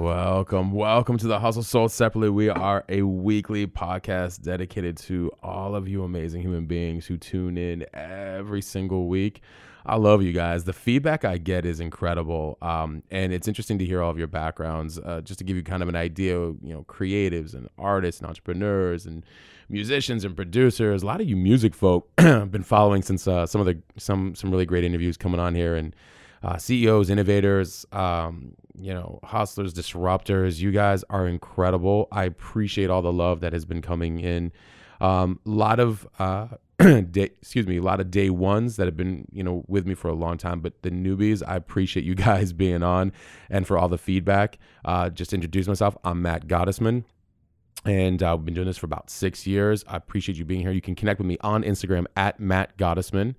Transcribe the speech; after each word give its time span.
Welcome, 0.00 0.72
welcome 0.72 1.18
to 1.18 1.26
the 1.26 1.38
Hustle 1.38 1.62
Sold 1.62 1.92
Separately. 1.92 2.30
We 2.30 2.48
are 2.48 2.86
a 2.88 3.02
weekly 3.02 3.66
podcast 3.66 4.40
dedicated 4.40 4.96
to 4.96 5.30
all 5.42 5.76
of 5.76 5.88
you 5.88 6.04
amazing 6.04 6.40
human 6.40 6.64
beings 6.64 7.04
who 7.04 7.18
tune 7.18 7.58
in 7.58 7.84
every 7.92 8.62
single 8.62 9.08
week. 9.08 9.42
I 9.84 9.96
love 9.96 10.22
you 10.22 10.32
guys. 10.32 10.64
The 10.64 10.72
feedback 10.72 11.26
I 11.26 11.36
get 11.36 11.66
is 11.66 11.80
incredible, 11.80 12.56
um, 12.62 13.02
and 13.10 13.30
it's 13.30 13.46
interesting 13.46 13.78
to 13.78 13.84
hear 13.84 14.00
all 14.00 14.10
of 14.10 14.16
your 14.16 14.26
backgrounds. 14.26 14.98
Uh, 14.98 15.20
just 15.20 15.36
to 15.40 15.44
give 15.44 15.54
you 15.54 15.62
kind 15.62 15.82
of 15.82 15.90
an 15.90 15.96
idea, 15.96 16.34
you 16.34 16.58
know, 16.62 16.86
creatives 16.88 17.52
and 17.52 17.68
artists 17.76 18.22
and 18.22 18.28
entrepreneurs 18.28 19.04
and 19.04 19.22
musicians 19.68 20.24
and 20.24 20.34
producers. 20.34 21.02
A 21.02 21.06
lot 21.06 21.20
of 21.20 21.28
you 21.28 21.36
music 21.36 21.74
folk 21.74 22.08
have 22.18 22.50
been 22.50 22.62
following 22.62 23.02
since 23.02 23.28
uh, 23.28 23.44
some 23.44 23.60
of 23.60 23.66
the 23.66 23.78
some 23.98 24.34
some 24.34 24.50
really 24.50 24.64
great 24.64 24.82
interviews 24.82 25.18
coming 25.18 25.40
on 25.40 25.54
here 25.54 25.76
and 25.76 25.94
uh, 26.42 26.56
CEOs, 26.56 27.10
innovators, 27.10 27.84
um, 27.92 28.54
you 28.80 28.94
know, 28.94 29.20
hustlers, 29.24 29.74
disruptors. 29.74 30.58
You 30.58 30.70
guys 30.70 31.04
are 31.10 31.26
incredible. 31.26 32.08
I 32.10 32.24
appreciate 32.24 32.90
all 32.90 33.02
the 33.02 33.12
love 33.12 33.40
that 33.40 33.52
has 33.52 33.64
been 33.64 33.82
coming 33.82 34.20
in. 34.20 34.52
A 35.00 35.06
um, 35.06 35.40
lot 35.44 35.80
of, 35.80 36.06
uh, 36.18 36.48
day, 36.78 37.30
excuse 37.40 37.66
me, 37.66 37.78
a 37.78 37.82
lot 37.82 38.00
of 38.00 38.10
day 38.10 38.28
ones 38.30 38.76
that 38.76 38.86
have 38.86 38.96
been, 38.96 39.26
you 39.32 39.42
know, 39.42 39.64
with 39.66 39.86
me 39.86 39.94
for 39.94 40.08
a 40.08 40.14
long 40.14 40.36
time. 40.36 40.60
But 40.60 40.82
the 40.82 40.90
newbies, 40.90 41.42
I 41.46 41.56
appreciate 41.56 42.04
you 42.04 42.14
guys 42.26 42.52
being 42.52 42.82
on 42.82 43.12
and 43.48 43.66
for 43.66 43.78
all 43.78 43.88
the 43.88 43.98
feedback. 43.98 44.58
Uh, 44.84 45.08
just 45.10 45.32
introduce 45.32 45.68
myself, 45.68 45.96
I'm 46.04 46.22
Matt 46.22 46.46
Gottesman 46.46 47.04
and 47.84 48.22
uh, 48.22 48.34
I've 48.34 48.44
been 48.44 48.54
doing 48.54 48.66
this 48.66 48.78
for 48.78 48.86
about 48.86 49.10
six 49.10 49.46
years. 49.46 49.84
I 49.88 49.96
appreciate 49.96 50.36
you 50.36 50.44
being 50.44 50.60
here. 50.60 50.70
You 50.70 50.80
can 50.80 50.94
connect 50.94 51.18
with 51.18 51.26
me 51.26 51.38
on 51.40 51.62
Instagram 51.62 52.06
at 52.16 52.38
Matt 52.38 52.76
Gottesman. 52.76 53.34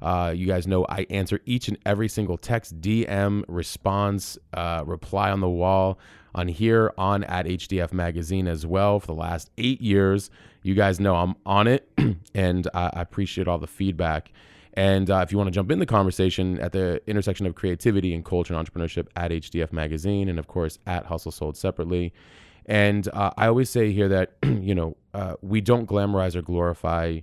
Uh, 0.00 0.32
you 0.34 0.46
guys 0.46 0.66
know 0.66 0.86
I 0.88 1.06
answer 1.10 1.40
each 1.44 1.68
and 1.68 1.78
every 1.84 2.08
single 2.08 2.38
text, 2.38 2.80
DM, 2.80 3.44
response, 3.48 4.38
uh, 4.54 4.84
reply 4.86 5.30
on 5.30 5.40
the 5.40 5.48
wall 5.48 5.98
on 6.34 6.48
here 6.48 6.92
on 6.96 7.24
at 7.24 7.46
HDF 7.46 7.92
Magazine 7.92 8.46
as 8.46 8.64
well 8.64 9.00
for 9.00 9.06
the 9.08 9.14
last 9.14 9.50
eight 9.58 9.80
years. 9.80 10.30
You 10.62 10.74
guys 10.74 11.00
know 11.00 11.16
I'm 11.16 11.34
on 11.46 11.66
it, 11.66 11.88
and 12.34 12.68
I, 12.74 12.90
appreciate 12.94 13.48
all 13.48 13.58
the 13.58 13.66
feedback. 13.66 14.32
And 14.74 15.10
uh, 15.10 15.20
if 15.24 15.32
you 15.32 15.38
want 15.38 15.48
to 15.48 15.52
jump 15.52 15.70
in 15.72 15.78
the 15.80 15.86
conversation 15.86 16.60
at 16.60 16.72
the 16.72 17.02
intersection 17.06 17.46
of 17.46 17.54
creativity 17.54 18.14
and 18.14 18.24
culture 18.24 18.54
and 18.54 18.64
entrepreneurship 18.64 19.08
at 19.16 19.30
HDF 19.30 19.72
Magazine, 19.72 20.28
and 20.28 20.38
of 20.38 20.46
course 20.46 20.78
at 20.86 21.06
Hustle 21.06 21.32
Sold 21.32 21.56
separately. 21.56 22.12
And 22.66 23.08
uh, 23.12 23.30
I 23.36 23.48
always 23.48 23.70
say 23.70 23.92
here 23.92 24.08
that 24.08 24.36
you 24.44 24.74
know 24.74 24.96
uh, 25.14 25.34
we 25.42 25.60
don't 25.60 25.88
glamorize 25.88 26.36
or 26.36 26.42
glorify 26.42 27.20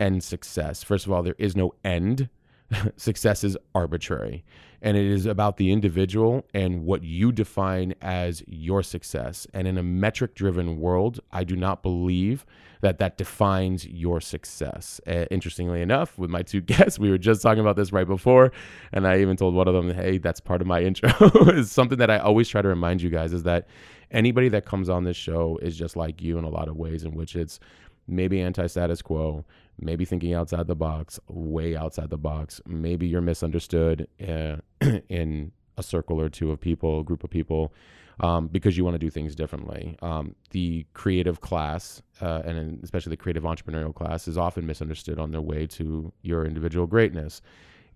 end 0.00 0.22
success. 0.22 0.82
First 0.82 1.06
of 1.06 1.12
all, 1.12 1.22
there 1.22 1.36
is 1.38 1.56
no 1.56 1.72
end. 1.84 2.28
success 2.96 3.44
is 3.44 3.56
arbitrary, 3.74 4.44
and 4.82 4.96
it 4.96 5.06
is 5.06 5.26
about 5.26 5.56
the 5.56 5.72
individual 5.72 6.44
and 6.52 6.84
what 6.84 7.02
you 7.02 7.32
define 7.32 7.94
as 8.02 8.42
your 8.46 8.82
success. 8.82 9.46
And 9.54 9.66
in 9.66 9.78
a 9.78 9.82
metric-driven 9.82 10.78
world, 10.78 11.20
I 11.32 11.44
do 11.44 11.56
not 11.56 11.82
believe 11.82 12.44
that 12.80 12.98
that 12.98 13.16
defines 13.16 13.86
your 13.86 14.20
success. 14.20 15.00
Uh, 15.06 15.24
interestingly 15.30 15.82
enough, 15.82 16.16
with 16.18 16.30
my 16.30 16.42
two 16.42 16.60
guests, 16.72 16.98
we 16.98 17.10
were 17.10 17.18
just 17.18 17.42
talking 17.42 17.60
about 17.60 17.76
this 17.76 17.92
right 17.92 18.06
before, 18.06 18.52
and 18.92 19.06
I 19.06 19.18
even 19.20 19.36
told 19.36 19.54
one 19.54 19.68
of 19.68 19.74
them, 19.74 19.90
"Hey, 19.90 20.18
that's 20.18 20.40
part 20.40 20.60
of 20.60 20.66
my 20.66 20.82
intro." 20.88 21.10
is 21.50 21.70
something 21.72 21.98
that 21.98 22.10
I 22.10 22.18
always 22.18 22.48
try 22.48 22.62
to 22.62 22.68
remind 22.68 23.02
you 23.02 23.10
guys 23.10 23.32
is 23.32 23.42
that 23.44 23.66
anybody 24.10 24.48
that 24.50 24.64
comes 24.64 24.88
on 24.88 25.04
this 25.04 25.16
show 25.16 25.58
is 25.62 25.76
just 25.76 25.96
like 25.96 26.22
you 26.22 26.38
in 26.38 26.44
a 26.44 26.50
lot 26.50 26.68
of 26.68 26.76
ways, 26.76 27.04
in 27.04 27.14
which 27.14 27.34
it's 27.34 27.58
maybe 28.06 28.40
anti-status 28.40 29.02
quo, 29.02 29.44
maybe 29.80 30.04
thinking 30.04 30.34
outside 30.34 30.66
the 30.66 30.74
box, 30.76 31.18
way 31.28 31.76
outside 31.76 32.10
the 32.10 32.18
box. 32.18 32.60
Maybe 32.66 33.06
you're 33.06 33.20
misunderstood 33.20 34.08
uh, 34.26 34.56
in 35.08 35.52
a 35.76 35.82
circle 35.82 36.20
or 36.20 36.28
two 36.28 36.50
of 36.50 36.60
people, 36.60 37.02
group 37.02 37.24
of 37.24 37.30
people, 37.30 37.72
um, 38.20 38.48
because 38.48 38.76
you 38.76 38.84
want 38.84 38.94
to 38.94 38.98
do 38.98 39.10
things 39.10 39.34
differently. 39.34 39.96
Um, 40.02 40.34
the 40.50 40.84
creative 40.94 41.40
class, 41.40 42.02
uh, 42.20 42.42
and 42.44 42.82
especially 42.82 43.10
the 43.10 43.16
creative 43.16 43.44
entrepreneurial 43.44 43.94
class, 43.94 44.26
is 44.26 44.36
often 44.36 44.66
misunderstood 44.66 45.18
on 45.18 45.30
their 45.30 45.40
way 45.40 45.66
to 45.68 46.12
your 46.22 46.44
individual 46.44 46.86
greatness. 46.86 47.40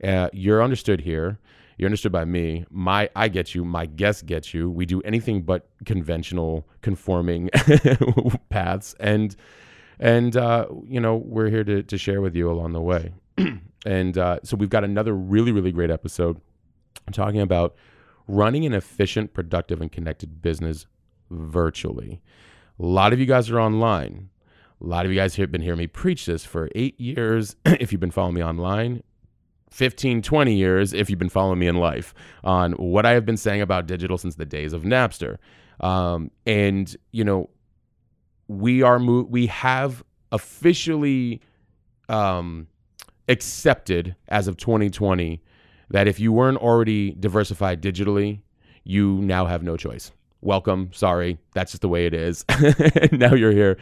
Uh, 0.03 0.29
you're 0.33 0.63
understood 0.63 1.01
here. 1.01 1.39
You're 1.79 1.89
understood 1.89 2.13
by 2.13 2.25
me. 2.25 2.65
My 2.71 3.11
I 3.17 3.29
get 3.29 3.55
you. 3.55 3.65
My 3.65 3.87
guest 3.87 4.27
gets 4.27 4.55
you. 4.55 4.71
We 4.71 4.87
do 4.87 5.01
anything 5.03 5.43
but 5.43 5.69
conventional, 5.85 6.69
conforming 6.83 7.51
paths, 8.51 8.95
and 9.01 9.35
and 9.99 10.37
uh, 10.37 10.67
you 10.87 11.01
know 11.01 11.17
we're 11.17 11.49
here 11.49 11.65
to 11.65 11.83
to 11.83 11.99
share 11.99 12.21
with 12.21 12.35
you 12.35 12.51
along 12.51 12.73
the 12.73 12.81
way. 12.81 13.13
and 13.87 14.19
uh, 14.19 14.39
so 14.43 14.57
we've 14.57 14.71
got 14.71 14.85
another 14.85 15.15
really 15.15 15.53
really 15.53 15.73
great 15.73 15.91
episode. 15.91 16.41
Talking 17.11 17.41
about 17.41 17.75
running 18.29 18.65
an 18.65 18.75
efficient, 18.75 19.35
productive, 19.35 19.81
and 19.81 19.91
connected 19.91 20.41
business 20.41 20.87
virtually. 21.31 22.21
A 22.79 22.85
lot 22.85 23.13
of 23.13 23.21
you 23.21 23.27
guys 23.27 23.51
are 23.51 23.61
online. 23.61 24.31
A 24.81 24.87
lot 24.87 25.05
of 25.05 25.13
you 25.13 25.19
guys 25.19 25.37
have 25.37 25.53
been 25.53 25.63
hearing 25.63 25.79
me 25.79 25.87
preach 25.87 26.27
this 26.27 26.45
for 26.45 26.69
eight 26.75 26.99
years. 27.01 27.57
if 27.65 27.93
you've 27.93 28.01
been 28.01 28.11
following 28.11 28.35
me 28.35 28.43
online, 28.43 29.03
15, 29.71 30.23
20 30.23 30.55
years 30.55 30.93
if 30.93 31.09
you've 31.09 31.19
been 31.19 31.29
following 31.29 31.59
me 31.59 31.67
in 31.67 31.77
life 31.77 32.13
on 32.45 32.73
what 32.73 33.07
I 33.07 33.13
have 33.13 33.25
been 33.25 33.39
saying 33.39 33.63
about 33.63 33.87
digital 33.87 34.19
since 34.19 34.35
the 34.35 34.45
days 34.45 34.73
of 34.73 34.83
Napster. 34.83 35.39
Um, 35.81 36.31
and, 36.47 36.95
you 37.13 37.25
know, 37.25 37.49
we 38.59 38.83
are, 38.83 38.99
mo- 38.99 39.27
we 39.29 39.47
have 39.47 40.05
officially 40.31 41.41
um, 42.09 42.67
accepted 43.29 44.17
as 44.29 44.49
of 44.49 44.57
2020 44.57 45.41
that 45.91 46.09
if 46.09 46.19
you 46.19 46.33
weren't 46.33 46.59
already 46.59 47.13
diversified 47.13 47.83
digitally, 47.83 48.41
you 48.85 49.19
now 49.23 49.47
have 49.47 49.63
no 49.63 49.77
choice. 49.77 50.11
Welcome. 50.41 50.91
Sorry. 50.93 51.39
That's 51.55 51.73
just 51.73 51.83
the 51.83 51.89
way 51.89 52.07
it 52.07 52.15
is. 52.15 52.45
now 53.13 53.35
you're 53.35 53.53
here. 53.53 53.79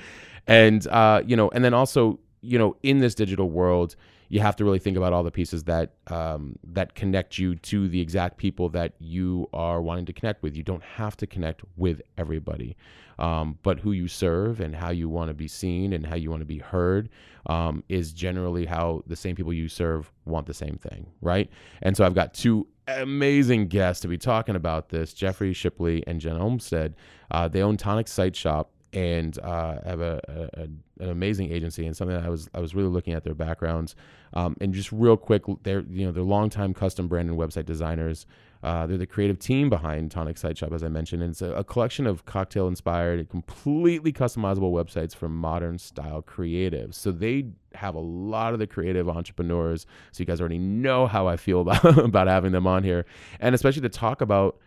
And, 0.46 0.86
uh, 0.88 1.22
you 1.24 1.36
know, 1.36 1.48
and 1.50 1.64
then 1.64 1.72
also, 1.72 2.18
you 2.42 2.58
know, 2.58 2.76
in 2.82 2.98
this 2.98 3.14
digital 3.14 3.50
world, 3.50 3.96
you 4.30 4.38
have 4.38 4.54
to 4.56 4.64
really 4.64 4.78
think 4.78 4.96
about 4.96 5.12
all 5.12 5.24
the 5.24 5.30
pieces 5.30 5.64
that 5.64 5.90
um, 6.06 6.56
that 6.72 6.94
connect 6.94 7.36
you 7.36 7.56
to 7.56 7.88
the 7.88 8.00
exact 8.00 8.36
people 8.38 8.68
that 8.70 8.94
you 9.00 9.48
are 9.52 9.82
wanting 9.82 10.06
to 10.06 10.12
connect 10.12 10.42
with. 10.42 10.56
You 10.56 10.62
don't 10.62 10.82
have 10.84 11.16
to 11.18 11.26
connect 11.26 11.62
with 11.76 12.00
everybody, 12.16 12.76
um, 13.18 13.58
but 13.64 13.80
who 13.80 13.90
you 13.90 14.06
serve 14.06 14.60
and 14.60 14.74
how 14.74 14.90
you 14.90 15.08
want 15.08 15.28
to 15.28 15.34
be 15.34 15.48
seen 15.48 15.92
and 15.92 16.06
how 16.06 16.14
you 16.14 16.30
want 16.30 16.42
to 16.42 16.46
be 16.46 16.58
heard 16.58 17.10
um, 17.46 17.82
is 17.88 18.12
generally 18.12 18.66
how 18.66 19.02
the 19.08 19.16
same 19.16 19.34
people 19.34 19.52
you 19.52 19.68
serve 19.68 20.12
want 20.26 20.46
the 20.46 20.54
same 20.54 20.78
thing, 20.78 21.08
right? 21.20 21.50
And 21.82 21.96
so 21.96 22.06
I've 22.06 22.14
got 22.14 22.32
two 22.32 22.68
amazing 22.86 23.66
guests 23.66 24.00
to 24.02 24.08
be 24.08 24.16
talking 24.16 24.54
about 24.54 24.90
this: 24.90 25.12
Jeffrey 25.12 25.52
Shipley 25.52 26.04
and 26.06 26.20
Jen 26.20 26.36
Olmstead. 26.36 26.94
Uh, 27.32 27.48
they 27.48 27.62
own 27.62 27.76
Tonic 27.76 28.06
Site 28.06 28.36
Shop 28.36 28.70
and 28.92 29.38
uh, 29.40 29.80
have 29.84 30.00
a, 30.00 30.20
a, 30.54 30.62
an 30.62 31.10
amazing 31.10 31.52
agency 31.52 31.86
and 31.86 31.96
something 31.96 32.16
that 32.16 32.24
I 32.24 32.28
was 32.28 32.48
I 32.54 32.60
was 32.60 32.74
really 32.74 32.88
looking 32.88 33.14
at 33.14 33.24
their 33.24 33.34
backgrounds. 33.34 33.94
Um, 34.32 34.56
and 34.60 34.72
just 34.72 34.90
real 34.92 35.16
quick 35.16 35.42
they're 35.62 35.84
you 35.88 36.06
know 36.06 36.12
they're 36.12 36.22
longtime 36.22 36.74
custom 36.74 37.06
brand 37.08 37.30
and 37.30 37.38
website 37.38 37.66
designers. 37.66 38.26
Uh, 38.62 38.86
they're 38.86 38.98
the 38.98 39.06
creative 39.06 39.38
team 39.38 39.70
behind 39.70 40.10
Tonic 40.10 40.36
Site 40.36 40.58
Shop 40.58 40.72
as 40.72 40.82
I 40.82 40.88
mentioned 40.88 41.22
and 41.22 41.30
it's 41.30 41.40
a, 41.40 41.52
a 41.52 41.64
collection 41.64 42.06
of 42.06 42.26
cocktail 42.26 42.68
inspired 42.68 43.26
completely 43.30 44.12
customizable 44.12 44.72
websites 44.72 45.14
for 45.14 45.28
modern 45.28 45.78
style 45.78 46.22
creatives. 46.22 46.94
So 46.94 47.12
they 47.12 47.46
have 47.74 47.94
a 47.94 48.00
lot 48.00 48.52
of 48.52 48.58
the 48.58 48.66
creative 48.66 49.08
entrepreneurs 49.08 49.86
so 50.12 50.20
you 50.20 50.26
guys 50.26 50.40
already 50.40 50.58
know 50.58 51.06
how 51.06 51.28
I 51.28 51.36
feel 51.36 51.60
about 51.62 51.98
about 51.98 52.26
having 52.26 52.52
them 52.52 52.66
on 52.66 52.82
here. 52.82 53.06
And 53.38 53.54
especially 53.54 53.82
to 53.82 53.88
talk 53.88 54.20
about 54.20 54.58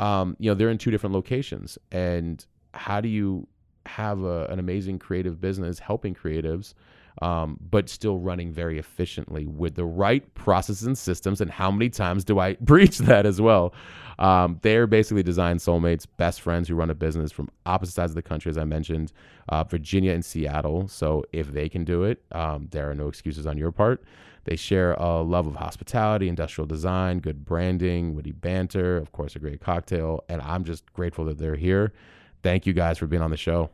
um, 0.00 0.36
you 0.40 0.50
know 0.50 0.54
they're 0.54 0.70
in 0.70 0.78
two 0.78 0.90
different 0.90 1.14
locations. 1.14 1.78
And 1.92 2.44
how 2.74 3.00
do 3.00 3.08
you 3.08 3.46
have 3.88 4.22
a, 4.22 4.46
an 4.46 4.58
amazing 4.58 4.98
creative 4.98 5.40
business 5.40 5.78
helping 5.78 6.14
creatives, 6.14 6.74
um, 7.22 7.58
but 7.70 7.88
still 7.88 8.18
running 8.18 8.52
very 8.52 8.78
efficiently 8.78 9.46
with 9.46 9.74
the 9.74 9.84
right 9.84 10.32
processes 10.34 10.86
and 10.86 10.96
systems. 10.96 11.40
And 11.40 11.50
how 11.50 11.70
many 11.70 11.90
times 11.90 12.24
do 12.24 12.38
I 12.38 12.54
breach 12.60 12.98
that 12.98 13.26
as 13.26 13.40
well? 13.40 13.74
Um, 14.18 14.58
they're 14.62 14.86
basically 14.86 15.22
design 15.22 15.58
soulmates, 15.58 16.06
best 16.16 16.40
friends 16.40 16.68
who 16.68 16.74
run 16.74 16.90
a 16.90 16.94
business 16.94 17.30
from 17.32 17.48
opposite 17.66 17.94
sides 17.94 18.12
of 18.12 18.16
the 18.16 18.22
country, 18.22 18.50
as 18.50 18.58
I 18.58 18.64
mentioned, 18.64 19.12
uh, 19.48 19.64
Virginia 19.64 20.12
and 20.12 20.24
Seattle. 20.24 20.88
So 20.88 21.24
if 21.32 21.52
they 21.52 21.68
can 21.68 21.84
do 21.84 22.04
it, 22.04 22.22
um, 22.32 22.68
there 22.70 22.90
are 22.90 22.94
no 22.94 23.08
excuses 23.08 23.46
on 23.46 23.56
your 23.56 23.72
part. 23.72 24.02
They 24.44 24.56
share 24.56 24.94
a 24.94 25.20
love 25.20 25.46
of 25.46 25.56
hospitality, 25.56 26.28
industrial 26.28 26.66
design, 26.66 27.18
good 27.18 27.44
branding, 27.44 28.14
witty 28.14 28.32
banter, 28.32 28.96
of 28.96 29.12
course, 29.12 29.36
a 29.36 29.38
great 29.38 29.60
cocktail. 29.60 30.24
And 30.28 30.40
I'm 30.40 30.64
just 30.64 30.90
grateful 30.94 31.26
that 31.26 31.38
they're 31.38 31.54
here. 31.54 31.92
Thank 32.42 32.66
you 32.66 32.72
guys 32.72 32.98
for 32.98 33.06
being 33.06 33.22
on 33.22 33.30
the 33.30 33.36
show. 33.36 33.70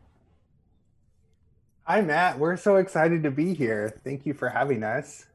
Hi, 1.87 2.01
Matt. 2.01 2.39
We're 2.39 2.57
so 2.57 2.77
excited 2.77 3.23
to 3.25 3.31
be 3.31 3.53
here. 3.53 4.01
Thank 4.05 4.25
you 4.25 4.33
for 4.33 4.49
having 4.49 4.83
us. 4.83 5.27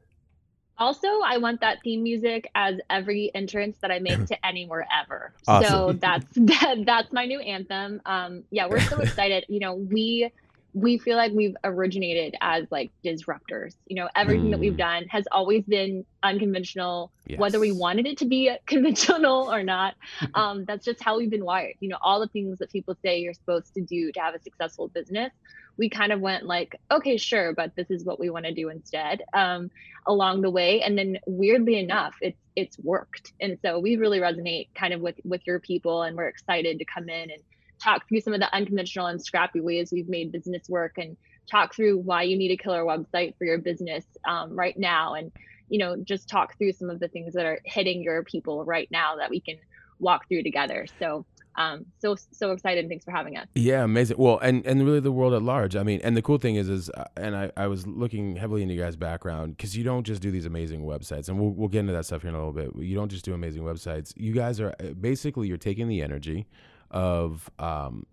Also, 0.78 1.06
I 1.24 1.36
want 1.38 1.60
that 1.60 1.78
theme 1.84 2.02
music 2.02 2.50
as 2.56 2.80
every 2.90 3.30
entrance 3.36 3.76
that 3.82 3.92
I 3.92 4.00
make 4.00 4.26
to 4.26 4.46
anywhere 4.46 4.84
ever. 4.92 5.32
Awesome. 5.46 5.70
So 5.70 5.92
that's 5.92 6.26
that, 6.34 6.82
that's 6.84 7.12
my 7.12 7.24
new 7.26 7.38
anthem. 7.38 8.00
Um, 8.04 8.42
yeah, 8.50 8.66
we're 8.66 8.80
so 8.80 8.98
excited. 9.00 9.44
You 9.48 9.60
know, 9.60 9.74
we 9.74 10.32
we 10.72 10.98
feel 10.98 11.16
like 11.16 11.32
we've 11.32 11.56
originated 11.64 12.36
as 12.40 12.64
like 12.70 12.92
disruptors. 13.04 13.74
You 13.86 13.96
know, 13.96 14.08
everything 14.14 14.50
that 14.50 14.60
we've 14.60 14.74
Mm. 14.74 14.78
done 14.78 15.04
has 15.10 15.24
always 15.32 15.64
been 15.64 16.06
unconventional, 16.22 17.12
whether 17.36 17.58
we 17.58 17.72
wanted 17.72 18.06
it 18.06 18.18
to 18.18 18.26
be 18.26 18.50
conventional 18.66 19.52
or 19.52 19.62
not. 19.62 19.94
Um, 20.34 20.64
that's 20.66 20.84
just 20.84 21.02
how 21.02 21.16
we've 21.16 21.30
been 21.30 21.44
wired. 21.44 21.74
You 21.80 21.88
know, 21.88 21.98
all 22.02 22.20
the 22.20 22.28
things 22.28 22.58
that 22.58 22.70
people 22.70 22.94
say 23.04 23.18
you're 23.20 23.34
supposed 23.34 23.74
to 23.74 23.82
do 23.82 24.12
to 24.12 24.20
have 24.20 24.34
a 24.34 24.40
successful 24.40 24.88
business, 24.88 25.32
we 25.76 25.88
kind 25.88 26.12
of 26.12 26.20
went 26.20 26.44
like, 26.46 26.76
okay, 26.90 27.16
sure, 27.16 27.54
but 27.54 27.72
this 27.76 27.90
is 27.90 28.04
what 28.04 28.20
we 28.20 28.30
want 28.30 28.44
to 28.44 28.54
do 28.54 28.68
instead. 28.68 29.22
Um, 29.32 29.70
along 30.06 30.42
the 30.42 30.50
way, 30.50 30.82
and 30.82 30.96
then 30.96 31.18
weirdly 31.26 31.78
enough, 31.78 32.14
it's 32.20 32.38
it's 32.56 32.78
worked, 32.78 33.32
and 33.40 33.58
so 33.64 33.78
we 33.78 33.96
really 33.96 34.18
resonate 34.20 34.68
kind 34.78 34.92
of 34.94 35.00
with 35.00 35.16
with 35.24 35.40
your 35.46 35.60
people, 35.60 36.02
and 36.02 36.16
we're 36.16 36.28
excited 36.28 36.78
to 36.78 36.84
come 36.84 37.08
in 37.08 37.30
and 37.30 37.42
talk 37.82 38.08
through 38.08 38.20
some 38.20 38.32
of 38.32 38.40
the 38.40 38.54
unconventional 38.54 39.06
and 39.06 39.22
scrappy 39.22 39.60
ways 39.60 39.90
we've 39.92 40.08
made 40.08 40.32
business 40.32 40.68
work 40.68 40.98
and 40.98 41.16
talk 41.50 41.74
through 41.74 41.98
why 41.98 42.22
you 42.22 42.36
need 42.36 42.50
a 42.50 42.56
killer 42.56 42.84
website 42.84 43.36
for 43.36 43.44
your 43.44 43.58
business 43.58 44.04
um, 44.28 44.56
right 44.56 44.78
now 44.78 45.14
and 45.14 45.32
you 45.68 45.78
know 45.78 45.96
just 45.96 46.28
talk 46.28 46.56
through 46.58 46.72
some 46.72 46.90
of 46.90 47.00
the 47.00 47.08
things 47.08 47.34
that 47.34 47.46
are 47.46 47.60
hitting 47.64 48.02
your 48.02 48.22
people 48.22 48.64
right 48.64 48.88
now 48.90 49.16
that 49.16 49.30
we 49.30 49.40
can 49.40 49.56
walk 49.98 50.28
through 50.28 50.42
together 50.42 50.86
so 50.98 51.24
um 51.56 51.84
so 51.98 52.16
so 52.32 52.52
excited 52.52 52.88
thanks 52.88 53.04
for 53.04 53.10
having 53.10 53.36
us 53.36 53.46
Yeah, 53.54 53.82
amazing. 53.82 54.16
Well, 54.18 54.38
and 54.38 54.64
and 54.64 54.84
really 54.84 55.00
the 55.00 55.10
world 55.10 55.34
at 55.34 55.42
large. 55.42 55.74
I 55.74 55.82
mean, 55.82 56.00
and 56.04 56.16
the 56.16 56.22
cool 56.22 56.38
thing 56.38 56.54
is, 56.54 56.68
is 56.68 56.90
uh, 56.90 57.04
and 57.16 57.34
I, 57.34 57.50
I 57.56 57.66
was 57.66 57.88
looking 57.88 58.36
heavily 58.36 58.62
into 58.62 58.74
your 58.74 58.84
guys' 58.84 58.94
background 58.94 59.56
because 59.56 59.76
you 59.76 59.82
don't 59.82 60.04
just 60.04 60.22
do 60.22 60.30
these 60.30 60.46
amazing 60.46 60.82
websites, 60.82 61.28
and 61.28 61.40
we'll 61.40 61.50
we'll 61.50 61.68
get 61.68 61.80
into 61.80 61.92
that 61.92 62.06
stuff 62.06 62.22
here 62.22 62.28
in 62.28 62.36
a 62.36 62.38
little 62.38 62.52
bit. 62.52 62.70
You 62.76 62.94
don't 62.94 63.08
just 63.08 63.24
do 63.24 63.34
amazing 63.34 63.64
websites. 63.64 64.12
You 64.16 64.32
guys 64.32 64.60
are 64.60 64.74
uh, 64.80 64.92
basically 65.00 65.48
you're 65.48 65.56
taking 65.56 65.88
the 65.88 66.02
energy 66.02 66.46
of 66.90 67.50
um 67.58 68.06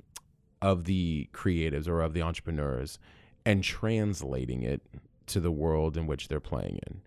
of 0.61 0.85
the 0.85 1.29
creatives 1.33 1.87
or 1.87 2.01
of 2.01 2.13
the 2.13 2.21
entrepreneurs 2.21 2.99
and 3.45 3.63
translating 3.63 4.63
it 4.63 4.81
to 5.27 5.39
the 5.39 5.51
world 5.51 5.97
in 5.97 6.07
which 6.07 6.27
they're 6.27 6.39
playing 6.39 6.79
in, 6.87 7.01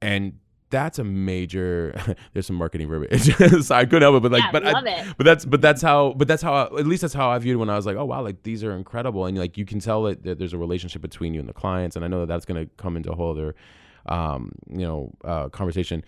and 0.00 0.38
that's 0.70 0.98
a 0.98 1.04
major. 1.04 1.94
there's 2.32 2.46
some 2.46 2.56
marketing 2.56 2.88
verbiage, 2.88 3.34
so 3.64 3.74
I 3.74 3.84
couldn't 3.84 4.02
help 4.02 4.16
it, 4.16 4.22
but 4.22 4.32
like, 4.32 4.42
yeah 4.42 4.52
but 4.52 4.66
I, 4.66 5.12
but 5.16 5.24
that's 5.24 5.44
but 5.44 5.60
that's 5.60 5.82
how 5.82 6.14
but 6.16 6.28
that's 6.28 6.42
how 6.42 6.62
at 6.76 6.86
least 6.86 7.02
that's 7.02 7.14
how 7.14 7.30
I 7.30 7.38
viewed 7.38 7.54
it 7.54 7.58
when 7.58 7.70
I 7.70 7.76
was 7.76 7.86
like, 7.86 7.96
oh 7.96 8.04
wow, 8.04 8.22
like 8.22 8.42
these 8.42 8.64
are 8.64 8.72
incredible, 8.72 9.26
and 9.26 9.38
like 9.38 9.56
you 9.56 9.64
can 9.64 9.78
tell 9.80 10.02
that, 10.04 10.24
that 10.24 10.38
there's 10.38 10.52
a 10.52 10.58
relationship 10.58 11.02
between 11.02 11.34
you 11.34 11.40
and 11.40 11.48
the 11.48 11.54
clients, 11.54 11.96
and 11.96 12.04
I 12.04 12.08
know 12.08 12.20
that 12.20 12.26
that's 12.26 12.44
going 12.44 12.64
to 12.64 12.70
come 12.76 12.96
into 12.96 13.12
a 13.12 13.14
whole 13.14 13.32
other, 13.32 13.54
um, 14.06 14.52
you 14.68 14.86
know, 14.86 15.12
uh, 15.24 15.48
conversation. 15.48 16.04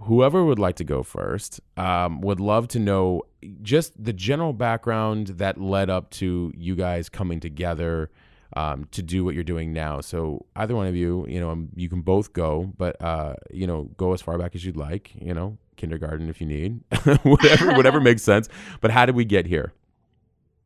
Whoever 0.00 0.44
would 0.44 0.58
like 0.58 0.76
to 0.76 0.84
go 0.84 1.02
first, 1.02 1.60
um, 1.76 2.20
would 2.20 2.40
love 2.40 2.68
to 2.68 2.78
know 2.78 3.22
just 3.62 3.92
the 4.02 4.12
general 4.12 4.52
background 4.52 5.28
that 5.28 5.60
led 5.60 5.88
up 5.88 6.10
to 6.10 6.52
you 6.56 6.74
guys 6.74 7.08
coming 7.08 7.40
together 7.40 8.10
um, 8.56 8.86
to 8.92 9.02
do 9.02 9.24
what 9.24 9.34
you're 9.34 9.44
doing 9.44 9.72
now. 9.72 10.00
So 10.00 10.46
either 10.56 10.74
one 10.74 10.86
of 10.86 10.94
you, 10.94 11.26
you 11.28 11.40
know, 11.40 11.50
um, 11.50 11.70
you 11.74 11.88
can 11.88 12.02
both 12.02 12.32
go, 12.32 12.72
but 12.76 13.00
uh, 13.02 13.34
you 13.50 13.66
know, 13.66 13.90
go 13.96 14.12
as 14.12 14.22
far 14.22 14.38
back 14.38 14.54
as 14.54 14.64
you'd 14.64 14.76
like. 14.76 15.12
You 15.14 15.34
know, 15.34 15.58
kindergarten 15.76 16.28
if 16.28 16.40
you 16.40 16.46
need, 16.46 16.80
whatever, 17.22 17.74
whatever 17.74 18.00
makes 18.02 18.22
sense. 18.22 18.48
But 18.80 18.90
how 18.90 19.06
did 19.06 19.14
we 19.14 19.24
get 19.24 19.46
here? 19.46 19.72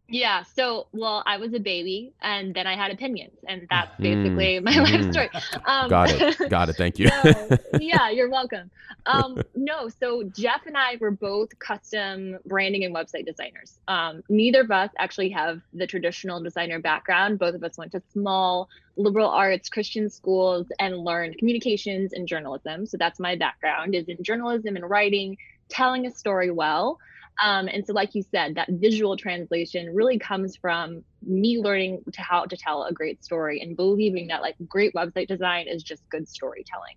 Yeah. 0.09 0.45
So, 0.57 0.87
well, 0.93 1.23
I 1.27 1.37
was 1.37 1.53
a 1.53 1.61
baby 1.61 2.13
and 2.23 2.55
then 2.55 2.67
I 2.67 2.77
had 2.77 2.91
opinions, 2.91 3.39
and 3.47 3.67
that's 3.71 3.95
Mm, 3.99 4.03
basically 4.03 4.61
my 4.61 4.73
life 4.79 5.01
mm. 5.01 5.13
story. 5.13 5.31
Um, 5.67 5.89
Got 5.91 6.11
it. 6.11 6.39
Got 6.51 6.69
it. 6.71 6.77
Thank 6.77 6.99
you. 6.99 7.09
so, 7.09 7.57
yeah, 7.81 8.09
you're 8.11 8.31
welcome. 8.31 8.71
Um, 9.07 9.43
no, 9.55 9.89
so 9.89 10.23
Jeff 10.25 10.67
and 10.67 10.77
I 10.77 10.97
were 11.01 11.11
both 11.11 11.59
custom 11.59 12.39
branding 12.47 12.85
and 12.85 12.95
website 12.95 13.27
designers. 13.27 13.79
Um, 13.89 14.23
neither 14.29 14.61
of 14.63 14.71
us 14.71 14.91
actually 14.99 15.31
have 15.31 15.61
the 15.75 15.87
traditional 15.87 16.43
designer 16.43 16.79
background. 16.79 17.39
Both 17.39 17.55
of 17.55 17.63
us 17.65 17.77
went 17.77 17.93
to 17.93 18.03
small 18.13 18.69
liberal 18.97 19.29
arts 19.29 19.69
Christian 19.69 20.09
schools 20.11 20.67
and 20.79 20.99
learned 20.99 21.39
communications 21.39 22.13
and 22.13 22.27
journalism. 22.27 22.87
So 22.87 22.97
that's 22.97 23.21
my 23.21 23.37
background 23.37 23.95
is 23.95 24.09
in 24.09 24.23
journalism 24.23 24.77
and 24.77 24.89
writing, 24.89 25.37
telling 25.69 26.07
a 26.07 26.11
story 26.11 26.51
well. 26.51 26.99
Um, 27.43 27.69
and 27.69 27.87
so, 27.87 27.93
like 27.93 28.15
you 28.15 28.23
said, 28.23 28.57
that 28.57 28.69
visual 28.71 29.17
translation 29.17 29.95
really 29.95 30.19
comes 30.19 30.57
from 30.57 31.05
me 31.23 31.61
learning 31.61 32.03
to 32.13 32.23
how 32.23 32.45
to 32.45 32.57
tell 32.57 32.85
a 32.85 32.93
great 32.93 33.25
story 33.25 33.61
and 33.61 33.77
believing 33.77 34.29
that 34.29 34.43
like 34.43 34.57
great 34.67 34.93
website 34.95 35.29
design 35.29 35.69
is 35.69 35.83
just 35.83 36.09
good 36.11 36.29
storytelling. 36.29 36.97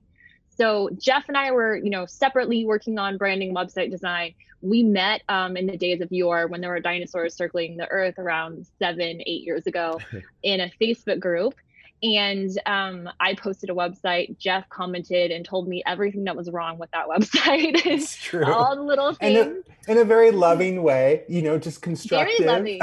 So 0.50 0.90
Jeff 0.98 1.26
and 1.28 1.38
I 1.38 1.52
were, 1.52 1.76
you 1.76 1.90
know, 1.90 2.06
separately 2.06 2.66
working 2.66 3.00
on 3.00 3.18
branding, 3.18 3.56
website 3.56 3.90
design. 3.90 4.36
We 4.62 4.84
met 4.84 5.22
um, 5.30 5.58
in 5.58 5.66
the 5.66 5.78
days 5.78 6.02
of 6.02 6.12
yore 6.12 6.48
when 6.48 6.62
there 6.62 6.70
were 6.70 6.80
dinosaurs 6.80 7.36
circling 7.36 7.78
the 7.78 7.88
earth 7.88 8.20
around 8.20 8.68
seven, 8.78 9.22
eight 9.26 9.44
years 9.44 9.66
ago 9.66 10.00
in 10.44 10.60
a 10.60 10.72
Facebook 10.80 11.20
group. 11.20 11.56
And 12.04 12.50
um, 12.66 13.10
I 13.20 13.36
posted 13.36 13.70
a 13.70 13.74
website. 13.74 14.38
Jeff 14.40 14.68
commented 14.70 15.30
and 15.30 15.46
told 15.46 15.68
me 15.68 15.84
everything 15.86 16.24
that 16.24 16.36
was 16.36 16.50
wrong 16.50 16.80
with 16.80 16.90
that 16.92 17.08
website. 17.08 17.86
It's 17.86 18.16
true. 18.16 18.52
All 18.52 18.76
the 18.76 18.82
little 18.82 19.14
things. 19.14 19.64
a, 19.88 19.92
in 19.92 19.98
a 19.98 20.04
very 20.04 20.32
loving 20.32 20.82
way, 20.82 21.24
you 21.28 21.42
know, 21.42 21.60
just 21.60 21.82
constructive. 21.82 22.46
Very 22.46 22.48
loving. 22.48 22.80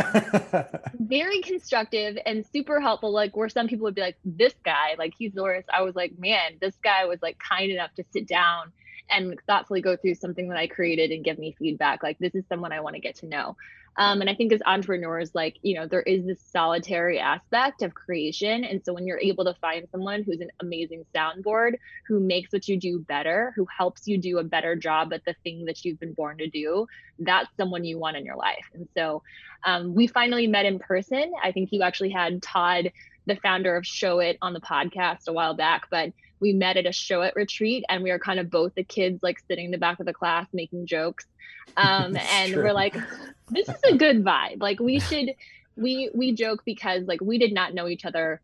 very 1.01 1.41
constructive 1.41 2.17
and 2.27 2.47
super 2.53 2.81
helpful. 2.81 3.11
Like 3.11 3.37
where 3.37 3.49
some 3.49 3.67
people 3.67 3.85
would 3.85 3.97
be 3.97 4.03
like, 4.03 4.17
this 4.25 4.55
guy, 4.65 4.95
like 4.99 5.15
he's 5.19 5.33
the 5.33 5.43
worst. 5.43 5.69
I 5.73 5.83
was 5.83 5.97
like, 5.97 6.17
man, 6.19 6.53
this 6.61 6.75
guy 6.83 7.05
was 7.07 7.21
like 7.21 7.39
kind 7.39 7.73
enough 7.73 7.95
to 7.97 8.05
sit 8.13 8.29
down 8.29 8.73
and 9.11 9.39
thoughtfully 9.47 9.81
go 9.81 9.97
through 9.97 10.15
something 10.15 10.49
that 10.49 10.59
I 10.59 10.67
created 10.67 11.11
and 11.11 11.25
give 11.25 11.39
me 11.39 11.57
feedback. 11.59 12.03
Like 12.03 12.19
this 12.19 12.35
is 12.35 12.45
someone 12.49 12.73
I 12.73 12.81
want 12.81 12.95
to 12.95 13.01
get 13.01 13.17
to 13.17 13.27
know. 13.27 13.57
Um, 13.99 14.21
and 14.21 14.31
I 14.31 14.35
think 14.35 14.53
as 14.53 14.63
entrepreneurs, 14.65 15.35
like, 15.35 15.57
you 15.63 15.75
know, 15.75 15.87
there 15.87 16.03
is 16.03 16.25
this 16.25 16.41
solitary 16.41 17.19
aspect 17.19 17.83
of 17.83 17.95
creation. 17.95 18.63
And 18.63 18.81
so 18.85 18.95
when 18.95 19.07
you're 19.09 19.19
able 19.19 19.45
to 19.45 19.55
find 19.61 19.89
someone 19.91 20.23
who's 20.23 20.41
an 20.41 20.51
amazing 20.61 21.05
soundboard, 21.13 21.73
who 22.07 22.21
makes 22.21 22.53
what 22.53 22.69
you 22.69 22.79
do 22.79 23.01
better, 23.01 23.53
who 23.57 23.67
helps 23.77 24.07
you 24.07 24.17
do 24.17 24.39
a 24.39 24.45
better 24.45 24.77
job 24.77 25.13
at 25.13 25.25
the 25.25 25.35
thing 25.43 25.65
that 25.65 25.85
you've 25.85 25.99
been 25.99 26.13
born 26.13 26.39
to 26.39 26.49
do, 26.49 26.87
that's 27.19 27.49
someone 27.57 27.85
you 27.85 27.99
want 27.99 28.17
in 28.17 28.25
your 28.25 28.37
life. 28.37 28.65
And 28.73 28.89
so 28.97 29.23
um, 29.65 29.95
we 29.95 30.07
finally 30.07 30.47
met 30.47 30.65
in 30.65 30.79
person. 30.79 31.33
I 31.43 31.51
think 31.51 31.71
you 31.73 31.83
actually 31.83 32.11
had 32.11 32.41
Todd, 32.41 32.93
the 33.27 33.37
founder 33.37 33.77
of 33.77 33.83
Showit, 33.83 34.39
on 34.41 34.53
the 34.53 34.61
podcast 34.61 35.27
a 35.27 35.33
while 35.33 35.55
back, 35.55 35.89
but 35.91 36.13
we 36.41 36.53
met 36.53 36.77
at 36.77 36.87
a 36.87 36.91
Showit 36.91 37.35
retreat 37.35 37.85
and 37.89 38.03
we 38.03 38.11
were 38.11 38.19
kind 38.19 38.41
of 38.41 38.51
both 38.51 38.75
the 38.75 38.85
kids 38.85 39.23
like 39.23 39.41
sitting 39.49 39.67
in 39.67 39.71
the 39.71 39.79
back 39.79 40.01
of 40.01 40.07
the 40.07 40.13
class 40.13 40.47
making 40.53 40.87
jokes. 40.87 41.27
Um, 41.77 42.17
and 42.35 42.53
true. 42.53 42.63
we're 42.63 42.73
like, 42.73 42.97
this 43.51 43.69
is 43.69 43.81
a 43.85 43.97
good 43.97 44.25
vibe. 44.25 44.61
Like 44.61 44.81
we 44.81 45.01
should, 45.01 45.31
we 45.77 46.11
we 46.15 46.33
joke 46.33 46.63
because 46.65 47.05
like 47.05 47.21
we 47.21 47.39
did 47.39 47.53
not 47.53 47.75
know 47.75 47.89
each 47.89 48.05
other 48.05 48.41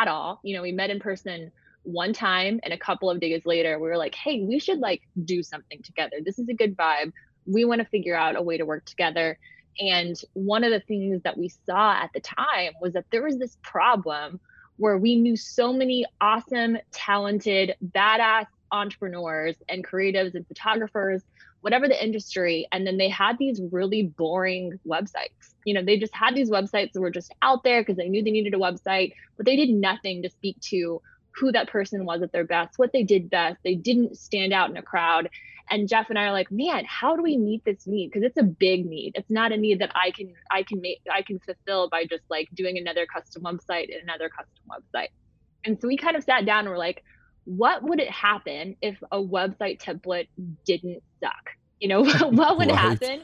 at 0.00 0.08
all. 0.08 0.40
You 0.42 0.56
know, 0.56 0.62
we 0.62 0.72
met 0.72 0.90
in 0.90 1.00
person 1.00 1.52
one 1.84 2.12
time 2.12 2.60
and 2.62 2.72
a 2.72 2.78
couple 2.78 3.10
of 3.10 3.18
days 3.20 3.42
later 3.44 3.78
we 3.78 3.88
were 3.88 3.96
like, 3.96 4.14
hey, 4.14 4.42
we 4.42 4.58
should 4.58 4.78
like 4.78 5.02
do 5.24 5.42
something 5.42 5.82
together. 5.82 6.16
This 6.24 6.38
is 6.38 6.48
a 6.48 6.54
good 6.54 6.76
vibe. 6.76 7.12
We 7.46 7.64
want 7.64 7.80
to 7.80 7.86
figure 7.88 8.16
out 8.16 8.36
a 8.36 8.42
way 8.42 8.56
to 8.56 8.64
work 8.64 8.84
together. 8.84 9.38
And 9.80 10.20
one 10.34 10.64
of 10.64 10.70
the 10.70 10.80
things 10.80 11.22
that 11.22 11.36
we 11.36 11.48
saw 11.48 11.94
at 11.94 12.10
the 12.12 12.20
time 12.20 12.72
was 12.80 12.92
that 12.92 13.06
there 13.10 13.22
was 13.22 13.38
this 13.38 13.56
problem 13.62 14.38
where 14.76 14.98
we 14.98 15.16
knew 15.16 15.36
so 15.36 15.72
many 15.72 16.04
awesome, 16.20 16.78
talented, 16.90 17.74
badass 17.94 18.46
entrepreneurs 18.72 19.56
and 19.68 19.86
creatives 19.86 20.34
and 20.34 20.46
photographers, 20.48 21.22
whatever 21.60 21.86
the 21.86 22.04
industry. 22.04 22.66
And 22.72 22.86
then 22.86 22.96
they 22.96 23.08
had 23.08 23.38
these 23.38 23.60
really 23.70 24.04
boring 24.04 24.80
websites. 24.86 25.54
You 25.64 25.74
know, 25.74 25.84
they 25.84 25.98
just 25.98 26.14
had 26.14 26.34
these 26.34 26.50
websites 26.50 26.92
that 26.92 27.00
were 27.00 27.10
just 27.10 27.32
out 27.42 27.62
there 27.62 27.82
because 27.82 27.96
they 27.96 28.08
knew 28.08 28.24
they 28.24 28.30
needed 28.30 28.54
a 28.54 28.58
website, 28.58 29.12
but 29.36 29.46
they 29.46 29.56
did 29.56 29.70
nothing 29.70 30.22
to 30.22 30.30
speak 30.30 30.58
to 30.62 31.00
who 31.34 31.52
that 31.52 31.68
person 31.68 32.04
was 32.04 32.22
at 32.22 32.32
their 32.32 32.44
best, 32.44 32.78
what 32.78 32.92
they 32.92 33.02
did 33.02 33.30
best. 33.30 33.58
They 33.64 33.74
didn't 33.74 34.18
stand 34.18 34.52
out 34.52 34.70
in 34.70 34.76
a 34.76 34.82
crowd. 34.82 35.30
And 35.70 35.88
Jeff 35.88 36.10
and 36.10 36.18
I 36.18 36.24
are 36.24 36.32
like, 36.32 36.50
man, 36.50 36.84
how 36.86 37.16
do 37.16 37.22
we 37.22 37.36
meet 37.36 37.64
this 37.64 37.86
need? 37.86 38.10
Because 38.10 38.24
it's 38.24 38.38
a 38.38 38.42
big 38.42 38.84
need. 38.86 39.12
It's 39.14 39.30
not 39.30 39.52
a 39.52 39.56
need 39.56 39.80
that 39.80 39.92
I 39.94 40.10
can 40.10 40.34
I 40.50 40.62
can 40.62 40.80
make 40.80 41.00
I 41.10 41.22
can 41.22 41.38
fulfill 41.38 41.88
by 41.88 42.04
just 42.04 42.24
like 42.28 42.48
doing 42.54 42.78
another 42.78 43.06
custom 43.06 43.42
website 43.42 43.92
and 43.94 44.02
another 44.02 44.28
custom 44.28 44.62
website. 44.68 45.08
And 45.64 45.80
so 45.80 45.88
we 45.88 45.96
kind 45.96 46.16
of 46.16 46.24
sat 46.24 46.44
down 46.44 46.60
and 46.60 46.70
we're 46.70 46.78
like, 46.78 47.04
what 47.44 47.82
would 47.82 48.00
it 48.00 48.10
happen 48.10 48.76
if 48.82 49.02
a 49.10 49.18
website 49.18 49.80
template 49.80 50.28
didn't 50.64 51.02
suck? 51.20 51.50
You 51.82 51.88
know, 51.88 52.04
what 52.30 52.58
would 52.58 52.70
Right. 52.70 53.02
happen 53.02 53.22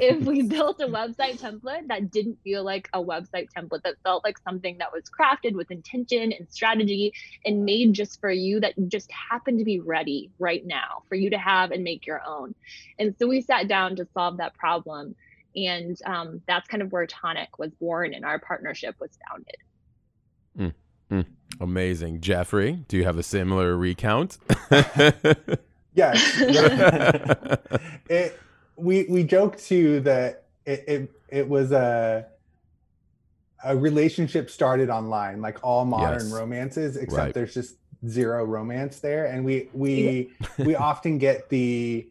if 0.00 0.24
we 0.26 0.42
built 0.48 0.80
a 0.80 0.86
website 0.86 1.40
template 1.40 1.88
that 1.88 2.10
didn't 2.10 2.38
feel 2.42 2.64
like 2.64 2.88
a 2.94 3.02
website 3.02 3.48
template 3.56 3.82
that 3.84 3.96
felt 4.02 4.24
like 4.24 4.38
something 4.38 4.78
that 4.78 4.92
was 4.92 5.04
crafted 5.10 5.54
with 5.54 5.70
intention 5.70 6.32
and 6.32 6.50
strategy 6.50 7.12
and 7.44 7.64
made 7.64 7.92
just 7.92 8.20
for 8.20 8.30
you 8.30 8.60
that 8.60 8.74
just 8.88 9.10
happened 9.12 9.58
to 9.58 9.64
be 9.64 9.80
ready 9.80 10.30
right 10.38 10.66
now 10.66 11.02
for 11.08 11.16
you 11.16 11.30
to 11.30 11.38
have 11.38 11.70
and 11.72 11.84
make 11.84 12.06
your 12.06 12.22
own 12.26 12.54
and 12.98 13.14
so 13.18 13.26
we 13.26 13.42
sat 13.42 13.68
down 13.68 13.96
to 13.96 14.06
solve 14.14 14.38
that 14.38 14.54
problem 14.54 15.14
and 15.56 15.98
um, 16.06 16.40
that's 16.48 16.68
kind 16.68 16.82
of 16.82 16.92
where 16.92 17.06
tonic 17.06 17.58
was 17.58 17.72
born 17.74 18.14
and 18.14 18.24
our 18.24 18.38
partnership 18.38 18.96
was 19.00 19.10
founded 19.28 19.56
Amazing. 21.60 22.20
Jeffrey, 22.20 22.84
do 22.88 22.96
you 22.96 23.04
have 23.04 23.18
a 23.18 23.22
similar 23.22 23.76
recount? 23.76 24.38
Yes. 25.98 26.18
it 28.08 28.38
we 28.76 29.04
we 29.08 29.24
joked 29.24 29.58
too 29.64 30.00
that 30.00 30.44
it 30.64 30.84
it, 30.86 31.10
it 31.28 31.48
was 31.48 31.72
a 31.72 32.26
a 33.64 33.76
relationship 33.76 34.48
started 34.50 34.88
online, 34.88 35.40
like 35.42 35.58
all 35.64 35.84
modern 35.84 36.26
Yes. 36.26 36.32
romances, 36.32 36.96
except 36.96 37.18
Right. 37.24 37.34
there's 37.34 37.52
just 37.54 37.74
zero 38.06 38.44
romance 38.44 39.00
there. 39.00 39.26
And 39.26 39.44
we 39.44 39.68
we 39.72 40.30
we 40.58 40.76
often 40.76 41.18
get 41.18 41.48
the 41.48 42.08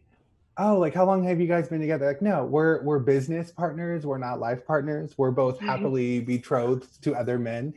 oh, 0.60 0.76
like 0.78 0.92
how 0.92 1.06
long 1.06 1.22
have 1.24 1.40
you 1.40 1.46
guys 1.46 1.68
been 1.68 1.80
together? 1.80 2.04
Like, 2.06 2.20
no, 2.20 2.44
we're 2.44 2.82
we're 2.82 2.98
business 2.98 3.50
partners, 3.50 4.04
we're 4.04 4.18
not 4.18 4.40
life 4.40 4.66
partners. 4.66 5.14
We're 5.16 5.30
both 5.30 5.58
Mhm. 5.60 5.66
happily 5.66 6.20
betrothed 6.20 7.02
to 7.04 7.14
other 7.14 7.38
men. 7.38 7.72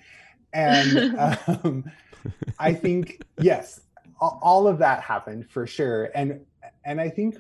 And 0.53 1.15
um, 1.63 1.89
I 2.59 2.73
think 2.73 3.21
yes, 3.39 3.79
all, 4.21 4.67
of 4.67 4.77
that 4.77 5.01
happened 5.01 5.49
for 5.49 5.65
sure. 5.65 6.11
And 6.15 6.45
and 6.85 7.01
I 7.01 7.09
think 7.09 7.37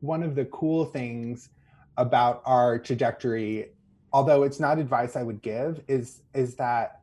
one 0.00 0.22
of 0.22 0.34
the 0.34 0.44
cool 0.46 0.84
things 0.84 1.48
about 1.96 2.42
our 2.44 2.78
trajectory, 2.78 3.72
although 4.12 4.42
it's 4.42 4.60
not 4.60 4.78
advice 4.78 5.16
I 5.16 5.22
would 5.22 5.42
give, 5.42 5.82
is 5.88 6.22
is 6.34 6.56
that 6.56 7.00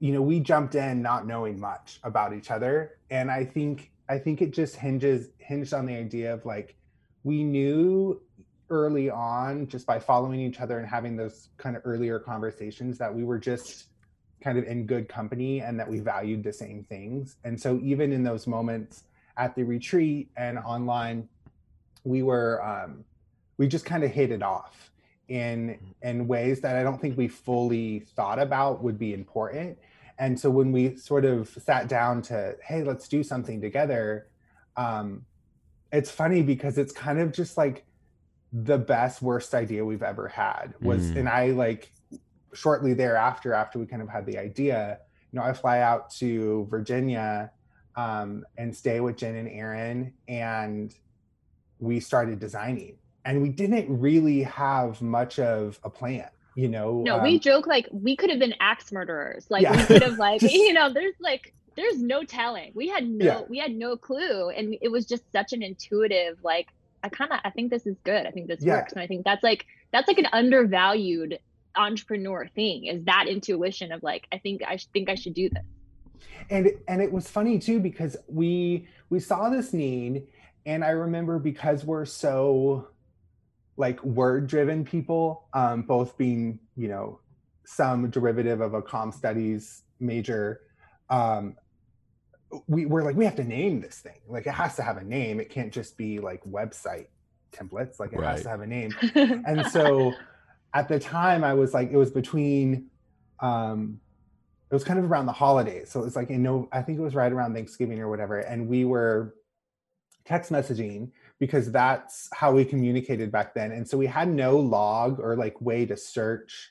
you 0.00 0.12
know 0.12 0.22
we 0.22 0.40
jumped 0.40 0.74
in 0.74 1.02
not 1.02 1.26
knowing 1.26 1.58
much 1.60 2.00
about 2.02 2.34
each 2.34 2.50
other, 2.50 2.98
and 3.10 3.30
I 3.30 3.44
think 3.44 3.92
I 4.08 4.18
think 4.18 4.42
it 4.42 4.52
just 4.52 4.76
hinges 4.76 5.28
hinged 5.38 5.72
on 5.72 5.86
the 5.86 5.94
idea 5.94 6.34
of 6.34 6.44
like 6.44 6.76
we 7.22 7.44
knew 7.44 8.20
early 8.70 9.10
on 9.10 9.66
just 9.68 9.86
by 9.86 9.98
following 9.98 10.40
each 10.40 10.60
other 10.60 10.78
and 10.78 10.88
having 10.88 11.16
those 11.16 11.48
kind 11.58 11.76
of 11.76 11.82
earlier 11.84 12.18
conversations 12.18 12.98
that 12.98 13.12
we 13.12 13.24
were 13.24 13.38
just 13.38 13.89
kind 14.42 14.58
of 14.58 14.64
in 14.64 14.86
good 14.86 15.08
company 15.08 15.60
and 15.60 15.78
that 15.78 15.88
we 15.88 16.00
valued 16.00 16.42
the 16.42 16.52
same 16.52 16.84
things. 16.84 17.36
And 17.44 17.60
so 17.60 17.78
even 17.82 18.12
in 18.12 18.22
those 18.22 18.46
moments 18.46 19.04
at 19.36 19.54
the 19.54 19.62
retreat 19.62 20.30
and 20.36 20.58
online, 20.58 21.28
we 22.04 22.22
were 22.22 22.62
um, 22.64 23.04
we 23.58 23.68
just 23.68 23.84
kind 23.84 24.02
of 24.04 24.10
hit 24.10 24.30
it 24.30 24.42
off 24.42 24.90
in 25.28 25.78
in 26.02 26.26
ways 26.26 26.60
that 26.62 26.76
I 26.76 26.82
don't 26.82 27.00
think 27.00 27.16
we 27.16 27.28
fully 27.28 28.00
thought 28.16 28.38
about 28.38 28.82
would 28.82 28.98
be 28.98 29.12
important. 29.14 29.78
And 30.18 30.38
so 30.38 30.50
when 30.50 30.70
we 30.72 30.96
sort 30.96 31.24
of 31.24 31.48
sat 31.48 31.88
down 31.88 32.20
to, 32.22 32.54
hey, 32.62 32.82
let's 32.82 33.08
do 33.08 33.22
something 33.22 33.60
together, 33.60 34.26
um, 34.76 35.24
it's 35.92 36.10
funny 36.10 36.42
because 36.42 36.76
it's 36.76 36.92
kind 36.92 37.18
of 37.18 37.32
just 37.32 37.56
like 37.56 37.84
the 38.52 38.76
best 38.78 39.22
worst 39.22 39.54
idea 39.54 39.84
we've 39.84 40.02
ever 40.02 40.28
had 40.28 40.74
was 40.80 41.10
Mm. 41.12 41.16
and 41.20 41.28
I 41.28 41.50
like 41.52 41.92
shortly 42.52 42.94
thereafter 42.94 43.52
after 43.52 43.78
we 43.78 43.86
kind 43.86 44.02
of 44.02 44.08
had 44.08 44.26
the 44.26 44.36
idea 44.38 44.98
you 45.32 45.38
know 45.38 45.44
i 45.44 45.52
fly 45.52 45.80
out 45.80 46.10
to 46.10 46.66
virginia 46.70 47.50
um, 47.96 48.44
and 48.58 48.74
stay 48.74 49.00
with 49.00 49.16
jen 49.16 49.34
and 49.36 49.48
aaron 49.48 50.12
and 50.28 50.94
we 51.78 52.00
started 52.00 52.38
designing 52.38 52.96
and 53.24 53.40
we 53.42 53.48
didn't 53.48 53.86
really 54.00 54.42
have 54.42 55.00
much 55.02 55.38
of 55.38 55.78
a 55.84 55.90
plan 55.90 56.28
you 56.56 56.68
know 56.68 57.02
No, 57.04 57.16
um, 57.18 57.22
we 57.22 57.38
joke 57.38 57.66
like 57.66 57.86
we 57.92 58.16
could 58.16 58.28
have 58.30 58.38
been 58.40 58.54
axe 58.60 58.90
murderers. 58.90 59.46
Like 59.48 59.62
Yeah. 59.62 59.76
we 59.76 59.84
could 59.84 60.02
have 60.02 60.18
like 60.18 60.40
Just- 60.46 60.52
you 60.52 60.72
know, 60.72 60.92
there's 60.92 61.14
like 61.20 61.54
there's 61.76 62.02
no 62.02 62.24
telling. 62.24 62.72
We 62.74 62.88
had 62.88 63.08
no 63.08 63.24
Yeah. 63.24 63.40
we 63.48 63.56
had 63.58 63.70
no 63.72 63.96
clue, 63.96 64.50
and 64.50 64.76
it 64.82 64.88
was 64.90 65.06
just 65.06 65.22
such 65.30 65.52
an 65.52 65.62
intuitive 65.62 66.38
like. 66.42 66.66
I 67.04 67.08
kind 67.08 67.30
of 67.32 67.38
I 67.44 67.50
think 67.50 67.70
this 67.70 67.86
is 67.86 67.96
good. 68.02 68.26
I 68.26 68.32
think 68.32 68.48
this 68.48 68.62
Yeah. 68.62 68.78
works, 68.78 68.92
and 68.92 69.00
I 69.00 69.06
think 69.06 69.24
that's 69.24 69.44
like 69.44 69.64
that's 69.92 70.08
like 70.08 70.18
an 70.18 70.26
undervalued 70.32 71.38
entrepreneur 71.76 72.46
thing 72.54 72.86
is 72.86 73.04
that 73.04 73.26
intuition 73.28 73.92
of 73.92 74.02
like 74.02 74.26
I 74.32 74.38
think 74.38 74.62
I 74.66 74.76
sh- 74.76 74.88
think 74.92 75.08
I 75.08 75.14
should 75.14 75.34
do 75.34 75.48
this. 75.50 75.62
and 76.50 76.70
and 76.88 77.00
it 77.02 77.10
was 77.12 77.28
funny 77.28 77.58
too 77.58 77.80
because 77.80 78.16
we 78.28 78.86
we 79.08 79.18
saw 79.20 79.48
this 79.48 79.72
need 79.72 80.26
and 80.66 80.84
i 80.84 80.90
remember 80.90 81.38
because 81.38 81.84
we're 81.84 82.04
so 82.04 82.88
like 83.78 84.02
word 84.04 84.46
driven 84.46 84.84
people 84.84 85.48
um 85.54 85.82
both 85.82 86.18
being 86.18 86.58
you 86.76 86.88
know 86.88 87.18
some 87.64 88.10
derivative 88.10 88.60
of 88.60 88.74
a 88.74 88.82
com 88.82 89.10
studies 89.12 89.82
major 90.00 90.60
um 91.08 91.56
we 92.66 92.84
were 92.84 93.02
like 93.02 93.16
we 93.16 93.24
have 93.24 93.36
to 93.36 93.44
name 93.44 93.80
this 93.80 93.98
thing 94.00 94.20
like 94.28 94.46
it 94.46 94.52
has 94.52 94.76
to 94.76 94.82
have 94.82 94.96
a 94.98 95.04
name 95.04 95.40
it 95.40 95.48
can't 95.50 95.72
just 95.72 95.96
be 95.96 96.18
like 96.18 96.42
website 96.44 97.06
templates 97.52 97.98
like 98.00 98.12
it 98.12 98.18
Right. 98.18 98.32
has 98.32 98.42
to 98.42 98.48
have 98.48 98.60
a 98.60 98.66
name 98.66 98.92
and 99.14 99.64
so 99.66 100.12
at 100.74 100.88
the 100.88 100.98
time 100.98 101.44
i 101.44 101.52
was 101.52 101.74
like 101.74 101.90
it 101.90 101.96
was 101.96 102.10
between 102.10 102.86
um 103.40 104.00
it 104.70 104.74
was 104.74 104.84
kind 104.84 104.98
of 104.98 105.10
around 105.10 105.26
the 105.26 105.32
holidays. 105.32 105.90
So 105.90 106.00
it 106.00 106.04
was 106.04 106.16
like 106.16 106.30
in 106.30 106.42
no 106.42 106.68
i 106.72 106.80
think 106.80 106.98
it 106.98 107.02
was 107.02 107.14
right 107.14 107.32
around 107.32 107.54
thanksgiving 107.54 108.00
or 108.00 108.08
whatever. 108.08 108.38
And 108.38 108.68
we 108.68 108.84
were 108.84 109.34
text 110.24 110.52
messaging 110.52 111.10
because 111.40 111.72
that's 111.72 112.28
how 112.32 112.52
we 112.52 112.64
communicated 112.64 113.32
back 113.32 113.54
then. 113.54 113.72
And 113.72 113.88
so 113.88 113.98
we 113.98 114.06
had 114.06 114.28
no 114.28 114.58
log 114.58 115.18
or 115.18 115.34
like 115.34 115.60
way 115.60 115.86
to 115.86 115.96
search 115.96 116.70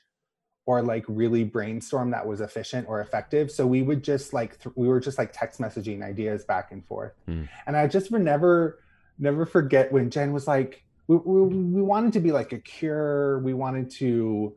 or 0.64 0.80
like 0.82 1.04
really 1.08 1.44
brainstorm 1.44 2.10
that 2.12 2.26
was 2.26 2.40
efficient 2.40 2.88
or 2.88 3.00
effective. 3.00 3.50
So 3.50 3.66
we 3.66 3.82
would 3.82 4.02
just 4.02 4.32
like 4.32 4.62
th- 4.62 4.74
we 4.76 4.88
were 4.88 5.00
just 5.00 5.18
like 5.18 5.32
text 5.32 5.60
messaging 5.60 6.02
ideas 6.02 6.44
back 6.44 6.72
and 6.72 6.84
forth. 6.86 7.12
Hmm. 7.26 7.44
and 7.66 7.76
i 7.76 7.86
just 7.86 8.10
would 8.10 8.22
never 8.22 8.78
never 9.18 9.44
forget 9.44 9.92
when 9.92 10.08
jen 10.08 10.32
was 10.32 10.48
like 10.48 10.84
we, 11.10 11.16
we, 11.16 11.56
we 11.56 11.82
wanted 11.82 12.12
to 12.12 12.20
be 12.20 12.30
like 12.30 12.52
a 12.52 12.58
cure. 12.58 13.40
We 13.40 13.52
wanted 13.52 13.90
to 13.92 14.54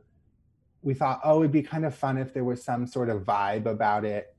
we 0.82 0.94
thought 0.94 1.20
oh 1.24 1.40
it'd 1.40 1.50
be 1.50 1.62
kind 1.62 1.84
of 1.84 1.94
fun 1.96 2.16
if 2.16 2.32
there 2.32 2.44
was 2.44 2.62
some 2.62 2.86
sort 2.86 3.08
of 3.08 3.22
vibe 3.22 3.66
about 3.66 4.04
it. 4.04 4.36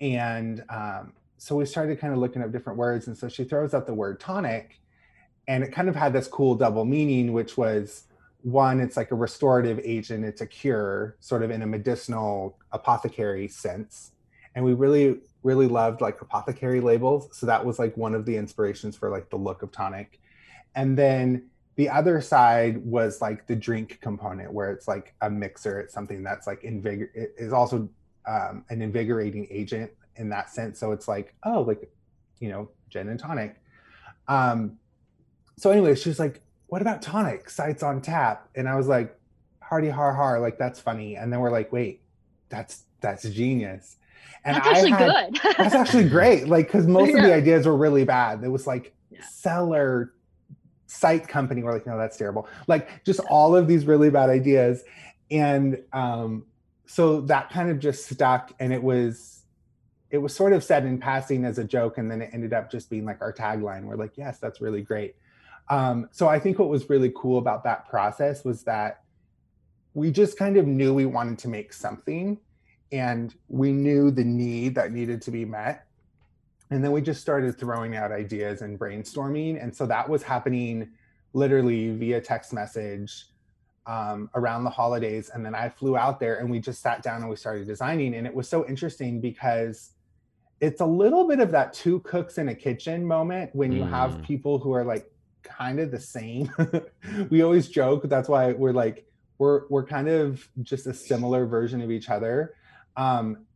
And 0.00 0.64
um, 0.70 1.12
so 1.36 1.56
we 1.56 1.66
started 1.66 2.00
kind 2.00 2.14
of 2.14 2.20
looking 2.20 2.40
up 2.40 2.52
different 2.52 2.78
words 2.78 3.06
and 3.06 3.18
so 3.18 3.28
she 3.28 3.44
throws 3.44 3.74
out 3.74 3.86
the 3.86 3.92
word 3.92 4.18
tonic 4.18 4.80
and 5.46 5.62
it 5.62 5.70
kind 5.70 5.90
of 5.90 5.96
had 5.96 6.14
this 6.14 6.26
cool 6.26 6.54
double 6.54 6.86
meaning 6.86 7.32
which 7.34 7.58
was 7.58 8.04
one 8.42 8.80
it's 8.80 8.96
like 8.96 9.10
a 9.10 9.14
restorative 9.14 9.78
agent 9.84 10.24
it's 10.24 10.40
a 10.40 10.46
cure 10.46 11.16
sort 11.20 11.42
of 11.42 11.50
in 11.50 11.60
a 11.60 11.66
medicinal 11.66 12.56
apothecary 12.72 13.46
sense. 13.46 14.12
And 14.54 14.64
we 14.64 14.72
really 14.72 15.18
really 15.42 15.68
loved 15.68 16.00
like 16.00 16.18
apothecary 16.22 16.80
labels 16.80 17.28
so 17.32 17.44
that 17.44 17.62
was 17.62 17.78
like 17.78 17.94
one 17.98 18.14
of 18.14 18.24
the 18.24 18.38
inspirations 18.38 18.96
for 18.96 19.10
like 19.10 19.28
the 19.28 19.36
look 19.36 19.62
of 19.62 19.70
tonic. 19.70 20.18
And 20.74 20.96
then 20.96 21.50
the 21.78 21.88
other 21.88 22.20
side 22.20 22.84
was 22.84 23.20
like 23.22 23.46
the 23.46 23.54
drink 23.54 23.98
component 24.02 24.52
where 24.52 24.72
it's 24.72 24.88
like 24.88 25.14
a 25.22 25.30
mixer. 25.30 25.78
It's 25.78 25.94
something 25.94 26.24
that's 26.24 26.44
like 26.46 26.62
invigor 26.62 27.08
it 27.14 27.34
is 27.38 27.52
also 27.52 27.88
um, 28.26 28.64
an 28.68 28.82
invigorating 28.82 29.46
agent 29.48 29.92
in 30.16 30.28
that 30.30 30.50
sense. 30.50 30.80
So 30.80 30.90
it's 30.90 31.06
like 31.06 31.34
oh 31.44 31.60
like 31.62 31.88
you 32.40 32.48
know 32.50 32.68
gin 32.90 33.08
and 33.08 33.18
tonic. 33.18 33.60
Um 34.26 34.78
so 35.56 35.70
anyway 35.70 35.94
she 35.94 36.08
was 36.08 36.18
like 36.18 36.40
what 36.66 36.82
about 36.82 37.00
tonic? 37.00 37.48
Sites 37.48 37.82
on 37.84 38.02
tap. 38.02 38.48
And 38.56 38.68
i 38.68 38.74
was 38.74 38.88
like 38.88 39.16
hardy 39.62 39.88
har 39.88 40.12
har. 40.12 40.40
Like 40.40 40.58
that's 40.58 40.80
funny. 40.80 41.14
And 41.16 41.32
then 41.32 41.38
we're 41.38 41.52
like 41.52 41.72
wait 41.72 42.02
that's 42.48 42.82
that's 43.00 43.22
genius. 43.30 43.98
And 44.44 44.56
that's 44.56 44.66
I 44.66 44.70
actually 44.72 44.90
had- 44.90 45.32
good. 45.32 45.54
that's 45.56 45.74
actually 45.76 46.08
great. 46.08 46.48
Like 46.48 46.66
because 46.66 46.86
most 46.98 47.14
of 47.14 47.22
the 47.22 47.32
ideas 47.32 47.66
were 47.66 47.76
really 47.76 48.04
bad. 48.04 48.42
It 48.42 48.48
was 48.48 48.66
like 48.66 48.92
Yeah. 49.10 49.22
seller 49.30 50.12
site 50.88 51.28
company 51.28 51.62
we're 51.62 51.72
like 51.72 51.86
no 51.86 51.96
that's 51.96 52.16
terrible. 52.16 52.48
Like 52.66 53.04
just 53.04 53.20
all 53.30 53.54
of 53.54 53.68
these 53.68 53.84
really 53.84 54.10
bad 54.10 54.30
ideas. 54.30 54.82
And 55.30 55.82
um 55.92 56.46
so 56.86 57.20
that 57.22 57.50
kind 57.50 57.70
of 57.70 57.78
just 57.78 58.08
stuck 58.08 58.52
and 58.58 58.72
it 58.72 58.82
was 58.82 59.44
it 60.10 60.18
was 60.18 60.34
sort 60.34 60.54
of 60.54 60.64
said 60.64 60.86
in 60.86 60.98
passing 60.98 61.44
as 61.44 61.58
a 61.58 61.64
joke 61.64 61.98
and 61.98 62.10
then 62.10 62.22
it 62.22 62.30
ended 62.32 62.54
up 62.54 62.70
just 62.70 62.88
being 62.88 63.04
like 63.04 63.20
our 63.20 63.32
tagline. 63.32 63.84
We're 63.84 63.96
like 63.96 64.16
yes 64.16 64.38
that's 64.38 64.60
really 64.60 64.82
great. 64.82 65.14
Um 65.68 66.08
so 66.10 66.26
i 66.26 66.38
think 66.38 66.58
what 66.58 66.70
was 66.70 66.88
really 66.88 67.12
cool 67.14 67.38
about 67.38 67.62
that 67.64 67.88
process 67.88 68.44
was 68.44 68.62
that 68.64 69.02
we 69.92 70.10
just 70.10 70.38
kind 70.38 70.56
of 70.56 70.66
knew 70.66 70.94
we 70.94 71.04
wanted 71.04 71.38
to 71.40 71.48
make 71.48 71.72
something 71.74 72.38
and 72.92 73.34
we 73.48 73.72
knew 73.72 74.10
the 74.10 74.24
need 74.24 74.74
that 74.74 74.92
needed 74.92 75.20
to 75.20 75.30
be 75.30 75.44
met 75.44 75.87
and 76.70 76.84
then 76.84 76.92
we 76.92 77.00
just 77.00 77.20
started 77.20 77.58
throwing 77.58 77.96
out 77.96 78.12
ideas 78.12 78.62
and 78.62 78.78
brainstorming. 78.78 79.62
And 79.62 79.74
so 79.74 79.86
that 79.86 80.08
was 80.08 80.22
happening 80.22 80.90
literally 81.32 81.90
via 81.96 82.20
text 82.20 82.52
message 82.52 83.26
um, 83.86 84.28
around 84.34 84.64
the 84.64 84.70
holidays. 84.70 85.30
And 85.32 85.44
then 85.44 85.54
i 85.54 85.68
flew 85.68 85.96
out 85.96 86.20
there 86.20 86.40
and 86.40 86.50
we 86.50 86.58
just 86.58 86.82
sat 86.82 87.02
down 87.02 87.22
and 87.22 87.30
we 87.30 87.36
started 87.36 87.66
designing. 87.66 88.14
And 88.14 88.26
it 88.26 88.34
was 88.34 88.48
so 88.48 88.66
interesting 88.68 89.20
because 89.20 89.92
it's 90.60 90.80
a 90.80 90.86
little 90.86 91.26
bit 91.26 91.40
of 91.40 91.50
that 91.52 91.72
two 91.72 92.00
cooks 92.00 92.36
in 92.36 92.48
a 92.48 92.54
kitchen 92.54 93.04
moment 93.06 93.54
when 93.54 93.72
you 93.72 93.84
have 93.84 94.10
Mm. 94.18 94.22
people 94.24 94.58
who 94.58 94.72
are 94.72 94.84
like 94.84 95.10
kind 95.42 95.80
of 95.80 95.90
the 95.90 96.00
same. 96.00 96.50
We 97.30 97.42
always 97.42 97.68
joke. 97.68 98.02
That's 98.08 98.28
why 98.28 98.52
we're 98.52 98.72
like 98.72 99.06
we're 99.38 99.62
we're 99.68 99.86
kind 99.86 100.08
of 100.08 100.46
just 100.62 100.86
a 100.86 100.92
similar 100.92 101.46
version 101.46 101.80
of 101.80 101.90
each 101.90 102.10
other. 102.10 102.54
Um, 102.96 103.46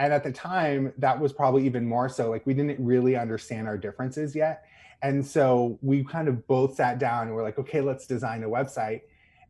and 0.00 0.12
at 0.12 0.24
the 0.24 0.32
time 0.32 0.92
that 0.98 1.18
was 1.20 1.32
probably 1.32 1.64
even 1.64 1.86
more 1.86 2.08
so 2.08 2.28
like 2.30 2.44
we 2.46 2.54
didn't 2.54 2.84
really 2.84 3.16
understand 3.16 3.68
our 3.68 3.78
differences 3.78 4.34
yet 4.34 4.64
and 5.02 5.24
so 5.24 5.78
we 5.82 6.02
kind 6.02 6.26
of 6.26 6.46
both 6.48 6.74
sat 6.74 6.98
down 6.98 7.28
and 7.28 7.36
we're 7.36 7.44
like 7.44 7.58
okay 7.58 7.80
let's 7.80 8.06
design 8.06 8.42
a 8.42 8.48
website 8.48 9.02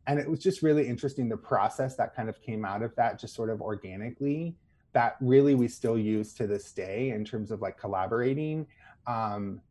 and 0.07 0.19
it 0.19 0.29
was 0.29 0.39
just 0.39 0.61
really 0.61 0.87
interesting 0.87 1.27
the 1.29 1.37
process 1.37 1.95
that 1.95 2.15
kind 2.15 2.29
of 2.29 2.39
came 2.41 2.65
out 2.65 2.83
of 2.83 2.95
that 2.95 3.19
just 3.19 3.33
sort 3.33 3.49
of 3.49 3.61
organically 3.61 4.55
that 4.93 5.15
really 5.21 5.55
we 5.55 5.67
still 5.67 5.97
use 5.97 6.33
to 6.33 6.47
this 6.47 6.71
day 6.71 7.11
in 7.11 7.23
terms 7.23 7.51
of 7.51 7.61
like 7.61 7.77
collaborating 7.77 8.67
um, 9.07 9.61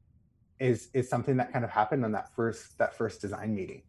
is 0.59 0.89
is 0.93 1.09
something 1.09 1.37
that 1.37 1.53
kind 1.53 1.65
of 1.65 1.71
happened 1.71 2.05
on 2.05 2.13
that 2.13 2.35
first 2.35 2.77
that 2.79 2.95
first 2.97 3.21
design 3.21 3.55
meeting. 3.55 3.83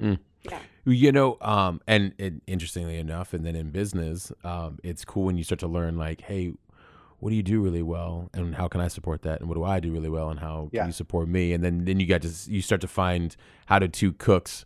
Mm. 0.00 0.18
Yeah. 0.50 0.60
You 0.84 1.10
know, 1.12 1.36
um, 1.40 1.80
and, 1.88 2.12
and 2.18 2.40
interestingly 2.46 2.96
enough, 2.98 3.34
and 3.34 3.44
then 3.44 3.56
in 3.56 3.70
business, 3.70 4.30
um, 4.44 4.78
it's 4.84 5.04
cool 5.04 5.24
when 5.24 5.36
you 5.36 5.42
start 5.44 5.58
to 5.60 5.66
learn 5.66 5.96
like, 5.98 6.20
hey, 6.22 6.52
what 7.18 7.30
do 7.30 7.36
you 7.36 7.42
do 7.42 7.60
really 7.62 7.82
well, 7.82 8.30
and 8.34 8.54
how 8.54 8.68
can 8.68 8.80
I 8.80 8.88
support 8.88 9.22
that, 9.22 9.40
and 9.40 9.48
what 9.48 9.56
do 9.56 9.64
I 9.64 9.80
do 9.80 9.90
really 9.90 10.08
well, 10.10 10.28
and 10.30 10.38
how 10.38 10.68
Yeah. 10.72 10.82
can 10.82 10.88
you 10.90 10.92
support 10.92 11.28
me, 11.28 11.52
and 11.52 11.64
then 11.64 11.84
then 11.86 11.98
you 11.98 12.06
got 12.06 12.22
to 12.22 12.30
you 12.48 12.60
start 12.62 12.80
to 12.82 12.88
find 12.88 13.34
how 13.66 13.78
do 13.78 13.88
two 13.88 14.12
cooks 14.12 14.64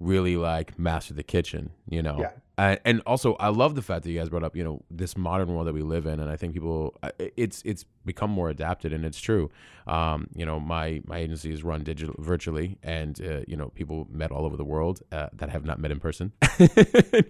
really 0.00 0.36
like 0.36 0.78
master 0.78 1.12
the 1.12 1.24
kitchen, 1.24 1.70
you 1.88 2.02
know. 2.02 2.18
Yeah. 2.20 2.30
Uh, 2.58 2.76
and 2.84 3.00
also, 3.06 3.34
I 3.36 3.48
love 3.48 3.76
the 3.76 3.82
fact 3.82 4.02
that 4.02 4.10
you 4.10 4.18
guys 4.18 4.28
brought 4.28 4.42
up, 4.42 4.56
you 4.56 4.64
know, 4.64 4.82
this 4.90 5.16
modern 5.16 5.48
world 5.54 5.66
that 5.68 5.74
we 5.74 5.82
live 5.82 6.06
in, 6.06 6.18
and 6.18 6.28
I 6.30 6.36
think 6.36 6.54
people, 6.54 6.96
it's 7.36 7.62
it's 7.64 7.84
become 8.04 8.30
more 8.30 8.50
adapted, 8.50 8.92
and 8.92 9.04
it's 9.04 9.20
true. 9.20 9.48
Um, 9.86 10.26
you 10.34 10.44
know, 10.44 10.58
my 10.58 11.00
my 11.06 11.18
agency 11.18 11.52
is 11.52 11.62
run 11.62 11.84
digital 11.84 12.16
virtually, 12.18 12.76
and 12.82 13.20
uh, 13.24 13.40
you 13.46 13.56
know, 13.56 13.68
people 13.76 14.08
met 14.10 14.32
all 14.32 14.44
over 14.44 14.56
the 14.56 14.64
world 14.64 15.02
uh, 15.12 15.28
that 15.34 15.48
I 15.50 15.52
have 15.52 15.64
not 15.64 15.78
met 15.78 15.92
in 15.92 16.00
person, 16.00 16.32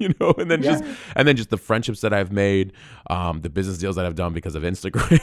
you 0.01 0.15
know, 0.19 0.33
and 0.39 0.51
then 0.51 0.63
just 0.63 0.83
and 1.15 1.29
then 1.29 1.37
just 1.37 1.51
the 1.51 1.59
friendships 1.59 2.01
that 2.01 2.15
I've 2.15 2.33
made, 2.33 2.73
um, 3.11 3.43
the 3.43 3.51
business 3.51 3.77
deals 3.77 3.97
that 3.97 4.07
I've 4.07 4.15
done 4.17 4.33
because 4.33 4.55
of 4.55 4.63
Instagram. 4.63 5.19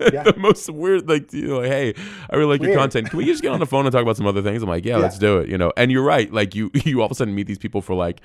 Yeah. 0.12 0.24
the 0.24 0.34
most 0.38 0.68
weird, 0.70 1.08
like, 1.08 1.32
you 1.32 1.46
know, 1.46 1.58
like, 1.60 1.68
hey, 1.68 1.94
I 2.30 2.34
really 2.34 2.58
like 2.58 2.62
your 2.66 2.74
content. 2.74 3.10
Can 3.10 3.18
we 3.18 3.26
just 3.26 3.42
get 3.42 3.52
on 3.52 3.60
the 3.60 3.66
phone 3.66 3.86
and 3.86 3.92
talk 3.92 4.02
about 4.02 4.16
some 4.16 4.26
other 4.26 4.42
things? 4.42 4.60
I'm 4.60 4.68
like, 4.68 4.84
yeah, 4.84 4.96
Yeah. 4.96 5.02
let's 5.02 5.18
do 5.18 5.38
it. 5.38 5.48
You 5.48 5.56
know, 5.56 5.72
and 5.76 5.92
you're 5.92 6.02
right. 6.02 6.32
Like, 6.32 6.54
you 6.56 6.70
you 6.84 7.00
all 7.00 7.06
of 7.06 7.12
a 7.12 7.14
sudden 7.14 7.32
meet 7.34 7.46
these 7.46 7.58
people 7.58 7.80
for 7.80 7.94
like 7.94 8.20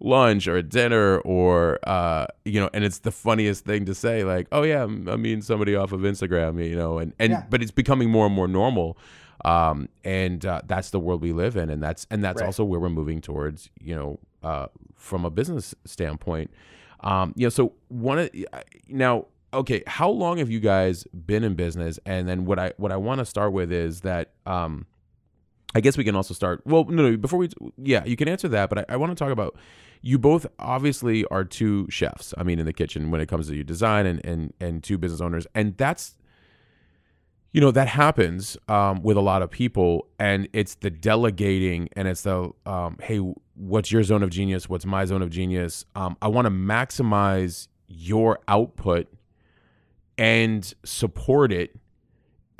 lunch 0.00 0.48
or 0.48 0.62
dinner 0.62 1.18
or 1.20 1.78
uh 1.86 2.26
you 2.44 2.58
know 2.60 2.70
and 2.72 2.84
it's 2.84 3.00
the 3.00 3.10
funniest 3.10 3.64
thing 3.66 3.84
to 3.84 3.94
say 3.94 4.24
like 4.24 4.46
oh 4.50 4.62
yeah 4.62 4.82
i'm, 4.84 5.06
I'm 5.08 5.20
meeting 5.22 5.42
somebody 5.42 5.76
off 5.76 5.92
of 5.92 6.00
instagram 6.00 6.66
you 6.66 6.74
know 6.74 6.98
and 6.98 7.12
and 7.18 7.32
Yeah. 7.32 7.44
but 7.50 7.60
it's 7.62 7.70
becoming 7.70 8.10
more 8.10 8.24
and 8.26 8.34
more 8.34 8.48
normal 8.48 8.96
um 9.44 9.88
and 10.04 10.44
uh, 10.46 10.60
that's 10.66 10.90
the 10.90 10.98
world 11.00 11.20
we 11.22 11.32
live 11.32 11.56
in 11.56 11.68
and 11.70 11.82
that's 11.82 12.06
and 12.10 12.24
that's 12.24 12.40
Right. 12.40 12.46
also 12.46 12.64
where 12.64 12.80
we're 12.80 12.88
moving 12.88 13.20
towards 13.20 13.68
you 13.80 13.94
know 13.94 14.18
uh 14.42 14.66
from 14.96 15.24
a 15.26 15.30
business 15.30 15.74
standpoint 15.84 16.50
um 17.00 17.32
you 17.36 17.44
know 17.44 17.50
so 17.50 17.72
one 17.88 18.18
of 18.18 18.30
now 18.88 19.26
okay 19.52 19.82
how 19.86 20.08
long 20.08 20.38
have 20.38 20.50
you 20.50 20.60
guys 20.60 21.04
been 21.26 21.44
in 21.44 21.54
business 21.54 21.98
and 22.06 22.26
then 22.28 22.44
what 22.46 22.58
i 22.58 22.72
what 22.78 22.90
i 22.92 22.96
want 22.96 23.18
to 23.18 23.24
start 23.26 23.52
with 23.52 23.70
is 23.70 24.00
that 24.00 24.30
um 24.46 24.86
I 25.72 25.80
guess 25.80 25.96
we 25.96 26.02
can 26.02 26.16
also 26.16 26.34
start. 26.34 26.62
Well, 26.66 26.82
no, 26.86 27.08
no. 27.10 27.16
Before 27.16 27.38
we, 27.38 27.48
yeah, 27.76 28.04
you 28.04 28.16
can 28.16 28.26
answer 28.26 28.48
that, 28.48 28.68
but 28.70 28.78
I, 28.80 28.86
I 28.88 28.96
want 28.96 29.12
to 29.12 29.14
talk 29.14 29.30
about. 29.30 29.54
You 30.02 30.18
both 30.18 30.46
obviously 30.58 31.24
are 31.26 31.44
two 31.44 31.86
chefs. 31.90 32.32
I 32.38 32.42
mean, 32.42 32.58
in 32.58 32.66
the 32.66 32.72
kitchen 32.72 33.10
when 33.10 33.20
it 33.20 33.26
comes 33.26 33.48
to 33.48 33.54
your 33.54 33.64
design 33.64 34.06
and 34.06 34.24
and 34.24 34.52
and 34.60 34.82
two 34.82 34.98
business 34.98 35.20
owners, 35.20 35.46
and 35.54 35.76
that's, 35.76 36.16
you 37.52 37.60
know, 37.60 37.70
that 37.70 37.88
happens 37.88 38.56
um, 38.68 39.02
with 39.02 39.16
a 39.16 39.20
lot 39.20 39.42
of 39.42 39.50
people, 39.50 40.08
and 40.18 40.48
it's 40.52 40.76
the 40.76 40.90
delegating, 40.90 41.88
and 41.92 42.08
it's 42.08 42.22
the, 42.22 42.50
um, 42.66 42.96
hey, 43.02 43.18
what's 43.54 43.92
your 43.92 44.02
zone 44.02 44.22
of 44.22 44.30
genius? 44.30 44.68
What's 44.68 44.86
my 44.86 45.04
zone 45.04 45.22
of 45.22 45.30
genius? 45.30 45.84
Um, 45.94 46.16
I 46.22 46.28
want 46.28 46.46
to 46.46 46.50
maximize 46.50 47.68
your 47.88 48.38
output 48.48 49.08
and 50.16 50.72
support 50.84 51.52
it 51.52 51.74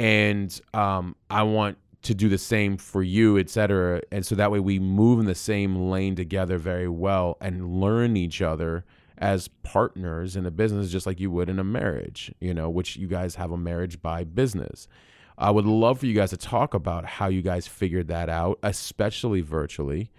and 0.01 0.59
um, 0.73 1.15
I 1.29 1.43
want 1.43 1.77
to 2.03 2.15
do 2.15 2.29
the 2.29 2.39
same 2.39 2.77
for 2.77 3.03
you, 3.03 3.39
et 3.39 3.51
cetera. 3.51 4.01
And 4.11 4.25
so 4.25 4.35
that 4.35 4.51
way 4.51 4.61
we 4.61 4.79
move 4.79 5.21
in 5.21 5.27
the 5.27 5.35
same 5.35 5.91
lane 5.91 6.17
together 6.17 6.57
very 6.57 6.89
well 6.89 7.37
and 7.41 7.81
learn 7.81 8.17
each 8.17 8.41
other 8.41 8.85
as 9.19 9.49
partners 9.63 10.35
in 10.35 10.47
a 10.47 10.51
business, 10.51 10.91
just 10.91 11.07
like 11.07 11.21
you 11.21 11.31
would 11.31 11.51
in 11.51 11.59
a 11.59 11.65
marriage, 11.65 12.35
you 12.41 12.55
know, 12.55 12.71
which 12.71 12.97
you 12.97 13.07
guys 13.07 13.35
have 13.35 13.51
a 13.51 13.59
marriage 13.59 14.01
by 14.01 14.25
business. 14.25 14.89
I 15.37 15.51
would 15.51 15.67
love 15.67 16.01
for 16.01 16.07
you 16.07 16.15
guys 16.15 16.31
to 16.31 16.39
talk 16.39 16.73
about 16.73 17.05
how 17.05 17.29
you 17.29 17.43
guys 17.43 17.67
figured 17.67 18.09
that 18.09 18.31
out, 18.31 18.59
especially 18.63 19.43
virtually, 19.43 20.11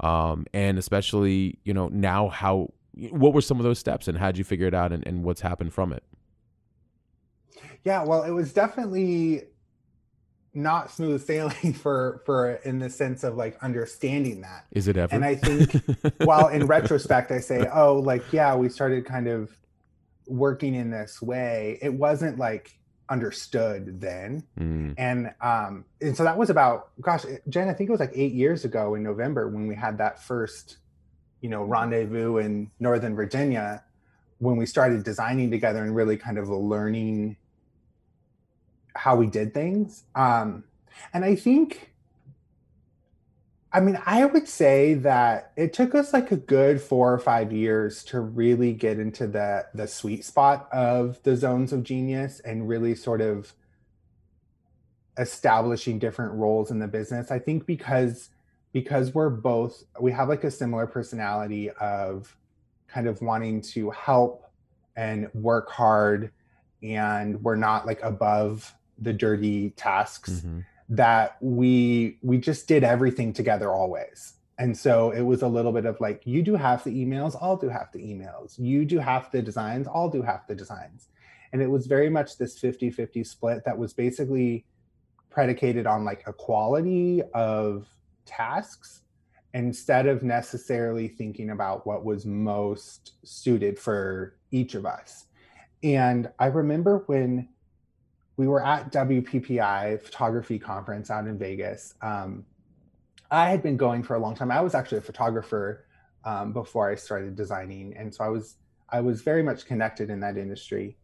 um, 0.00 0.46
and 0.52 0.78
especially, 0.78 1.58
you 1.64 1.72
know, 1.72 1.88
now 1.88 2.28
how, 2.28 2.72
what 3.10 3.32
were 3.32 3.40
some 3.40 3.58
of 3.58 3.64
those 3.64 3.78
steps 3.78 4.08
and 4.08 4.18
how'd 4.18 4.36
you 4.36 4.44
figure 4.44 4.66
it 4.66 4.74
out 4.74 4.92
and, 4.92 5.06
and 5.06 5.24
what's 5.24 5.40
happened 5.40 5.72
from 5.72 5.92
it? 5.92 6.02
Yeah, 7.84 8.04
well, 8.04 8.24
it 8.24 8.30
was 8.30 8.52
definitely 8.52 9.44
not 10.52 10.90
smooth 10.90 11.24
sailing 11.24 11.72
for 11.82 12.22
for 12.24 12.54
in 12.64 12.78
the 12.78 12.90
sense 12.90 13.24
of 13.24 13.36
like 13.36 13.62
understanding 13.62 14.40
that. 14.42 14.66
Is 14.72 14.88
it 14.88 14.96
ever? 14.96 15.14
And 15.14 15.24
I 15.24 15.34
think 15.34 15.72
while 16.24 16.48
in 16.48 16.66
retrospect 16.66 17.30
I 17.30 17.40
say, 17.40 17.68
oh, 17.72 17.94
like 17.94 18.32
yeah, 18.32 18.54
we 18.54 18.68
started 18.68 19.04
kind 19.04 19.28
of 19.28 19.50
working 20.26 20.74
in 20.74 20.90
this 20.90 21.20
way. 21.20 21.78
It 21.82 21.94
wasn't 21.94 22.38
like 22.38 22.78
understood 23.08 24.00
then. 24.00 24.44
Mm, 24.58 24.94
And 24.96 25.34
um 25.40 25.84
and 26.00 26.16
so 26.16 26.24
that 26.24 26.36
was 26.36 26.50
about 26.50 26.90
gosh, 27.00 27.24
Jen, 27.48 27.68
I 27.68 27.72
think 27.72 27.88
it 27.88 27.92
was 27.92 28.00
like 28.00 28.12
8 28.14 28.32
years 28.32 28.64
ago 28.64 28.94
in 28.94 29.02
November 29.02 29.48
when 29.48 29.66
we 29.66 29.74
had 29.74 29.98
that 29.98 30.22
first 30.22 30.78
you 31.40 31.48
know 31.48 31.64
rendezvous 31.64 32.36
in 32.38 32.70
Northern 32.78 33.14
Virginia 33.14 33.82
when 34.38 34.56
we 34.56 34.64
started 34.66 35.04
designing 35.04 35.50
together 35.50 35.82
and 35.82 35.94
really 35.94 36.16
kind 36.16 36.38
of 36.38 36.48
learning 36.48 37.36
how 38.94 39.16
we 39.16 39.26
did 39.26 39.54
things. 39.54 40.04
Um, 40.14 40.64
and 41.12 41.24
I 41.24 41.34
think, 41.34 41.92
I 43.72 43.80
mean, 43.80 43.98
I 44.04 44.24
would 44.26 44.48
say 44.48 44.94
that 44.94 45.52
it 45.56 45.72
took 45.72 45.94
us 45.94 46.12
like 46.12 46.32
a 46.32 46.36
good 46.36 46.80
four 46.80 47.12
or 47.12 47.18
five 47.18 47.52
years 47.52 48.02
to 48.04 48.20
really 48.20 48.72
get 48.72 48.98
into 48.98 49.26
the 49.26 49.66
the 49.74 49.86
sweet 49.86 50.24
spot 50.24 50.68
of 50.72 51.22
the 51.22 51.36
zones 51.36 51.72
of 51.72 51.84
genius 51.84 52.40
and 52.40 52.68
really 52.68 52.94
sort 52.94 53.20
of 53.20 53.54
establishing 55.18 55.98
different 55.98 56.32
roles 56.32 56.70
in 56.70 56.78
the 56.78 56.88
business. 56.88 57.30
I 57.30 57.38
think 57.38 57.66
because 57.66 58.30
because 58.72 59.14
we're 59.14 59.30
both 59.30 59.84
we 60.00 60.12
have 60.12 60.28
like 60.28 60.44
a 60.44 60.50
similar 60.50 60.86
personality 60.86 61.70
of 61.70 62.36
kind 62.88 63.06
of 63.06 63.20
wanting 63.22 63.60
to 63.60 63.90
help 63.90 64.50
and 64.96 65.28
work 65.34 65.70
hard 65.70 66.32
and 66.82 67.42
we're 67.42 67.56
not 67.56 67.86
like 67.86 68.02
above 68.02 68.74
the 69.00 69.12
dirty 69.12 69.70
tasks 69.70 70.42
mhm. 70.44 70.64
that 70.88 71.36
we 71.40 72.18
we 72.22 72.38
just 72.38 72.68
did 72.68 72.84
everything 72.84 73.32
together 73.32 73.70
always. 73.70 74.34
And 74.58 74.76
so 74.76 75.10
it 75.10 75.22
was 75.22 75.40
a 75.40 75.48
little 75.48 75.72
bit 75.72 75.86
of 75.86 75.98
like 76.00 76.22
you 76.26 76.42
do 76.42 76.54
half 76.54 76.84
the 76.84 76.90
emails 76.90 77.34
i'll 77.40 77.56
do 77.56 77.68
half 77.68 77.92
the 77.92 78.00
emails. 78.00 78.58
You 78.58 78.84
do 78.84 78.98
half 78.98 79.32
the 79.32 79.42
designs 79.42 79.88
i'll 79.92 80.10
do 80.10 80.22
half 80.22 80.46
the 80.46 80.54
designs. 80.54 81.08
And 81.52 81.60
it 81.60 81.68
was 81.68 81.86
very 81.86 82.10
much 82.10 82.38
this 82.38 82.60
50-50 82.60 83.26
split 83.26 83.64
that 83.64 83.76
was 83.76 83.92
basically 83.92 84.66
predicated 85.30 85.86
on 85.86 86.04
like 86.04 86.22
equality 86.26 87.22
of 87.34 87.88
tasks 88.24 89.02
instead 89.54 90.06
of 90.06 90.22
necessarily 90.22 91.08
thinking 91.08 91.50
about 91.50 91.86
what 91.86 92.04
was 92.04 92.24
most 92.24 93.14
suited 93.24 93.78
for 93.78 94.36
each 94.52 94.74
of 94.74 94.84
us. 94.86 95.24
And 95.82 96.30
i 96.38 96.46
remember 96.46 97.04
when 97.06 97.48
we 98.40 98.48
were 98.48 98.64
at 98.64 98.90
WPPI 98.90 100.00
photography 100.00 100.58
conference 100.58 101.10
out 101.10 101.26
in 101.26 101.36
Vegas. 101.36 101.92
Um, 102.00 102.46
I 103.30 103.50
had 103.50 103.62
been 103.62 103.76
going 103.76 104.02
for 104.02 104.16
a 104.16 104.18
long 104.18 104.34
time. 104.34 104.50
I 104.50 104.62
was 104.62 104.74
actually 104.74 104.96
a 104.96 105.02
photographer 105.02 105.84
um, 106.24 106.54
before 106.54 106.90
I 106.90 106.94
started 106.94 107.36
designing, 107.36 107.94
and 107.98 108.14
so 108.14 108.24
I 108.24 108.28
was 108.28 108.56
I 108.88 109.02
was 109.02 109.20
very 109.20 109.42
much 109.42 109.66
connected 109.66 110.08
in 110.08 110.20
that 110.20 110.38
industry. 110.38 110.96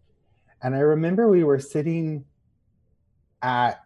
And 0.62 0.74
I 0.74 0.78
remember 0.78 1.28
we 1.28 1.44
were 1.44 1.58
sitting 1.58 2.24
at 3.42 3.84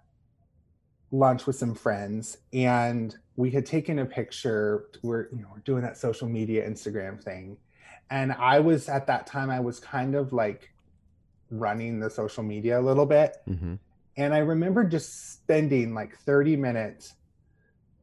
lunch 1.10 1.44
with 1.44 1.56
some 1.56 1.74
friends, 1.74 2.38
and 2.52 3.16
we 3.34 3.50
had 3.50 3.66
taken 3.66 3.98
a 3.98 4.06
picture. 4.06 4.84
We're 5.02 5.26
you 5.32 5.42
know 5.42 5.48
we're 5.52 5.62
doing 5.62 5.82
that 5.82 5.96
social 5.96 6.28
media 6.28 6.70
Instagram 6.70 7.20
thing, 7.20 7.56
and 8.10 8.30
I 8.30 8.60
was 8.60 8.88
at 8.88 9.08
that 9.08 9.26
time 9.26 9.50
I 9.50 9.58
was 9.58 9.80
kind 9.80 10.14
of 10.14 10.32
like 10.32 10.70
running 11.50 12.00
the 12.00 12.10
social 12.10 12.42
media 12.42 12.78
a 12.78 12.82
little 12.82 13.06
bit. 13.06 13.36
Mhm. 13.48 13.78
and 14.16 14.34
i 14.34 14.38
remember 14.38 14.84
just 14.84 15.32
spending 15.32 15.94
like 15.94 16.16
30 16.18 16.56
minutes 16.56 17.14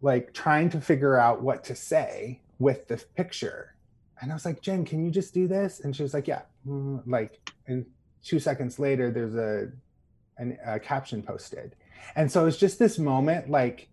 like 0.02 0.34
trying 0.34 0.70
to 0.70 0.80
figure 0.82 1.18
out 1.18 1.42
what 1.42 1.64
to 1.66 1.76
say 1.76 2.40
with 2.60 2.88
the 2.88 2.98
picture. 3.16 3.76
And 4.22 4.32
i 4.32 4.34
was 4.34 4.46
like 4.46 4.62
jen 4.62 4.86
can 4.86 5.04
you 5.04 5.12
just 5.12 5.34
do 5.34 5.48
this? 5.48 5.80
And 5.82 5.96
she 5.96 6.04
was 6.04 6.14
like 6.14 6.28
yeah. 6.28 6.44
Mm, 6.68 7.04
like 7.06 7.40
and 7.68 7.86
two 8.24 8.40
seconds 8.40 8.80
later 8.80 9.12
there's 9.12 9.36
a 9.36 9.72
an, 10.38 10.58
a 10.66 10.80
caption 10.80 11.22
posted. 11.24 11.76
And 12.16 12.32
so 12.32 12.46
it's 12.46 12.58
just 12.58 12.78
this 12.80 12.98
moment 13.00 13.50
like 13.50 13.90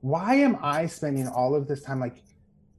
why 0.00 0.34
am 0.36 0.56
i 0.62 0.86
spending 0.86 1.26
all 1.26 1.54
of 1.54 1.66
this 1.66 1.82
time 1.82 1.98
like 2.00 2.22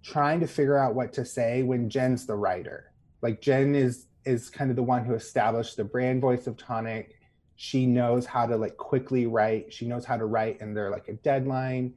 trying 0.04 0.40
to 0.40 0.48
figure 0.48 0.78
out 0.78 0.96
what 0.96 1.12
to 1.14 1.26
say 1.26 1.64
when 1.64 1.90
jen's 1.90 2.26
the 2.26 2.36
writer? 2.36 2.92
Like 3.22 3.42
jen 3.42 3.76
is 3.76 4.06
is 4.26 4.50
kind 4.50 4.70
of 4.70 4.76
the 4.76 4.84
one 4.84 5.06
who 5.06 5.14
established 5.14 5.78
the 5.78 5.84
brand 5.84 6.22
voice 6.22 6.48
of 6.48 6.58
tonic. 6.58 7.18
She 7.56 7.86
knows 7.86 8.26
how 8.26 8.46
to 8.46 8.56
like 8.56 8.78
quickly 8.78 9.26
write. 9.26 9.74
She 9.74 9.88
knows 9.88 10.06
how 10.06 10.18
to 10.18 10.26
write 10.26 10.62
and 10.62 10.76
they're 10.76 10.92
like 10.92 11.08
a 11.08 11.14
deadline. 11.14 11.94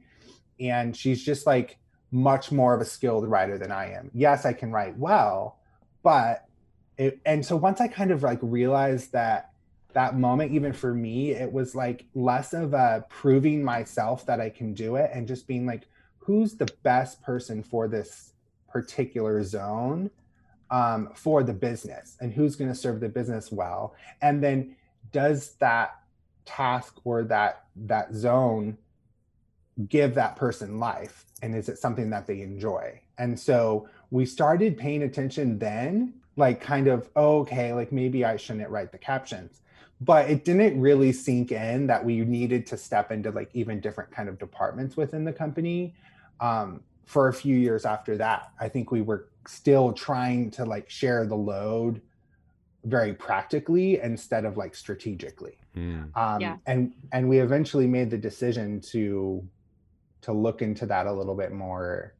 And 0.59 0.95
she's 0.95 1.23
just 1.23 1.45
like 1.45 1.77
much 2.11 2.51
more 2.51 2.73
of 2.73 2.81
a 2.81 2.85
skilled 2.85 3.27
writer 3.27 3.57
than 3.57 3.71
i 3.71 3.91
am. 3.91 4.11
Yes 4.13 4.45
i 4.45 4.53
can 4.53 4.71
write 4.71 4.97
well 4.97 5.57
but 6.03 6.45
it, 6.97 7.19
and 7.25 7.43
so 7.43 7.55
once 7.55 7.81
I 7.81 7.87
kind 7.87 8.11
of 8.11 8.21
like 8.21 8.39
realized 8.41 9.13
that 9.13 9.49
that 9.93 10.17
moment, 10.17 10.51
even 10.51 10.73
for 10.73 10.93
me, 10.93 11.31
it 11.31 11.51
was 11.51 11.73
like 11.73 12.05
less 12.13 12.53
of 12.53 12.73
a 12.73 13.05
proving 13.09 13.63
myself 13.63 14.25
that 14.25 14.39
I 14.39 14.49
can 14.49 14.73
do 14.73 14.95
it 14.97 15.09
and 15.13 15.27
just 15.27 15.47
being 15.47 15.65
like, 15.65 15.83
who's 16.17 16.55
the 16.55 16.67
best 16.83 17.21
person 17.21 17.63
for 17.63 17.87
this 17.87 18.33
particular 18.69 19.43
zone 19.43 20.11
um, 20.73 21.09
for 21.13 21.43
the 21.43 21.53
business 21.53 22.17
and 22.19 22.33
who's 22.33 22.55
going 22.55 22.69
to 22.69 22.75
serve 22.75 22.99
the 22.99 23.07
business 23.07 23.51
well. 23.51 23.95
And 24.23 24.43
then 24.43 24.75
does 25.11 25.51
that 25.59 25.99
task 26.45 26.99
or 27.03 27.23
that 27.25 27.65
that 27.75 28.13
zone 28.13 28.79
give 29.87 30.15
that 30.15 30.35
person 30.35 30.79
life? 30.79 31.25
And 31.43 31.55
is 31.55 31.69
it 31.69 31.77
something 31.77 32.09
that 32.09 32.25
they 32.25 32.41
enjoy? 32.41 32.99
And 33.19 33.39
so 33.39 33.87
we 34.09 34.25
started 34.25 34.75
paying 34.75 35.03
attention 35.03 35.59
then 35.59 36.15
like 36.37 36.59
kind 36.59 36.87
of 36.87 37.07
oh, 37.15 37.41
okay 37.41 37.73
like 37.73 37.91
maybe 37.91 38.25
i 38.25 38.35
shouldn't 38.35 38.69
write 38.69 38.91
the 38.91 38.97
captions. 38.97 39.61
But 40.01 40.27
it 40.27 40.43
didn't 40.43 40.81
really 40.81 41.13
sink 41.13 41.51
in 41.51 41.85
that 41.85 42.03
we 42.03 42.21
needed 42.21 42.65
to 42.67 42.77
step 42.77 43.11
into 43.11 43.29
like 43.29 43.51
even 43.53 43.79
different 43.79 44.09
kind 44.09 44.27
of 44.27 44.39
departments 44.39 44.97
within 44.97 45.23
the 45.23 45.33
company. 45.33 45.93
Um, 46.39 46.81
for 47.05 47.27
a 47.27 47.33
few 47.33 47.57
years 47.57 47.83
after 47.83 48.15
that 48.15 48.53
i 48.61 48.69
think 48.69 48.89
we 48.89 49.01
were 49.01 49.27
still 49.47 49.93
trying 49.93 50.51
to 50.51 50.65
like 50.65 50.89
share 50.89 51.25
the 51.25 51.35
load 51.35 52.01
very 52.85 53.13
practically 53.13 53.99
instead 53.99 54.45
of 54.45 54.57
like 54.57 54.75
strategically 54.75 55.57
Mm. 55.75 56.15
um, 56.15 56.39
Yeah. 56.39 56.57
and 56.67 56.93
and 57.11 57.27
we 57.27 57.39
eventually 57.39 57.87
made 57.87 58.11
the 58.11 58.17
decision 58.17 58.79
to 58.91 59.43
to 60.21 60.31
look 60.31 60.61
into 60.61 60.85
that 60.85 61.07
a 61.07 61.11
little 61.11 61.33
bit 61.33 61.51
more 61.51 62.13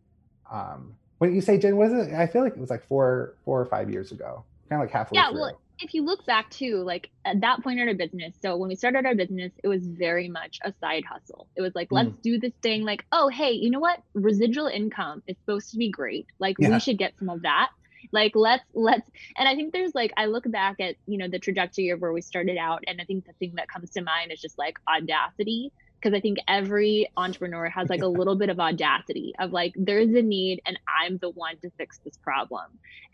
um 0.52 0.96
what 1.20 1.28
did 1.28 1.36
you 1.36 1.42
say 1.42 1.60
jen 1.60 1.78
was 1.78 1.94
it 1.94 2.14
i 2.16 2.26
feel 2.26 2.42
like 2.42 2.54
it 2.54 2.60
was 2.60 2.72
like 2.72 2.84
four 2.88 3.36
four 3.46 3.62
or 3.62 3.66
five 3.66 3.92
years 3.92 4.12
ago 4.12 4.44
kind 4.70 4.82
of 4.82 4.88
like 4.88 4.92
halfway 4.92 5.18
Yeah, 5.20 5.30
through 5.30 5.40
well, 5.40 5.62
if 5.84 5.93
you 5.93 6.04
look 6.04 6.26
back 6.26 6.50
too, 6.50 6.78
like 6.84 7.10
at 7.26 7.41
that 7.41 7.62
point 7.63 7.80
in 7.80 7.88
our 7.88 7.93
business, 7.93 8.34
so 8.41 8.58
when 8.58 8.69
we 8.69 8.76
started 8.76 9.06
our 9.06 9.15
business, 9.15 9.52
it 9.63 9.67
was 9.67 9.86
very 9.86 10.30
much 10.30 10.60
a 10.63 10.74
side 10.80 11.04
hustle. 11.06 11.48
It 11.56 11.62
was 11.62 11.74
like, 11.76 11.89
Mm. 11.89 11.96
let's 11.96 12.17
do 12.22 12.39
this 12.39 12.54
thing, 12.62 12.84
like, 12.84 13.06
oh, 13.12 13.28
hey, 13.28 13.52
you 13.52 13.69
know 13.69 13.80
what? 13.80 14.02
Residual 14.13 14.67
income 14.67 15.22
is 15.28 15.36
supposed 15.38 15.72
to 15.72 15.78
be 15.78 15.89
great. 15.89 16.28
Like, 16.39 16.56
Yeah. 16.60 16.69
we 16.69 16.80
should 16.80 16.98
get 16.98 17.13
some 17.19 17.30
of 17.30 17.41
that. 17.43 17.69
Like, 18.12 18.34
let's, 18.36 18.63
let's, 18.74 19.10
and 19.38 19.48
I 19.48 19.56
think 19.56 19.74
there's 19.74 19.96
like, 19.96 20.12
I 20.17 20.26
look 20.26 20.50
back 20.52 20.80
at, 20.80 20.96
you 21.08 21.17
know, 21.17 21.28
the 21.28 21.39
trajectory 21.39 21.89
of 21.89 22.00
where 22.02 22.13
we 22.13 22.22
started 22.22 22.58
out, 22.58 22.84
and 22.88 23.00
I 23.02 23.06
think 23.06 23.26
the 23.26 23.34
thing 23.34 23.54
that 23.56 23.69
comes 23.69 23.91
to 23.91 24.02
mind 24.02 24.32
is 24.32 24.41
just 24.41 24.58
like 24.58 24.78
audacity. 24.88 25.72
Because 26.04 26.18
I 26.18 26.22
think 26.22 26.39
every 26.50 27.10
entrepreneur 27.18 27.70
has 27.70 27.89
like 27.89 28.02
a 28.02 28.08
little 28.20 28.36
bit 28.36 28.50
of 28.50 28.60
audacity 28.60 29.34
of 29.39 29.52
like, 29.54 29.74
there's 29.78 30.10
a 30.13 30.22
need, 30.22 30.62
and 30.66 30.80
I'm 31.02 31.18
the 31.20 31.30
one 31.30 31.58
to 31.62 31.72
fix 31.78 32.00
this 32.06 32.18
problem. 32.18 32.66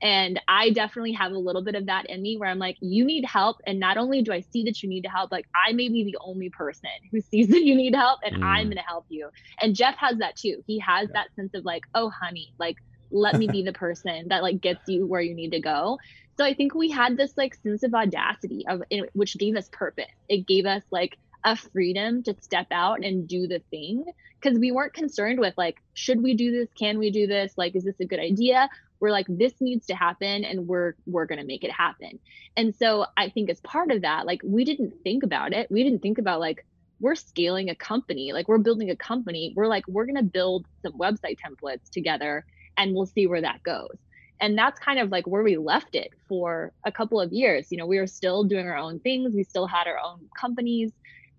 And 0.02 0.40
I 0.48 0.72
definitely 0.72 1.14
have 1.14 1.32
a 1.34 1.38
little 1.38 1.64
bit 1.64 1.76
of 1.76 1.88
that 1.88 2.10
in 2.10 2.22
me 2.22 2.38
where 2.38 2.50
I'm 2.50 2.60
like, 2.60 2.78
you 2.82 3.06
need 3.06 3.26
help. 3.26 3.58
And 3.68 3.80
not 3.80 3.98
only 3.98 4.24
do 4.24 4.34
I 4.34 4.42
see 4.42 4.64
that 4.66 4.82
you 4.84 4.90
need 4.90 5.04
to 5.04 5.10
help, 5.10 5.32
like 5.32 5.46
I 5.56 5.74
may 5.74 5.90
be 5.90 6.04
the 6.06 6.18
only 6.26 6.50
person 6.50 6.90
who 7.12 7.22
sees 7.22 7.50
that 7.50 7.64
you 7.64 7.76
need 7.76 7.96
help 7.96 8.20
and 8.24 8.36
I'm 8.44 8.66
Mm. 8.68 8.70
going 8.70 8.78
to 8.78 8.84
help 8.84 9.06
you. 9.10 9.30
And 9.62 9.76
Jeff 9.76 9.96
has 10.00 10.18
that 10.20 10.36
too. 10.38 10.64
He 10.68 10.80
has 10.80 11.10
Yeah. 11.10 11.14
that 11.14 11.34
sense 11.36 11.52
of 11.54 11.66
like, 11.66 11.84
oh, 11.94 12.10
honey, 12.20 12.54
like, 12.60 12.76
let 13.12 13.38
me 13.38 13.48
be 13.48 13.64
the 13.64 13.74
person 13.74 14.28
that 14.30 14.44
like 14.44 14.62
gets 14.62 14.82
you 14.88 15.08
where 15.08 15.22
you 15.22 15.36
need 15.36 15.52
to 15.52 15.62
go. 15.62 15.98
So 16.38 16.46
I 16.46 16.54
think 16.54 16.74
we 16.74 16.90
had 16.90 17.18
this 17.18 17.34
like 17.38 17.56
sense 17.56 17.84
of 17.84 17.94
audacity 17.94 18.66
of 18.68 18.82
which 19.14 19.38
gave 19.38 19.56
us 19.56 19.70
purpose. 19.72 20.06
It 20.30 20.48
gave 20.48 20.66
us 20.66 20.84
like 20.92 21.18
a 21.44 21.56
freedom 21.56 22.24
to 22.24 22.36
step 22.42 22.68
out 22.72 23.04
and 23.04 23.28
do 23.28 23.48
the 23.48 23.60
thing. 23.72 24.06
Because 24.42 24.58
we 24.58 24.72
weren't 24.72 24.94
concerned 24.94 25.40
with 25.40 25.54
like 25.58 25.78
should 25.94 26.22
we 26.22 26.34
do 26.34 26.52
this? 26.52 26.70
Can 26.78 26.98
we 26.98 27.12
do 27.12 27.28
this? 27.28 27.54
Like 27.58 27.76
is 27.76 27.84
this 27.84 28.00
a 28.00 28.06
good 28.06 28.20
idea? 28.20 28.70
We're 29.00 29.12
like 29.12 29.28
this 29.30 29.54
needs 29.60 29.88
to 29.88 29.96
happen 29.96 30.44
and 30.44 30.68
we're 30.68 30.96
we're 31.06 31.26
going 31.26 31.40
to 31.40 31.46
make 31.46 31.64
it 31.64 31.72
happen. 31.72 32.20
And 32.58 32.76
so 32.76 33.06
i 33.18 33.30
think 33.30 33.50
as 33.50 33.60
part 33.62 33.92
of 33.92 34.02
that 34.02 34.26
like 34.26 34.42
we 34.44 34.64
didn't 34.66 34.94
think 35.04 35.24
about 35.24 35.54
it. 35.54 35.70
We 35.70 35.84
didn't 35.84 36.02
think 36.02 36.18
about 36.18 36.40
like 36.40 36.66
we're 37.02 37.16
scaling 37.16 37.70
a 37.70 37.76
company 37.76 38.34
like 38.34 38.48
we're 38.48 38.58
building 38.58 38.90
a 38.90 38.96
company. 38.96 39.54
We're 39.56 39.68
like 39.68 39.88
we're 39.88 40.06
going 40.06 40.16
to 40.16 40.24
build 40.24 40.66
some 40.82 40.94
website 40.94 41.38
templates 41.46 41.90
together 41.92 42.46
and 42.78 42.94
we'll 42.94 43.06
see 43.06 43.28
where 43.28 43.42
that 43.42 43.64
goes. 43.64 43.98
And 44.42 44.58
that's 44.58 44.80
kind 44.80 45.00
of 45.00 45.10
like 45.10 45.28
where 45.28 45.44
we 45.44 45.58
left 45.58 45.96
it 45.96 46.12
for 46.30 46.72
a 46.86 46.94
couple 46.94 47.20
of 47.20 47.34
years. 47.34 47.72
You 47.72 47.78
know 47.78 47.86
we 47.86 48.00
were 48.00 48.08
still 48.08 48.46
doing 48.46 48.68
our 48.68 48.78
own 48.78 49.00
things. 49.00 49.36
We 49.36 49.44
still 49.44 49.68
had 49.68 49.88
our 49.88 50.00
own 50.00 50.30
companies 50.40 50.92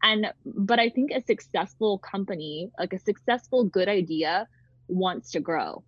and 0.03 0.33
but 0.45 0.79
i 0.79 0.89
think 0.89 1.11
a 1.11 1.23
successful 1.23 1.99
company 1.99 2.71
like 2.79 2.93
a 2.93 2.99
successful 2.99 3.65
good 3.65 3.89
idea 3.89 4.47
wants 4.89 5.31
to 5.33 5.41
grow 5.41 5.83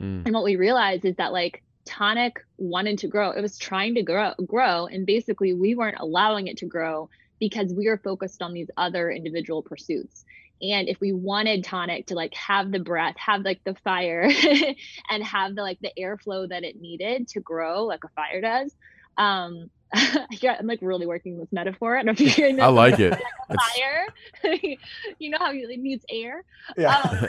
Mm. 0.00 0.26
and 0.26 0.34
what 0.34 0.44
we 0.44 0.56
realized 0.56 1.04
is 1.06 1.16
that 1.16 1.32
like 1.32 1.62
Tonic 1.86 2.44
wanted 2.58 2.98
to 2.98 3.08
grow. 3.08 3.30
It 3.30 3.40
was 3.40 3.56
trying 3.56 3.94
to 3.94 4.02
grow 4.02 4.32
grow 4.44 4.86
and 4.86 5.06
basically 5.06 5.54
we 5.54 5.74
weren't 5.74 5.98
allowing 5.98 6.48
it 6.48 6.58
to 6.58 6.66
grow 6.66 7.08
because 7.38 7.72
we 7.72 7.88
were 7.88 7.98
focused 7.98 8.42
on 8.42 8.52
these 8.52 8.68
other 8.76 9.10
individual 9.10 9.62
pursuits. 9.62 10.24
And 10.60 10.88
if 10.88 11.00
we 11.00 11.12
wanted 11.12 11.64
Tonic 11.64 12.06
to 12.06 12.14
like 12.14 12.34
have 12.34 12.72
the 12.72 12.78
breath, 12.80 13.14
have 13.18 13.42
like 13.42 13.62
the 13.64 13.74
fire 13.84 14.28
and 15.10 15.22
have 15.22 15.54
the 15.54 15.62
like 15.62 15.78
the 15.80 15.92
airflow 15.98 16.48
that 16.48 16.64
it 16.64 16.80
needed 16.80 17.28
to 17.28 17.40
grow 17.40 17.84
like 17.84 18.04
a 18.04 18.08
fire 18.08 18.40
does, 18.40 18.74
um 19.16 19.70
yeah, 20.42 20.56
I'm 20.58 20.66
like 20.66 20.80
really 20.82 21.06
working 21.06 21.38
this 21.38 21.48
metaphor. 21.52 21.96
I 21.96 22.02
don't 22.02 22.06
know 22.06 22.12
if 22.12 22.20
you're 22.20 22.30
hearing 22.30 22.60
I 22.60 22.66
like 22.66 22.98
it. 22.98 23.10
like 23.48 23.58
fire. 23.58 24.56
you 25.18 25.30
know 25.30 25.38
how 25.38 25.52
it 25.52 25.78
needs 25.78 26.04
air? 26.10 26.44
yeah 26.76 26.96
Um, 26.96 27.28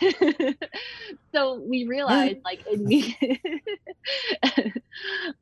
so, 0.00 0.52
so 1.32 1.54
we 1.60 1.86
realized 1.86 2.38
like 2.44 2.62
it 2.66 2.80
needed 2.80 3.38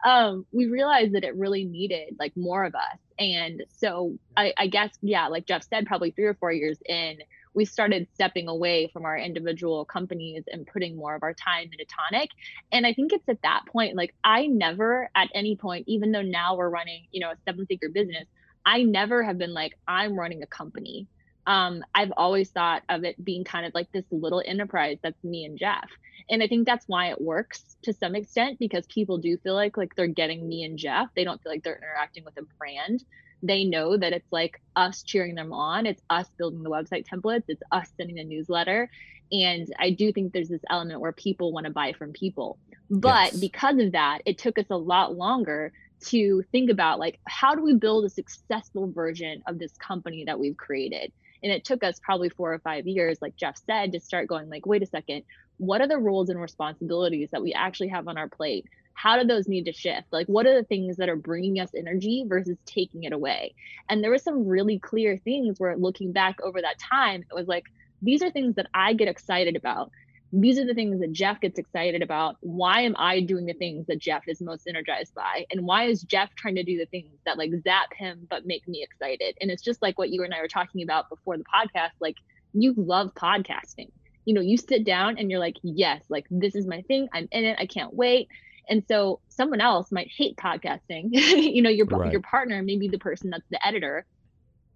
um 0.05 0.47
we 0.53 0.67
realized 0.67 1.15
that 1.15 1.25
it 1.25 1.35
really 1.37 1.65
needed 1.65 2.17
like 2.19 2.37
more 2.37 2.65
of 2.65 2.75
us 2.75 2.99
and 3.19 3.65
so 3.79 4.19
I, 4.37 4.53
I 4.57 4.67
guess 4.67 4.91
yeah 5.03 5.29
like 5.29 5.47
jeff 5.47 5.67
said 5.69 5.87
probably 5.87 6.11
three 6.11 6.27
or 6.27 6.35
four 6.35 6.53
years 6.53 6.79
in 6.87 7.19
we 7.55 7.65
started 7.65 8.07
stepping 8.15 8.49
away 8.49 8.89
from 8.93 9.05
our 9.05 9.19
individual 9.19 9.85
companies 9.85 10.45
and 10.51 10.67
putting 10.67 10.97
more 10.97 11.15
of 11.15 11.23
our 11.23 11.35
time 11.35 11.65
into 11.73 11.85
tonic 11.87 12.31
and 12.73 12.87
i 12.87 12.93
think 12.93 13.13
it's 13.13 13.29
at 13.29 13.43
that 13.43 13.63
point 13.67 13.97
like 13.97 14.15
i 14.25 14.47
never 14.47 15.11
at 15.15 15.29
any 15.35 15.57
point 15.57 15.85
even 15.89 16.13
though 16.13 16.23
now 16.23 16.57
we're 16.57 16.71
running 16.71 17.07
you 17.13 17.21
know 17.21 17.31
a 17.31 17.37
seven 17.47 17.67
figure 17.67 17.89
business 17.89 18.27
i 18.65 18.83
never 18.83 19.23
have 19.23 19.39
been 19.39 19.55
like 19.55 19.75
i'm 19.89 20.19
running 20.19 20.43
a 20.43 20.47
company 20.47 21.07
um, 21.47 21.83
I've 21.95 22.13
always 22.17 22.51
thought 22.51 22.83
of 22.89 23.05
it 23.05 23.23
being 23.25 23.45
kind 23.45 23.67
of 23.67 23.75
like 23.75 23.91
this 23.93 24.05
little 24.11 24.43
enterprise 24.45 24.99
that's 25.03 25.23
me 25.25 25.45
and 25.45 25.59
Jeff. 25.59 25.89
And 26.31 26.43
I 26.43 26.47
think 26.47 26.67
that's 26.67 26.87
why 26.87 27.11
it 27.11 27.21
works 27.21 27.77
to 27.83 27.93
some 27.93 28.15
extent 28.15 28.59
because 28.61 28.87
people 28.87 29.19
do 29.19 29.37
feel 29.39 29.55
like 29.55 29.77
like 29.77 29.95
they're 29.97 30.07
getting 30.07 30.49
me 30.49 30.63
and 30.65 30.79
Jeff. 30.79 31.09
They 31.17 31.25
don't 31.25 31.43
feel 31.43 31.51
like 31.51 31.65
they're 31.65 31.79
interacting 31.79 32.25
with 32.25 32.37
a 32.39 32.43
brand. 32.59 33.03
They 33.43 33.65
know 33.65 33.97
that 33.97 34.13
it's 34.13 34.31
like 34.33 34.61
us 34.77 35.03
cheering 35.03 35.35
them 35.35 35.53
on. 35.53 35.87
It's 35.87 36.03
us 36.11 36.29
building 36.39 36.63
the 36.63 36.71
website 36.71 37.07
templates. 37.07 37.45
It's 37.49 37.63
us 37.73 37.89
sending 37.97 38.17
the 38.17 38.25
newsletter. 38.25 38.91
And 39.33 39.69
I 39.79 39.91
do 39.91 40.13
think 40.13 40.33
there's 40.33 40.49
this 40.49 40.65
element 40.69 41.01
where 41.01 41.13
people 41.13 41.53
want 41.53 41.67
to 41.67 41.73
buy 41.73 41.93
from 41.93 42.13
people. 42.13 42.59
But 42.91 43.33
Yes. 43.33 43.37
because 43.39 43.79
of 43.79 43.93
that, 43.93 44.21
it 44.27 44.39
took 44.39 44.59
us 44.59 44.67
a 44.71 44.77
lot 44.77 45.15
longer 45.15 45.73
to 46.07 46.43
think 46.51 46.71
about 46.71 46.99
like 46.99 47.21
how 47.29 47.55
do 47.55 47.63
we 47.63 47.75
build 47.75 48.05
a 48.05 48.11
successful 48.11 48.91
version 48.91 49.43
of 49.47 49.59
this 49.59 49.73
company 49.77 50.25
that 50.27 50.39
we've 50.41 50.57
created 50.57 51.13
and 51.43 51.53
it 51.53 51.65
took 51.65 51.85
us 51.85 52.01
probably 52.03 52.29
four 52.31 52.53
or 52.55 52.59
five 52.61 52.87
years 52.87 53.19
like 53.21 53.37
jeff 53.37 53.57
said 53.67 53.93
to 53.93 54.01
start 54.01 54.27
going 54.27 54.49
like 54.49 54.65
wait 54.67 54.83
a 54.83 54.87
second 54.87 55.23
what 55.59 55.83
are 55.83 55.89
the 55.89 55.99
roles 55.99 56.31
and 56.31 56.41
responsibilities 56.41 57.29
that 57.33 57.43
we 57.43 57.53
actually 57.53 57.89
have 57.89 58.09
on 58.09 58.17
our 58.17 58.29
plate 58.29 58.65
how 59.01 59.19
do 59.19 59.27
those 59.27 59.49
need 59.49 59.65
to 59.65 59.73
shift 59.73 60.07
like 60.13 60.27
what 60.27 60.47
are 60.47 60.55
the 60.55 60.65
things 60.65 60.97
that 60.97 61.09
are 61.09 61.17
bringing 61.17 61.61
us 61.61 61.71
energy 61.77 62.25
versus 62.27 62.57
taking 62.67 63.05
it 63.05 63.13
away 63.13 63.55
and 63.89 64.03
there 64.03 64.11
were 64.11 64.19
some 64.19 64.47
really 64.47 64.79
clear 64.79 65.17
things 65.17 65.59
where 65.59 65.77
looking 65.77 66.13
back 66.13 66.41
over 66.43 66.61
that 66.61 66.79
time 66.79 67.23
it 67.23 67.35
was 67.35 67.49
like 67.49 67.65
these 68.03 68.23
are 68.23 68.31
things 68.31 68.55
that 68.57 68.67
i 68.75 68.93
get 68.93 69.09
excited 69.09 69.57
about 69.57 69.91
these 70.33 70.59
are 70.59 70.67
the 70.67 70.75
things 70.75 71.01
that 71.01 71.13
Jeff 71.13 71.41
gets 71.41 71.59
excited 71.59 72.03
about. 72.03 72.37
Why 72.41 72.83
am 72.83 72.95
I 72.97 73.21
doing 73.21 73.47
the 73.47 73.53
things 73.53 73.87
that 73.87 73.99
Jeff 73.99 74.23
is 74.29 74.41
most 74.41 74.69
energized 74.69 75.15
by? 75.15 75.45
And 75.51 75.67
why 75.67 75.87
is 75.87 76.03
Jeff 76.03 76.35
trying 76.37 76.55
to 76.55 76.63
do 76.63 76.79
the 76.79 76.87
things 76.87 77.11
that 77.27 77.37
like 77.37 77.51
zap 77.65 77.93
him 77.93 78.29
but 78.31 78.47
make 78.47 78.67
me 78.69 78.83
excited? 78.83 79.37
And 79.41 79.51
it's 79.51 79.63
just 79.63 79.83
like 79.83 79.99
what 79.99 80.11
you 80.11 80.23
and 80.23 80.33
I 80.33 80.41
were 80.41 80.49
talking 80.49 80.83
about 80.83 81.09
before 81.09 81.37
the 81.37 81.45
podcast. 81.45 81.91
Like 81.99 82.17
you 82.53 82.75
love 82.77 83.13
podcasting. 83.15 83.91
You 84.25 84.35
know, 84.35 84.41
you 84.41 84.57
sit 84.57 84.85
down 84.85 85.19
and 85.19 85.31
you're 85.31 85.41
like, 85.41 85.57
yes, 85.63 86.03
like 86.09 86.27
this 86.31 86.55
is 86.55 86.67
my 86.67 86.83
thing. 86.83 87.09
I'm 87.13 87.27
in 87.33 87.45
it. 87.45 87.57
I 87.59 87.67
can't 87.67 87.93
wait. 87.93 88.29
And 88.71 88.85
so 88.89 89.21
someone 89.29 89.61
else 89.61 89.93
might 89.93 90.11
hate 90.17 90.37
podcasting. 90.37 91.09
you 91.13 91.61
know, 91.61 91.71
your 91.71 91.87
Right. 91.87 92.13
your 92.13 92.23
partner 92.23 92.63
maybe 92.63 92.89
the 92.89 92.99
person 92.99 93.31
that's 93.31 93.49
the 93.51 93.67
editor. 93.67 94.07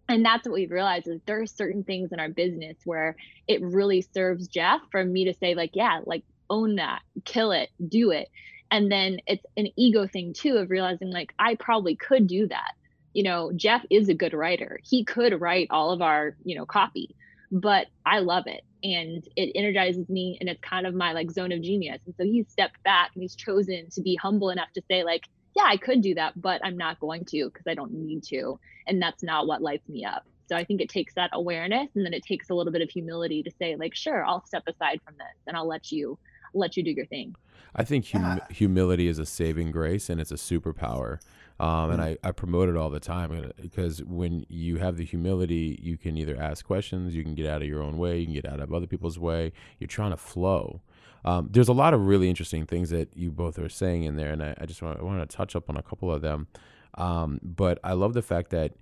And 0.09 0.25
that's 0.25 0.47
what 0.47 0.55
we've 0.55 0.71
realized 0.71 1.09
is 1.09 1.23
there 1.27 1.41
are 1.41 1.47
certain 1.47 1.85
things 1.85 2.13
in 2.13 2.21
our 2.21 2.29
business 2.29 2.77
where 2.85 3.17
it 3.49 3.63
really 3.63 4.03
serves 4.03 4.49
Jeff 4.49 4.81
for 4.91 5.03
me 5.03 5.25
to 5.27 5.35
say, 5.35 5.55
like, 5.55 5.71
yeah, 5.75 6.01
like 6.05 6.25
own 6.51 6.77
that, 6.77 7.01
kill 7.25 7.53
it, 7.53 7.71
do 7.89 8.11
it. 8.11 8.29
And 8.71 8.91
then 8.91 9.19
it's 9.27 9.45
an 9.57 9.69
ego 9.77 10.07
thing 10.07 10.35
too 10.35 10.57
of 10.57 10.71
realizing 10.71 11.11
like 11.11 11.33
I 11.39 11.55
probably 11.55 11.97
could 11.97 12.27
do 12.27 12.49
that. 12.49 12.73
You 13.15 13.23
know, 13.23 13.53
Jeff 13.55 13.85
is 13.91 14.09
a 14.09 14.15
good 14.15 14.35
writer. 14.35 14.81
He 14.85 15.05
could 15.05 15.41
write 15.41 15.69
all 15.71 15.93
of 15.93 16.03
our, 16.03 16.37
you 16.45 16.57
know, 16.59 16.67
copy, 16.67 17.15
but 17.51 17.87
I 18.05 18.21
love 18.21 18.47
it 18.47 18.63
and 18.83 19.27
it 19.37 19.53
energizes 19.55 20.09
me 20.09 20.37
and 20.41 20.49
it's 20.49 20.61
kind 20.61 20.87
of 20.87 20.95
my 20.95 21.13
like 21.13 21.31
zone 21.31 21.53
of 21.53 21.63
genius. 21.63 22.01
And 22.05 22.15
so 22.17 22.25
he's 22.25 22.47
stepped 22.49 22.83
back 22.83 23.11
and 23.15 23.23
he's 23.23 23.35
chosen 23.35 23.89
to 23.91 24.03
be 24.03 24.17
humble 24.17 24.51
enough 24.51 24.73
to 24.75 24.83
say, 24.91 25.05
like, 25.05 25.25
yeah, 25.57 25.65
I 25.67 25.77
could 25.77 26.03
do 26.03 26.15
that, 26.15 26.41
but 26.41 26.61
I'm 26.65 26.77
not 26.77 27.01
going 27.01 27.25
to 27.27 27.47
because 27.47 27.67
I 27.67 27.75
don't 27.75 27.93
need 27.93 28.25
to. 28.25 28.59
And 28.87 29.01
that's 29.01 29.23
not 29.23 29.47
what 29.47 29.63
lights 29.63 29.89
me 29.89 30.05
up. 30.05 30.27
So 30.49 30.57
I 30.57 30.65
think 30.65 30.81
it 30.83 30.91
takes 30.91 31.15
that 31.15 31.31
awareness 31.33 31.89
and 31.95 32.05
then 32.05 32.13
it 32.13 32.23
takes 32.23 32.51
a 32.51 32.55
little 32.55 32.73
bit 32.73 32.83
of 32.83 32.91
humility 32.91 33.43
to 33.43 33.51
say, 33.59 33.77
like, 33.77 33.95
sure, 33.95 34.25
I'll 34.25 34.45
step 34.45 34.65
aside 34.67 35.01
from 35.05 35.15
this 35.17 35.43
and 35.47 35.57
I'll 35.57 35.69
let 35.69 35.91
you 35.91 36.19
let 36.53 36.77
you 36.77 36.83
do 36.83 36.91
your 36.91 37.07
thing. 37.07 37.35
I 37.75 37.83
think 37.85 38.09
hum- 38.11 38.39
yeah. 38.39 38.55
humility 38.55 39.09
is 39.09 39.19
a 39.19 39.27
saving 39.27 39.73
grace 39.73 40.09
and 40.09 40.21
it's 40.21 40.31
a 40.31 40.37
superpower. 40.37 41.19
Um, 41.61 41.91
and 41.93 42.01
mm-hmm. 42.01 42.27
I, 42.27 42.29
I 42.29 42.33
promote 42.33 42.69
it 42.69 42.77
all 42.77 42.91
the 42.91 43.01
time 43.01 43.53
because 43.61 44.03
when 44.03 44.45
you 44.49 44.79
have 44.79 44.97
the 44.97 45.05
humility, 45.05 45.79
you 45.81 45.97
can 45.97 46.17
either 46.17 46.37
ask 46.37 46.65
questions, 46.65 47.15
you 47.15 47.23
can 47.23 47.35
get 47.35 47.47
out 47.47 47.63
of 47.63 47.69
your 47.69 47.83
own 47.83 47.97
way, 47.97 48.19
you 48.19 48.27
can 48.27 48.35
get 48.35 48.47
out 48.47 48.61
of 48.61 48.73
other 48.75 48.89
people's 48.89 49.19
way. 49.19 49.53
You're 49.79 49.87
trying 49.87 50.11
to 50.11 50.17
flow. 50.17 50.81
Um, 51.25 51.49
there's 51.51 51.69
a 51.69 51.73
lot 51.73 51.95
of 51.95 52.07
really 52.07 52.29
interesting 52.29 52.67
things 52.67 52.91
that 52.91 53.09
you 53.15 53.31
both 53.31 53.59
are 53.59 53.69
saying 53.69 54.03
in 54.03 54.17
there, 54.17 54.33
and 54.33 54.43
I, 54.43 54.55
I 54.61 54.67
just 54.67 54.83
want, 54.83 54.99
I 55.01 55.03
want 55.03 55.29
to 55.29 55.37
touch 55.37 55.57
up 55.57 55.71
on 55.71 55.77
a 55.77 55.83
couple 55.83 56.13
of 56.13 56.21
them. 56.21 56.49
Um, 56.97 57.41
but 57.43 57.79
I 57.83 57.93
love 57.93 58.15
the 58.15 58.23
fact 58.23 58.51
that 58.51 58.75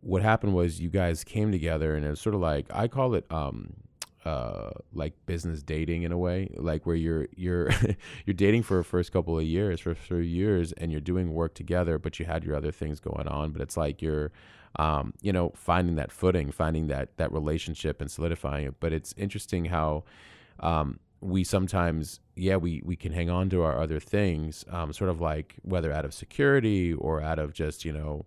what 0.00 0.22
happened 0.22 0.54
was 0.54 0.80
you 0.80 0.90
guys 0.90 1.24
came 1.24 1.50
together, 1.52 1.94
and 1.94 2.04
it's 2.04 2.20
sort 2.20 2.34
of 2.34 2.40
like 2.40 2.66
I 2.70 2.86
call 2.88 3.14
it 3.14 3.24
um, 3.30 3.72
uh, 4.26 4.70
like 4.92 5.14
business 5.26 5.62
dating 5.62 6.02
in 6.02 6.10
a 6.10 6.18
way, 6.18 6.50
like 6.56 6.84
where 6.84 6.96
you're 6.96 7.28
you're 7.36 7.70
you're 8.26 8.34
dating 8.34 8.64
for 8.64 8.80
a 8.80 8.84
first 8.84 9.12
couple 9.12 9.38
of 9.38 9.44
years, 9.44 9.78
for 9.78 9.94
for 9.94 10.20
years, 10.20 10.72
and 10.72 10.90
you're 10.90 11.00
doing 11.00 11.32
work 11.32 11.54
together, 11.54 11.96
but 11.96 12.18
you 12.18 12.26
had 12.26 12.42
your 12.42 12.56
other 12.56 12.72
things 12.72 12.98
going 12.98 13.28
on. 13.28 13.52
But 13.52 13.62
it's 13.62 13.76
like 13.76 14.02
you're, 14.02 14.32
um, 14.80 15.14
you 15.22 15.32
know, 15.32 15.52
finding 15.54 15.94
that 15.94 16.10
footing, 16.10 16.50
finding 16.50 16.88
that 16.88 17.16
that 17.18 17.32
relationship, 17.32 18.00
and 18.00 18.10
solidifying 18.10 18.66
it. 18.66 18.74
But 18.80 18.92
it's 18.92 19.14
interesting 19.16 19.66
how. 19.66 20.04
Um, 20.58 20.98
we 21.22 21.42
sometimes 21.42 22.20
yeah 22.36 22.56
we 22.56 22.82
we 22.84 22.94
can 22.94 23.10
hang 23.10 23.30
on 23.30 23.48
to 23.48 23.62
our 23.62 23.80
other 23.80 23.98
things 23.98 24.66
um, 24.68 24.92
sort 24.92 25.08
of 25.08 25.18
like 25.18 25.56
whether 25.62 25.90
out 25.90 26.04
of 26.04 26.12
security 26.12 26.92
or 26.92 27.22
out 27.22 27.38
of 27.38 27.54
just 27.54 27.86
you 27.86 27.92
know 27.92 28.26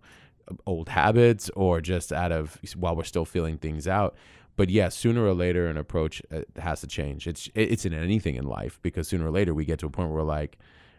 old 0.66 0.88
habits 0.88 1.48
or 1.54 1.80
just 1.80 2.12
out 2.12 2.32
of 2.32 2.58
while 2.76 2.96
we're 2.96 3.04
still 3.04 3.24
feeling 3.24 3.56
things 3.56 3.86
out 3.86 4.16
but 4.60 4.68
yeah, 4.68 4.90
sooner 4.90 5.24
or 5.24 5.32
later, 5.32 5.68
an 5.68 5.78
approach 5.78 6.20
uh, 6.30 6.42
has 6.60 6.82
to 6.82 6.86
change. 6.86 7.26
It's 7.26 7.48
it's 7.54 7.86
in 7.86 7.94
anything 7.94 8.34
in 8.34 8.44
life 8.44 8.78
because 8.82 9.08
sooner 9.08 9.26
or 9.26 9.30
later 9.30 9.54
we 9.54 9.64
get 9.64 9.78
to 9.78 9.86
a 9.86 9.88
point 9.88 10.10
where 10.10 10.18
we're 10.18 10.22
like, 10.22 10.58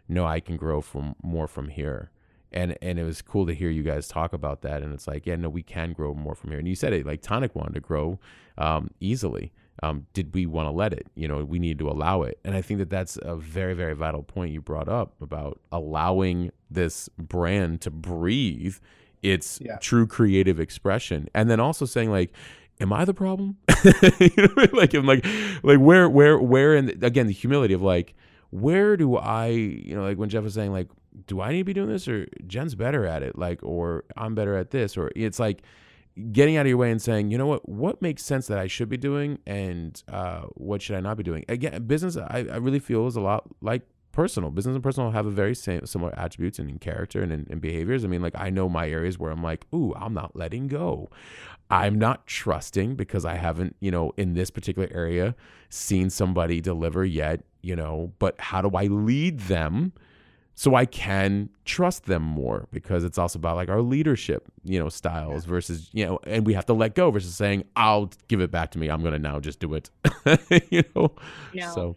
no, 0.10 0.26
I 0.26 0.40
can 0.40 0.58
grow 0.58 0.82
from 0.82 1.14
more 1.22 1.48
from 1.48 1.70
here. 1.70 2.10
And 2.52 2.76
and 2.82 2.98
it 2.98 3.04
was 3.04 3.22
cool 3.22 3.46
to 3.46 3.54
hear 3.54 3.70
you 3.70 3.84
guys 3.84 4.08
talk 4.08 4.34
about 4.34 4.64
that. 4.64 4.82
And 4.82 4.92
it's 4.96 5.08
like, 5.08 5.28
yeah, 5.28 5.36
no, 5.36 5.48
we 5.48 5.62
can 5.62 5.94
grow 5.94 6.16
more 6.16 6.34
from 6.34 6.50
here. 6.50 6.58
And 6.58 6.68
you 6.68 6.74
said 6.74 6.92
it 6.92 7.06
like 7.06 7.22
Tonic 7.22 7.56
wanted 7.56 7.76
to 7.76 7.82
grow 7.82 8.18
um, 8.58 8.90
easily. 9.00 9.54
Um, 9.84 10.08
did 10.14 10.34
we 10.34 10.48
want 10.48 10.66
to 10.66 10.72
let 10.72 10.92
it? 10.92 11.06
You 11.14 11.28
know, 11.28 11.46
we 11.46 11.60
need 11.60 11.78
to 11.78 11.88
allow 11.88 12.24
it. 12.24 12.40
And 12.44 12.56
I 12.56 12.64
think 12.64 12.80
that 12.80 12.90
that's 12.90 13.20
a 13.22 13.36
very, 13.36 13.76
very 13.76 13.94
vital 13.94 14.24
point 14.24 14.54
you 14.54 14.62
brought 14.62 14.90
up 14.90 15.22
about 15.22 15.60
allowing 15.72 16.52
this 16.72 17.10
brand 17.20 17.82
to 17.82 17.92
breathe 17.92 18.78
its 19.22 19.60
yeah. 19.62 19.78
true 19.78 20.08
creative 20.08 20.60
expression. 20.60 21.30
And 21.36 21.48
then 21.48 21.60
also 21.60 21.86
saying, 21.86 22.10
like, 22.10 22.32
am 22.80 22.94
I 22.94 23.06
the 23.06 23.14
problem? 23.14 23.58
you 24.20 24.32
know, 24.38 24.68
like 24.74 24.94
I'm 24.94 25.06
like 25.06 25.26
like 25.64 25.80
where 25.80 26.10
where 26.10 26.38
where 26.38 26.82
the, 26.82 27.06
again 27.06 27.28
the 27.28 27.34
humility 27.34 27.74
of 27.74 27.82
like 27.82 28.16
where 28.50 28.98
do 28.98 29.16
I 29.18 29.48
you 29.48 29.96
know 29.96 30.04
like 30.04 30.18
when 30.18 30.30
Jeff 30.30 30.44
was 30.44 30.54
saying 30.54 30.72
like 30.72 30.90
do 31.28 31.42
I 31.42 31.52
need 31.52 31.60
to 31.60 31.64
be 31.64 31.74
doing 31.74 31.90
this 31.90 32.08
or 32.08 32.28
Jen's 32.48 32.76
better 32.76 33.06
at 33.06 33.24
it 33.24 33.38
like 33.38 33.62
or 33.64 34.06
I'm 34.18 34.36
better 34.36 34.56
at 34.56 34.72
this 34.72 34.98
or 34.98 35.12
it's 35.16 35.40
like 35.40 35.64
getting 36.32 36.58
out 36.58 36.62
of 36.62 36.68
your 36.68 36.78
way 36.78 36.92
and 36.92 37.02
saying 37.02 37.32
you 37.32 37.38
know 37.38 37.48
what? 37.48 37.68
What 37.68 38.02
makes 38.02 38.24
sense 38.24 38.48
that 38.48 38.58
I 38.58 38.68
should 38.68 38.90
be 38.90 38.98
doing 38.98 39.40
and 39.46 40.02
uh, 40.12 40.42
what 40.56 40.82
should 40.82 40.96
I 40.96 41.00
not 41.00 41.18
be 41.18 41.24
doing? 41.24 41.46
Again 41.50 41.84
business 41.86 42.18
I, 42.18 42.46
I 42.52 42.58
really 42.58 42.80
feel 42.80 43.08
is 43.08 43.16
a 43.16 43.22
lot 43.22 43.46
like 43.62 43.84
personal 44.12 44.50
business 44.50 44.76
and 44.76 44.84
personal 44.84 45.12
have 45.12 45.26
a 45.26 45.32
very 45.32 45.56
same 45.56 45.86
similar 45.86 46.18
attributes 46.18 46.60
and 46.60 46.70
in 46.70 46.80
character 46.80 47.22
and 47.22 47.32
in, 47.32 47.48
in, 47.50 47.60
behaviors. 47.60 48.04
I 48.04 48.08
mean 48.08 48.22
like 48.22 48.36
i 48.36 48.50
know 48.50 48.68
my 48.68 48.90
areas 48.90 49.18
where 49.18 49.32
i'm 49.32 49.44
like 49.44 49.66
ooh 49.74 49.94
i'm 49.96 50.14
not 50.14 50.36
letting 50.36 50.68
go. 50.68 51.10
I'm 51.70 51.98
not 51.98 52.28
trusting 52.28 52.96
because 52.96 53.26
i 53.26 53.36
haven't 53.36 53.76
you 53.80 53.92
know 53.92 54.12
in 54.18 54.34
this 54.34 54.50
particular 54.50 54.90
area 54.92 55.36
seen 55.70 56.10
somebody 56.10 56.60
deliver 56.60 57.06
yet 57.06 57.42
you 57.62 57.76
know 57.76 58.12
but 58.20 58.40
how 58.40 58.62
do 58.62 58.76
i 58.76 58.88
lead 58.88 59.40
them 59.42 59.94
so 60.54 60.76
i 60.76 60.86
can 60.86 61.50
trust 61.64 62.06
them 62.06 62.22
more? 62.22 62.68
Because 62.72 63.06
it's 63.06 63.18
also 63.18 63.40
about 63.40 63.56
like 63.56 63.70
our 63.70 63.82
leadership 63.82 64.52
you 64.64 64.78
know 64.78 64.90
styles 64.90 65.46
versus 65.46 65.90
you 65.94 66.06
know 66.06 66.20
and 66.26 66.46
we 66.46 66.54
have 66.54 66.66
to 66.66 66.74
let 66.74 66.96
go 66.96 67.10
versus 67.12 67.34
saying 67.34 67.64
i'll 67.78 68.12
give 68.28 68.42
it 68.42 68.52
back 68.52 68.72
to 68.72 68.80
me. 68.80 68.90
I'm 68.90 69.02
gonna 69.02 69.20
now 69.20 69.40
just 69.40 69.60
do 69.60 69.74
it. 69.74 69.90
You 70.70 70.84
know? 70.96 71.12
No. 71.54 71.74
so 71.74 71.96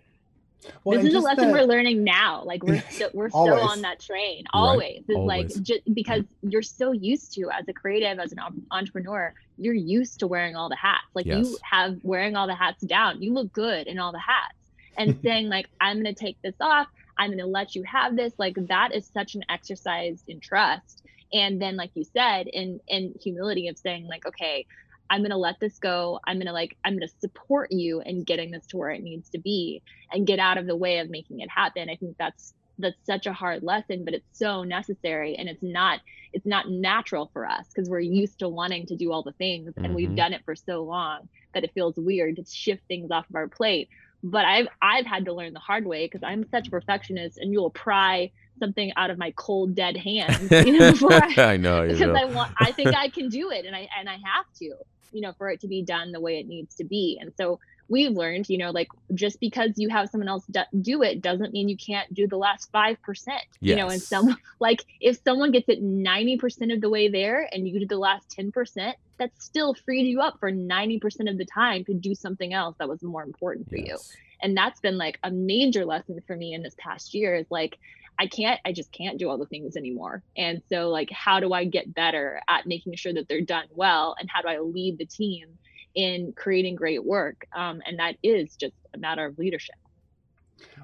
well, 0.84 0.98
this 0.98 1.08
is 1.08 1.14
a 1.14 1.20
lesson 1.20 1.48
the, 1.48 1.52
we're 1.52 1.64
learning 1.64 2.04
now. 2.04 2.42
Like 2.44 2.62
we're 2.62 2.82
still 2.90 3.10
we're 3.12 3.30
still 3.30 3.60
on 3.60 3.82
that 3.82 4.00
train. 4.00 4.44
Always. 4.52 4.80
Right. 4.80 5.04
It's 5.08 5.16
always. 5.16 5.56
like 5.56 5.64
just 5.64 5.94
because 5.94 6.22
mm-hmm. 6.22 6.50
you're 6.50 6.62
so 6.62 6.92
used 6.92 7.32
to 7.34 7.50
as 7.50 7.68
a 7.68 7.72
creative, 7.72 8.18
as 8.18 8.32
an 8.32 8.40
entrepreneur, 8.70 9.34
you're 9.58 9.74
used 9.74 10.20
to 10.20 10.26
wearing 10.26 10.56
all 10.56 10.68
the 10.68 10.76
hats. 10.76 11.04
Like 11.14 11.26
yes. 11.26 11.46
you 11.46 11.58
have 11.62 11.98
wearing 12.02 12.36
all 12.36 12.46
the 12.46 12.54
hats 12.54 12.82
down. 12.82 13.22
You 13.22 13.32
look 13.32 13.52
good 13.52 13.86
in 13.86 13.98
all 13.98 14.12
the 14.12 14.18
hats. 14.18 14.54
And 14.96 15.18
saying 15.22 15.48
like, 15.48 15.68
I'm 15.80 15.98
gonna 15.98 16.14
take 16.14 16.40
this 16.42 16.56
off, 16.60 16.88
I'm 17.16 17.30
gonna 17.30 17.46
let 17.46 17.74
you 17.74 17.82
have 17.84 18.16
this, 18.16 18.32
like 18.38 18.54
that 18.68 18.94
is 18.94 19.06
such 19.06 19.34
an 19.34 19.44
exercise 19.48 20.22
in 20.28 20.40
trust. 20.40 21.02
And 21.32 21.60
then 21.60 21.76
like 21.76 21.90
you 21.94 22.04
said, 22.04 22.46
in 22.46 22.80
in 22.86 23.14
humility 23.20 23.68
of 23.68 23.76
saying, 23.78 24.06
like, 24.06 24.26
okay, 24.26 24.66
I'm 25.14 25.20
going 25.20 25.30
to 25.30 25.36
let 25.36 25.60
this 25.60 25.78
go. 25.78 26.18
I'm 26.26 26.38
going 26.38 26.48
to 26.48 26.52
like, 26.52 26.76
I'm 26.84 26.98
going 26.98 27.06
to 27.06 27.14
support 27.20 27.70
you 27.70 28.02
in 28.04 28.24
getting 28.24 28.50
this 28.50 28.66
to 28.66 28.76
where 28.76 28.90
it 28.90 29.00
needs 29.00 29.30
to 29.30 29.38
be 29.38 29.80
and 30.10 30.26
get 30.26 30.40
out 30.40 30.58
of 30.58 30.66
the 30.66 30.74
way 30.74 30.98
of 30.98 31.08
making 31.08 31.38
it 31.38 31.48
happen. 31.48 31.88
I 31.88 31.94
think 31.94 32.16
that's, 32.18 32.52
that's 32.80 32.96
such 33.06 33.26
a 33.26 33.32
hard 33.32 33.62
lesson, 33.62 34.04
but 34.04 34.12
it's 34.12 34.26
so 34.36 34.64
necessary. 34.64 35.36
And 35.36 35.48
it's 35.48 35.62
not, 35.62 36.00
it's 36.32 36.44
not 36.44 36.68
natural 36.68 37.30
for 37.32 37.46
us 37.48 37.68
because 37.68 37.88
we're 37.88 38.00
used 38.00 38.40
to 38.40 38.48
wanting 38.48 38.86
to 38.86 38.96
do 38.96 39.12
all 39.12 39.22
the 39.22 39.30
things 39.30 39.72
and 39.76 39.86
mm-hmm. 39.86 39.94
we've 39.94 40.16
done 40.16 40.32
it 40.32 40.42
for 40.44 40.56
so 40.56 40.82
long 40.82 41.28
that 41.54 41.62
it 41.62 41.70
feels 41.74 41.94
weird 41.96 42.34
to 42.34 42.44
shift 42.44 42.82
things 42.88 43.12
off 43.12 43.30
of 43.30 43.36
our 43.36 43.46
plate. 43.46 43.90
But 44.24 44.44
I've, 44.44 44.66
I've 44.82 45.06
had 45.06 45.26
to 45.26 45.32
learn 45.32 45.52
the 45.52 45.60
hard 45.60 45.86
way 45.86 46.06
because 46.06 46.24
I'm 46.24 46.44
such 46.50 46.66
a 46.66 46.70
perfectionist 46.72 47.38
and 47.38 47.52
you'll 47.52 47.70
pry 47.70 48.32
something 48.58 48.92
out 48.96 49.10
of 49.10 49.18
my 49.18 49.32
cold 49.36 49.74
dead 49.74 49.96
hands 49.96 50.48
you 50.50 50.78
know 50.78 50.92
I, 51.10 51.34
I, 51.36 51.56
know 51.56 51.88
because. 51.88 52.02
I 52.02 52.24
want 52.24 52.52
I 52.56 52.70
think 52.70 52.94
I 52.94 53.08
can 53.08 53.28
do 53.28 53.50
it 53.50 53.66
and 53.66 53.74
I 53.74 53.88
and 53.98 54.08
I 54.08 54.12
have 54.12 54.46
to 54.60 54.74
you 55.14 55.20
know, 55.20 55.32
for 55.38 55.48
it 55.50 55.60
to 55.60 55.68
be 55.68 55.82
done 55.82 56.12
the 56.12 56.20
way 56.20 56.38
it 56.38 56.46
needs 56.46 56.74
to 56.76 56.84
be. 56.84 57.18
And 57.20 57.32
so 57.36 57.60
we've 57.88 58.12
learned, 58.12 58.48
you 58.48 58.58
know, 58.58 58.70
like 58.70 58.88
just 59.14 59.40
because 59.40 59.72
you 59.76 59.88
have 59.88 60.10
someone 60.10 60.28
else 60.28 60.44
do 60.80 61.02
it 61.02 61.22
doesn't 61.22 61.52
mean 61.52 61.68
you 61.68 61.76
can't 61.76 62.12
do 62.12 62.26
the 62.26 62.36
last 62.36 62.72
5%. 62.72 62.96
Yes. 63.26 63.46
You 63.60 63.76
know, 63.76 63.88
and 63.88 64.02
some 64.02 64.36
like 64.60 64.84
if 65.00 65.22
someone 65.22 65.52
gets 65.52 65.68
it 65.68 65.82
90% 65.82 66.72
of 66.72 66.80
the 66.80 66.88
way 66.88 67.08
there 67.08 67.48
and 67.52 67.68
you 67.68 67.80
do 67.80 67.86
the 67.86 67.98
last 67.98 68.34
10%, 68.36 68.94
that 69.18 69.30
still 69.38 69.74
freed 69.74 70.06
you 70.06 70.20
up 70.20 70.40
for 70.40 70.50
90% 70.50 71.30
of 71.30 71.38
the 71.38 71.44
time 71.44 71.84
to 71.84 71.94
do 71.94 72.14
something 72.14 72.52
else 72.52 72.76
that 72.78 72.88
was 72.88 73.02
more 73.02 73.22
important 73.22 73.68
for 73.68 73.76
yes. 73.76 73.86
you. 73.86 73.98
And 74.42 74.56
that's 74.56 74.80
been 74.80 74.98
like 74.98 75.18
a 75.22 75.30
major 75.30 75.84
lesson 75.84 76.20
for 76.26 76.36
me 76.36 76.52
in 76.52 76.62
this 76.62 76.74
past 76.76 77.14
year 77.14 77.34
is 77.34 77.46
like 77.50 77.78
I 78.18 78.26
can't, 78.26 78.60
I 78.64 78.72
just 78.72 78.92
can't 78.92 79.18
do 79.18 79.28
all 79.28 79.38
the 79.38 79.46
things 79.46 79.76
anymore. 79.76 80.22
And 80.36 80.62
so, 80.68 80.88
like, 80.88 81.10
how 81.10 81.40
do 81.40 81.52
I 81.52 81.64
get 81.64 81.94
better 81.94 82.40
at 82.48 82.66
making 82.66 82.94
sure 82.96 83.12
that 83.12 83.28
they're 83.28 83.40
done 83.40 83.66
well? 83.70 84.14
And 84.18 84.28
how 84.30 84.42
do 84.42 84.48
I 84.48 84.58
lead 84.58 84.98
the 84.98 85.06
team 85.06 85.48
in 85.94 86.32
creating 86.36 86.76
great 86.76 87.04
work? 87.04 87.46
Um, 87.54 87.82
and 87.86 87.98
that 87.98 88.16
is 88.22 88.56
just 88.56 88.74
a 88.94 88.98
matter 88.98 89.24
of 89.24 89.38
leadership. 89.38 89.76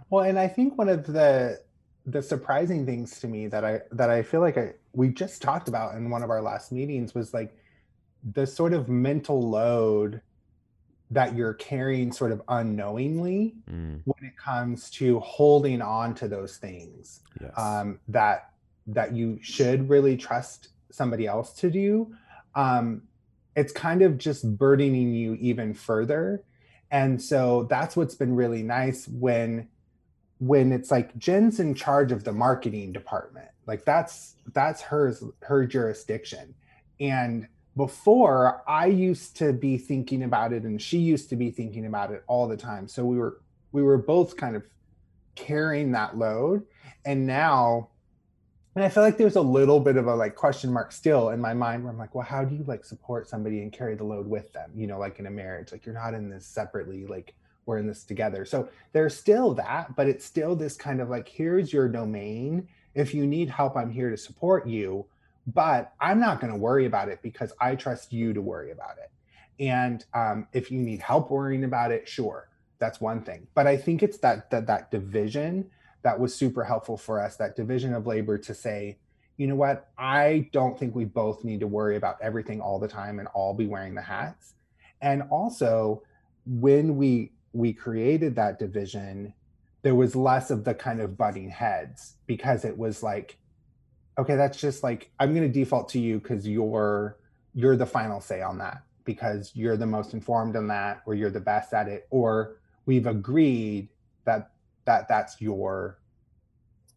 Well, 0.09 0.25
and 0.25 0.39
I 0.39 0.49
think 0.49 0.77
one 0.77 0.89
of 0.89 1.07
the 1.07 1.61
the 2.07 2.23
surprising 2.23 2.87
things 2.87 3.21
to 3.21 3.29
me 3.29 3.47
that 3.47 3.65
I 3.65 3.81
that 3.93 4.11
I 4.11 4.23
feel 4.23 4.41
like 4.41 4.59
I 4.59 4.73
we 4.93 5.09
just 5.09 5.43
talked 5.43 5.69
about 5.69 5.95
in 5.95 6.11
one 6.11 6.23
of 6.23 6.31
our 6.31 6.43
last 6.43 6.73
meetings 6.73 7.15
was 7.15 7.33
like 7.33 7.57
the 8.33 8.47
sort 8.47 8.73
of 8.73 8.89
mental 8.89 9.41
load 9.41 10.21
that 11.11 11.35
you're 11.35 11.55
carrying 11.55 12.13
sort 12.13 12.31
of 12.33 12.41
unknowingly 12.49 13.55
mm. 13.69 14.01
when 14.05 14.25
it 14.25 14.37
comes 14.37 14.91
to 14.91 15.19
holding 15.21 15.83
on 15.83 16.15
to 16.15 16.29
those 16.29 16.57
things 16.57 17.21
yes. 17.41 17.53
um, 17.57 17.99
that 18.09 18.51
that 18.87 19.15
you 19.15 19.39
should 19.43 19.89
really 19.89 20.17
trust 20.17 20.69
somebody 20.91 21.27
else 21.27 21.53
to 21.53 21.71
do 21.71 22.15
um, 22.55 23.03
it's 23.57 23.73
kind 23.73 24.03
of 24.03 24.19
just 24.19 24.57
burdening 24.57 25.13
you 25.13 25.35
even 25.35 25.75
further 25.75 26.43
and 26.91 27.21
so 27.21 27.67
that's 27.71 27.97
what's 27.97 28.15
been 28.15 28.35
really 28.35 28.63
nice 28.63 29.07
when 29.09 29.69
when 30.39 30.73
it's 30.73 30.91
like 30.91 31.17
jen's 31.19 31.61
in 31.61 31.75
charge 31.75 32.13
of 32.13 32.25
the 32.25 32.33
marketing 32.33 32.93
department 32.93 33.49
like 33.67 33.85
that's 33.85 34.37
that's 34.53 34.81
hers 34.81 35.23
her 35.43 35.67
jurisdiction 35.67 36.55
and 37.01 37.47
before 37.77 38.63
I 38.69 38.87
used 38.87 39.37
to 39.39 39.53
be 39.53 39.79
thinking 39.79 40.25
about 40.25 40.53
it 40.53 40.65
and 40.65 40.81
she 40.81 40.99
used 40.99 41.31
to 41.31 41.37
be 41.37 41.51
thinking 41.51 41.87
about 41.87 42.11
it 42.11 42.25
all 42.27 42.49
the 42.49 42.57
time. 42.57 42.89
So 42.89 43.05
we 43.05 43.17
were 43.17 43.41
we 43.73 43.83
were 43.83 43.99
both 43.99 44.37
kind 44.37 44.57
of 44.57 44.65
carrying 45.37 45.93
that 45.93 46.17
load 46.17 46.65
and 47.05 47.27
now 47.27 47.89
and 48.75 48.85
I 48.85 48.89
feel 48.89 49.03
like 49.03 49.17
there's 49.17 49.37
a 49.37 49.41
little 49.41 49.81
bit 49.81 49.97
of 49.97 50.07
a 50.07 50.15
like 50.15 50.37
question 50.37 50.73
mark 50.73 50.93
still 50.93 51.31
in 51.31 51.41
my 51.41 51.55
mind 51.55 51.83
where 51.83 51.93
I'm 51.93 51.99
like, 51.99 52.15
well, 52.15 52.25
how 52.25 52.45
do 52.45 52.55
you 52.55 52.65
like 52.65 52.85
support 52.85 53.29
somebody 53.29 53.63
and 53.63 53.73
carry 53.73 53.97
the 53.97 54.05
load 54.05 54.29
with 54.29 54.53
them? 54.53 54.71
You 54.75 54.87
know, 54.87 54.99
like 54.99 55.19
in 55.19 55.27
a 55.27 55.31
marriage, 55.31 55.73
like 55.73 55.85
you're 55.85 55.95
not 55.95 56.15
in 56.15 56.31
this 56.31 56.47
separately, 56.47 57.05
like 57.07 57.35
we're 57.67 57.79
in 57.79 57.87
this 57.87 58.05
together. 58.05 58.45
So 58.45 58.69
there's 58.93 59.17
still 59.17 59.55
that, 59.55 59.97
but 59.97 60.09
it's 60.09 60.25
still 60.25 60.55
this 60.55 60.77
kind 60.77 61.01
of 61.01 61.09
like, 61.09 61.29
here's 61.29 61.73
your 61.73 61.89
domain 61.89 62.69
if 62.95 63.15
you 63.15 63.27
need 63.27 63.49
help, 63.49 63.77
I'm 63.77 63.91
here 63.91 64.11
to 64.11 64.17
support 64.17 64.67
you, 64.67 65.07
but 65.55 65.93
I'm 66.01 66.21
not 66.21 66.41
going 66.41 66.53
to 66.53 66.59
worry 66.59 66.87
about 66.87 67.09
it 67.09 67.21
because 67.23 67.53
I 67.61 67.75
trust 67.75 68.13
you 68.13 68.33
to 68.33 68.41
worry 68.41 68.71
about 68.71 68.97
it. 68.99 69.11
And 69.65 70.05
um, 70.15 70.47
if 70.53 70.71
you 70.71 70.79
need 70.79 71.01
help 71.01 71.31
worrying 71.31 71.65
about 71.65 71.93
it, 71.93 72.09
sure, 72.09 72.49
that's 72.79 73.01
one 73.01 73.23
thing. 73.23 73.47
But 73.55 73.67
I 73.67 73.77
think 73.77 74.03
it's 74.03 74.19
that 74.19 74.51
that 74.51 74.67
that 74.67 74.91
division 74.91 75.71
that 76.03 76.19
was 76.19 76.35
super 76.35 76.65
helpful 76.65 76.97
for 76.97 77.21
us. 77.21 77.37
That 77.37 77.57
division 77.57 77.95
of 77.95 78.07
labor 78.07 78.39
to 78.39 78.55
say, 78.55 78.99
you 79.37 79.47
know 79.47 79.55
what, 79.55 79.91
I 79.99 80.49
don't 80.53 80.79
think 80.79 80.95
we 80.95 81.05
both 81.05 81.45
need 81.45 81.61
to 81.61 81.67
worry 81.67 81.97
about 81.97 82.17
everything 82.23 82.61
all 82.61 82.79
the 82.79 82.89
time 82.89 83.19
and 83.19 83.29
all 83.29 83.55
be 83.55 83.67
wearing 83.67 83.95
the 83.95 84.03
hats. 84.03 84.55
And 85.03 85.23
also, 85.31 86.03
when 86.47 86.97
we 86.97 87.33
we 87.53 87.73
created 87.73 88.37
that 88.37 88.59
division, 88.59 89.35
there 89.83 89.95
was 89.95 90.15
less 90.15 90.51
of 90.51 90.65
the 90.65 90.75
kind 90.75 91.01
of 91.01 91.17
butting 91.17 91.51
heads 91.51 92.17
because 92.27 92.65
it 92.65 92.77
was 92.77 93.03
like, 93.03 93.37
okay, 94.21 94.37
that's 94.37 94.59
just 94.61 94.83
like 94.83 95.11
I'm 95.19 95.35
going 95.35 95.47
to 95.47 95.53
default 95.53 95.89
to 95.91 95.99
you 95.99 96.19
because 96.21 96.47
you're 96.47 97.17
you're 97.55 97.77
the 97.77 97.87
final 97.87 98.21
say 98.21 98.43
on 98.43 98.59
that 98.59 98.83
because 99.05 99.51
you're 99.55 99.77
the 99.77 99.87
most 99.87 100.15
informed 100.15 100.55
on 100.57 100.69
that 100.69 101.03
or 101.07 101.15
you're 101.15 101.31
the 101.31 101.41
best 101.41 101.73
at 101.73 101.89
it 101.89 102.07
or 102.11 102.57
we've 102.87 103.07
agreed 103.07 103.89
that 104.25 104.53
that 104.85 105.09
that's 105.09 105.41
your 105.41 105.99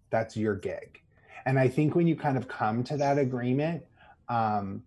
that's 0.09 0.38
your 0.38 0.55
gig. 0.55 1.01
And 1.45 1.57
i 1.59 1.67
think 1.67 1.95
when 1.95 2.07
you 2.07 2.15
kind 2.15 2.38
of 2.38 2.47
come 2.47 2.83
to 2.86 2.97
that 2.97 3.17
agreement 3.17 3.83
um 4.29 4.83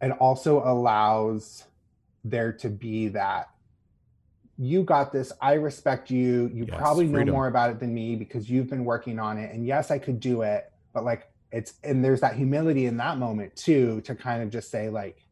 it 0.00 0.10
also 0.12 0.62
allows 0.64 1.64
there 2.24 2.52
to 2.52 2.68
be 2.68 3.08
that 3.08 3.50
you 4.58 4.84
got 4.84 5.12
this. 5.12 5.32
I 5.40 5.54
respect 5.54 6.10
you. 6.10 6.50
You 6.52 6.66
Yes, 6.68 6.76
probably 6.76 7.06
know 7.06 7.14
freedom. 7.18 7.34
more 7.34 7.48
about 7.48 7.70
it 7.70 7.80
than 7.80 7.92
me 7.92 8.14
because 8.16 8.48
you've 8.50 8.68
been 8.68 8.84
working 8.84 9.18
on 9.18 9.38
it 9.38 9.52
and 9.52 9.66
yes 9.66 9.90
i 9.90 9.98
could 9.98 10.20
do 10.20 10.42
it 10.42 10.70
but 10.92 11.04
like 11.04 11.31
it's 11.52 11.74
and 11.84 12.04
there's 12.04 12.20
that 12.20 12.34
humility 12.34 12.86
in 12.86 12.96
that 12.96 13.18
moment 13.18 13.54
too 13.54 14.00
to 14.02 14.14
kind 14.14 14.42
of 14.42 14.50
just 14.50 14.70
say 14.70 14.88
like 14.88 15.24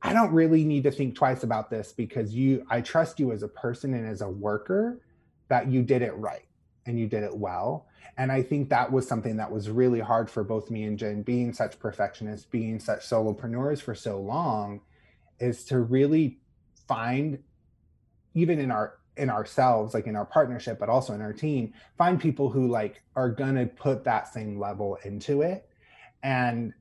I 0.00 0.12
don't 0.12 0.32
really 0.32 0.64
need 0.64 0.84
to 0.84 0.90
think 0.90 1.14
twice 1.14 1.42
about 1.42 1.70
this 1.70 1.92
because 1.92 2.34
you 2.34 2.64
I 2.70 2.80
trust 2.80 3.18
you 3.18 3.32
as 3.32 3.42
a 3.42 3.48
person 3.48 3.94
and 3.94 4.06
as 4.06 4.20
a 4.20 4.28
worker 4.28 5.00
that 5.48 5.68
you 5.68 5.82
did 5.82 6.02
it 6.02 6.14
right 6.16 6.46
and 6.86 6.98
you 6.98 7.06
did 7.06 7.22
it 7.22 7.36
well. 7.36 7.86
And 8.16 8.30
I 8.30 8.42
think 8.42 8.68
that 8.68 8.92
was 8.92 9.08
something 9.08 9.38
that 9.38 9.50
was 9.50 9.70
really 9.70 10.00
hard 10.00 10.30
for 10.30 10.44
both 10.44 10.70
me 10.70 10.84
and 10.84 10.98
Jen 10.98 11.22
being 11.22 11.52
such 11.52 11.78
perfectionists, 11.80 12.46
being 12.46 12.78
such 12.78 13.00
solopreneurs 13.00 13.80
for 13.80 13.94
so 13.94 14.20
long 14.20 14.82
is 15.40 15.64
to 15.64 15.80
really 15.80 16.38
find 16.86 17.42
even 18.34 18.58
in 18.58 18.70
our 18.70 18.98
in 19.16 19.30
ourselves 19.30 19.94
like 19.94 20.06
in 20.06 20.16
our 20.16 20.24
partnership 20.24 20.78
but 20.78 20.88
also 20.88 21.12
in 21.12 21.20
our 21.22 21.32
team 21.32 21.72
find 21.96 22.20
people 22.20 22.50
who 22.50 22.66
like 22.68 23.02
are 23.14 23.28
going 23.30 23.54
to 23.54 23.66
put 23.66 24.04
that 24.04 24.26
same 24.32 24.58
level 24.58 24.98
into 25.04 25.42
it 25.42 25.68
and 26.22 26.72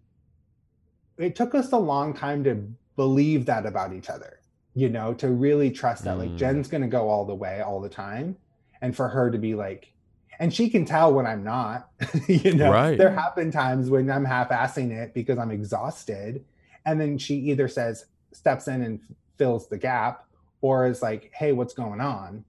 it 1.17 1.35
took 1.35 1.53
us 1.53 1.71
a 1.71 1.77
long 1.77 2.13
time 2.13 2.43
to 2.43 2.55
believe 2.95 3.45
that 3.45 3.65
about 3.65 3.93
each 3.93 4.09
other 4.09 4.39
you 4.73 4.89
know 4.89 5.13
to 5.13 5.29
really 5.29 5.69
trust 5.69 6.03
that 6.05 6.17
like 6.17 6.31
Mm. 6.31 6.37
jen's 6.37 6.67
going 6.67 6.81
to 6.81 6.87
go 6.87 7.09
all 7.09 7.25
the 7.25 7.35
way 7.35 7.61
all 7.61 7.79
the 7.79 7.89
time 7.89 8.35
and 8.81 8.95
for 8.95 9.07
her 9.09 9.29
to 9.31 9.37
be 9.37 9.53
like 9.55 9.93
and 10.39 10.51
she 10.53 10.69
can 10.69 10.85
tell 10.85 11.13
when 11.13 11.27
i'm 11.27 11.43
not 11.43 11.89
you 12.27 12.53
know 12.55 12.71
Right. 12.71 12.97
there 12.97 13.11
have 13.11 13.35
been 13.35 13.51
times 13.51 13.89
when 13.89 14.09
i'm 14.09 14.25
half-assing 14.25 14.91
it 14.91 15.13
because 15.13 15.37
i'm 15.37 15.51
exhausted 15.51 16.43
and 16.85 16.99
then 16.99 17.17
she 17.17 17.35
either 17.35 17.67
says 17.67 18.05
steps 18.33 18.67
in 18.67 18.81
and 18.81 18.99
fills 19.37 19.67
the 19.69 19.77
gap 19.77 20.25
or 20.63 20.87
is 20.87 21.03
like 21.03 21.31
hey 21.35 21.51
what's 21.51 21.75
going 21.75 22.01
on 22.01 22.43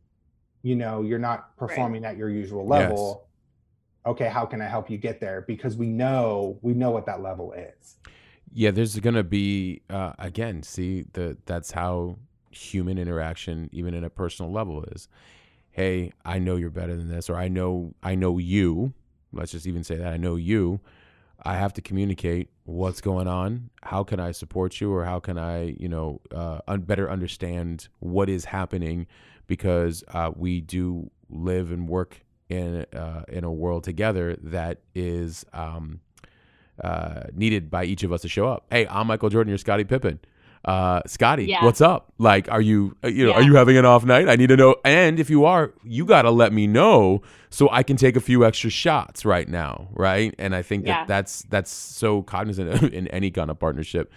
you 0.63 0.75
know 0.75 1.03
you're 1.03 1.19
not 1.19 1.55
performing 1.59 2.05
at 2.07 2.17
your 2.17 2.31
usual 2.31 2.67
level 2.67 3.29
okay 4.07 4.29
how 4.29 4.47
can 4.47 4.63
i 4.63 4.67
help 4.67 4.89
you 4.89 4.97
get 4.97 5.21
there 5.21 5.43
because 5.43 5.77
we 5.77 5.89
know 5.89 6.59
we 6.63 6.73
know 6.73 6.91
what 6.91 7.05
that 7.05 7.21
level 7.21 7.53
is 7.53 7.97
Yeah, 8.57 8.71
there's 8.71 8.97
gonna 9.01 9.25
be 9.25 9.83
uh, 9.91 10.13
again. 10.17 10.63
See, 10.63 11.07
the 11.13 11.37
that's 11.45 11.73
how 11.73 12.19
human 12.51 12.99
interaction, 12.99 13.69
even 13.73 13.95
in 13.95 14.05
a 14.05 14.11
personal 14.11 14.53
level, 14.53 14.85
is. 14.85 15.09
Hey, 15.73 16.13
I 16.25 16.39
know 16.39 16.55
you're 16.55 16.71
better 16.71 16.97
than 16.97 17.09
this, 17.09 17.29
or 17.29 17.35
I 17.35 17.49
know 17.49 17.95
I 18.01 18.15
know 18.15 18.39
you. 18.39 18.93
Let's 19.33 19.51
just 19.51 19.67
even 19.67 19.83
say 19.83 19.97
that 19.97 20.13
I 20.13 20.19
know 20.19 20.37
you. 20.37 20.79
I 21.43 21.57
have 21.57 21.73
to 21.75 21.83
communicate 21.83 22.49
what's 22.65 23.01
going 23.01 23.29
on. 23.29 23.71
How 23.83 24.05
can 24.05 24.21
I 24.21 24.33
support 24.33 24.81
you, 24.81 24.93
or 24.93 25.05
how 25.05 25.21
can 25.21 25.39
I, 25.39 25.77
you 25.79 25.89
know, 25.89 26.21
uh, 26.35 26.61
un- 26.67 26.83
better 26.83 27.11
understand 27.11 27.89
what 28.01 28.29
is 28.29 28.47
happening, 28.47 29.07
because 29.47 30.05
uh, 30.09 30.31
we 30.35 30.61
do 30.61 31.11
live 31.31 31.71
and 31.71 31.89
work 31.89 32.25
in 32.49 32.87
uh, 32.95 33.25
in 33.29 33.45
a 33.45 33.53
world 33.53 33.85
together 33.85 34.37
that 34.43 34.81
is. 34.95 35.45
Um, 35.53 36.01
uh, 36.83 37.29
needed 37.33 37.71
by 37.71 37.85
each 37.85 38.03
of 38.03 38.13
us 38.13 38.23
to 38.23 38.29
show 38.29 38.49
up. 38.49 38.67
Hey, 38.69 38.85
I'm 38.89 39.07
Michael 39.07 39.29
Jordan. 39.29 39.49
You're 39.49 39.59
Scottie 39.59 39.85
Pippen. 39.85 40.19
Uh, 40.65 41.03
Scottie, 41.07 41.45
Yeah. 41.47 41.65
what's 41.65 41.81
up? 41.81 42.13
Like, 42.19 42.51
are 42.51 42.61
you, 42.61 42.97
uh, 43.05 43.09
you 43.09 43.27
know, 43.27 43.33
are 43.33 43.43
you 43.43 43.55
having 43.57 43.77
an 43.77 43.85
off 43.85 44.05
night? 44.05 44.29
I 44.29 44.37
need 44.37 44.49
to 44.49 44.57
know. 44.57 44.77
And 44.85 45.21
if 45.21 45.29
you 45.29 45.45
are, 45.45 45.73
you 45.85 46.07
got 46.07 46.23
to 46.23 46.31
let 46.31 46.53
me 46.53 46.67
know 46.67 47.21
so 47.51 47.69
I 47.71 47.83
can 47.83 47.97
take 47.97 48.17
a 48.17 48.21
few 48.21 48.45
extra 48.45 48.71
shots 48.71 49.25
right 49.25 49.49
now, 49.49 49.89
right? 49.93 50.35
And 50.39 50.55
I 50.55 50.63
think 50.63 50.87
Yeah. 50.87 51.01
that 51.01 51.09
that's 51.09 51.43
that's 51.51 51.71
so 51.71 52.23
cognizant 52.23 52.95
in 52.95 53.09
any 53.09 53.31
kind 53.31 53.51
of 53.51 53.59
partnership. 53.59 54.11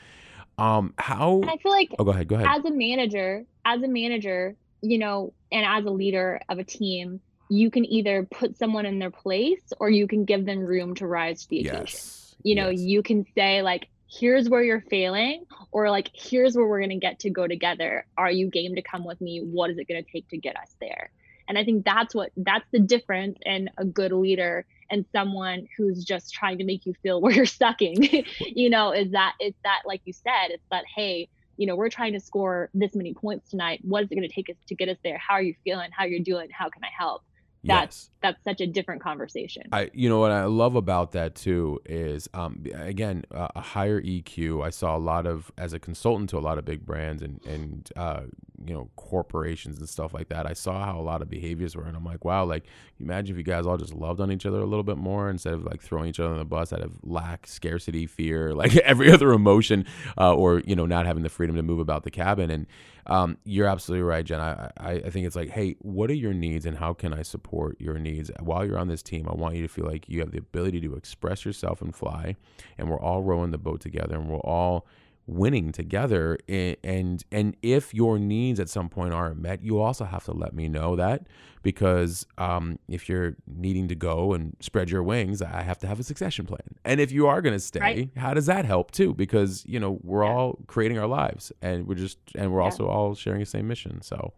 Um, 0.58 0.94
how? 0.98 1.42
And 1.42 1.50
I 1.50 1.58
feel 1.58 1.72
like 1.72 1.94
Oh, 2.00 2.04
go 2.04 2.12
ahead. 2.12 2.28
Go 2.28 2.36
ahead. 2.36 2.48
as 2.50 2.66
a 2.66 2.72
manager, 2.72 3.44
as 3.66 3.84
a 3.84 3.88
manager, 3.88 4.56
you 4.82 4.98
know, 4.98 5.34
and 5.52 5.66
as 5.66 5.86
a 5.86 5.90
leader 5.92 6.40
of 6.50 6.60
a 6.60 6.64
team, 6.64 7.20
you 7.50 7.70
can 7.70 7.86
either 7.86 8.24
put 8.32 8.58
someone 8.58 8.86
in 8.86 9.00
their 9.00 9.12
place 9.12 9.62
or 9.80 9.90
you 9.90 10.08
can 10.08 10.26
give 10.26 10.46
them 10.46 10.60
room 10.60 10.96
to 10.96 11.08
rise 11.08 11.44
to 11.44 11.50
the 11.50 11.60
occasion. 11.62 11.82
yes. 11.82 12.36
You 12.44 12.56
know, 12.56 12.70
yes. 12.70 12.82
you 12.82 13.04
can 13.04 13.26
say 13.36 13.62
like, 13.62 13.88
here's 14.10 14.50
where 14.50 14.64
you're 14.64 14.82
failing, 14.82 15.46
or 15.72 15.90
like, 15.90 16.10
here's 16.14 16.56
where 16.56 16.66
we're 16.66 16.82
gonna 16.82 17.00
get 17.00 17.20
to 17.20 17.30
go 17.30 17.48
together. 17.48 18.06
Are 18.18 18.32
you 18.32 18.50
game 18.50 18.76
to 18.76 18.82
come 18.82 19.04
with 19.04 19.20
me? 19.22 19.40
What 19.40 19.70
is 19.70 19.78
it 19.78 19.88
gonna 19.88 20.04
take 20.04 20.28
to 20.30 20.38
get 20.38 20.58
us 20.58 20.76
there? 20.80 21.12
And 21.48 21.58
I 21.58 21.64
think 21.64 21.86
that's 21.86 22.14
what 22.14 22.32
that's 22.38 22.66
the 22.72 22.80
difference 22.80 23.38
in 23.46 23.70
a 23.78 23.86
good 23.86 24.12
leader 24.12 24.66
and 24.90 25.06
someone 25.12 25.68
who's 25.78 26.04
just 26.04 26.34
trying 26.34 26.58
to 26.58 26.64
make 26.64 26.86
you 26.86 26.94
feel 27.04 27.22
where 27.22 27.34
you're 27.34 27.46
sucking. 27.46 28.26
you 28.40 28.70
know, 28.70 28.92
is 28.92 29.12
that 29.12 29.36
it's 29.40 29.58
that 29.64 29.82
like 29.86 30.02
you 30.06 30.14
said, 30.14 30.50
it's 30.50 30.66
that 30.72 30.86
hey, 30.94 31.30
you 31.58 31.66
know, 31.66 31.76
we're 31.76 31.90
trying 31.90 32.14
to 32.14 32.20
score 32.20 32.70
this 32.74 32.96
many 32.96 33.14
points 33.14 33.50
tonight. 33.50 33.80
What 33.84 34.04
is 34.04 34.12
it 34.12 34.16
going 34.16 34.28
to 34.28 34.34
take 34.34 34.50
us 34.50 34.56
to 34.68 34.76
get 34.76 34.90
us 34.90 34.98
there? 35.04 35.18
How 35.18 35.36
are 35.36 35.42
you 35.42 35.56
feeling? 35.64 35.90
How 35.92 36.06
you're 36.06 36.20
doing? 36.20 36.50
How 36.52 36.70
can 36.70 36.84
I 36.84 36.90
help? 36.96 37.24
yes. 37.64 38.10
That's 38.28 38.44
such 38.44 38.60
a 38.60 38.68
different 38.68 39.02
conversation. 39.02 39.64
I, 39.72 39.90
you 39.94 40.10
know, 40.10 40.20
what 40.20 40.32
I 40.32 40.46
love 40.46 40.76
about 40.76 41.14
that 41.14 41.36
too 41.36 41.80
is, 41.86 42.28
um, 42.34 42.66
again, 42.74 43.24
uh, 43.34 43.48
a 43.56 43.62
higher 43.62 44.02
EQ. 44.02 44.66
I 44.66 44.70
saw 44.70 44.98
a 44.98 45.00
lot 45.00 45.26
of 45.26 45.50
as 45.58 45.72
a 45.72 45.80
consultant 45.80 46.30
to 46.32 46.38
a 46.38 46.42
lot 46.42 46.58
of 46.58 46.66
big 46.66 46.86
brands 46.86 47.22
and 47.22 47.40
and 47.46 47.90
uh, 47.96 48.24
you 48.66 48.74
know 48.74 48.90
corporations 48.96 49.80
and 49.80 49.88
stuff 49.88 50.14
like 50.14 50.30
that. 50.30 50.46
I 50.46 50.54
saw 50.54 50.84
how 50.84 51.00
a 51.00 51.02
lot 51.02 51.22
of 51.22 51.30
behaviors 51.30 51.76
were, 51.76 51.84
and 51.84 51.96
I'm 51.96 52.04
like, 52.04 52.26
wow, 52.26 52.44
like 52.44 52.66
imagine 53.00 53.36
if 53.36 53.38
you 53.38 53.44
guys 53.44 53.66
all 53.66 53.78
just 53.78 53.94
loved 53.94 54.20
on 54.20 54.32
each 54.32 54.46
other 54.46 54.60
a 54.60 54.66
little 54.66 54.84
bit 54.84 54.98
more 54.98 55.30
instead 55.30 55.54
of 55.54 55.64
like 55.64 55.82
throwing 55.82 56.10
each 56.10 56.20
other 56.20 56.32
on 56.32 56.38
the 56.38 56.46
bus 56.46 56.74
out 56.74 56.82
of 56.82 56.92
lack, 57.04 57.48
scarcity, 57.48 58.06
fear, 58.08 58.54
like 58.54 58.76
every 58.78 59.12
other 59.12 59.32
emotion, 59.32 59.86
uh, 60.18 60.34
or 60.34 60.60
you 60.66 60.76
know, 60.76 60.86
not 60.86 61.06
having 61.06 61.24
the 61.24 61.30
freedom 61.30 61.56
to 61.56 61.64
move 61.64 61.80
about 61.80 62.04
the 62.04 62.12
cabin. 62.12 62.50
And 62.50 62.68
um, 63.06 63.38
you're 63.46 63.68
absolutely 63.68 64.04
right, 64.04 64.26
Jen. 64.26 64.42
I, 64.42 64.72
I 64.78 64.92
I 64.94 65.10
think 65.10 65.26
it's 65.26 65.36
like, 65.36 65.50
hey, 65.50 65.76
what 65.80 66.10
are 66.10 66.16
your 66.16 66.34
needs, 66.34 66.66
and 66.66 66.78
how 66.78 66.94
can 66.94 67.14
I 67.14 67.22
support 67.22 67.80
your 67.80 67.98
needs 68.00 68.17
while 68.40 68.66
you're 68.66 68.78
on 68.78 68.88
this 68.88 69.04
team? 69.04 69.28
I 69.30 69.34
want 69.36 69.56
you 69.56 69.62
to 69.62 69.68
feel 69.68 69.86
like 69.86 70.08
you 70.10 70.20
have 70.22 70.32
the 70.32 70.40
ability 70.40 70.82
to 70.82 70.96
express 70.96 71.46
yourself 71.46 71.82
and 71.82 71.96
fly, 71.96 72.36
and 72.78 72.90
we're 72.90 73.00
all 73.00 73.22
rowing 73.24 73.52
the 73.52 73.58
boat 73.58 73.82
together, 73.82 74.16
and 74.16 74.30
we're 74.30 74.38
all 74.40 74.86
winning 75.30 75.74
together 75.74 76.38
A- 76.48 76.78
and 76.86 77.22
and 77.34 77.58
if 77.62 77.94
your 77.94 78.18
needs 78.18 78.62
at 78.62 78.70
some 78.70 78.88
point 78.88 79.14
aren't 79.14 79.38
met 79.42 79.62
you 79.62 79.78
also 79.78 80.06
have 80.06 80.24
to 80.24 80.32
let 80.32 80.54
me 80.54 80.70
know 80.70 80.96
that 80.96 81.28
because 81.64 82.26
um, 82.38 82.80
if 82.88 83.10
you're 83.10 83.36
needing 83.46 83.90
to 83.90 83.96
go 83.96 84.32
and 84.32 84.56
spread 84.62 84.90
your 84.90 85.04
wings 85.04 85.42
i 85.42 85.64
have 85.64 85.78
to 85.80 85.86
have 85.88 86.00
a 86.00 86.04
succession 86.04 86.46
plan 86.46 86.62
and 86.86 87.02
if 87.02 87.12
you 87.12 87.28
are 87.28 87.42
going 87.42 87.52
to 87.54 87.60
stay 87.60 87.82
Right. 87.82 88.10
how 88.16 88.34
does 88.34 88.46
that 88.46 88.64
help 88.64 88.92
too 88.92 89.14
because 89.14 89.66
you 89.68 89.82
know 89.82 90.00
we're 90.02 90.24
Yeah. 90.24 90.32
all 90.32 90.60
creating 90.68 90.98
our 90.98 91.08
lives 91.08 91.52
and 91.62 91.88
we're 91.90 91.96
just 91.96 92.20
and 92.36 92.54
we're 92.54 92.60
Yeah. 92.62 92.66
also 92.66 92.88
all 92.88 93.14
sharing 93.14 93.42
the 93.42 93.46
same 93.46 93.68
mission 93.68 94.02
so 94.02 94.32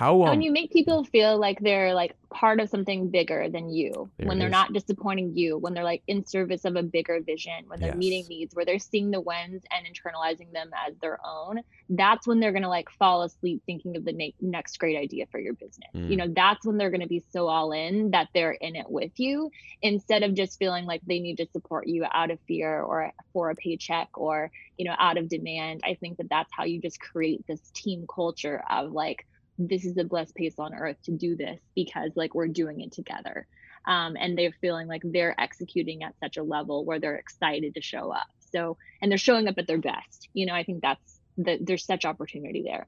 how 0.00 0.22
um, 0.22 0.30
when 0.30 0.40
you 0.40 0.50
make 0.50 0.72
people 0.72 1.04
feel 1.04 1.38
like 1.38 1.60
they're 1.60 1.92
like 1.94 2.16
part 2.32 2.58
of 2.58 2.68
something 2.70 3.10
bigger 3.10 3.48
than 3.50 3.68
you 3.70 4.10
when 4.18 4.38
they're 4.38 4.48
is. 4.48 4.52
not 4.52 4.72
disappointing 4.72 5.36
you 5.36 5.58
when 5.58 5.74
they're 5.74 5.84
like 5.84 6.02
in 6.06 6.24
service 6.24 6.64
of 6.64 6.74
a 6.76 6.82
bigger 6.82 7.20
vision 7.20 7.64
when 7.66 7.78
they're 7.80 7.94
meeting 7.94 8.24
needs 8.28 8.54
where 8.54 8.64
they're 8.64 8.78
seeing 8.78 9.10
the 9.10 9.20
wins 9.20 9.62
and 9.70 9.86
internalizing 9.86 10.50
them 10.52 10.70
as 10.86 10.94
their 11.02 11.18
own 11.26 11.60
that's 11.90 12.26
when 12.26 12.40
they're 12.40 12.52
going 12.52 12.62
to 12.62 12.68
like 12.68 12.88
fall 12.98 13.22
asleep 13.22 13.62
thinking 13.66 13.94
of 13.96 14.04
the 14.04 14.12
ne- 14.12 14.34
next 14.40 14.78
great 14.78 14.96
idea 14.96 15.26
for 15.30 15.38
your 15.38 15.52
business 15.54 15.90
Mm. 15.94 16.08
you 16.10 16.16
know 16.16 16.28
that's 16.34 16.64
when 16.64 16.76
they're 16.78 16.90
going 16.90 17.00
to 17.00 17.08
be 17.08 17.22
so 17.32 17.48
all 17.48 17.72
in 17.72 18.12
that 18.12 18.28
they're 18.32 18.52
in 18.52 18.76
it 18.76 18.88
with 18.88 19.12
you 19.18 19.50
instead 19.82 20.22
of 20.22 20.34
just 20.34 20.58
feeling 20.58 20.84
like 20.86 21.00
they 21.06 21.18
need 21.20 21.36
to 21.38 21.46
support 21.52 21.86
you 21.88 22.06
out 22.10 22.30
of 22.30 22.38
fear 22.46 22.80
or 22.80 23.12
for 23.32 23.50
a 23.50 23.54
paycheck 23.54 24.08
or 24.14 24.50
you 24.78 24.84
know 24.86 24.94
out 24.98 25.18
of 25.18 25.28
demand 25.28 25.80
i 25.84 25.94
think 25.94 26.16
that 26.18 26.28
that's 26.30 26.50
how 26.56 26.64
you 26.64 26.80
just 26.80 27.00
create 27.00 27.44
this 27.48 27.60
team 27.74 28.06
culture 28.12 28.62
of 28.70 28.92
like 28.92 29.26
this 29.68 29.84
is 29.84 29.94
the 29.94 30.04
blessed 30.04 30.34
place 30.36 30.54
on 30.58 30.74
earth 30.74 30.96
to 31.04 31.12
do 31.12 31.36
this 31.36 31.60
because 31.74 32.10
like 32.16 32.34
we're 32.34 32.48
doing 32.48 32.80
it 32.80 32.92
together. 32.92 33.46
Um, 33.86 34.16
and 34.18 34.36
they're 34.36 34.52
feeling 34.60 34.88
like 34.88 35.02
they're 35.04 35.38
executing 35.40 36.02
at 36.02 36.14
such 36.20 36.36
a 36.36 36.42
level 36.42 36.84
where 36.84 36.98
they're 36.98 37.16
excited 37.16 37.74
to 37.74 37.80
show 37.80 38.10
up. 38.10 38.26
So 38.52 38.76
and 39.00 39.10
they're 39.10 39.18
showing 39.18 39.48
up 39.48 39.58
at 39.58 39.66
their 39.66 39.78
best. 39.78 40.28
You 40.32 40.46
know 40.46 40.54
i 40.54 40.64
think 40.64 40.82
that's 40.82 41.20
that 41.38 41.64
there's 41.64 41.84
such 41.84 42.04
opportunity 42.04 42.62
there. 42.62 42.86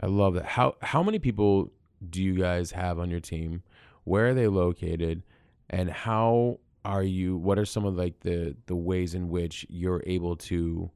I 0.00 0.06
love 0.06 0.34
that. 0.34 0.44
How 0.44 0.76
how 0.82 1.02
many 1.02 1.18
people 1.18 1.70
do 2.08 2.22
you 2.22 2.34
guys 2.34 2.72
have 2.72 2.98
on 2.98 3.10
your 3.10 3.20
team? 3.20 3.62
Where 4.04 4.28
are 4.28 4.34
they 4.34 4.48
located? 4.48 5.22
And 5.70 5.90
how 5.90 6.60
are 6.84 7.02
you 7.02 7.36
what 7.36 7.58
are 7.58 7.64
some 7.64 7.84
of 7.84 7.96
like 7.96 8.20
the 8.20 8.56
the 8.66 8.76
ways 8.76 9.14
in 9.14 9.28
which 9.28 9.66
you're 9.70 10.02
able 10.06 10.36
to 10.36 10.90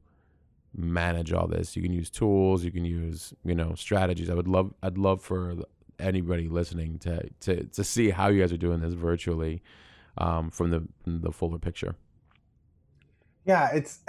manage 0.75 1.33
all 1.33 1.47
this 1.47 1.75
you 1.75 1.81
can 1.81 1.91
use 1.91 2.09
tools 2.09 2.63
you 2.63 2.71
can 2.71 2.85
use 2.85 3.33
you 3.43 3.55
know 3.55 3.73
strategies 3.75 4.29
i 4.29 4.33
would 4.33 4.47
love 4.47 4.73
i'd 4.83 4.97
love 4.97 5.21
for 5.21 5.55
anybody 5.99 6.47
listening 6.47 6.97
to 6.99 7.27
to 7.39 7.63
to 7.65 7.83
see 7.83 8.09
how 8.09 8.27
you 8.27 8.39
guys 8.39 8.51
are 8.51 8.57
doing 8.57 8.79
this 8.79 8.93
virtually 8.93 9.61
um, 10.17 10.49
from 10.49 10.69
the 10.69 10.83
from 11.03 11.21
the 11.21 11.31
fuller 11.31 11.57
picture 11.57 11.95
yeah 13.45 13.69
it's 13.73 13.99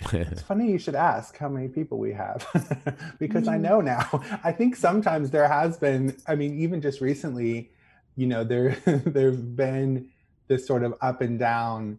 it's 0.12 0.42
funny 0.42 0.70
you 0.70 0.78
should 0.78 0.94
ask 0.94 1.36
how 1.36 1.48
many 1.48 1.68
people 1.68 1.98
we 1.98 2.12
have 2.12 2.46
because 3.18 3.44
mm. 3.44 3.48
I 3.48 3.54
mm-hmm. 3.54 3.62
know 3.62 3.80
now. 3.80 4.22
I 4.44 4.52
think 4.52 4.76
sometimes 4.76 5.30
there 5.30 5.48
has 5.48 5.78
been, 5.78 6.16
I 6.26 6.34
mean, 6.34 6.58
even 6.58 6.80
just 6.80 7.00
recently, 7.00 7.70
you 8.14 8.26
know, 8.26 8.44
there 8.44 8.76
there've 8.84 9.56
been 9.56 10.08
this 10.48 10.66
sort 10.66 10.82
of 10.82 10.94
up 11.00 11.20
and 11.22 11.38
down. 11.38 11.98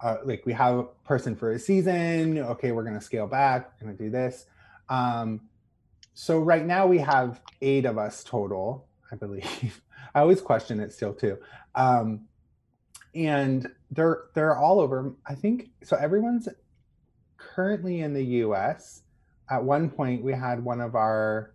Uh, 0.00 0.16
like 0.24 0.44
we 0.44 0.52
have 0.52 0.78
a 0.78 0.84
person 1.04 1.34
for 1.34 1.52
a 1.52 1.58
season. 1.58 2.38
Okay, 2.38 2.72
we're 2.72 2.82
going 2.82 2.98
to 2.98 3.04
scale 3.04 3.26
back. 3.26 3.72
We're 3.80 3.86
going 3.86 3.96
to 3.96 4.04
do 4.04 4.10
this. 4.10 4.46
Um, 4.88 5.40
so 6.14 6.38
right 6.38 6.64
now 6.64 6.86
we 6.86 6.98
have 6.98 7.40
eight 7.62 7.86
of 7.86 7.98
us 7.98 8.22
total, 8.22 8.86
I 9.10 9.16
believe. 9.16 9.80
I 10.14 10.20
always 10.20 10.40
question 10.40 10.78
it 10.80 10.92
still 10.92 11.12
too. 11.12 11.38
Um, 11.74 12.26
and 13.14 13.68
they're 13.90 14.24
they're 14.34 14.56
all 14.56 14.80
over. 14.80 15.14
I 15.26 15.34
think 15.34 15.70
so. 15.82 15.96
Everyone's 15.96 16.48
currently 17.36 18.00
in 18.00 18.12
the 18.14 18.24
U.S. 18.24 19.02
At 19.50 19.62
one 19.62 19.90
point, 19.90 20.22
we 20.22 20.32
had 20.32 20.62
one 20.62 20.80
of 20.80 20.94
our 20.94 21.54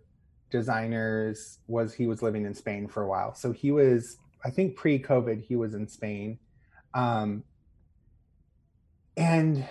designers 0.50 1.58
was 1.68 1.94
he 1.94 2.06
was 2.06 2.22
living 2.22 2.44
in 2.44 2.54
Spain 2.54 2.88
for 2.88 3.02
a 3.02 3.08
while. 3.08 3.34
So 3.34 3.52
he 3.52 3.70
was 3.70 4.18
I 4.44 4.50
think 4.50 4.76
pre-COVID, 4.76 5.44
he 5.44 5.56
was 5.56 5.74
in 5.74 5.86
Spain. 5.86 6.38
Um, 6.94 7.44
and 9.20 9.68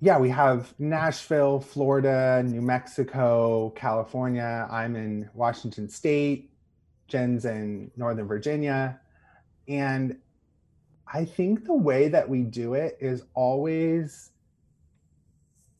yeah, 0.00 0.18
we 0.18 0.30
have 0.30 0.72
Nashville, 0.78 1.60
Florida, 1.60 2.42
New 2.42 2.62
Mexico, 2.62 3.70
California. 3.76 4.66
I'm 4.70 4.96
in 4.96 5.28
Washington 5.34 5.90
State. 5.90 6.50
Jen's 7.06 7.44
in 7.44 7.90
Northern 7.96 8.26
Virginia. 8.26 8.98
And 9.68 10.16
I 11.06 11.26
think 11.26 11.66
the 11.66 11.74
way 11.74 12.08
that 12.08 12.26
we 12.26 12.44
do 12.44 12.72
it 12.72 12.96
is 12.98 13.24
always 13.34 14.30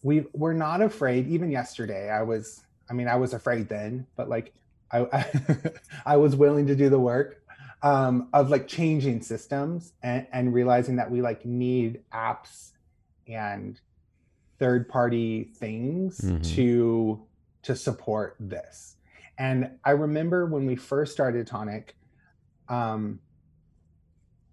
we 0.03 0.27
we're 0.35 0.53
not 0.53 0.83
afraid. 0.83 1.29
Even 1.29 1.51
yesterday, 1.51 2.11
I 2.11 2.23
was 2.23 2.61
I 2.91 2.93
mean, 2.93 3.09
I 3.09 3.17
was 3.17 3.33
afraid 3.33 3.71
then, 3.71 4.07
but 4.17 4.29
like 4.29 4.53
I 4.93 5.07
I, 5.13 5.27
I 6.07 6.17
was 6.19 6.37
willing 6.37 6.67
to 6.67 6.77
do 6.77 6.91
the 6.91 7.01
work 7.01 7.43
um, 7.83 8.29
of 8.35 8.51
like 8.51 8.69
changing 8.69 9.23
systems 9.23 9.95
and, 10.03 10.27
and 10.31 10.53
realizing 10.53 10.97
that 10.97 11.11
we 11.11 11.23
like 11.23 11.47
need 11.47 12.03
apps 12.13 12.73
and 13.27 13.81
third 14.59 14.89
party 14.89 15.45
things 15.57 16.21
mm-hmm. 16.21 16.41
to 16.43 17.23
to 17.63 17.77
support 17.77 18.37
this 18.41 18.97
and 19.39 19.71
i 19.85 19.91
remember 19.91 20.47
when 20.47 20.67
we 20.67 20.77
first 20.77 21.13
started 21.13 21.47
tonic 21.47 21.97
um, 22.69 23.21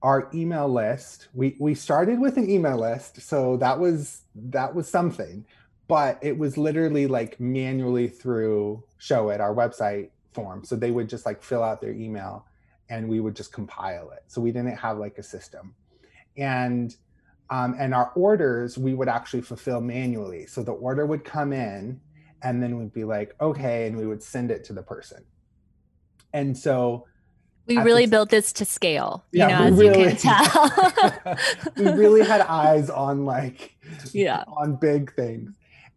our 0.02 0.30
email 0.34 0.68
list 0.68 1.28
we 1.34 1.56
we 1.60 1.74
started 1.76 2.20
with 2.20 2.38
an 2.38 2.50
email 2.50 2.78
list 2.78 3.22
so 3.22 3.58
that 3.58 3.80
was 3.80 4.22
that 4.36 4.74
was 4.74 4.88
something 4.88 5.46
but 5.88 6.20
it 6.22 6.38
was 6.38 6.58
literally 6.58 7.08
like 7.08 7.40
manually 7.40 8.08
through 8.08 8.84
Showit 9.00 9.40
our 9.40 9.54
website 9.54 10.10
form 10.34 10.64
so 10.64 10.76
they 10.76 10.92
would 10.92 11.10
just 11.10 11.26
like 11.26 11.42
fill 11.42 11.64
out 11.64 11.82
their 11.82 11.94
email 11.94 12.46
and 12.90 13.08
we 13.08 13.20
would 13.20 13.36
just 13.36 13.54
compile 13.54 14.12
it. 14.12 14.24
So 14.28 14.42
we 14.42 14.52
didn't 14.52 14.76
have 14.76 14.98
like 14.98 15.18
a 15.18 15.24
system. 15.24 15.76
And 16.38 16.96
um, 17.50 17.76
and 17.80 17.94
our 17.94 18.12
orders 18.16 18.78
we 18.78 18.94
would 18.94 19.08
actually 19.08 19.42
fulfill 19.42 19.82
manually. 19.82 20.46
So 20.46 20.64
the 20.64 20.72
order 20.72 21.06
would 21.06 21.24
come 21.24 21.54
in 21.54 22.00
and 22.42 22.62
then 22.62 22.78
we'd 22.78 22.94
be 22.94 23.04
like, 23.04 23.36
okay, 23.42 23.88
and 23.88 23.98
we 23.98 24.06
would 24.06 24.24
send 24.24 24.52
it 24.52 24.64
to 24.66 24.74
the 24.74 24.84
person. 24.84 25.24
And 26.34 26.58
so 26.58 27.06
we 27.66 27.78
really 27.78 28.06
the, 28.06 28.12
built 28.12 28.30
this 28.30 28.54
to 28.54 28.66
scale, 28.66 29.26
you 29.32 29.40
yeah, 29.40 29.60
know, 29.60 29.66
as 29.66 29.74
really, 29.74 30.04
you 30.04 30.10
can 30.10 30.18
tell. 30.18 31.38
we 31.78 31.92
really 31.92 32.26
had 32.26 32.42
eyes 32.42 32.90
on 32.90 33.26
like 33.26 33.76
yeah, 34.12 34.44
on 34.48 34.76
big 34.76 35.14
things. 35.16 35.52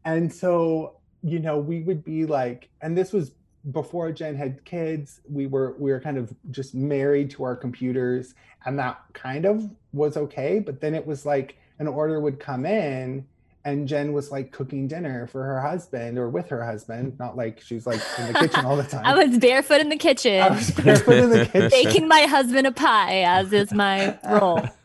And 0.04 0.32
so, 0.32 0.96
you 1.22 1.38
know, 1.38 1.58
we 1.58 1.80
would 1.82 2.04
be 2.04 2.26
like, 2.26 2.68
and 2.80 2.96
this 2.96 3.12
was 3.12 3.32
before 3.70 4.10
Jen 4.12 4.34
had 4.34 4.64
kids, 4.64 5.20
we 5.28 5.46
were 5.46 5.74
we 5.78 5.92
were 5.92 6.00
kind 6.00 6.18
of 6.18 6.34
just 6.50 6.74
married 6.74 7.30
to 7.30 7.44
our 7.44 7.54
computers, 7.54 8.34
and 8.64 8.78
that 8.78 9.00
kind 9.12 9.44
of 9.44 9.70
was 9.92 10.16
okay. 10.16 10.58
But 10.58 10.80
then 10.80 10.94
it 10.94 11.06
was 11.06 11.24
like 11.24 11.56
an 11.78 11.86
order 11.86 12.20
would 12.20 12.40
come 12.40 12.66
in, 12.66 13.26
and 13.64 13.86
Jen 13.86 14.12
was 14.12 14.32
like 14.32 14.50
cooking 14.50 14.88
dinner 14.88 15.26
for 15.28 15.44
her 15.44 15.60
husband 15.60 16.18
or 16.18 16.28
with 16.28 16.48
her 16.48 16.64
husband, 16.64 17.18
not 17.18 17.36
like 17.36 17.60
she's 17.60 17.86
like 17.86 18.00
in 18.18 18.32
the 18.32 18.38
kitchen 18.38 18.64
all 18.64 18.76
the 18.76 18.82
time. 18.88 19.04
I 19.04 19.14
was 19.14 19.38
barefoot 19.38 19.80
in 19.80 19.88
the 19.88 19.96
kitchen. 19.96 20.42
I 20.42 20.50
was 20.50 20.70
barefoot 20.72 21.14
in 21.14 21.30
the 21.30 21.46
kitchen. 21.52 21.70
Baking 21.70 22.08
my 22.08 22.22
husband 22.22 22.66
a 22.66 22.72
pie, 22.72 23.22
as 23.22 23.52
is 23.52 23.72
my 23.72 24.18
role. 24.28 24.68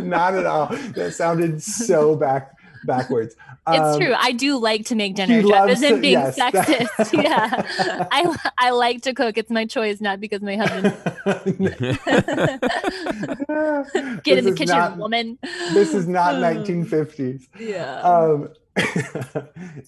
not 0.00 0.34
at 0.34 0.46
all. 0.46 0.68
That 0.94 1.12
sounded 1.14 1.62
so 1.62 2.16
back 2.16 2.56
backwards. 2.86 3.36
It's 3.68 3.96
um, 3.96 4.00
true. 4.00 4.14
I 4.16 4.30
do 4.30 4.58
like 4.58 4.84
to 4.86 4.94
make 4.94 5.16
dinner. 5.16 5.40
Isn't 5.68 6.00
being 6.00 6.12
yes, 6.12 6.38
sexist. 6.38 7.12
yeah. 7.22 8.06
I 8.12 8.52
I 8.56 8.70
like 8.70 9.02
to 9.02 9.12
cook. 9.12 9.36
It's 9.36 9.50
my 9.50 9.66
choice, 9.66 10.00
not 10.00 10.20
because 10.20 10.40
my 10.40 10.56
husband 10.56 10.94
Get 14.22 14.38
in 14.38 14.44
the 14.44 14.54
kitchen, 14.56 14.76
not, 14.76 14.98
woman. 14.98 15.38
This 15.72 15.94
is 15.94 16.06
not 16.06 16.34
1950s. 16.36 17.48
Yeah. 17.58 18.00
Um 18.02 18.50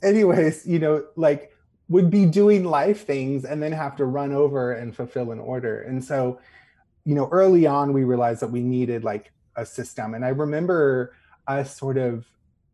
anyways, 0.02 0.66
you 0.66 0.80
know, 0.80 1.04
like 1.14 1.52
would 1.88 2.10
be 2.10 2.26
doing 2.26 2.64
life 2.64 3.06
things 3.06 3.44
and 3.44 3.62
then 3.62 3.70
have 3.70 3.94
to 3.96 4.06
run 4.06 4.32
over 4.32 4.72
and 4.72 4.94
fulfill 4.94 5.30
an 5.30 5.38
order. 5.38 5.82
And 5.82 6.04
so, 6.04 6.40
you 7.04 7.14
know, 7.14 7.28
early 7.30 7.66
on 7.66 7.92
we 7.92 8.02
realized 8.02 8.40
that 8.40 8.50
we 8.50 8.60
needed 8.60 9.04
like 9.04 9.30
a 9.54 9.64
system. 9.64 10.14
And 10.14 10.24
I 10.24 10.30
remember 10.30 11.14
us 11.46 11.76
sort 11.76 11.96
of 11.96 12.26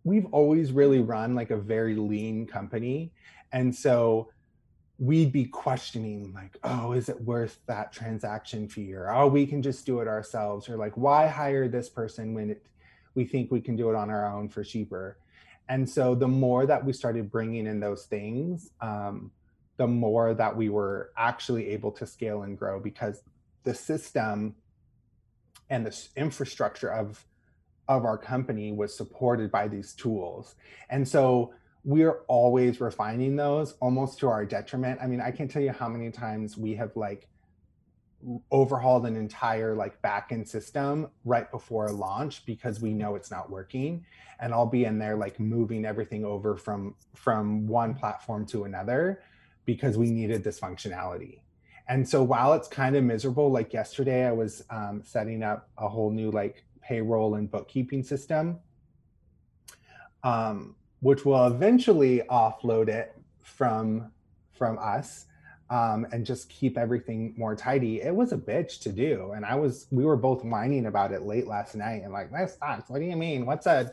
we've 0.04 0.26
always 0.26 0.70
really 0.70 1.00
run 1.00 1.34
like 1.34 1.50
a 1.50 1.56
very 1.56 1.96
lean 1.96 2.46
company. 2.46 3.10
And 3.52 3.74
so 3.74 4.30
we'd 4.98 5.32
be 5.32 5.46
questioning 5.46 6.32
like, 6.34 6.56
oh, 6.62 6.92
is 6.92 7.08
it 7.08 7.20
worth 7.20 7.58
that 7.66 7.92
transaction 7.92 8.68
fee? 8.68 8.94
Or 8.94 9.10
oh, 9.10 9.26
we 9.26 9.46
can 9.46 9.62
just 9.62 9.84
do 9.86 10.00
it 10.00 10.08
ourselves. 10.08 10.68
Or 10.68 10.76
like, 10.76 10.96
why 10.96 11.26
hire 11.26 11.68
this 11.68 11.88
person 11.88 12.34
when 12.34 12.50
it, 12.50 12.66
we 13.14 13.24
think 13.24 13.50
we 13.50 13.60
can 13.60 13.76
do 13.76 13.90
it 13.90 13.96
on 13.96 14.10
our 14.10 14.30
own 14.30 14.48
for 14.48 14.62
cheaper? 14.62 15.16
And 15.68 15.88
so 15.88 16.14
the 16.14 16.28
more 16.28 16.66
that 16.66 16.84
we 16.84 16.92
started 16.92 17.30
bringing 17.30 17.66
in 17.66 17.80
those 17.80 18.04
things, 18.04 18.70
um, 18.80 19.30
the 19.78 19.86
more 19.86 20.34
that 20.34 20.54
we 20.54 20.68
were 20.68 21.10
actually 21.16 21.70
able 21.70 21.90
to 21.92 22.06
scale 22.06 22.42
and 22.42 22.56
grow 22.56 22.78
because 22.78 23.22
the 23.64 23.74
system 23.74 24.54
and 25.70 25.86
the 25.86 26.08
infrastructure 26.16 26.92
of 26.92 27.24
of 27.88 28.04
our 28.04 28.18
company 28.18 28.72
was 28.72 28.96
supported 28.96 29.50
by 29.50 29.68
these 29.68 29.92
tools. 29.92 30.54
And 30.90 31.06
so 31.06 31.54
we're 31.84 32.20
always 32.28 32.80
refining 32.80 33.36
those 33.36 33.72
almost 33.80 34.18
to 34.20 34.28
our 34.28 34.46
detriment. 34.46 35.00
I 35.02 35.06
mean, 35.06 35.20
I 35.20 35.30
can't 35.30 35.50
tell 35.50 35.62
you 35.62 35.72
how 35.72 35.88
many 35.88 36.10
times 36.10 36.56
we 36.56 36.74
have 36.74 36.96
like 36.96 37.28
overhauled 38.50 39.04
an 39.04 39.16
entire 39.16 39.74
like 39.74 40.00
backend 40.00 40.48
system 40.48 41.08
right 41.26 41.50
before 41.50 41.90
launch 41.90 42.46
because 42.46 42.80
we 42.80 42.94
know 42.94 43.16
it's 43.16 43.30
not 43.30 43.50
working 43.50 44.02
and 44.40 44.54
I'll 44.54 44.66
be 44.66 44.84
in 44.86 44.98
there 44.98 45.16
like 45.16 45.38
moving 45.38 45.84
everything 45.84 46.24
over 46.24 46.56
from 46.56 46.94
from 47.14 47.66
one 47.66 47.94
platform 47.94 48.46
to 48.46 48.64
another 48.64 49.22
because 49.64 49.96
we 49.96 50.10
needed 50.10 50.44
this 50.44 50.60
functionality. 50.60 51.40
And 51.88 52.08
so 52.08 52.22
while 52.22 52.54
it's 52.54 52.68
kind 52.68 52.96
of 52.96 53.04
miserable, 53.04 53.50
like 53.50 53.72
yesterday 53.72 54.26
I 54.26 54.32
was 54.32 54.64
um, 54.70 55.02
setting 55.04 55.42
up 55.42 55.68
a 55.76 55.88
whole 55.88 56.10
new 56.10 56.30
like 56.30 56.64
payroll 56.86 57.34
and 57.34 57.50
bookkeeping 57.50 58.02
system, 58.02 58.58
um, 60.22 60.76
which 61.00 61.24
will 61.24 61.46
eventually 61.46 62.22
offload 62.30 62.88
it 62.88 63.16
from 63.42 64.10
from 64.52 64.78
us 64.78 65.26
um, 65.70 66.06
and 66.12 66.24
just 66.24 66.48
keep 66.48 66.78
everything 66.78 67.34
more 67.36 67.56
tidy. 67.56 68.00
It 68.00 68.14
was 68.14 68.32
a 68.32 68.36
bitch 68.36 68.80
to 68.80 68.92
do, 68.92 69.32
and 69.32 69.44
I 69.44 69.54
was 69.54 69.86
we 69.90 70.04
were 70.04 70.16
both 70.16 70.44
whining 70.44 70.86
about 70.86 71.12
it 71.12 71.22
late 71.22 71.46
last 71.46 71.74
night 71.74 72.02
and 72.02 72.12
like 72.12 72.30
that 72.32 72.50
sucks. 72.50 72.90
What 72.90 73.00
do 73.00 73.04
you 73.04 73.16
mean? 73.16 73.46
What's 73.46 73.66
a 73.66 73.92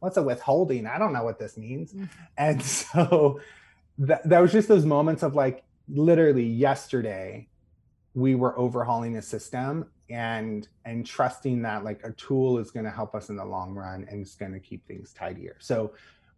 what's 0.00 0.16
a 0.16 0.22
withholding? 0.22 0.86
I 0.86 0.98
don't 0.98 1.12
know 1.12 1.24
what 1.24 1.38
this 1.38 1.56
means. 1.56 1.92
Mm-hmm. 1.92 2.04
And 2.36 2.62
so 2.62 3.40
that 3.98 4.28
that 4.28 4.40
was 4.40 4.52
just 4.52 4.68
those 4.68 4.84
moments 4.84 5.22
of 5.22 5.34
like 5.34 5.64
literally 5.88 6.44
yesterday 6.44 7.48
we 8.14 8.34
were 8.34 8.56
overhauling 8.58 9.16
a 9.16 9.22
system 9.22 9.86
and 10.12 10.68
and 10.84 11.06
trusting 11.06 11.62
that 11.62 11.84
like 11.84 12.04
a 12.04 12.12
tool 12.12 12.58
is 12.58 12.70
going 12.70 12.84
to 12.84 12.90
help 12.90 13.14
us 13.14 13.30
in 13.30 13.36
the 13.36 13.44
long 13.44 13.74
run 13.74 14.06
and 14.10 14.20
it's 14.20 14.34
going 14.34 14.52
to 14.52 14.60
keep 14.60 14.86
things 14.86 15.12
tidier. 15.14 15.56
So 15.58 15.92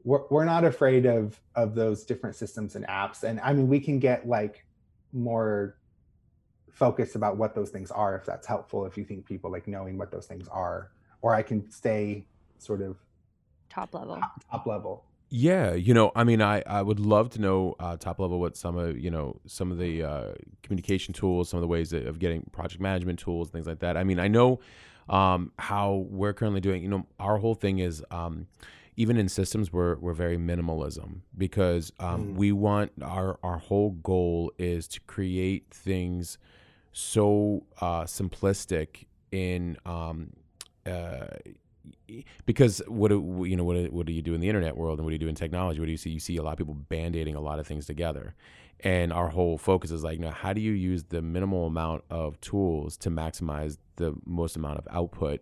we're, 0.04 0.22
we're 0.30 0.44
not 0.44 0.64
afraid 0.64 1.06
of 1.06 1.40
of 1.56 1.74
those 1.74 2.04
different 2.04 2.36
systems 2.36 2.76
and 2.76 2.86
apps. 2.86 3.24
And 3.24 3.40
i 3.40 3.52
mean 3.52 3.68
we 3.68 3.80
can 3.80 3.98
get 3.98 4.28
like 4.28 4.64
more 5.12 5.76
focused 6.70 7.14
about 7.14 7.36
what 7.36 7.54
those 7.54 7.70
things 7.70 7.90
are 7.90 8.16
if 8.16 8.24
that's 8.24 8.46
helpful 8.46 8.84
if 8.84 8.96
you 8.96 9.04
think 9.04 9.26
people 9.26 9.50
like 9.50 9.68
knowing 9.68 9.96
what 9.96 10.10
those 10.10 10.26
things 10.26 10.48
are 10.48 10.90
or 11.22 11.32
i 11.32 11.40
can 11.40 11.70
stay 11.70 12.26
sort 12.58 12.82
of 12.82 12.96
top 13.70 13.94
level. 13.94 14.16
top, 14.16 14.44
top 14.50 14.66
level 14.66 15.04
yeah, 15.37 15.74
you 15.74 15.95
know, 15.95 16.12
I 16.14 16.22
mean, 16.22 16.41
I, 16.41 16.62
I 16.64 16.80
would 16.80 17.01
love 17.01 17.28
to 17.30 17.41
know 17.41 17.74
uh, 17.80 17.97
top 17.97 18.20
level 18.20 18.39
what 18.39 18.57
some 18.57 18.76
of 18.76 18.97
you 18.97 19.11
know 19.11 19.41
some 19.47 19.72
of 19.72 19.78
the 19.78 20.05
uh, 20.05 20.32
communication 20.62 21.12
tools, 21.12 21.49
some 21.49 21.59
of 21.59 21.61
the 21.61 21.66
ways 21.66 21.93
of 21.93 22.20
getting 22.20 22.43
project 22.53 22.80
management 22.80 23.18
tools, 23.18 23.51
things 23.51 23.66
like 23.66 23.80
that. 23.80 23.97
I 23.97 24.05
mean, 24.05 24.20
I 24.20 24.28
know 24.28 24.61
um, 25.09 25.51
how 25.59 26.07
we're 26.09 26.35
currently 26.35 26.61
doing. 26.61 26.85
You 26.85 26.89
know, 26.89 27.07
our 27.18 27.39
whole 27.39 27.57
thing 27.57 27.80
is 27.80 28.01
um, 28.12 28.47
even 28.95 29.16
in 29.16 29.28
systems 29.28 29.72
we're 29.72 29.97
we're 29.97 30.12
very 30.12 30.39
minimalism 30.39 31.22
because 31.37 31.93
um, 31.99 32.26
mm. 32.26 32.35
we 32.37 32.53
want 32.53 32.93
our 33.03 33.41
our 33.43 33.59
whole 33.59 33.91
goal 33.91 34.53
is 34.57 34.87
to 34.87 35.01
create 35.01 35.66
things 35.68 36.39
so 36.93 37.64
uh, 37.80 38.05
simplistic 38.05 39.07
in 39.32 39.78
um, 39.85 40.30
uh, 40.87 41.26
because 42.47 42.82
what 42.87 43.09
do, 43.09 43.45
you 43.47 43.57
know 43.57 43.64
what 43.64 43.93
what 43.93 44.07
do 44.07 44.12
you 44.12 44.22
do 44.22 44.35
in 44.35 44.41
the 44.41 44.49
internet 44.49 44.76
world 44.76 44.99
and 44.99 45.05
what 45.05 45.11
do 45.11 45.14
you 45.14 45.18
do 45.18 45.28
in 45.28 45.35
technology? 45.35 45.80
What 45.80 45.87
do 45.87 45.93
you 45.93 45.99
see? 45.99 46.11
You 46.11 46.20
see 46.20 46.37
a 46.37 46.43
lot 46.43 46.53
of 46.53 46.59
people 46.59 46.74
band-aiding 46.74 47.35
a 47.35 47.41
lot 47.41 47.59
of 47.59 47.66
things 47.66 47.87
together. 47.87 48.35
And 48.80 49.12
our 49.12 49.28
whole 49.28 49.57
focus 49.57 49.91
is 49.91 50.03
like 50.03 50.18
you 50.18 50.24
know 50.24 50.30
how 50.30 50.53
do 50.53 50.61
you 50.61 50.72
use 50.72 51.05
the 51.05 51.22
minimal 51.22 51.66
amount 51.66 52.05
of 52.11 52.41
tools 52.41 52.97
to 52.99 53.11
maximize 53.11 53.78
the 53.97 54.14
most 54.24 54.57
amount 54.57 54.78
of 54.78 54.89
output? 54.91 55.41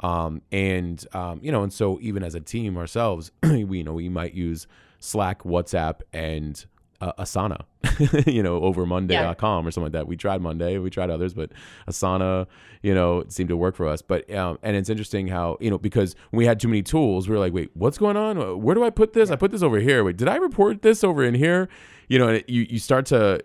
Um, 0.00 0.40
and 0.50 1.04
um, 1.12 1.40
you 1.42 1.52
know 1.52 1.62
and 1.62 1.72
so 1.72 1.98
even 2.00 2.22
as 2.22 2.34
a 2.34 2.40
team 2.40 2.76
ourselves 2.76 3.30
we 3.42 3.78
you 3.78 3.84
know 3.84 3.92
we 3.92 4.08
might 4.08 4.34
use 4.34 4.66
slack 4.98 5.42
whatsapp 5.42 6.00
and 6.12 6.64
uh, 7.00 7.12
Asana, 7.18 7.64
you 8.26 8.42
know, 8.42 8.60
over 8.62 8.84
Monday.com 8.86 9.64
yeah. 9.64 9.68
or 9.68 9.70
something 9.70 9.84
like 9.84 9.92
that. 9.92 10.06
We 10.06 10.16
tried 10.16 10.40
Monday, 10.40 10.78
we 10.78 10.90
tried 10.90 11.10
others, 11.10 11.34
but 11.34 11.50
Asana, 11.88 12.46
you 12.82 12.94
know, 12.94 13.24
seemed 13.28 13.48
to 13.48 13.56
work 13.56 13.76
for 13.76 13.86
us. 13.86 14.02
But 14.02 14.30
um, 14.34 14.58
and 14.62 14.76
it's 14.76 14.90
interesting 14.90 15.28
how 15.28 15.56
you 15.60 15.70
know 15.70 15.78
because 15.78 16.14
we 16.32 16.46
had 16.46 16.60
too 16.60 16.68
many 16.68 16.82
tools, 16.82 17.28
we 17.28 17.34
were 17.34 17.40
like, 17.40 17.52
wait, 17.52 17.70
what's 17.74 17.98
going 17.98 18.16
on? 18.16 18.62
Where 18.62 18.74
do 18.74 18.84
I 18.84 18.90
put 18.90 19.12
this? 19.12 19.30
I 19.30 19.36
put 19.36 19.50
this 19.50 19.62
over 19.62 19.78
here. 19.78 20.04
Wait, 20.04 20.16
did 20.16 20.28
I 20.28 20.36
report 20.36 20.82
this 20.82 21.02
over 21.04 21.24
in 21.24 21.34
here? 21.34 21.68
You 22.08 22.18
know, 22.18 22.28
and 22.28 22.36
it, 22.38 22.48
you 22.48 22.66
you 22.68 22.78
start 22.78 23.06
to 23.06 23.42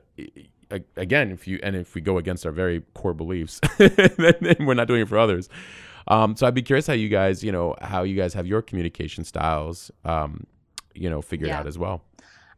again 0.97 1.31
if 1.31 1.47
you 1.47 1.59
and 1.63 1.75
if 1.75 1.95
we 1.95 2.01
go 2.01 2.17
against 2.17 2.45
our 2.45 2.51
very 2.51 2.81
core 2.93 3.13
beliefs, 3.13 3.59
then, 3.77 4.35
then 4.41 4.55
we're 4.61 4.73
not 4.73 4.87
doing 4.87 5.01
it 5.01 5.07
for 5.07 5.17
others. 5.17 5.49
Um, 6.07 6.35
so 6.35 6.45
I'd 6.45 6.53
be 6.53 6.61
curious 6.61 6.85
how 6.87 6.93
you 6.93 7.09
guys, 7.09 7.43
you 7.43 7.51
know, 7.51 7.75
how 7.81 8.03
you 8.03 8.15
guys 8.15 8.33
have 8.35 8.45
your 8.45 8.61
communication 8.61 9.23
styles, 9.23 9.89
um, 10.03 10.45
you 10.93 11.09
know, 11.09 11.21
figured 11.21 11.49
yeah. 11.49 11.59
out 11.59 11.67
as 11.67 11.77
well. 11.77 12.03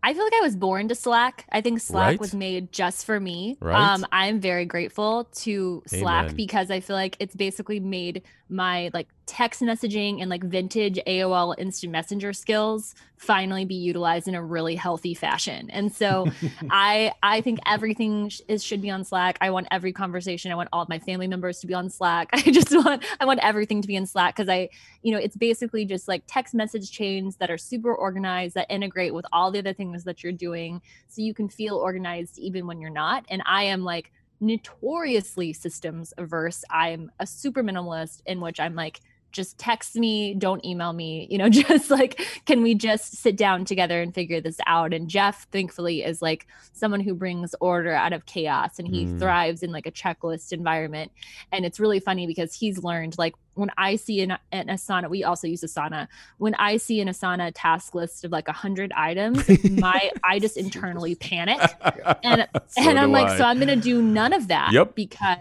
I 0.03 0.13
feel 0.13 0.23
like 0.23 0.33
I 0.33 0.41
was 0.41 0.55
born 0.55 0.87
to 0.89 0.95
Slack. 0.95 1.45
I 1.51 1.61
think 1.61 1.81
Slack 1.81 2.07
right? 2.07 2.19
was 2.19 2.33
made 2.33 2.71
just 2.71 3.05
for 3.05 3.19
me. 3.19 3.57
Right. 3.59 3.75
Um, 3.75 4.05
I'm 4.11 4.39
very 4.39 4.65
grateful 4.65 5.25
to 5.35 5.83
Slack 5.87 6.25
Amen. 6.25 6.35
because 6.35 6.71
I 6.71 6.79
feel 6.79 6.95
like 6.95 7.17
it's 7.19 7.35
basically 7.35 7.79
made 7.79 8.23
my 8.49 8.89
like 8.93 9.07
text 9.25 9.61
messaging 9.61 10.21
and 10.21 10.29
like 10.29 10.41
vintage 10.43 10.99
AOL 11.05 11.53
instant 11.57 11.91
messenger 11.91 12.31
skills 12.31 12.95
finally 13.17 13.65
be 13.65 13.75
utilized 13.75 14.27
in 14.27 14.35
a 14.35 14.41
really 14.41 14.75
healthy 14.75 15.13
fashion. 15.13 15.69
And 15.69 15.93
so 15.93 16.27
I 16.69 17.11
I 17.21 17.41
think 17.41 17.59
everything 17.65 18.31
is 18.47 18.63
should 18.63 18.81
be 18.81 18.89
on 18.89 19.03
Slack. 19.03 19.37
I 19.41 19.49
want 19.49 19.67
every 19.69 19.91
conversation. 19.91 20.51
I 20.51 20.55
want 20.55 20.69
all 20.71 20.81
of 20.81 20.89
my 20.89 20.99
family 20.99 21.27
members 21.27 21.59
to 21.59 21.67
be 21.67 21.73
on 21.73 21.89
Slack. 21.89 22.29
I 22.33 22.41
just 22.41 22.71
want 22.71 23.03
I 23.19 23.25
want 23.25 23.41
everything 23.43 23.81
to 23.81 23.87
be 23.87 23.95
in 23.95 24.05
Slack 24.05 24.35
cuz 24.37 24.47
I 24.47 24.69
you 25.01 25.11
know, 25.11 25.19
it's 25.19 25.35
basically 25.35 25.83
just 25.85 26.07
like 26.07 26.23
text 26.27 26.53
message 26.53 26.91
chains 26.91 27.35
that 27.37 27.51
are 27.51 27.57
super 27.57 27.93
organized 27.93 28.55
that 28.55 28.67
integrate 28.69 29.13
with 29.13 29.25
all 29.33 29.51
the 29.51 29.59
other 29.59 29.73
things 29.73 30.05
that 30.05 30.23
you're 30.23 30.31
doing 30.33 30.81
so 31.07 31.21
you 31.21 31.33
can 31.33 31.49
feel 31.49 31.75
organized 31.75 32.39
even 32.39 32.65
when 32.65 32.79
you're 32.79 32.89
not. 32.89 33.25
And 33.29 33.41
I 33.45 33.63
am 33.63 33.83
like 33.83 34.11
notoriously 34.39 35.53
systems 35.53 36.13
averse. 36.17 36.63
I'm 36.69 37.11
a 37.19 37.27
super 37.27 37.63
minimalist 37.63 38.21
in 38.25 38.41
which 38.41 38.59
I'm 38.59 38.75
like 38.75 39.01
just 39.31 39.57
text 39.57 39.95
me, 39.95 40.33
don't 40.33 40.63
email 40.65 40.93
me, 40.93 41.27
you 41.31 41.37
know, 41.37 41.49
just 41.49 41.89
like, 41.89 42.21
can 42.45 42.61
we 42.61 42.75
just 42.75 43.17
sit 43.17 43.35
down 43.35 43.65
together 43.65 44.01
and 44.01 44.13
figure 44.13 44.41
this 44.41 44.59
out? 44.65 44.93
And 44.93 45.09
Jeff, 45.09 45.47
thankfully, 45.51 46.03
is 46.03 46.21
like 46.21 46.47
someone 46.73 46.99
who 46.99 47.13
brings 47.13 47.55
order 47.59 47.93
out 47.93 48.13
of 48.13 48.25
chaos 48.25 48.79
and 48.79 48.87
he 48.87 49.05
mm. 49.05 49.19
thrives 49.19 49.63
in 49.63 49.71
like 49.71 49.85
a 49.85 49.91
checklist 49.91 50.51
environment. 50.51 51.11
And 51.51 51.65
it's 51.65 51.79
really 51.79 51.99
funny 51.99 52.27
because 52.27 52.53
he's 52.53 52.83
learned 52.83 53.17
like 53.17 53.35
when 53.57 53.71
I 53.77 53.95
see 53.95 54.21
an, 54.21 54.37
an 54.51 54.67
Asana, 54.67 55.09
we 55.09 55.23
also 55.23 55.47
use 55.47 55.61
Asana. 55.61 56.07
When 56.37 56.53
I 56.55 56.77
see 56.77 57.01
an 57.01 57.07
Asana 57.07 57.51
task 57.53 57.95
list 57.95 58.23
of 58.23 58.31
like 58.31 58.47
a 58.47 58.53
hundred 58.53 58.91
items, 58.93 59.49
my 59.69 60.11
I 60.23 60.39
just 60.39 60.57
internally 60.57 61.15
panic, 61.15 61.59
and 62.23 62.47
so 62.67 62.81
and 62.81 62.99
I'm 62.99 63.11
like, 63.11 63.27
I. 63.27 63.37
so 63.37 63.43
I'm 63.43 63.59
gonna 63.59 63.75
do 63.75 64.01
none 64.01 64.33
of 64.33 64.47
that. 64.49 64.71
Yep. 64.71 64.95
Because 64.95 65.37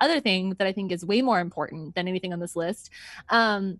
other 0.00 0.20
thing 0.20 0.50
that 0.58 0.66
I 0.66 0.72
think 0.72 0.92
is 0.92 1.04
way 1.04 1.22
more 1.22 1.40
important 1.40 1.94
than 1.94 2.08
anything 2.08 2.32
on 2.32 2.40
this 2.40 2.56
list. 2.56 2.90
Um, 3.28 3.78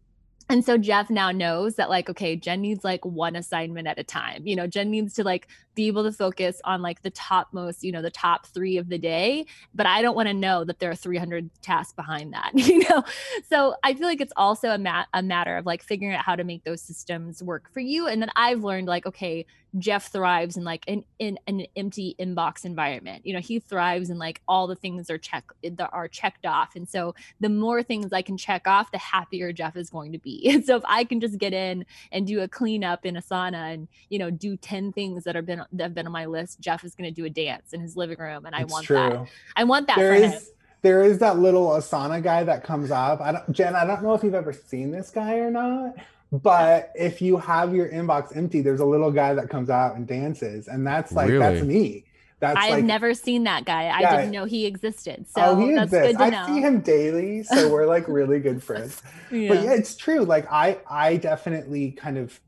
and 0.49 0.65
so 0.65 0.77
Jeff 0.77 1.09
now 1.09 1.31
knows 1.31 1.77
that 1.77 1.89
like, 1.89 2.11
okay, 2.11 2.37
Jen 2.37 2.61
needs 2.61 2.85
like 2.85 3.05
one 3.05 3.37
assignment 3.37 3.87
at 3.89 3.99
a 3.99 4.05
time. 4.05 4.47
You 4.47 4.57
know, 4.57 4.67
Jen 4.67 4.91
needs 4.91 5.15
to 5.15 5.25
like 5.25 5.49
be 5.75 5.87
able 5.87 6.05
to 6.05 6.13
focus 6.13 6.61
on 6.65 6.83
like 6.83 7.03
the 7.03 7.11
top 7.11 7.49
most, 7.53 7.83
you 7.83 7.93
know, 7.93 8.03
the 8.03 8.11
top 8.11 8.47
three 8.47 8.77
of 8.77 8.89
the 8.89 8.99
day. 8.99 9.47
But 9.75 9.87
I 9.87 10.03
don't 10.03 10.15
want 10.15 10.29
to 10.29 10.35
know 10.35 10.65
that 10.65 10.79
there 10.79 10.91
are 10.91 10.95
300 10.95 11.49
tasks 11.63 11.95
behind 11.95 12.35
that, 12.35 12.51
you 12.55 12.87
know? 12.89 13.03
So 13.49 13.77
I 13.83 13.95
feel 13.95 14.07
like 14.07 14.21
it's 14.21 14.33
also 14.37 14.71
a, 14.71 14.79
mat- 14.79 15.09
a 15.15 15.23
matter 15.23 15.57
of 15.57 15.65
like 15.65 15.83
figuring 15.83 16.15
out 16.15 16.25
how 16.25 16.37
to 16.37 16.45
make 16.45 16.65
those 16.65 16.83
systems 16.83 17.43
work 17.43 17.73
for 17.73 17.81
you. 17.81 18.07
And 18.07 18.21
then 18.21 18.31
I've 18.37 18.63
learned 18.63 18.89
like, 18.89 19.07
okay, 19.07 19.47
Jeff 19.79 20.09
thrives 20.09 20.57
in 20.57 20.65
like 20.65 20.85
an 20.87 21.05
in 21.19 21.39
an 21.47 21.67
empty 21.77 22.15
inbox 22.19 22.65
environment. 22.65 23.25
You 23.25 23.35
know, 23.35 23.41
he 23.41 23.59
thrives 23.59 24.11
in 24.11 24.19
like 24.19 24.43
all 24.47 24.67
the 24.67 24.77
things 24.77 25.09
are 25.11 25.19
check 25.19 25.45
that 25.63 25.91
are 25.93 26.09
checked 26.09 26.45
off. 26.45 26.77
And 26.77 26.89
so 26.89 27.15
the 27.41 27.49
more 27.49 27.83
things 27.83 28.13
I 28.13 28.23
can 28.23 28.37
check 28.37 28.67
off, 28.67 28.93
the 28.93 28.99
happier 28.99 29.53
Jeff 29.53 29.77
is 29.77 29.91
going 29.91 30.13
to 30.13 30.19
be. 30.19 30.41
And 30.53 30.67
so 30.67 30.77
if 30.77 30.83
I 30.87 31.05
can 31.05 31.19
just 31.19 31.39
get 31.39 31.55
in 31.55 31.87
and 32.13 32.27
do 32.27 32.41
a 32.41 32.49
cleanup 32.49 33.07
in 33.07 33.15
Asana 33.15 33.73
and 33.73 33.89
you 34.11 34.19
know 34.19 34.31
do 34.31 34.57
10 34.57 34.93
things 34.93 35.25
that 35.25 35.35
have 35.35 35.47
been 35.47 35.63
that 35.73 35.83
have 35.83 35.95
been 35.95 36.07
on 36.07 36.13
my 36.13 36.27
list, 36.27 36.61
Jeff 36.61 36.85
is 36.85 36.95
going 36.95 37.09
to 37.09 37.15
do 37.15 37.25
a 37.25 37.31
dance 37.31 37.73
in 37.73 37.81
his 37.81 37.97
living 37.97 38.19
room, 38.19 38.45
and 38.45 38.55
I 38.55 38.65
want 38.65 38.87
true. 38.87 38.97
that. 38.97 39.27
I 39.57 39.65
want 39.65 39.87
that 39.87 39.97
there 39.97 40.15
is, 40.15 40.33
him. 40.33 40.41
There 40.83 41.03
is 41.03 41.19
that 41.19 41.39
little 41.39 41.69
Asana 41.69 42.23
guy 42.23 42.45
that 42.45 42.65
comes 42.65 42.91
up. 42.91 43.21
I 43.21 43.33
don't, 43.33 43.53
Jen. 43.53 43.75
I 43.75 43.87
don't 43.87 44.03
know 44.03 44.15
if 44.15 44.23
you've 44.23 44.35
ever 44.35 44.53
seen 44.53 44.91
this 44.91 45.11
guy 45.11 45.37
or 45.37 45.51
not, 45.51 45.95
but 46.33 46.93
if 46.95 47.21
you 47.21 47.37
have 47.37 47.75
your 47.75 47.89
inbox 47.91 48.35
empty, 48.35 48.63
there's 48.63 48.81
a 48.81 48.87
little 48.87 49.11
guy 49.11 49.35
that 49.35 49.51
comes 49.51 49.69
out 49.69 49.97
and 49.97 50.07
dances, 50.07 50.67
and 50.67 50.87
that's 50.87 51.13
like 51.13 51.29
really? 51.29 51.39
that's 51.39 51.63
me. 51.63 52.07
That's 52.41 52.59
I've 52.59 52.71
like, 52.71 52.85
never 52.85 53.13
seen 53.13 53.45
that 53.45 53.67
guy. 53.67 53.85
I 53.85 54.01
yeah. 54.01 54.17
didn't 54.17 54.33
know 54.33 54.47
he 54.47 54.65
existed. 54.65 55.27
So 55.29 55.43
oh, 55.43 55.57
he 55.57 55.75
that's 55.75 55.93
exists. 55.93 56.17
good 56.17 56.25
to 56.25 56.31
know. 56.31 56.43
I 56.43 56.47
see 56.47 56.61
him 56.61 56.81
daily, 56.81 57.43
so 57.43 57.69
we're 57.73 57.87
like 57.87 58.09
really 58.09 58.41
good 58.41 58.63
friends. 58.63 59.03
yeah. 59.31 59.49
But 59.51 59.63
yeah, 59.63 59.75
it's 59.75 59.95
true. 59.95 60.25
Like 60.25 60.51
I, 60.51 60.79
I 60.91 61.19
definitely 61.19 61.93
kind 61.93 62.17
of 62.17 62.41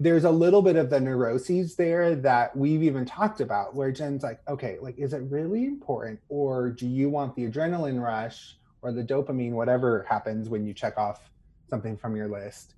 there's 0.00 0.24
a 0.24 0.30
little 0.30 0.62
bit 0.62 0.76
of 0.76 0.88
the 0.88 0.98
neuroses 0.98 1.76
there 1.76 2.14
that 2.14 2.56
we've 2.56 2.82
even 2.82 3.04
talked 3.04 3.42
about 3.42 3.74
where 3.74 3.92
jen's 3.92 4.22
like 4.22 4.40
okay 4.48 4.78
like 4.80 4.96
is 4.96 5.12
it 5.12 5.18
really 5.28 5.66
important 5.66 6.18
or 6.30 6.70
do 6.70 6.86
you 6.86 7.10
want 7.10 7.36
the 7.36 7.46
adrenaline 7.46 8.02
rush 8.02 8.56
or 8.80 8.90
the 8.90 9.04
dopamine 9.04 9.52
whatever 9.52 10.06
happens 10.08 10.48
when 10.48 10.64
you 10.64 10.72
check 10.72 10.96
off 10.96 11.30
something 11.68 11.96
from 11.96 12.16
your 12.16 12.28
list 12.28 12.74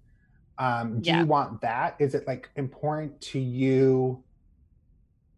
um, 0.58 1.00
do 1.00 1.10
yeah. 1.10 1.20
you 1.20 1.26
want 1.26 1.60
that 1.60 1.96
is 1.98 2.14
it 2.14 2.26
like 2.26 2.50
important 2.56 3.20
to 3.20 3.38
you 3.38 4.22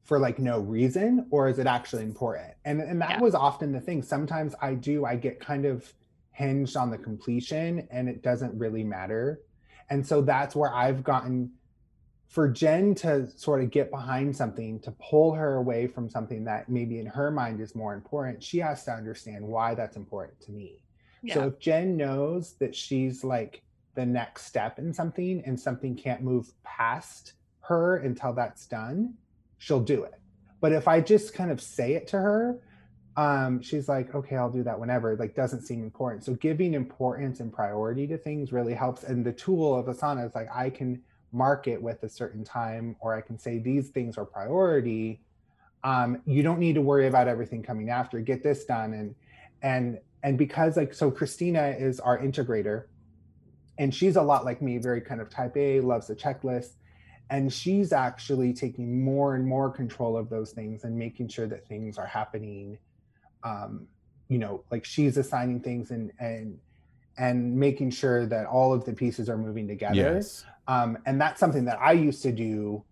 for 0.05 0.19
like 0.19 0.39
no 0.39 0.61
reason 0.61 1.27
or 1.31 1.49
is 1.49 1.59
it 1.59 1.67
actually 1.67 2.03
important 2.03 2.53
and 2.65 2.81
and 2.81 3.01
that 3.01 3.11
yeah. 3.11 3.21
was 3.21 3.35
often 3.35 3.71
the 3.71 3.81
thing 3.81 4.03
sometimes 4.03 4.55
i 4.61 4.75
do 4.75 5.05
i 5.05 5.15
get 5.15 5.39
kind 5.39 5.65
of 5.65 5.93
hinged 6.33 6.77
on 6.77 6.91
the 6.91 6.99
completion 6.99 7.87
and 7.91 8.09
it 8.09 8.23
doesn't 8.23 8.57
really 8.59 8.83
matter 8.83 9.41
and 9.91 10.07
so 10.07 10.23
that's 10.23 10.55
where 10.55 10.73
I've 10.73 11.03
gotten 11.03 11.51
for 12.29 12.49
Jen 12.49 12.95
to 12.95 13.29
sort 13.29 13.61
of 13.61 13.73
get 13.73 13.91
behind 13.91 14.35
something, 14.35 14.79
to 14.81 14.93
pull 14.93 15.35
her 15.35 15.57
away 15.57 15.89
from 15.89 16.09
something 16.09 16.45
that 16.45 16.69
maybe 16.69 17.01
in 17.01 17.07
her 17.07 17.31
mind 17.33 17.61
is 17.61 17.75
more 17.75 17.93
important, 17.93 18.43
she 18.43 18.59
has 18.59 18.85
to 18.85 18.93
understand 18.93 19.45
why 19.45 19.75
that's 19.75 19.97
important 19.97 20.41
to 20.43 20.53
me. 20.53 20.81
So 21.29 21.47
if 21.49 21.59
Jen 21.59 21.97
knows 21.97 22.55
that 22.61 22.75
she's 22.75 23.23
like 23.25 23.63
the 23.95 24.07
next 24.07 24.47
step 24.47 24.79
in 24.79 24.93
something 24.95 25.43
and 25.45 25.59
something 25.59 25.95
can't 25.97 26.23
move 26.23 26.53
past 26.63 27.35
her 27.61 27.97
until 27.99 28.33
that's 28.33 28.67
done, 28.67 29.15
she'll 29.59 29.81
do 29.81 30.05
it. 30.05 30.15
But 30.61 30.73
if 30.73 30.89
I 30.89 31.01
just 31.01 31.35
kind 31.35 31.51
of 31.51 31.61
say 31.61 31.95
it 31.95 32.07
to 32.09 32.19
her, 32.19 32.61
um, 33.17 33.61
she's 33.61 33.89
like, 33.89 34.15
okay, 34.15 34.37
I'll 34.37 34.51
do 34.51 34.63
that 34.63 34.79
whenever. 34.79 35.17
Like, 35.17 35.35
doesn't 35.35 35.63
seem 35.63 35.83
important. 35.83 36.25
So 36.25 36.35
giving 36.35 36.75
importance 36.75 37.41
and 37.41 37.53
priority 37.53 38.07
to 38.07 38.17
things 38.17 38.53
really 38.53 38.75
helps. 38.75 39.03
And 39.05 39.25
the 39.25 39.33
tool 39.33 39.75
of 39.75 39.87
Asana 39.87 40.27
is 40.27 40.35
like, 40.35 40.49
I 40.55 40.71
can 40.71 41.03
mark 41.33 41.67
it 41.67 41.83
with 41.83 42.03
a 42.03 42.09
certain 42.09 42.45
time, 42.45 42.97
or 43.01 43.15
I 43.15 43.21
can 43.21 43.39
say 43.39 43.59
these 43.59 43.89
things 43.91 44.17
are 44.17 44.25
priority. 44.25 45.21
um, 45.85 46.21
you 46.27 46.43
don't 46.43 46.59
need 46.59 46.75
to 46.75 46.83
worry 46.83 47.07
about 47.07 47.29
everything 47.29 47.63
coming 47.63 47.91
after. 47.91 48.21
Get 48.21 48.43
this 48.43 48.65
done, 48.65 48.93
and 48.93 49.15
and 49.63 49.99
and 50.23 50.37
because 50.37 50.77
like 50.77 50.95
so, 50.95 51.11
Christina 51.11 51.75
is 51.79 52.01
our 52.01 52.19
integrator, 52.19 52.85
and 53.79 53.95
she's 53.95 54.17
a 54.17 54.23
lot 54.23 54.45
like 54.45 54.61
me, 54.61 54.79
very 54.79 55.01
kind 55.01 55.21
of 55.21 55.31
type 55.31 55.57
A, 55.57 55.81
loves 55.81 56.07
the 56.07 56.17
checklist, 56.17 56.73
and 57.31 57.53
she's 57.53 57.93
actually 57.93 58.53
taking 58.53 59.03
more 59.03 59.35
and 59.35 59.47
more 59.47 59.71
control 59.71 60.17
of 60.17 60.29
those 60.29 60.53
things 60.53 60.85
and 60.85 60.97
making 60.97 61.29
sure 61.29 61.47
that 61.47 61.67
things 61.67 61.99
are 61.99 62.07
happening. 62.07 62.79
Um, 63.43 63.87
you 64.29 64.39
know, 64.39 64.65
like 64.71 64.85
she's 64.85 65.17
assigning 65.17 65.61
things 65.61 65.91
and 65.91 66.13
and 66.21 66.59
and 67.19 67.55
making 67.55 67.91
sure 67.91 68.27
that 68.27 68.47
all 68.47 68.73
of 68.73 68.85
the 68.85 68.93
pieces 68.93 69.29
are 69.29 69.37
moving 69.37 69.69
together. 69.69 69.95
Yes. 69.95 70.45
Um, 70.69 70.97
and 71.05 71.21
that's 71.21 71.41
something 71.41 71.65
that 71.67 71.79
I 71.81 71.93
used 71.93 72.23
to 72.23 72.33
do 72.33 72.85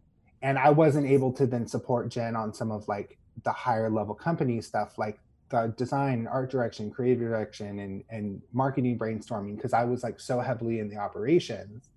and 0.42 0.58
I 0.58 0.70
wasn't 0.70 1.06
able 1.06 1.32
to 1.34 1.46
then 1.46 1.66
support 1.66 2.08
Jen 2.08 2.36
on 2.36 2.52
some 2.52 2.70
of 2.70 2.86
like 2.88 3.18
the 3.42 3.52
higher 3.52 3.90
level 3.90 4.14
company 4.14 4.60
stuff, 4.60 4.98
like 4.98 5.18
the 5.50 5.72
design, 5.76 6.26
art 6.26 6.50
direction, 6.50 6.90
creative 6.90 7.20
direction, 7.20 7.78
and 7.78 8.04
and 8.10 8.42
marketing 8.52 8.98
brainstorming, 8.98 9.56
because 9.56 9.72
I 9.72 9.84
was 9.84 10.02
like 10.02 10.20
so 10.20 10.40
heavily 10.40 10.80
in 10.80 10.88
the 10.88 10.96
operations. 10.96 11.88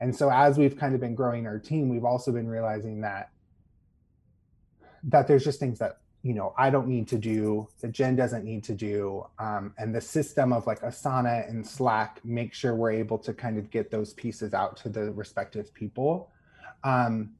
And 0.00 0.14
so 0.14 0.30
as 0.30 0.58
we've 0.58 0.76
kind 0.76 0.94
of 0.94 1.00
been 1.00 1.14
growing 1.14 1.46
our 1.46 1.58
team, 1.58 1.88
we've 1.88 2.04
also 2.04 2.30
been 2.32 2.48
realizing 2.48 3.00
that 3.02 3.30
that 5.04 5.26
there's 5.26 5.44
just 5.44 5.60
things 5.60 5.78
that 5.78 5.98
you 6.22 6.34
know 6.34 6.54
I 6.56 6.70
don't 6.70 6.88
need 6.88 7.08
to 7.08 7.18
do, 7.18 7.68
that 7.80 7.92
Jen 7.92 8.16
doesn't 8.16 8.44
need 8.44 8.64
to 8.64 8.74
do, 8.74 9.26
um, 9.38 9.74
and 9.78 9.94
the 9.94 10.00
system 10.00 10.52
of 10.52 10.66
like 10.66 10.80
Asana 10.80 11.48
and 11.48 11.66
Slack 11.66 12.20
make 12.24 12.54
sure 12.54 12.74
we're 12.74 12.92
able 12.92 13.18
to 13.18 13.34
kind 13.34 13.58
of 13.58 13.70
get 13.70 13.90
those 13.90 14.14
pieces 14.14 14.54
out 14.54 14.76
to 14.78 14.88
the 14.88 15.12
respective 15.12 15.72
people. 15.74 16.30
Um, 16.84 17.30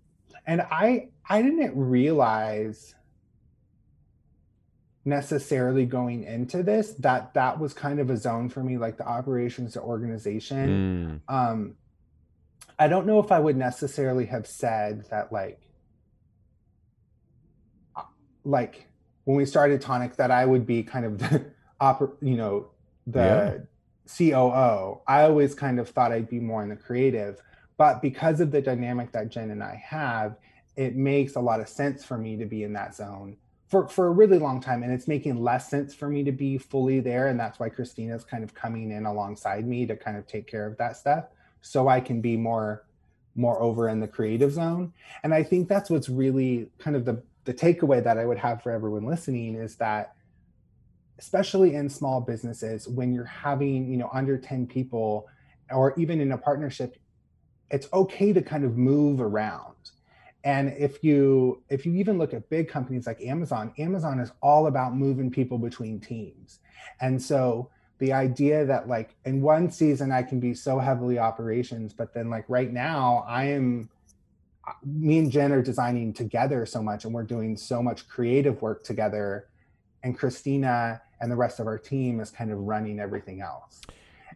and 0.49 0.63
i 0.63 1.09
i 1.29 1.41
didn't 1.41 1.73
realize 1.77 2.95
necessarily 5.09 5.87
going 5.87 6.25
into 6.25 6.63
this 6.63 6.93
that 6.95 7.33
that 7.35 7.59
was 7.59 7.73
kind 7.73 7.99
of 7.99 8.11
a 8.11 8.17
zone 8.17 8.49
for 8.49 8.63
me 8.63 8.77
like 8.77 8.97
the 8.97 9.07
operations 9.07 9.73
to 9.73 9.81
organization 9.81 11.23
mm. 11.29 11.35
um 11.35 11.75
i 12.79 12.87
don't 12.87 13.07
know 13.07 13.19
if 13.19 13.33
i 13.33 13.39
would 13.39 13.57
necessarily 13.57 14.27
have 14.27 14.47
said 14.47 15.05
that 15.11 15.33
like 15.33 15.61
uh, 17.97 18.03
like 18.45 18.87
when 19.25 19.37
we 19.37 19.47
started 19.47 19.81
tonic 19.81 20.17
that 20.17 20.31
i 20.31 20.45
would 20.45 20.67
be 20.67 20.83
kind 20.83 21.05
of 21.05 21.19
the 21.19 21.45
oper- 21.81 22.17
you 22.21 22.37
know 22.37 22.69
the 23.07 23.65
yeah. 24.19 24.29
coo 24.31 25.01
i 25.07 25.23
always 25.23 25.55
kind 25.55 25.81
of 25.81 25.89
thought 25.89 26.13
i'd 26.13 26.29
be 26.29 26.41
more 26.41 26.63
in 26.63 26.69
the 26.69 26.77
creative 26.77 27.41
but 27.79 28.03
because 28.03 28.41
of 28.41 28.51
the 28.51 28.61
dynamic 28.61 29.13
that 29.13 29.31
Jen 29.31 29.53
and 29.53 29.63
I 29.63 29.81
have, 29.87 30.37
it 30.77 30.97
makes 30.97 31.37
a 31.37 31.41
lot 31.41 31.61
of 31.61 31.69
sense 31.69 32.05
for 32.05 32.19
me 32.19 32.37
to 32.37 32.45
be 32.45 32.65
in 32.65 32.73
that 32.75 32.95
zone 32.95 33.37
for, 33.69 33.87
for 33.89 34.09
a 34.09 34.11
really 34.11 34.39
long 34.39 34.61
time. 34.61 34.83
And 34.83 34.93
it's 34.93 35.07
making 35.07 35.43
less 35.43 35.71
sense 35.71 35.95
for 35.95 36.09
me 36.09 36.25
to 36.25 36.33
be 36.33 36.59
fully 36.59 37.01
there. 37.01 37.29
And 37.29 37.39
that's 37.39 37.61
why 37.61 37.69
Christina's 37.69 38.25
kind 38.25 38.43
of 38.43 38.55
coming 38.55 38.91
in 38.91 39.07
alongside 39.07 39.67
me 39.67 39.87
to 39.87 39.97
kind 39.97 40.17
of 40.17 40.27
take 40.27 40.47
care 40.47 40.67
of 40.67 40.77
that 40.79 40.97
stuff 40.97 41.27
so 41.61 41.89
I 41.89 42.01
can 42.01 42.21
be 42.21 42.37
more 42.37 42.85
more 43.35 43.63
over 43.63 43.89
in 43.89 44.01
the 44.01 44.09
creative 44.09 44.53
zone. 44.53 44.93
And 45.23 45.33
I 45.33 45.45
think 45.45 45.69
that's 45.69 45.91
what's 45.91 46.09
really 46.09 46.71
kind 46.79 46.97
of 46.97 47.05
the 47.05 47.23
the 47.45 47.55
takeaway 47.55 48.03
that 48.03 48.19
I 48.19 48.27
would 48.27 48.39
have 48.39 48.63
for 48.63 48.73
everyone 48.73 49.07
listening 49.07 49.55
is 49.55 49.77
that 49.77 50.15
especially 51.19 51.75
in 51.75 51.89
small 51.89 52.21
businesses 52.21 52.87
when 52.87 53.13
you're 53.13 53.25
having, 53.25 53.91
you 53.91 53.97
know, 53.97 54.11
under 54.13 54.39
10 54.39 54.67
people 54.67 55.27
or 55.71 55.95
even 55.99 56.21
in 56.21 56.33
a 56.33 56.39
partnership 56.39 56.97
it's 57.71 57.89
okay 57.93 58.33
to 58.33 58.43
kind 58.43 58.65
of 58.65 58.77
move 58.77 59.21
around 59.21 59.91
and 60.45 60.73
if 60.79 61.03
you 61.03 61.63
if 61.69 61.85
you 61.85 61.95
even 61.95 62.19
look 62.19 62.33
at 62.33 62.49
big 62.49 62.69
companies 62.69 63.07
like 63.07 63.21
amazon 63.23 63.73
amazon 63.79 64.21
is 64.21 64.31
all 64.41 64.67
about 64.67 64.95
moving 64.95 65.31
people 65.31 65.59
between 65.59 66.01
teams. 66.01 66.61
And 67.01 67.21
so 67.21 67.71
the 67.99 68.13
idea 68.13 68.65
that 68.65 68.89
like 68.89 69.17
in 69.25 69.43
one 69.43 69.71
season 69.71 70.13
i 70.13 70.23
can 70.23 70.39
be 70.39 70.55
so 70.55 70.79
heavily 70.79 71.19
operations 71.19 71.93
but 71.93 72.15
then 72.15 72.31
like 72.31 72.45
right 72.49 72.73
now 72.73 73.25
i 73.27 73.45
am 73.45 73.89
me 74.85 75.19
and 75.19 75.31
jen 75.31 75.53
are 75.53 75.63
designing 75.63 76.13
together 76.13 76.65
so 76.65 76.83
much 76.83 77.05
and 77.05 77.13
we're 77.13 77.23
doing 77.23 77.57
so 77.57 77.83
much 77.83 78.09
creative 78.09 78.61
work 78.63 78.85
together. 78.85 79.49
And 80.05 80.17
christina 80.17 81.03
and 81.21 81.33
the 81.33 81.37
rest 81.37 81.59
of 81.59 81.67
our 81.67 81.79
team 81.79 82.21
is 82.21 82.31
kind 82.31 82.53
of 82.53 82.59
running 82.59 83.01
everything 83.01 83.41
else. 83.41 83.81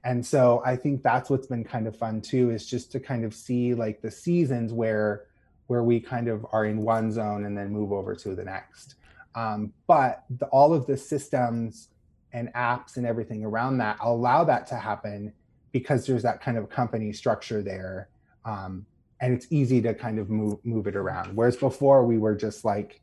And 0.03 0.27
so 0.27 0.63
i 0.67 0.75
think 0.75 1.05
that's 1.05 1.31
what's 1.31 1.47
been 1.47 1.63
kind 1.63 1.87
of 1.87 1.97
fun 1.97 2.21
too 2.21 2.51
is 2.51 2.67
just 2.67 2.91
to 2.93 2.99
kind 3.01 3.25
of 3.25 3.33
see 3.33 3.75
like 3.75 4.03
the 4.03 4.11
seasons 4.11 4.73
where 4.73 5.27
where 5.73 5.83
we 5.83 5.99
kind 5.99 6.29
of 6.29 6.45
are 6.53 6.67
in 6.67 6.83
one 6.83 7.11
zone 7.11 7.47
and 7.47 7.57
then 7.57 7.71
move 7.71 7.93
over 7.93 8.15
to 8.15 8.35
the 8.35 8.45
next. 8.45 8.97
Um, 9.35 9.73
but 9.87 10.25
the, 10.29 10.45
all 10.49 10.75
of 10.75 10.87
the 10.87 10.99
systems 10.99 11.89
and 12.35 12.53
apps 12.53 12.99
and 12.99 13.07
everything 13.07 13.43
around 13.43 13.79
that 13.79 13.97
allow 14.03 14.45
that 14.45 14.67
to 14.67 14.75
happen 14.75 15.33
because 15.73 16.07
there's 16.07 16.23
that 16.25 16.43
kind 16.43 16.59
of 16.59 16.69
company 16.69 17.11
structure 17.11 17.63
there. 17.63 18.11
Um, 18.45 18.85
and 19.23 19.33
it's 19.33 19.47
easy 19.49 19.81
to 19.81 19.95
kind 19.95 20.19
of 20.19 20.29
move 20.29 20.59
move 20.63 20.87
it 20.87 20.95
around. 20.95 21.35
Whereas 21.35 21.57
before 21.57 22.05
we 22.05 22.19
were 22.19 22.35
just 22.35 22.67
like 22.67 23.01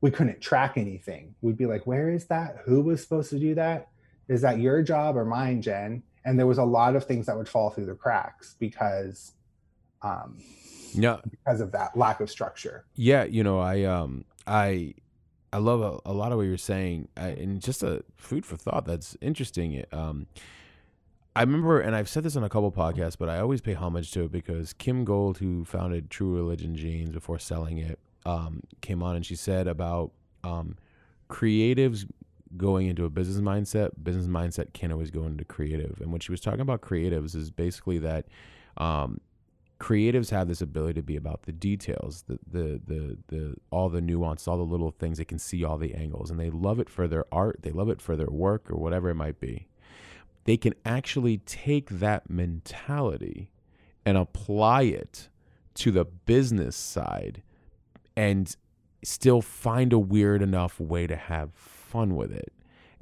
we 0.00 0.12
couldn't 0.12 0.40
track 0.40 0.74
anything. 0.76 1.34
We'd 1.40 1.56
be 1.56 1.66
like 1.66 1.88
where 1.88 2.08
is 2.08 2.26
that? 2.26 2.58
Who 2.66 2.82
was 2.82 3.02
supposed 3.02 3.30
to 3.30 3.38
do 3.40 3.56
that? 3.56 3.88
Is 4.28 4.42
that 4.42 4.60
your 4.60 4.80
job 4.80 5.16
or 5.16 5.24
mine 5.24 5.60
jen? 5.60 6.04
And 6.24 6.38
there 6.38 6.46
was 6.46 6.58
a 6.58 6.64
lot 6.64 6.94
of 6.94 7.04
things 7.04 7.26
that 7.26 7.36
would 7.36 7.48
fall 7.48 7.70
through 7.70 7.86
the 7.86 7.96
cracks 7.96 8.54
because 8.60 9.32
um 10.02 10.38
yeah. 10.94 11.18
because 11.30 11.60
of 11.60 11.72
that 11.72 11.96
lack 11.96 12.20
of 12.20 12.30
structure. 12.30 12.84
Yeah 12.94 13.24
you 13.24 13.42
know 13.42 13.58
i 13.58 13.84
um 13.84 14.24
i 14.46 14.94
i 15.52 15.58
love 15.58 15.80
a, 15.80 16.10
a 16.10 16.12
lot 16.12 16.32
of 16.32 16.38
what 16.38 16.44
you're 16.44 16.56
saying. 16.56 17.08
I, 17.16 17.28
and 17.28 17.60
just 17.60 17.82
a 17.82 18.04
food 18.16 18.44
for 18.46 18.56
thought 18.56 18.86
that's 18.86 19.16
interesting 19.20 19.84
um 19.92 20.26
I 21.34 21.40
remember, 21.40 21.80
and 21.80 21.96
I've 21.96 22.10
said 22.10 22.24
this 22.24 22.36
on 22.36 22.44
a 22.44 22.48
couple 22.50 22.70
podcasts, 22.70 23.16
but 23.18 23.30
I 23.30 23.38
always 23.38 23.62
pay 23.62 23.72
homage 23.72 24.10
to 24.12 24.24
it 24.24 24.32
because 24.32 24.74
Kym 24.74 25.04
Gold, 25.04 25.38
who 25.38 25.64
founded 25.64 26.10
True 26.10 26.36
Religion 26.36 26.76
Jeans 26.76 27.10
before 27.10 27.38
selling 27.38 27.78
it, 27.78 27.98
um, 28.26 28.62
came 28.82 29.02
on 29.02 29.16
and 29.16 29.24
she 29.24 29.34
said 29.34 29.66
about 29.66 30.12
um, 30.44 30.76
creatives 31.30 32.06
going 32.56 32.86
into 32.86 33.04
a 33.06 33.10
business 33.10 33.40
mindset, 33.40 33.90
business 34.02 34.26
mindset 34.26 34.74
can't 34.74 34.92
always 34.92 35.10
go 35.10 35.24
into 35.24 35.44
creative. 35.44 36.00
And 36.00 36.12
what 36.12 36.22
she 36.22 36.32
was 36.32 36.40
talking 36.40 36.60
about 36.60 36.82
creatives 36.82 37.34
is 37.34 37.50
basically 37.50 37.98
that 37.98 38.26
um, 38.76 39.18
creatives 39.82 40.30
have 40.30 40.46
this 40.46 40.62
ability 40.62 40.94
to 40.94 41.02
be 41.02 41.16
about 41.16 41.42
the 41.42 41.50
details, 41.50 42.24
the, 42.28 42.38
the 42.46 42.80
the 42.86 43.18
the 43.26 43.56
all 43.70 43.88
the 43.88 44.00
nuance, 44.00 44.46
all 44.46 44.56
the 44.56 44.62
little 44.62 44.92
things. 44.92 45.18
They 45.18 45.24
can 45.24 45.40
see 45.40 45.64
all 45.64 45.76
the 45.76 45.94
angles, 45.94 46.30
and 46.30 46.38
they 46.38 46.50
love 46.50 46.78
it 46.78 46.88
for 46.88 47.08
their 47.08 47.24
art. 47.32 47.58
They 47.62 47.72
love 47.72 47.88
it 47.88 48.00
for 48.00 48.14
their 48.14 48.30
work 48.30 48.70
or 48.70 48.76
whatever 48.76 49.10
it 49.10 49.16
might 49.16 49.40
be. 49.40 49.66
They 50.44 50.56
can 50.56 50.74
actually 50.84 51.38
take 51.38 51.90
that 51.90 52.30
mentality 52.30 53.50
and 54.06 54.16
apply 54.16 54.82
it 54.82 55.28
to 55.74 55.90
the 55.90 56.04
business 56.04 56.76
side, 56.76 57.42
and 58.16 58.56
still 59.02 59.42
find 59.42 59.92
a 59.92 59.98
weird 59.98 60.42
enough 60.42 60.78
way 60.78 61.08
to 61.08 61.16
have 61.16 61.52
fun 61.54 62.14
with 62.14 62.30
it. 62.32 62.52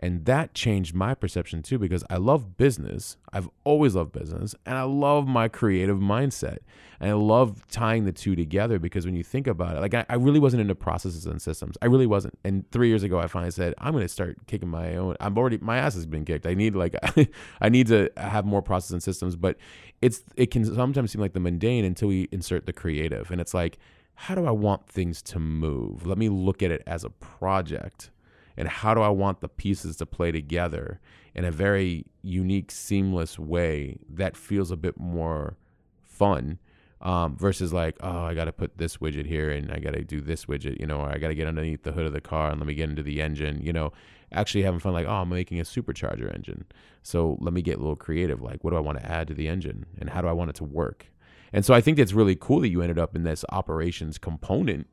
And 0.03 0.25
that 0.25 0.55
changed 0.55 0.95
my 0.95 1.15
perception 1.15 1.63
too 1.63 1.79
because 1.79 2.03
I 2.09 2.17
love 2.17 2.57
business. 2.57 3.19
I've 3.35 3.51
always 3.65 3.95
loved 3.95 4.13
business 4.13 4.55
and 4.65 4.77
I 4.79 4.83
love 4.83 5.29
my 5.29 5.47
creative 5.47 5.99
mindset. 5.99 6.59
And 7.01 7.11
I 7.11 7.13
love 7.13 7.69
tying 7.69 8.07
the 8.07 8.13
two 8.13 8.35
together 8.35 8.79
because 8.79 9.05
when 9.05 9.15
you 9.15 9.23
think 9.23 9.47
about 9.47 9.77
it, 9.77 9.81
like 9.81 9.93
I, 9.93 10.07
I 10.09 10.15
really 10.15 10.41
wasn't 10.41 10.63
into 10.63 10.75
processes 10.75 11.27
and 11.27 11.41
systems. 11.41 11.77
I 11.83 11.87
really 11.87 12.07
wasn't. 12.07 12.39
And 12.45 12.69
three 12.71 12.89
years 12.89 13.03
ago, 13.03 13.19
I 13.19 13.27
finally 13.27 13.51
said, 13.51 13.75
I'm 13.77 13.93
going 13.93 14.05
to 14.05 14.09
start 14.09 14.39
kicking 14.47 14.71
my 14.71 14.97
own. 14.97 15.17
I'm 15.21 15.37
already, 15.37 15.59
my 15.59 15.77
ass 15.77 15.95
has 15.95 16.07
been 16.07 16.25
kicked. 16.25 16.47
I 16.47 16.55
need 16.55 16.75
like, 16.75 16.95
I 17.61 17.69
need 17.69 17.87
to 17.89 18.11
have 18.17 18.47
more 18.47 18.63
processes 18.63 18.93
and 18.93 19.03
systems. 19.03 19.37
But 19.37 19.59
it's, 20.01 20.25
it 20.35 20.51
can 20.51 20.65
sometimes 20.65 21.13
seem 21.13 21.21
like 21.21 21.35
the 21.35 21.41
mundane 21.41 21.85
until 21.85 22.09
we 22.09 22.27
insert 22.33 22.65
the 22.65 22.73
creative. 22.73 23.31
And 23.31 23.39
it's 23.39 23.53
like, 23.53 23.79
how 24.15 24.35
do 24.35 24.47
I 24.47 24.51
want 24.51 24.87
things 24.87 25.21
to 25.23 25.39
move? 25.39 26.07
Let 26.07 26.17
me 26.17 26.31
look 26.31 26.63
at 26.63 26.71
it 26.71 26.83
as 26.87 27.05
a 27.05 27.11
project 27.11 28.11
and 28.57 28.69
how 28.69 28.95
do 28.95 29.01
I 29.01 29.09
want 29.09 29.41
the 29.41 29.49
pieces 29.49 29.97
to 29.97 30.07
play 30.07 30.33
together 30.33 31.01
in 31.35 31.45
a 31.45 31.51
very 31.51 32.07
unique, 32.23 32.71
seamless 32.71 33.39
way 33.39 33.99
that 34.09 34.37
feels 34.37 34.71
a 34.71 34.77
bit 34.77 34.99
more 34.99 35.57
fun 36.05 36.59
um, 37.01 37.37
versus 37.37 37.73
like, 37.73 37.97
oh, 38.01 38.25
I 38.25 38.35
got 38.35 38.45
to 38.45 38.53
put 38.53 38.77
this 38.77 38.99
widget 38.99 39.27
here 39.27 39.51
and 39.51 39.73
I 39.73 39.79
got 39.79 39.95
to 39.95 40.05
do 40.05 40.21
this 40.21 40.47
widget, 40.47 40.79
you 40.79 40.87
know, 40.87 41.01
or 41.01 41.09
I 41.09 41.19
got 41.19 41.29
to 41.29 41.35
get 41.35 41.47
underneath 41.47 41.83
the 41.83 41.93
hood 41.93 42.07
of 42.07 42.13
the 42.13 42.21
car 42.21 42.51
and 42.51 42.61
let 42.61 42.67
me 42.67 42.75
get 42.75 42.91
into 42.91 43.03
the 43.03 43.23
engine, 43.23 43.61
you 43.63 43.73
know, 43.73 43.93
actually 44.33 44.63
having 44.63 44.81
fun 44.81 44.93
like, 44.93 45.07
oh, 45.07 45.23
I'm 45.23 45.29
making 45.29 45.61
a 45.61 45.65
supercharger 45.65 46.33
engine. 46.35 46.67
So 47.03 47.39
let 47.41 47.55
me 47.55 47.63
get 47.63 47.77
a 47.77 47.81
little 47.81 47.97
creative. 47.97 48.43
Like, 48.43 48.63
what 48.63 48.71
do 48.71 48.77
I 48.77 48.81
want 48.81 48.99
to 48.99 49.11
add 49.11 49.29
to 49.29 49.35
the 49.35 49.49
engine 49.49 49.87
and 49.99 50.11
how 50.11 50.21
do 50.21 50.29
I 50.29 50.33
want 50.33 50.51
it 50.51 50.57
to 50.57 50.65
work? 50.65 51.07
And 51.53 51.65
so 51.65 51.75
I 51.75 51.81
think 51.81 51.99
it's 51.99 52.13
really 52.13 52.37
cool 52.37 52.61
that 52.61 52.69
you 52.69 52.83
ended 52.83 52.99
up 52.99 53.17
in 53.17 53.25
this 53.25 53.45
operations 53.51 54.19
component 54.19 54.87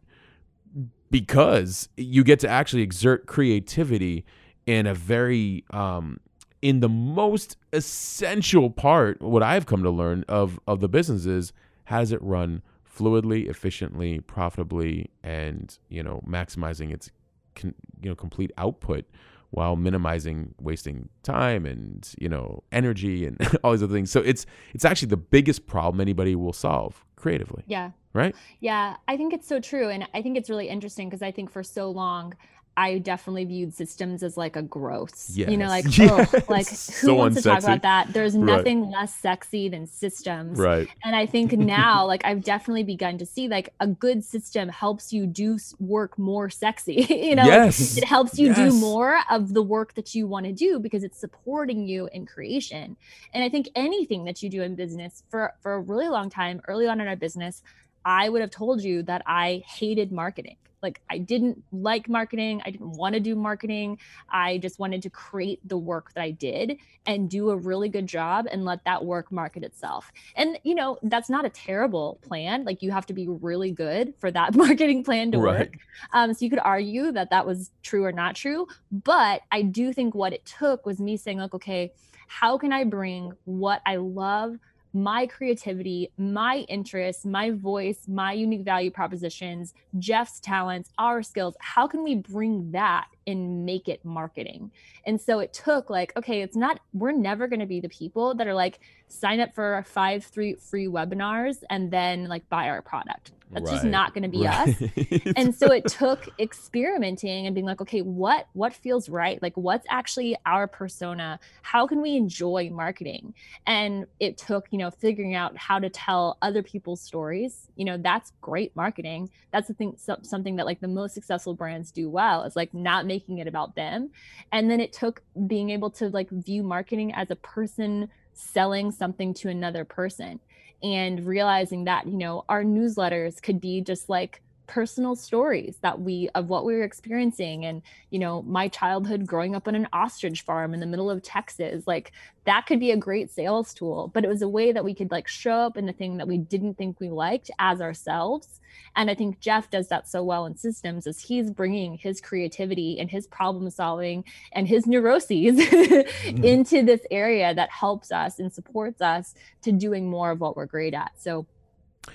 because 1.12 1.90
you 1.98 2.24
get 2.24 2.40
to 2.42 2.50
actually 2.50 2.82
exert 2.82 3.26
creativity 3.28 4.26
in 4.66 4.86
a 4.88 4.94
very 4.94 5.64
um, 5.72 6.20
in 6.62 6.80
the 6.80 6.90
most 6.90 7.56
essential 7.72 8.70
part 8.70 9.22
what 9.22 9.44
i've 9.44 9.66
come 9.68 9.84
to 9.84 9.92
learn 9.92 10.26
of 10.28 10.60
of 10.68 10.80
the 10.80 10.90
business 10.90 11.26
is 11.26 11.54
how 11.86 12.00
does 12.00 12.12
it 12.12 12.22
run 12.22 12.62
fluidly, 12.98 13.48
efficiently, 13.48 14.20
profitably, 14.22 15.10
and 15.24 15.78
you 15.90 16.02
know 16.04 16.22
maximizing 16.28 16.92
its 16.92 17.12
con- 17.56 17.76
you 18.02 18.10
know 18.10 18.16
complete 18.16 18.52
output 18.58 19.06
while 19.52 19.76
minimizing 19.76 20.54
wasting 20.60 21.10
time 21.24 21.66
and 21.66 22.14
you 22.20 22.30
know 22.30 22.64
energy 22.72 23.26
and 23.26 23.38
all 23.64 23.72
these 23.72 23.84
other 23.84 23.94
things. 23.94 24.12
So 24.12 24.22
it's 24.22 24.46
it's 24.74 24.86
actually 24.86 25.10
the 25.10 25.18
biggest 25.18 25.68
problem 25.68 26.02
anybody 26.02 26.36
will 26.36 26.54
solve 26.54 27.06
creatively. 27.16 27.64
Yeah. 27.68 27.92
Right? 28.14 28.36
Yeah, 28.62 28.96
I 29.08 29.16
think 29.16 29.32
it's 29.32 29.48
so 29.48 29.60
true 29.60 29.90
and 29.90 30.08
I 30.14 30.24
think 30.24 30.38
it's 30.38 30.50
really 30.50 30.70
interesting 30.70 31.08
because 31.08 31.22
I 31.22 31.32
think 31.32 31.52
for 31.52 31.62
so 31.62 31.92
long 31.92 32.34
I 32.78 33.00
definitely 33.00 33.44
viewed 33.46 33.74
systems 33.74 34.22
as 34.22 34.38
like 34.38 34.56
a 34.56 34.62
gross. 34.62 35.32
Yes. 35.34 35.50
You 35.50 35.58
know, 35.58 35.68
like 35.68 35.98
yes. 35.98 36.32
oh, 36.32 36.44
like 36.48 36.70
who 36.70 36.76
so 36.76 37.16
wants 37.16 37.40
unsexy. 37.40 37.42
to 37.42 37.50
talk 37.50 37.64
about 37.64 37.82
that? 37.82 38.14
There's 38.14 38.36
nothing 38.36 38.84
right. 38.84 39.00
less 39.00 39.16
sexy 39.16 39.68
than 39.68 39.88
systems. 39.88 40.60
Right. 40.60 40.88
And 41.04 41.16
I 41.16 41.26
think 41.26 41.54
now, 41.54 42.06
like 42.06 42.24
I've 42.24 42.44
definitely 42.44 42.84
begun 42.84 43.18
to 43.18 43.26
see 43.26 43.48
like 43.48 43.74
a 43.80 43.88
good 43.88 44.24
system 44.24 44.70
helps 44.70 45.12
you 45.12 45.26
do 45.26 45.58
work 45.80 46.20
more 46.20 46.52
sexy. 46.52 47.08
you 47.10 47.36
know, 47.36 47.46
yes. 47.46 47.98
it 47.98 48.04
helps 48.04 48.38
you 48.38 48.48
yes. 48.50 48.58
do 48.58 48.72
more 48.74 49.22
of 49.32 49.56
the 49.56 49.64
work 49.64 49.96
that 49.96 50.14
you 50.14 50.28
want 50.28 50.46
to 50.46 50.52
do 50.52 50.78
because 50.78 51.04
it's 51.04 51.20
supporting 51.20 51.88
you 51.88 52.08
in 52.14 52.28
creation. 52.28 52.96
And 53.34 53.44
I 53.44 53.50
think 53.50 53.70
anything 53.74 54.24
that 54.26 54.44
you 54.44 54.52
do 54.52 54.62
in 54.62 54.76
business 54.76 55.24
for 55.30 55.56
for 55.62 55.74
a 55.74 55.80
really 55.80 56.10
long 56.10 56.30
time, 56.30 56.62
early 56.68 56.88
on 56.88 57.02
in 57.02 57.08
our 57.08 57.16
business, 57.16 57.64
I 58.06 58.30
would 58.30 58.42
have 58.42 58.52
told 58.52 58.84
you 58.84 59.02
that 59.04 59.24
I 59.26 59.64
hated 59.66 60.12
marketing 60.12 60.58
like 60.82 61.02
I 61.10 61.18
didn't 61.18 61.64
like 61.72 62.08
marketing. 62.08 62.62
I 62.66 62.72
didn't 62.72 62.92
want 62.92 63.14
to 63.14 63.20
do 63.20 63.36
marketing. 63.36 64.00
I 64.30 64.58
just 64.60 64.80
wanted 64.80 65.02
to 65.04 65.10
create 65.10 65.60
the 65.68 65.78
work 65.78 66.14
that 66.14 66.22
I 66.22 66.32
did 66.32 66.78
and 67.06 67.30
do 67.30 67.50
a 67.50 67.58
really 67.58 67.90
good 67.90 68.08
job 68.08 68.48
and 68.52 68.66
let 68.66 68.84
that 68.86 69.04
work 69.04 69.32
market 69.32 69.64
itself. 69.64 70.12
And 70.36 70.60
you 70.64 70.76
know, 70.76 70.98
that's 71.04 71.30
not 71.30 71.46
a 71.46 71.50
terrible 71.50 72.20
plan. 72.22 72.64
Like 72.64 72.82
you 72.82 72.92
have 72.92 73.06
to 73.08 73.14
be 73.14 73.28
really 73.28 73.72
good 73.72 74.14
for 74.18 74.32
that 74.32 74.56
marketing 74.56 75.04
plan 75.04 75.32
to 75.32 75.40
right. 75.40 75.60
work. 75.60 75.74
Um, 76.14 76.34
so 76.34 76.46
you 76.46 76.50
could 76.50 76.60
argue 76.60 77.12
that 77.12 77.30
that 77.32 77.46
was 77.46 77.72
true 77.84 78.06
or 78.06 78.12
not 78.12 78.36
true, 78.36 78.68
but 78.92 79.42
I 79.52 79.64
do 79.64 79.94
think 79.94 80.14
what 80.14 80.34
it 80.34 80.46
took 80.46 80.86
was 80.86 81.00
me 81.00 81.18
saying 81.18 81.40
like, 81.40 81.54
okay, 81.54 81.92
how 82.28 82.58
can 82.58 82.74
I 82.74 82.84
bring 82.84 83.32
what 83.46 83.82
I 83.86 83.96
love 83.96 84.58
my 84.94 85.28
creativity, 85.28 86.12
my 86.18 86.66
interests, 86.70 87.26
my 87.26 87.52
voice, 87.52 88.08
my 88.08 88.34
unique 88.34 88.64
value 88.64 88.92
propositions, 88.92 89.74
Jeff's 90.00 90.40
talents, 90.40 90.92
our 90.98 91.22
skills. 91.22 91.56
How 91.60 91.88
can 91.88 92.04
we 92.04 92.16
bring 92.16 92.72
that 92.72 93.08
and 93.28 93.66
make 93.66 93.88
it 93.88 94.04
marketing? 94.04 94.72
And 95.06 95.22
so 95.22 95.40
it 95.40 95.54
took 95.54 95.90
like, 95.90 96.16
okay, 96.18 96.42
it's 96.42 96.56
not, 96.56 96.80
we're 96.94 97.12
never 97.12 97.48
going 97.48 97.60
to 97.60 97.66
be 97.66 97.80
the 97.80 97.90
people 97.90 98.34
that 98.36 98.48
are 98.48 98.54
like, 98.54 98.80
sign 99.08 99.40
up 99.40 99.54
for 99.54 99.84
five, 99.88 100.24
three 100.26 100.56
free 100.56 100.88
webinars 100.88 101.64
and 101.70 101.92
then 101.92 102.28
like 102.28 102.48
buy 102.50 102.70
our 102.70 102.82
product. 102.82 103.32
That's 103.52 103.66
right. 103.66 103.74
just 103.76 103.86
not 103.86 104.14
going 104.14 104.24
to 104.24 104.30
be 104.30 104.46
right. 104.46 104.82
us. 104.82 105.32
and 105.38 105.56
so 105.56 105.72
it 105.72 105.88
took 105.88 106.28
experimenting 106.38 107.46
and 107.46 107.56
being 107.56 107.66
like, 107.66 107.80
okay, 107.82 108.02
what 108.02 108.48
what 108.54 108.74
feels 108.74 109.08
right? 109.08 109.42
Like 109.42 109.56
what's 109.56 109.86
actually 109.90 110.36
our 110.46 110.68
persona? 110.68 111.40
How 111.62 111.88
can 111.88 112.02
we 112.02 112.18
enjoy 112.18 112.70
marketing? 112.72 113.34
And 113.66 114.06
it 114.20 114.38
took, 114.38 114.68
you 114.72 114.78
know, 114.78 114.92
figuring 114.92 115.34
out 115.34 115.56
how 115.56 115.80
to 115.80 115.90
tell 115.90 116.38
other 116.42 116.62
people's 116.62 117.02
stories. 117.02 117.70
You 117.78 117.86
know, 117.86 117.98
that's 117.98 118.34
great 118.42 118.76
marketing. 118.76 119.30
That's 119.52 119.70
the 119.70 119.74
thing 119.74 119.94
so, 119.98 120.18
something 120.24 120.58
that 120.58 120.66
like 120.66 120.82
the 120.82 120.90
most 120.90 121.14
successful 121.14 121.54
brands 121.54 121.92
do 121.92 122.10
well 122.10 122.44
is 122.44 122.58
like 122.58 122.74
not 122.74 123.06
making 123.06 123.17
it 123.40 123.48
about 123.48 123.76
them. 123.76 124.10
And 124.52 124.70
then 124.70 124.80
it 124.80 124.94
took 124.94 125.22
being 125.48 125.70
able 125.70 125.90
to 125.92 126.10
like 126.10 126.30
view 126.30 126.64
marketing 126.64 127.14
as 127.14 127.32
a 127.32 127.36
person 127.36 128.10
selling 128.34 128.92
something 128.92 129.34
to 129.34 129.50
another 129.50 129.84
person 129.84 130.40
and 130.84 131.26
realizing 131.26 131.86
that 131.86 132.06
you 132.06 132.18
know 132.18 132.46
our 132.48 132.64
newsletters 132.64 133.42
could 133.42 133.60
be 133.60 133.82
just 133.82 134.10
like 134.10 134.42
personal 134.68 135.16
stories 135.16 135.78
that 135.82 136.02
we 136.02 136.30
of 136.36 136.50
what 136.50 136.66
we 136.66 136.76
were 136.76 136.84
experiencing 136.84 137.66
and 137.66 137.82
you 138.10 138.20
know 138.20 138.42
my 138.44 138.68
childhood 138.68 139.26
growing 139.26 139.56
up 139.56 139.68
on 139.68 139.76
an 139.76 139.88
ostrich 139.94 140.42
farm 140.42 140.74
in 140.74 140.82
the 140.82 140.86
middle 140.86 141.10
of 141.10 141.24
texas 141.24 141.88
like 141.88 142.12
that 142.44 142.66
could 142.66 142.80
be 142.80 142.92
a 142.92 142.98
great 142.98 143.32
sales 143.32 143.74
tool 143.74 144.12
but 144.14 144.26
it 144.26 144.28
was 144.28 144.42
a 144.42 144.48
way 144.48 144.74
that 144.74 144.84
we 144.84 144.94
could 144.94 145.10
like 145.10 145.28
show 145.28 145.54
up 145.54 145.78
in 145.78 145.86
the 145.86 145.94
thing 145.94 146.18
that 146.18 146.28
we 146.28 146.38
didn't 146.38 146.78
think 146.78 147.00
we 147.00 147.10
liked 147.10 147.50
as 147.60 147.80
ourselves 147.80 148.60
and 148.98 149.10
i 149.10 149.16
think 149.16 149.40
jeff 149.40 149.70
does 149.70 149.88
that 149.88 150.08
so 150.08 150.22
well 150.22 150.46
in 150.46 150.56
systems 150.56 151.08
as 151.08 151.22
he's 151.22 151.50
bringing 151.50 151.98
his 151.98 152.20
creativity 152.20 153.00
and 153.00 153.10
his 153.10 153.26
problem 153.28 153.70
solving 153.70 154.24
and 154.52 154.68
his 154.68 154.86
neuroses 154.86 155.56
mm-hmm. 155.60 156.44
into 156.44 156.84
this 156.84 157.02
area 157.10 157.56
that 157.56 157.70
helps 157.70 158.12
us 158.12 158.38
and 158.38 158.52
supports 158.52 159.02
us 159.02 159.34
to 159.62 159.72
doing 159.72 160.10
more 160.10 160.32
of 160.32 160.42
what 160.42 160.58
we're 160.58 160.66
great 160.66 160.94
at 160.94 161.12
so 161.18 161.46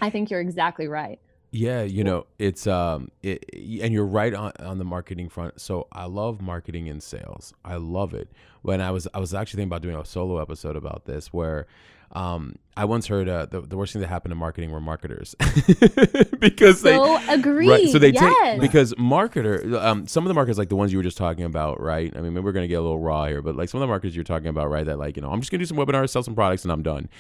i 0.03 0.11
think 0.11 0.31
you're 0.31 0.41
exactly 0.41 0.87
right 0.87 1.19
yeah, 1.53 1.83
you 1.83 2.03
know, 2.03 2.27
it's 2.39 2.67
um 2.67 3.11
it, 3.23 3.45
and 3.53 3.93
you're 3.93 4.07
right 4.07 4.33
on 4.33 4.53
on 4.59 4.79
the 4.79 4.85
marketing 4.85 5.29
front. 5.29 5.61
So 5.61 5.87
I 5.93 6.07
love 6.07 6.41
marketing 6.41 6.89
and 6.89 7.03
sales. 7.03 7.53
I 7.63 7.77
love 7.77 8.15
it. 8.15 8.31
When 8.63 8.81
I 8.81 8.91
was 8.91 9.07
I 9.13 9.21
was 9.21 9.35
actually 9.35 9.59
thinking 9.59 9.69
about 9.69 9.83
doing 9.83 9.97
a 9.97 10.05
solo 10.05 10.41
episode 10.41 10.77
about 10.77 11.05
this 11.05 11.31
where 11.33 11.67
um, 12.13 12.57
I 12.77 12.87
once 12.87 13.07
heard 13.07 13.29
uh, 13.29 13.47
the, 13.47 13.61
the 13.61 13.77
worst 13.77 13.93
thing 13.93 14.01
that 14.01 14.09
happened 14.09 14.33
to 14.33 14.37
marketing 14.37 14.71
were 14.71 14.81
marketers 14.81 15.35
because 16.39 16.81
so 16.81 17.19
they 17.19 17.35
agree. 17.35 17.69
Right, 17.69 17.89
so 17.89 17.99
they 17.99 18.13
yes. 18.13 18.35
take 18.41 18.61
because 18.61 18.95
marketer 18.95 19.79
um, 19.81 20.07
some 20.07 20.25
of 20.25 20.29
the 20.29 20.35
marketers 20.35 20.57
like 20.57 20.71
the 20.71 20.77
ones 20.77 20.91
you 20.91 20.99
were 20.99 21.05
just 21.05 21.19
talking 21.19 21.45
about, 21.45 21.81
right? 21.83 22.11
I 22.17 22.23
mean, 22.23 22.33
maybe 22.33 22.45
we're 22.45 22.53
gonna 22.53 22.67
get 22.67 22.77
a 22.77 22.83
little 22.83 22.99
raw 22.99 23.27
here, 23.27 23.43
but 23.43 23.57
like 23.57 23.69
some 23.69 23.79
of 23.79 23.83
the 23.83 23.89
marketers 23.89 24.17
you're 24.17 24.25
talking 24.25 24.49
about, 24.49 24.71
right? 24.71 24.87
That 24.87 24.99
like 24.99 25.17
you 25.17 25.23
know 25.23 25.31
I'm 25.31 25.41
just 25.41 25.51
gonna 25.51 25.59
do 25.59 25.67
some 25.67 25.77
webinars, 25.77 26.09
sell 26.11 26.23
some 26.23 26.35
products, 26.35 26.65
and 26.65 26.73
I'm 26.73 26.83
done. 26.83 27.11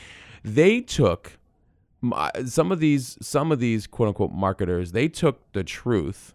They 0.43 0.81
took 0.81 1.39
some 2.45 2.73
of 2.73 2.81
these 2.81 3.17
some 3.21 3.53
of 3.53 3.61
these 3.61 3.87
quote 3.87 4.09
unquote 4.09 4.33
marketers 4.33 4.93
they 4.93 5.09
took 5.09 5.53
the 5.53 5.63
truth 5.63 6.35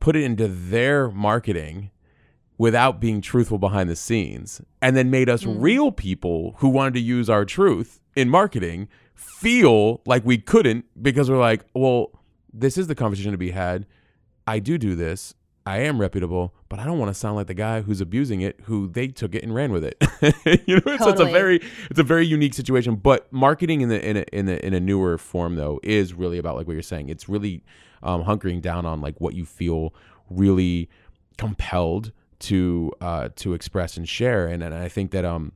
put 0.00 0.16
it 0.16 0.22
into 0.22 0.48
their 0.48 1.10
marketing 1.10 1.90
without 2.58 3.00
being 3.00 3.20
truthful 3.20 3.58
behind 3.58 3.90
the 3.90 3.96
scenes 3.96 4.62
and 4.80 4.96
then 4.96 5.10
made 5.10 5.28
us 5.28 5.44
mm. 5.44 5.54
real 5.58 5.92
people 5.92 6.54
who 6.58 6.68
wanted 6.68 6.94
to 6.94 7.00
use 7.00 7.28
our 7.28 7.44
truth 7.44 8.00
in 8.14 8.30
marketing 8.30 8.88
feel 9.14 10.00
like 10.06 10.24
we 10.24 10.38
couldn't 10.38 10.84
because 11.02 11.30
we're 11.30 11.38
like 11.38 11.64
well 11.74 12.10
this 12.52 12.78
is 12.78 12.86
the 12.86 12.94
conversation 12.94 13.32
to 13.32 13.38
be 13.38 13.50
had 13.50 13.86
i 14.46 14.58
do 14.58 14.78
do 14.78 14.94
this 14.94 15.34
I 15.66 15.78
am 15.78 16.00
reputable, 16.00 16.54
but 16.68 16.78
I 16.78 16.84
don't 16.84 16.98
want 16.98 17.10
to 17.10 17.14
sound 17.14 17.34
like 17.34 17.48
the 17.48 17.54
guy 17.54 17.80
who's 17.80 18.00
abusing 18.00 18.40
it, 18.40 18.60
who 18.64 18.86
they 18.86 19.08
took 19.08 19.34
it 19.34 19.42
and 19.42 19.52
ran 19.52 19.72
with 19.72 19.84
it. 19.84 19.96
you 20.66 20.76
know, 20.76 20.80
totally. 20.80 20.98
so 20.98 21.08
it's 21.08 21.20
a 21.20 21.24
very 21.24 21.60
it's 21.90 21.98
a 21.98 22.04
very 22.04 22.24
unique 22.24 22.54
situation. 22.54 22.94
But 22.94 23.30
marketing 23.32 23.80
in 23.80 23.88
the 23.88 24.08
in 24.08 24.18
a 24.18 24.24
in 24.32 24.48
a 24.48 24.54
in 24.64 24.74
a 24.74 24.80
newer 24.80 25.18
form 25.18 25.56
though 25.56 25.80
is 25.82 26.14
really 26.14 26.38
about 26.38 26.54
like 26.54 26.68
what 26.68 26.74
you're 26.74 26.82
saying. 26.82 27.08
It's 27.08 27.28
really 27.28 27.64
um, 28.04 28.22
hunkering 28.22 28.62
down 28.62 28.86
on 28.86 29.00
like 29.00 29.20
what 29.20 29.34
you 29.34 29.44
feel 29.44 29.92
really 30.30 30.88
compelled 31.36 32.12
to 32.38 32.92
uh, 33.00 33.30
to 33.34 33.52
express 33.52 33.96
and 33.96 34.08
share. 34.08 34.46
And 34.46 34.62
and 34.62 34.72
I 34.72 34.88
think 34.88 35.10
that 35.10 35.24
um 35.24 35.50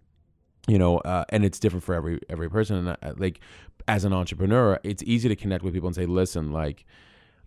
you 0.66 0.78
know 0.78 0.98
uh, 0.98 1.24
and 1.28 1.44
it's 1.44 1.60
different 1.60 1.84
for 1.84 1.94
every 1.94 2.20
every 2.28 2.50
person. 2.50 2.88
And 2.88 2.96
uh, 3.00 3.14
like 3.16 3.38
as 3.86 4.04
an 4.04 4.12
entrepreneur, 4.12 4.80
it's 4.82 5.04
easy 5.04 5.28
to 5.28 5.36
connect 5.36 5.62
with 5.62 5.72
people 5.72 5.86
and 5.86 5.94
say, 5.94 6.06
listen, 6.06 6.52
like 6.52 6.84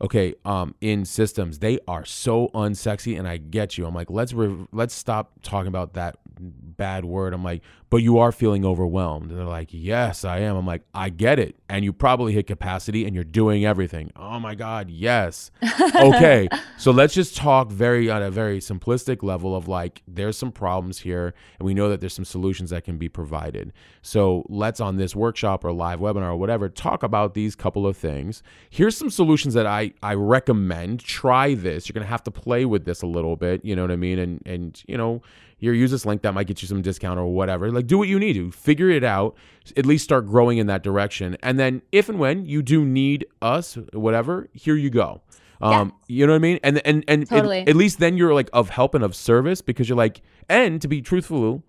okay 0.03 0.35
um 0.45 0.75
in 0.81 1.05
systems 1.05 1.59
they 1.59 1.79
are 1.87 2.05
so 2.05 2.49
unsexy 2.49 3.17
and 3.17 3.27
i 3.27 3.37
get 3.37 3.77
you. 3.77 3.85
I'm 3.85 3.95
like 3.95 4.09
let's 4.09 4.33
re- 4.33 4.67
let's 4.71 4.93
stop 4.93 5.31
talking 5.41 5.67
about 5.67 5.93
that 5.93 6.17
bad 6.39 7.05
word. 7.05 7.33
I'm 7.33 7.43
like 7.43 7.61
but 7.89 7.97
you 7.97 8.17
are 8.17 8.31
feeling 8.31 8.65
overwhelmed. 8.65 9.29
And 9.29 9.39
they're 9.39 9.45
like 9.45 9.69
yes 9.71 10.25
i 10.25 10.39
am. 10.39 10.55
I'm 10.55 10.65
like 10.65 10.83
i 10.93 11.09
get 11.09 11.39
it. 11.39 11.55
And 11.69 11.85
you 11.85 11.93
probably 11.93 12.33
hit 12.33 12.47
capacity 12.47 13.05
and 13.05 13.15
you're 13.15 13.23
doing 13.23 13.65
everything. 13.65 14.11
Oh 14.15 14.39
my 14.39 14.55
god 14.55 14.89
yes. 14.89 15.51
Okay 15.95 16.49
so 16.77 16.91
let's 16.91 17.13
just 17.13 17.35
talk 17.35 17.71
very 17.71 18.09
on 18.09 18.21
a 18.21 18.31
very 18.31 18.59
simplistic 18.59 19.23
level 19.23 19.55
of 19.55 19.67
like 19.67 20.01
there's 20.07 20.37
some 20.37 20.51
problems 20.51 20.99
here 20.99 21.33
and 21.59 21.65
we 21.65 21.73
know 21.73 21.89
that 21.89 21.99
there's 21.99 22.13
some 22.13 22.25
solutions 22.25 22.71
that 22.71 22.83
can 22.83 22.97
be 22.97 23.07
provided. 23.09 23.71
So 24.01 24.45
let's 24.49 24.79
on 24.79 24.97
this 24.97 25.15
workshop 25.15 25.63
or 25.63 25.71
live 25.71 25.99
webinar 25.99 26.31
or 26.31 26.35
whatever 26.35 26.67
talk 26.69 27.03
about 27.03 27.33
these 27.35 27.55
couple 27.55 27.87
of 27.87 27.95
things. 27.95 28.43
Here's 28.69 28.97
some 28.97 29.09
solutions 29.09 29.53
that 29.53 29.65
i 29.67 29.92
i 30.01 30.13
recommend 30.13 30.99
try 30.99 31.53
this 31.53 31.87
you're 31.87 31.93
gonna 31.93 32.05
have 32.05 32.23
to 32.23 32.31
play 32.31 32.65
with 32.65 32.85
this 32.85 33.01
a 33.01 33.07
little 33.07 33.35
bit 33.35 33.63
you 33.63 33.75
know 33.75 33.81
what 33.81 33.91
i 33.91 33.95
mean 33.95 34.19
and 34.19 34.41
and 34.45 34.83
you 34.87 34.97
know 34.97 35.21
here 35.57 35.73
use 35.73 35.91
this 35.91 36.05
link 36.05 36.21
that 36.21 36.33
might 36.33 36.47
get 36.47 36.61
you 36.61 36.67
some 36.67 36.81
discount 36.81 37.19
or 37.19 37.27
whatever 37.27 37.71
like 37.71 37.87
do 37.87 37.97
what 37.97 38.07
you 38.07 38.19
need 38.19 38.33
to 38.33 38.51
figure 38.51 38.89
it 38.89 39.03
out 39.03 39.35
at 39.77 39.85
least 39.85 40.03
start 40.03 40.27
growing 40.27 40.57
in 40.57 40.67
that 40.67 40.83
direction 40.83 41.37
and 41.43 41.59
then 41.59 41.81
if 41.91 42.09
and 42.09 42.19
when 42.19 42.45
you 42.45 42.61
do 42.61 42.83
need 42.85 43.25
us 43.41 43.77
whatever 43.93 44.49
here 44.53 44.75
you 44.75 44.89
go 44.89 45.21
um, 45.63 45.93
yeah. 46.07 46.15
you 46.15 46.27
know 46.27 46.33
what 46.33 46.37
I 46.37 46.39
mean? 46.39 46.59
And 46.61 46.85
and 46.85 47.05
and 47.07 47.25
totally. 47.27 47.59
it, 47.59 47.69
at 47.69 47.75
least 47.77 47.99
then 47.99 48.17
you're 48.17 48.33
like 48.33 48.49
of 48.51 48.69
help 48.69 48.93
and 48.93 49.03
of 49.03 49.15
service 49.15 49.61
because 49.61 49.87
you're 49.87 49.97
like, 49.97 50.21
and 50.49 50.81
to 50.81 50.89
be 50.89 51.01
truthful, 51.01 51.63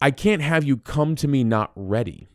I 0.00 0.12
can't 0.12 0.42
have 0.42 0.62
you 0.62 0.76
come 0.76 1.16
to 1.16 1.28
me 1.28 1.42
not 1.42 1.72
ready. 1.74 2.28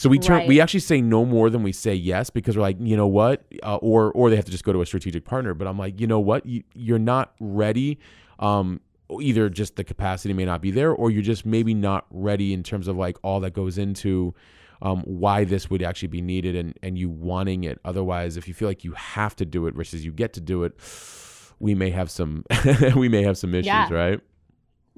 So 0.00 0.08
we 0.08 0.18
turn 0.18 0.38
right. 0.38 0.48
we 0.48 0.62
actually 0.62 0.80
say 0.80 1.02
no 1.02 1.26
more 1.26 1.50
than 1.50 1.62
we 1.62 1.72
say 1.72 1.94
yes 1.94 2.30
because 2.30 2.56
we're 2.56 2.62
like, 2.62 2.78
you 2.80 2.96
know 2.96 3.06
what, 3.06 3.44
uh, 3.62 3.76
or 3.76 4.10
or 4.12 4.30
they 4.30 4.36
have 4.36 4.46
to 4.46 4.50
just 4.50 4.64
go 4.64 4.72
to 4.72 4.80
a 4.80 4.86
strategic 4.86 5.26
partner. 5.26 5.52
But 5.52 5.68
I'm 5.68 5.78
like, 5.78 6.00
you 6.00 6.06
know 6.06 6.20
what, 6.20 6.46
you, 6.46 6.62
you're 6.74 6.98
not 6.98 7.34
ready. 7.38 7.98
Um, 8.38 8.80
either 9.20 9.50
just 9.50 9.76
the 9.76 9.84
capacity 9.84 10.32
may 10.32 10.46
not 10.46 10.62
be 10.62 10.70
there 10.70 10.90
or 10.90 11.10
you're 11.10 11.20
just 11.20 11.44
maybe 11.44 11.74
not 11.74 12.06
ready 12.08 12.54
in 12.54 12.62
terms 12.62 12.88
of 12.88 12.96
like 12.96 13.18
all 13.22 13.40
that 13.40 13.52
goes 13.52 13.76
into 13.76 14.34
um, 14.80 15.02
why 15.02 15.44
this 15.44 15.68
would 15.68 15.82
actually 15.82 16.08
be 16.08 16.22
needed 16.22 16.56
and 16.56 16.78
and 16.82 16.96
you 16.96 17.10
wanting 17.10 17.64
it. 17.64 17.78
Otherwise, 17.84 18.38
if 18.38 18.48
you 18.48 18.54
feel 18.54 18.68
like 18.68 18.84
you 18.84 18.92
have 18.92 19.36
to 19.36 19.44
do 19.44 19.66
it 19.66 19.74
versus 19.74 20.02
you 20.02 20.12
get 20.12 20.32
to 20.32 20.40
do 20.40 20.64
it, 20.64 20.80
we 21.58 21.74
may 21.74 21.90
have 21.90 22.10
some 22.10 22.46
we 22.96 23.10
may 23.10 23.22
have 23.22 23.36
some 23.36 23.54
issues, 23.54 23.66
yeah. 23.66 23.92
right? 23.92 24.20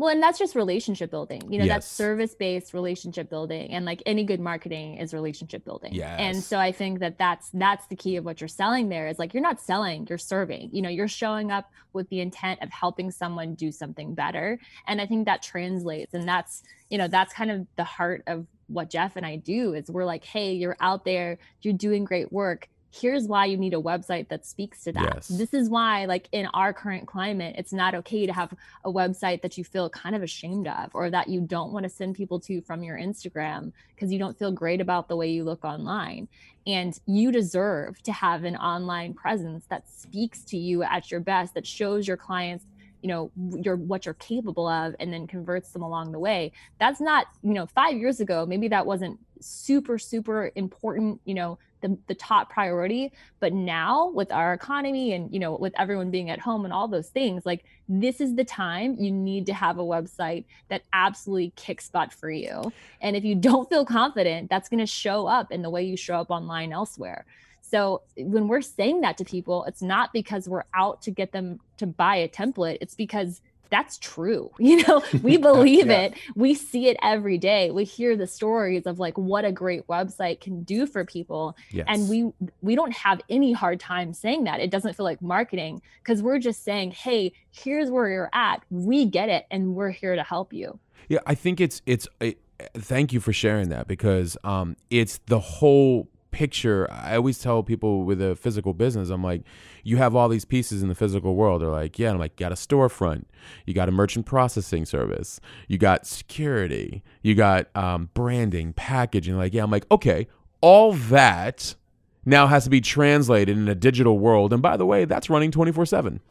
Well, 0.02 0.10
and 0.10 0.20
that's 0.20 0.36
just 0.36 0.56
relationship 0.56 1.12
building. 1.12 1.42
You 1.48 1.60
know, 1.60 1.64
yes. 1.64 1.74
that's 1.74 1.86
service 1.86 2.34
based 2.34 2.74
relationship 2.74 3.30
building, 3.30 3.70
and 3.70 3.84
like 3.84 4.02
any 4.04 4.24
good 4.24 4.40
marketing 4.40 4.96
is 4.96 5.14
relationship 5.14 5.64
building. 5.64 5.94
Yes. 5.94 6.16
And 6.18 6.42
so 6.42 6.58
I 6.58 6.72
think 6.72 6.98
that 6.98 7.18
that's 7.18 7.50
that's 7.54 7.86
the 7.86 7.94
key 7.94 8.16
of 8.16 8.24
what 8.24 8.40
you're 8.40 8.48
selling. 8.48 8.88
There 8.88 9.06
is 9.06 9.20
like 9.20 9.32
you're 9.32 9.44
not 9.44 9.60
selling, 9.60 10.08
you're 10.08 10.18
serving. 10.18 10.70
You 10.72 10.82
know, 10.82 10.88
you're 10.88 11.06
showing 11.06 11.52
up 11.52 11.70
with 11.92 12.08
the 12.08 12.18
intent 12.18 12.60
of 12.62 12.70
helping 12.70 13.12
someone 13.12 13.54
do 13.54 13.70
something 13.70 14.12
better, 14.12 14.58
and 14.88 15.00
I 15.00 15.06
think 15.06 15.26
that 15.26 15.40
translates. 15.40 16.14
And 16.14 16.26
that's 16.26 16.64
you 16.88 16.98
know 16.98 17.06
that's 17.06 17.32
kind 17.32 17.52
of 17.52 17.64
the 17.76 17.84
heart 17.84 18.24
of 18.26 18.48
what 18.66 18.90
Jeff 18.90 19.14
and 19.14 19.24
I 19.24 19.36
do. 19.36 19.72
Is 19.72 19.88
we're 19.88 20.04
like, 20.04 20.24
hey, 20.24 20.52
you're 20.52 20.76
out 20.80 21.04
there, 21.04 21.38
you're 21.60 21.74
doing 21.74 22.04
great 22.04 22.32
work 22.32 22.68
here's 22.94 23.26
why 23.26 23.46
you 23.46 23.56
need 23.56 23.72
a 23.72 23.80
website 23.80 24.28
that 24.28 24.44
speaks 24.44 24.84
to 24.84 24.92
that. 24.92 25.14
Yes. 25.14 25.28
This 25.28 25.54
is 25.54 25.70
why, 25.70 26.04
like 26.04 26.28
in 26.32 26.46
our 26.52 26.74
current 26.74 27.06
climate, 27.06 27.54
it's 27.56 27.72
not 27.72 27.94
okay 27.94 28.26
to 28.26 28.32
have 28.32 28.52
a 28.84 28.92
website 28.92 29.40
that 29.42 29.56
you 29.56 29.64
feel 29.64 29.88
kind 29.88 30.14
of 30.14 30.22
ashamed 30.22 30.68
of 30.68 30.90
or 30.94 31.08
that 31.08 31.28
you 31.28 31.40
don't 31.40 31.72
want 31.72 31.84
to 31.84 31.88
send 31.88 32.14
people 32.14 32.38
to 32.40 32.60
from 32.60 32.82
your 32.82 32.98
Instagram 32.98 33.72
because 33.94 34.12
you 34.12 34.18
don't 34.18 34.38
feel 34.38 34.52
great 34.52 34.80
about 34.80 35.08
the 35.08 35.16
way 35.16 35.30
you 35.30 35.42
look 35.42 35.64
online. 35.64 36.28
And 36.66 36.98
you 37.06 37.32
deserve 37.32 38.02
to 38.02 38.12
have 38.12 38.44
an 38.44 38.56
online 38.56 39.14
presence 39.14 39.64
that 39.70 39.88
speaks 39.88 40.44
to 40.44 40.58
you 40.58 40.82
at 40.82 41.10
your 41.10 41.20
best, 41.20 41.54
that 41.54 41.66
shows 41.66 42.06
your 42.06 42.18
clients 42.18 42.66
you 43.00 43.08
know 43.08 43.32
your 43.60 43.74
what 43.74 44.06
you're 44.06 44.14
capable 44.14 44.68
of 44.68 44.94
and 45.00 45.12
then 45.12 45.26
converts 45.26 45.72
them 45.72 45.82
along 45.82 46.12
the 46.12 46.20
way 46.20 46.52
that's 46.78 47.00
not 47.00 47.26
you 47.42 47.52
know 47.52 47.66
5 47.66 47.96
years 47.96 48.20
ago 48.20 48.46
maybe 48.46 48.68
that 48.68 48.86
wasn't 48.86 49.18
super 49.40 49.98
super 49.98 50.52
important 50.54 51.20
you 51.24 51.34
know 51.34 51.58
the, 51.82 51.98
the 52.06 52.14
top 52.14 52.50
priority. 52.50 53.12
But 53.40 53.52
now 53.52 54.10
with 54.10 54.32
our 54.32 54.54
economy 54.54 55.12
and 55.12 55.32
you 55.32 55.38
know 55.38 55.56
with 55.56 55.74
everyone 55.78 56.10
being 56.10 56.30
at 56.30 56.38
home 56.38 56.64
and 56.64 56.72
all 56.72 56.88
those 56.88 57.08
things 57.08 57.44
like 57.44 57.64
this 57.88 58.20
is 58.20 58.34
the 58.34 58.44
time 58.44 58.96
you 58.98 59.10
need 59.10 59.46
to 59.46 59.54
have 59.54 59.78
a 59.78 59.82
website 59.82 60.44
that 60.68 60.82
absolutely 60.92 61.52
kicks 61.56 61.90
butt 61.90 62.12
for 62.12 62.30
you. 62.30 62.72
And 63.00 63.16
if 63.16 63.24
you 63.24 63.34
don't 63.34 63.68
feel 63.68 63.84
confident 63.84 64.48
that's 64.48 64.68
going 64.68 64.80
to 64.80 64.86
show 64.86 65.26
up 65.26 65.52
in 65.52 65.62
the 65.62 65.70
way 65.70 65.82
you 65.82 65.96
show 65.96 66.16
up 66.16 66.30
online 66.30 66.72
elsewhere. 66.72 67.26
So 67.60 68.02
when 68.16 68.48
we're 68.48 68.62
saying 68.62 69.02
that 69.02 69.18
to 69.18 69.24
people 69.24 69.64
it's 69.64 69.82
not 69.82 70.12
because 70.12 70.48
we're 70.48 70.64
out 70.74 71.02
to 71.02 71.10
get 71.10 71.32
them 71.32 71.60
to 71.78 71.86
buy 71.86 72.16
a 72.16 72.28
template. 72.28 72.78
It's 72.80 72.94
because 72.94 73.40
that's 73.72 73.98
true. 73.98 74.50
You 74.72 74.86
know, 74.86 75.02
we 75.22 75.36
believe 75.36 75.88
yeah. 75.88 76.02
it. 76.02 76.14
We 76.34 76.54
see 76.54 76.88
it 76.88 76.96
every 77.02 77.36
day. 77.36 77.70
We 77.70 77.84
hear 77.84 78.16
the 78.16 78.26
stories 78.26 78.86
of 78.86 78.98
like 78.98 79.18
what 79.18 79.44
a 79.44 79.52
great 79.52 79.86
website 79.86 80.40
can 80.40 80.62
do 80.62 80.86
for 80.86 81.04
people. 81.04 81.56
Yes. 81.70 81.86
And 81.88 82.08
we 82.08 82.32
we 82.62 82.74
don't 82.74 82.92
have 82.92 83.20
any 83.28 83.52
hard 83.52 83.80
time 83.80 84.14
saying 84.14 84.44
that. 84.44 84.60
It 84.60 84.70
doesn't 84.70 84.94
feel 84.94 85.04
like 85.04 85.20
marketing 85.20 85.82
because 86.02 86.22
we're 86.22 86.38
just 86.38 86.64
saying, 86.64 86.92
"Hey, 86.92 87.32
here's 87.50 87.90
where 87.90 88.08
you're 88.08 88.30
at. 88.32 88.62
We 88.70 89.04
get 89.04 89.28
it 89.28 89.46
and 89.50 89.74
we're 89.74 89.90
here 89.90 90.14
to 90.14 90.22
help 90.22 90.52
you." 90.52 90.78
Yeah, 91.08 91.18
I 91.26 91.34
think 91.34 91.60
it's 91.60 91.82
it's 91.84 92.06
it, 92.20 92.38
thank 92.74 93.12
you 93.12 93.20
for 93.20 93.32
sharing 93.32 93.70
that 93.70 93.88
because 93.88 94.36
um 94.44 94.76
it's 94.90 95.18
the 95.26 95.40
whole 95.40 96.08
picture. 96.32 96.90
I 96.90 97.16
always 97.16 97.38
tell 97.38 97.62
people 97.62 98.04
with 98.04 98.20
a 98.20 98.34
physical 98.34 98.74
business, 98.74 99.10
I'm 99.10 99.22
like, 99.22 99.42
you 99.84 99.98
have 99.98 100.16
all 100.16 100.28
these 100.28 100.44
pieces 100.44 100.82
in 100.82 100.88
the 100.88 100.94
physical 100.94 101.36
world. 101.36 101.62
They're 101.62 101.68
like, 101.68 101.98
yeah, 101.98 102.10
I'm 102.10 102.18
like, 102.18 102.32
you 102.32 102.44
got 102.44 102.52
a 102.52 102.56
storefront, 102.56 103.26
you 103.66 103.74
got 103.74 103.88
a 103.88 103.92
merchant 103.92 104.26
processing 104.26 104.84
service, 104.84 105.40
you 105.68 105.78
got 105.78 106.06
security, 106.06 107.02
you 107.22 107.34
got 107.34 107.68
um, 107.76 108.10
branding, 108.14 108.72
packaging. 108.72 109.36
Like, 109.36 109.54
yeah, 109.54 109.62
I'm 109.62 109.70
like, 109.70 109.86
okay, 109.90 110.26
all 110.60 110.92
that 110.92 111.76
now 112.24 112.46
has 112.46 112.64
to 112.64 112.70
be 112.70 112.80
translated 112.80 113.56
in 113.56 113.68
a 113.68 113.74
digital 113.74 114.18
world. 114.18 114.52
And 114.52 114.62
by 114.62 114.76
the 114.76 114.86
way, 114.86 115.04
that's 115.04 115.28
running 115.28 115.50
24 115.50 115.86
7. 115.86 116.20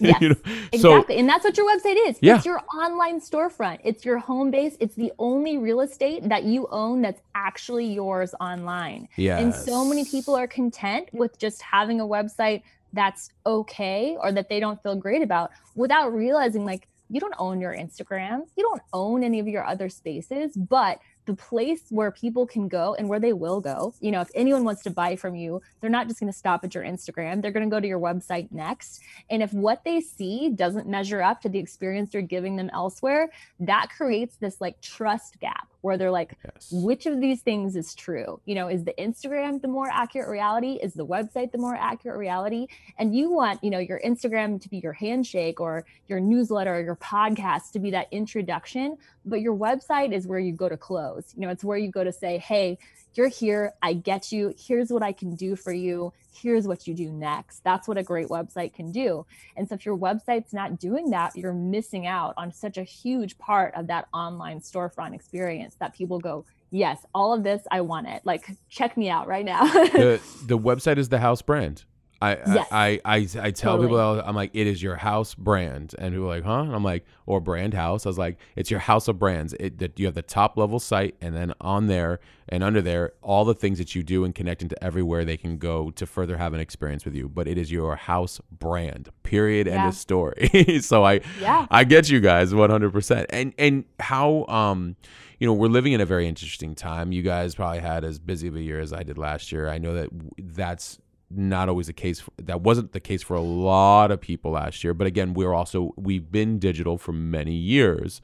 Yes, 0.00 0.20
you 0.20 0.30
know? 0.30 0.36
exactly. 0.72 0.78
So, 0.78 1.04
and 1.20 1.28
that's 1.28 1.44
what 1.44 1.56
your 1.56 1.66
website 1.66 1.96
is. 2.08 2.18
Yeah. 2.20 2.36
It's 2.36 2.46
your 2.46 2.62
online 2.74 3.20
storefront, 3.20 3.80
it's 3.84 4.04
your 4.04 4.18
home 4.18 4.50
base. 4.50 4.76
It's 4.80 4.94
the 4.94 5.12
only 5.18 5.58
real 5.58 5.80
estate 5.80 6.28
that 6.28 6.44
you 6.44 6.66
own 6.70 7.02
that's 7.02 7.20
actually 7.34 7.86
yours 7.86 8.34
online. 8.40 9.08
Yes. 9.16 9.42
And 9.42 9.54
so 9.54 9.84
many 9.84 10.04
people 10.04 10.34
are 10.34 10.46
content 10.46 11.08
with 11.12 11.38
just 11.38 11.62
having 11.62 12.00
a 12.00 12.06
website 12.06 12.62
that's 12.92 13.30
okay 13.46 14.16
or 14.20 14.32
that 14.32 14.48
they 14.48 14.60
don't 14.60 14.82
feel 14.82 14.96
great 14.96 15.22
about 15.22 15.50
without 15.74 16.12
realizing 16.12 16.64
like 16.64 16.88
you 17.08 17.20
don't 17.20 17.34
own 17.38 17.60
your 17.60 17.74
Instagram, 17.74 18.46
you 18.56 18.62
don't 18.62 18.82
own 18.92 19.24
any 19.24 19.40
of 19.40 19.48
your 19.48 19.64
other 19.64 19.88
spaces, 19.88 20.56
but 20.56 21.00
the 21.26 21.34
place 21.34 21.82
where 21.90 22.10
people 22.10 22.46
can 22.46 22.68
go 22.68 22.94
and 22.94 23.08
where 23.08 23.20
they 23.20 23.32
will 23.32 23.60
go. 23.60 23.94
You 24.00 24.10
know, 24.10 24.20
if 24.20 24.30
anyone 24.34 24.64
wants 24.64 24.82
to 24.82 24.90
buy 24.90 25.16
from 25.16 25.34
you, 25.34 25.60
they're 25.80 25.90
not 25.90 26.08
just 26.08 26.20
going 26.20 26.32
to 26.32 26.38
stop 26.38 26.64
at 26.64 26.74
your 26.74 26.84
Instagram. 26.84 27.42
They're 27.42 27.50
going 27.50 27.68
to 27.68 27.74
go 27.74 27.80
to 27.80 27.86
your 27.86 28.00
website 28.00 28.50
next. 28.50 29.00
And 29.28 29.42
if 29.42 29.52
what 29.52 29.84
they 29.84 30.00
see 30.00 30.50
doesn't 30.50 30.86
measure 30.86 31.22
up 31.22 31.40
to 31.42 31.48
the 31.48 31.58
experience 31.58 32.12
you're 32.12 32.22
giving 32.22 32.56
them 32.56 32.70
elsewhere, 32.72 33.30
that 33.60 33.88
creates 33.96 34.36
this 34.36 34.60
like 34.60 34.80
trust 34.80 35.38
gap 35.40 35.68
where 35.82 35.96
they're 35.96 36.10
like, 36.10 36.36
yes. 36.44 36.70
which 36.72 37.06
of 37.06 37.20
these 37.20 37.40
things 37.40 37.76
is 37.76 37.94
true? 37.94 38.40
You 38.44 38.54
know, 38.54 38.68
is 38.68 38.84
the 38.84 38.94
Instagram 38.98 39.60
the 39.62 39.68
more 39.68 39.88
accurate 39.90 40.28
reality? 40.28 40.78
Is 40.82 40.94
the 40.94 41.06
website 41.06 41.52
the 41.52 41.58
more 41.58 41.74
accurate 41.74 42.18
reality? 42.18 42.66
And 42.98 43.14
you 43.14 43.30
want, 43.30 43.62
you 43.64 43.70
know, 43.70 43.78
your 43.78 44.00
Instagram 44.04 44.60
to 44.60 44.68
be 44.68 44.78
your 44.78 44.92
handshake 44.92 45.60
or 45.60 45.84
your 46.08 46.20
newsletter 46.20 46.74
or 46.74 46.82
your 46.82 46.96
podcast 46.96 47.72
to 47.72 47.78
be 47.78 47.90
that 47.92 48.08
introduction, 48.10 48.96
but 49.24 49.40
your 49.40 49.56
website 49.56 50.12
is 50.12 50.26
where 50.26 50.38
you 50.38 50.52
go 50.52 50.68
to 50.68 50.76
close. 50.76 51.32
You 51.34 51.42
know, 51.42 51.50
it's 51.50 51.64
where 51.64 51.78
you 51.78 51.90
go 51.90 52.04
to 52.04 52.12
say, 52.12 52.38
hey, 52.38 52.78
you're 53.14 53.28
here. 53.28 53.74
I 53.82 53.94
get 53.94 54.32
you. 54.32 54.54
Here's 54.58 54.90
what 54.90 55.02
I 55.02 55.12
can 55.12 55.34
do 55.34 55.56
for 55.56 55.72
you. 55.72 56.12
Here's 56.32 56.66
what 56.66 56.86
you 56.86 56.94
do 56.94 57.10
next. 57.10 57.64
That's 57.64 57.88
what 57.88 57.98
a 57.98 58.02
great 58.02 58.28
website 58.28 58.74
can 58.74 58.92
do. 58.92 59.26
And 59.56 59.68
so 59.68 59.74
if 59.74 59.84
your 59.84 59.96
website's 59.96 60.52
not 60.52 60.78
doing 60.78 61.10
that, 61.10 61.36
you're 61.36 61.52
missing 61.52 62.06
out 62.06 62.34
on 62.36 62.52
such 62.52 62.78
a 62.78 62.82
huge 62.82 63.36
part 63.38 63.74
of 63.74 63.88
that 63.88 64.06
online 64.14 64.60
storefront 64.60 65.14
experience 65.14 65.76
that 65.80 65.94
people 65.94 66.18
go, 66.18 66.44
yes, 66.70 67.04
all 67.14 67.34
of 67.34 67.42
this, 67.42 67.62
I 67.70 67.80
want 67.80 68.08
it. 68.08 68.22
Like, 68.24 68.48
check 68.68 68.96
me 68.96 69.10
out 69.10 69.26
right 69.26 69.44
now. 69.44 69.64
the, 69.72 70.20
the 70.46 70.58
website 70.58 70.98
is 70.98 71.08
the 71.08 71.18
house 71.18 71.42
brand. 71.42 71.84
I, 72.22 72.30
yes. 72.32 72.68
I, 72.70 73.00
I, 73.04 73.14
I, 73.14 73.16
I, 73.16 73.50
tell 73.50 73.76
totally. 73.76 73.88
people, 73.88 73.98
I'm 73.98 74.36
like, 74.36 74.50
it 74.52 74.66
is 74.66 74.82
your 74.82 74.96
house 74.96 75.34
brand. 75.34 75.94
And 75.98 76.12
people 76.12 76.26
are 76.26 76.36
like, 76.36 76.44
huh? 76.44 76.60
And 76.60 76.74
I'm 76.74 76.84
like, 76.84 77.06
or 77.24 77.40
brand 77.40 77.72
house. 77.72 78.04
I 78.04 78.10
was 78.10 78.18
like, 78.18 78.38
it's 78.56 78.70
your 78.70 78.80
house 78.80 79.08
of 79.08 79.18
brands. 79.18 79.54
It, 79.58 79.78
that 79.78 79.98
you 79.98 80.04
have 80.04 80.14
the 80.14 80.22
top 80.22 80.58
level 80.58 80.78
site, 80.78 81.16
and 81.22 81.34
then 81.34 81.54
on 81.60 81.86
there 81.86 82.20
and 82.50 82.62
under 82.62 82.82
there, 82.82 83.12
all 83.22 83.44
the 83.44 83.54
things 83.54 83.78
that 83.78 83.94
you 83.94 84.02
do 84.02 84.24
and 84.24 84.34
connect 84.34 84.60
into 84.60 84.82
everywhere 84.84 85.24
they 85.24 85.38
can 85.38 85.56
go 85.56 85.90
to 85.92 86.04
further 86.04 86.36
have 86.36 86.52
an 86.52 86.60
experience 86.60 87.04
with 87.04 87.14
you. 87.14 87.28
But 87.28 87.48
it 87.48 87.56
is 87.56 87.72
your 87.72 87.96
house 87.96 88.40
brand, 88.50 89.08
period. 89.22 89.66
Yeah. 89.66 89.80
End 89.80 89.88
of 89.88 89.94
story. 89.94 90.80
so 90.82 91.04
I, 91.04 91.20
yeah. 91.40 91.66
I 91.70 91.84
get 91.84 92.10
you 92.10 92.20
guys 92.20 92.52
100%. 92.52 93.26
And, 93.30 93.54
and 93.56 93.84
how, 93.98 94.44
um, 94.46 94.96
you 95.38 95.46
know, 95.46 95.54
we're 95.54 95.68
living 95.68 95.94
in 95.94 96.02
a 96.02 96.06
very 96.06 96.28
interesting 96.28 96.74
time. 96.74 97.12
You 97.12 97.22
guys 97.22 97.54
probably 97.54 97.80
had 97.80 98.04
as 98.04 98.18
busy 98.18 98.48
of 98.48 98.56
a 98.56 98.62
year 98.62 98.80
as 98.80 98.92
I 98.92 99.04
did 99.04 99.16
last 99.16 99.52
year. 99.52 99.68
I 99.68 99.78
know 99.78 99.94
that 99.94 100.08
that's 100.36 100.98
not 101.30 101.68
always 101.68 101.86
the 101.86 101.92
case. 101.92 102.20
For, 102.20 102.30
that 102.38 102.60
wasn't 102.60 102.92
the 102.92 103.00
case 103.00 103.22
for 103.22 103.34
a 103.34 103.40
lot 103.40 104.10
of 104.10 104.20
people 104.20 104.52
last 104.52 104.82
year. 104.82 104.94
But 104.94 105.06
again, 105.06 105.34
we're 105.34 105.54
also 105.54 105.92
we've 105.96 106.30
been 106.30 106.58
digital 106.58 106.98
for 106.98 107.12
many 107.12 107.54
years. 107.54 108.20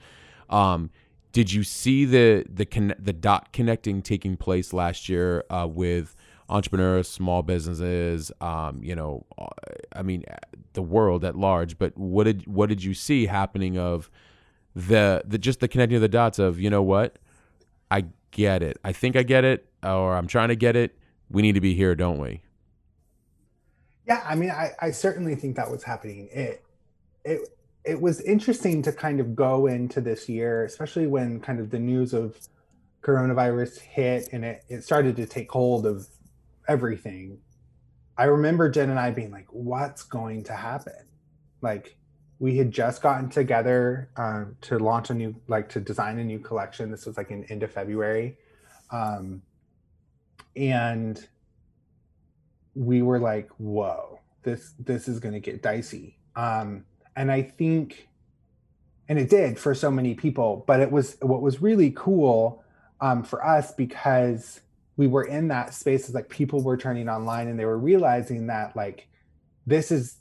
Um, 0.50 0.90
did 1.32 1.52
you 1.52 1.62
see 1.62 2.04
the 2.04 2.44
the 2.48 2.66
con- 2.66 2.94
the 2.98 3.12
dot 3.12 3.52
connecting 3.52 4.02
taking 4.02 4.36
place 4.36 4.72
last 4.72 5.08
year 5.08 5.44
uh, 5.50 5.68
with 5.70 6.16
entrepreneurs, 6.48 7.08
small 7.08 7.42
businesses? 7.42 8.32
Um, 8.40 8.82
you 8.82 8.94
know, 8.94 9.26
I 9.94 10.02
mean, 10.02 10.24
the 10.72 10.82
world 10.82 11.24
at 11.24 11.36
large. 11.36 11.78
But 11.78 11.96
what 11.96 12.24
did 12.24 12.46
what 12.46 12.68
did 12.68 12.82
you 12.82 12.94
see 12.94 13.26
happening 13.26 13.78
of 13.78 14.10
the 14.74 15.22
the 15.26 15.38
just 15.38 15.60
the 15.60 15.68
connecting 15.68 15.96
of 15.96 16.02
the 16.02 16.08
dots 16.08 16.38
of 16.38 16.60
you 16.60 16.70
know 16.70 16.82
what 16.82 17.18
I 17.90 18.06
get 18.30 18.62
it. 18.62 18.78
I 18.84 18.92
think 18.92 19.16
I 19.16 19.22
get 19.22 19.44
it, 19.44 19.68
or 19.82 20.14
I'm 20.14 20.26
trying 20.26 20.48
to 20.48 20.56
get 20.56 20.76
it. 20.76 20.98
We 21.30 21.42
need 21.42 21.54
to 21.54 21.60
be 21.60 21.74
here, 21.74 21.94
don't 21.94 22.18
we? 22.18 22.42
Yeah, 24.06 24.22
I 24.24 24.34
mean, 24.34 24.50
I, 24.50 24.70
I 24.80 24.90
certainly 24.92 25.34
think 25.34 25.56
that 25.56 25.70
was 25.70 25.82
happening. 25.82 26.28
It 26.32 26.64
it 27.24 27.48
it 27.84 28.00
was 28.00 28.20
interesting 28.20 28.82
to 28.82 28.92
kind 28.92 29.20
of 29.20 29.36
go 29.36 29.66
into 29.66 30.00
this 30.00 30.28
year, 30.28 30.64
especially 30.64 31.06
when 31.06 31.40
kind 31.40 31.60
of 31.60 31.70
the 31.70 31.78
news 31.78 32.12
of 32.12 32.36
coronavirus 33.02 33.78
hit 33.78 34.28
and 34.32 34.44
it, 34.44 34.64
it 34.68 34.82
started 34.82 35.14
to 35.14 35.26
take 35.26 35.50
hold 35.50 35.86
of 35.86 36.08
everything. 36.66 37.38
I 38.18 38.24
remember 38.24 38.68
Jen 38.68 38.90
and 38.90 38.98
I 38.98 39.12
being 39.12 39.30
like, 39.30 39.46
what's 39.50 40.02
going 40.02 40.42
to 40.44 40.54
happen? 40.54 41.06
Like, 41.60 41.96
we 42.38 42.56
had 42.56 42.72
just 42.72 43.02
gotten 43.02 43.28
together 43.28 44.10
um, 44.16 44.56
to 44.62 44.78
launch 44.78 45.10
a 45.10 45.14
new, 45.14 45.36
like, 45.46 45.68
to 45.70 45.80
design 45.80 46.18
a 46.18 46.24
new 46.24 46.40
collection. 46.40 46.90
This 46.90 47.06
was 47.06 47.16
like 47.16 47.30
in 47.30 47.44
end 47.44 47.62
of 47.62 47.70
February. 47.70 48.36
Um, 48.90 49.42
and 50.56 51.24
we 52.76 53.02
were 53.02 53.18
like, 53.18 53.48
whoa, 53.58 54.20
this 54.42 54.74
this 54.78 55.08
is 55.08 55.18
gonna 55.18 55.40
get 55.40 55.62
dicey. 55.62 56.18
Um, 56.36 56.84
and 57.16 57.32
I 57.32 57.42
think 57.42 58.08
and 59.08 59.18
it 59.18 59.30
did 59.30 59.58
for 59.58 59.74
so 59.74 59.90
many 59.90 60.14
people, 60.14 60.64
but 60.66 60.80
it 60.80 60.90
was 60.90 61.16
what 61.20 61.42
was 61.42 61.62
really 61.62 61.92
cool 61.96 62.62
um, 63.00 63.22
for 63.22 63.44
us 63.44 63.72
because 63.72 64.60
we 64.96 65.06
were 65.06 65.24
in 65.24 65.48
that 65.48 65.74
space 65.74 66.08
as 66.08 66.14
like 66.14 66.28
people 66.28 66.62
were 66.62 66.76
turning 66.76 67.08
online 67.08 67.48
and 67.48 67.58
they 67.58 67.64
were 67.64 67.78
realizing 67.78 68.46
that 68.46 68.74
like 68.76 69.08
this 69.66 69.90
is 69.90 70.16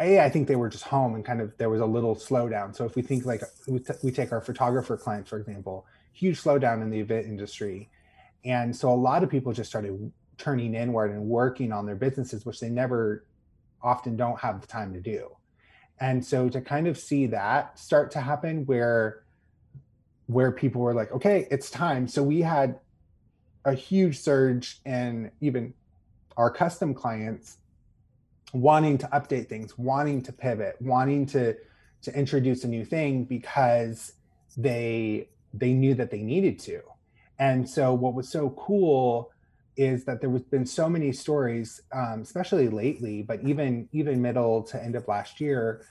a 0.00 0.20
i 0.20 0.28
think 0.28 0.46
they 0.46 0.56
were 0.56 0.68
just 0.68 0.84
home 0.84 1.14
and 1.14 1.24
kind 1.24 1.40
of 1.40 1.56
there 1.58 1.70
was 1.70 1.80
a 1.80 1.86
little 1.86 2.14
slowdown 2.14 2.74
so 2.74 2.84
if 2.84 2.94
we 2.94 3.02
think 3.02 3.26
like 3.26 3.42
we, 3.66 3.78
t- 3.78 3.94
we 4.02 4.10
take 4.10 4.32
our 4.32 4.40
photographer 4.40 4.96
clients 4.96 5.28
for 5.28 5.38
example 5.38 5.86
huge 6.12 6.40
slowdown 6.40 6.82
in 6.82 6.90
the 6.90 6.98
event 6.98 7.26
industry 7.26 7.90
and 8.44 8.74
so 8.74 8.90
a 8.90 8.94
lot 8.94 9.22
of 9.22 9.28
people 9.28 9.52
just 9.52 9.68
started 9.68 10.12
turning 10.40 10.74
inward 10.74 11.10
and 11.10 11.24
working 11.24 11.72
on 11.72 11.86
their 11.86 11.94
businesses 11.94 12.44
which 12.44 12.60
they 12.60 12.68
never 12.68 13.24
often 13.82 14.16
don't 14.16 14.38
have 14.40 14.60
the 14.60 14.66
time 14.66 14.92
to 14.92 15.00
do 15.00 15.28
and 16.00 16.24
so 16.24 16.48
to 16.48 16.60
kind 16.60 16.86
of 16.88 16.98
see 16.98 17.26
that 17.26 17.78
start 17.78 18.10
to 18.10 18.20
happen 18.20 18.64
where 18.66 19.22
where 20.26 20.50
people 20.50 20.80
were 20.80 20.94
like 20.94 21.12
okay 21.12 21.46
it's 21.50 21.70
time 21.70 22.08
so 22.08 22.22
we 22.22 22.40
had 22.40 22.78
a 23.64 23.74
huge 23.74 24.18
surge 24.18 24.80
in 24.84 25.30
even 25.40 25.74
our 26.36 26.50
custom 26.50 26.94
clients 26.94 27.58
wanting 28.52 28.98
to 28.98 29.06
update 29.08 29.48
things, 29.48 29.78
wanting 29.78 30.22
to 30.22 30.32
pivot, 30.32 30.76
wanting 30.80 31.26
to 31.26 31.56
to 32.02 32.18
introduce 32.18 32.64
a 32.64 32.68
new 32.68 32.84
thing 32.84 33.24
because 33.24 34.14
they 34.56 35.28
they 35.52 35.72
knew 35.72 35.94
that 35.94 36.10
they 36.10 36.22
needed 36.22 36.58
to. 36.58 36.80
And 37.38 37.68
so 37.68 37.92
what 37.94 38.14
was 38.14 38.28
so 38.28 38.50
cool 38.50 39.30
is 39.76 40.04
that 40.04 40.20
there 40.20 40.30
was 40.30 40.42
been 40.42 40.66
so 40.66 40.88
many 40.88 41.12
stories, 41.12 41.80
um, 41.92 42.22
especially 42.22 42.68
lately, 42.68 43.22
but 43.22 43.42
even 43.42 43.88
even 43.92 44.20
middle 44.20 44.62
to 44.64 44.82
end 44.82 44.96
of 44.96 45.06
last 45.08 45.40
year, 45.40 45.86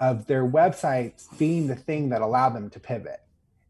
of 0.00 0.26
their 0.26 0.46
websites 0.46 1.26
being 1.38 1.66
the 1.66 1.76
thing 1.76 2.08
that 2.08 2.22
allowed 2.22 2.50
them 2.50 2.70
to 2.70 2.80
pivot 2.80 3.20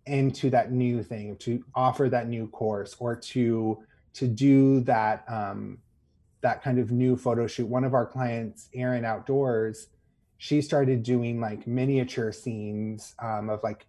into 0.07 0.51
that 0.51 0.73
new 0.73 1.03
thing 1.03 1.37
to 1.37 1.63
offer 1.75 2.09
that 2.09 2.29
new 2.29 2.49
course 2.49 2.97
or 2.99 3.15
to 3.15 3.79
to 4.15 4.27
do 4.27 4.81
that 4.81 5.25
um, 5.29 5.79
that 6.41 6.63
kind 6.63 6.79
of 6.79 6.91
new 6.91 7.17
photo 7.17 7.47
shoot. 7.47 7.67
One 7.67 7.85
of 7.85 7.95
our 7.95 8.07
clients 8.07 8.69
erin 8.75 9.05
outdoors 9.05 9.89
she 10.43 10.63
started 10.63 11.03
doing 11.03 11.39
like 11.39 11.67
miniature 11.67 12.33
scenes 12.33 13.15
um, 13.23 13.51
of 13.51 13.63
like 13.63 13.85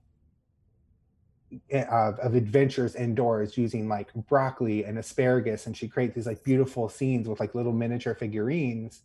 of, 1.73 2.19
of 2.19 2.35
adventures 2.35 2.95
indoors 2.95 3.57
using 3.57 3.87
like 3.89 4.13
broccoli 4.27 4.85
and 4.85 4.97
asparagus 4.97 5.65
and 5.65 5.75
she 5.75 5.87
creates 5.87 6.15
these 6.15 6.27
like 6.27 6.43
beautiful 6.43 6.87
scenes 6.89 7.27
with 7.27 7.39
like 7.39 7.55
little 7.55 7.73
miniature 7.73 8.15
figurines 8.15 9.01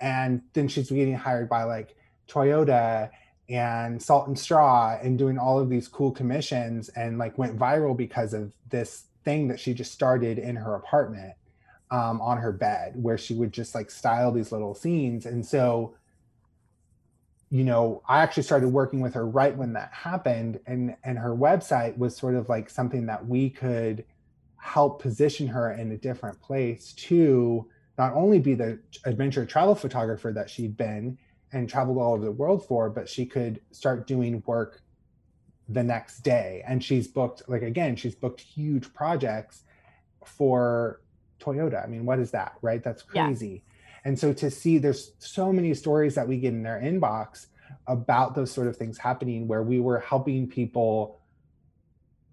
and 0.00 0.42
then 0.54 0.68
she's 0.68 0.90
getting 0.90 1.14
hired 1.14 1.48
by 1.48 1.64
like 1.64 1.94
toyota 2.28 3.10
and 3.48 4.02
Salt 4.02 4.28
and 4.28 4.38
Straw 4.38 4.98
and 5.02 5.18
doing 5.18 5.38
all 5.38 5.58
of 5.58 5.68
these 5.68 5.88
cool 5.88 6.10
commissions 6.10 6.88
and 6.90 7.18
like 7.18 7.36
went 7.36 7.58
viral 7.58 7.96
because 7.96 8.32
of 8.32 8.52
this 8.70 9.04
thing 9.24 9.48
that 9.48 9.60
she 9.60 9.74
just 9.74 9.92
started 9.92 10.38
in 10.38 10.56
her 10.56 10.74
apartment 10.74 11.34
um, 11.90 12.20
on 12.20 12.38
her 12.38 12.52
bed 12.52 12.94
where 12.96 13.18
she 13.18 13.34
would 13.34 13.52
just 13.52 13.74
like 13.74 13.90
style 13.90 14.32
these 14.32 14.52
little 14.52 14.74
scenes. 14.74 15.26
And 15.26 15.44
so, 15.44 15.94
you 17.52 17.64
know, 17.64 18.02
I 18.08 18.22
actually 18.22 18.44
started 18.44 18.68
working 18.68 19.00
with 19.00 19.12
her 19.12 19.26
right 19.26 19.54
when 19.54 19.74
that 19.74 19.92
happened. 19.92 20.58
And 20.66 20.96
and 21.04 21.18
her 21.18 21.36
website 21.36 21.98
was 21.98 22.16
sort 22.16 22.34
of 22.34 22.48
like 22.48 22.70
something 22.70 23.04
that 23.06 23.26
we 23.26 23.50
could 23.50 24.06
help 24.56 25.02
position 25.02 25.46
her 25.48 25.70
in 25.72 25.92
a 25.92 25.98
different 25.98 26.40
place 26.40 26.94
to 26.94 27.68
not 27.98 28.14
only 28.14 28.38
be 28.38 28.54
the 28.54 28.78
adventure 29.04 29.44
travel 29.44 29.74
photographer 29.74 30.32
that 30.32 30.48
she'd 30.48 30.78
been 30.78 31.18
and 31.52 31.68
traveled 31.68 31.98
all 31.98 32.14
over 32.14 32.24
the 32.24 32.32
world 32.32 32.64
for, 32.64 32.88
but 32.88 33.06
she 33.06 33.26
could 33.26 33.60
start 33.70 34.06
doing 34.06 34.42
work 34.46 34.80
the 35.68 35.82
next 35.82 36.20
day. 36.20 36.64
And 36.66 36.82
she's 36.82 37.06
booked, 37.06 37.42
like, 37.48 37.60
again, 37.60 37.96
she's 37.96 38.14
booked 38.14 38.40
huge 38.40 38.94
projects 38.94 39.64
for 40.24 41.02
Toyota. 41.38 41.84
I 41.84 41.86
mean, 41.86 42.06
what 42.06 42.18
is 42.18 42.30
that, 42.30 42.54
right? 42.62 42.82
That's 42.82 43.02
crazy. 43.02 43.62
And 44.04 44.18
so 44.18 44.32
to 44.34 44.50
see 44.50 44.78
there's 44.78 45.12
so 45.18 45.52
many 45.52 45.74
stories 45.74 46.14
that 46.14 46.26
we 46.26 46.36
get 46.38 46.52
in 46.52 46.62
their 46.62 46.80
inbox 46.80 47.46
about 47.86 48.34
those 48.34 48.50
sort 48.50 48.66
of 48.66 48.76
things 48.76 48.98
happening 48.98 49.48
where 49.48 49.62
we 49.62 49.80
were 49.80 50.00
helping 50.00 50.48
people 50.48 51.20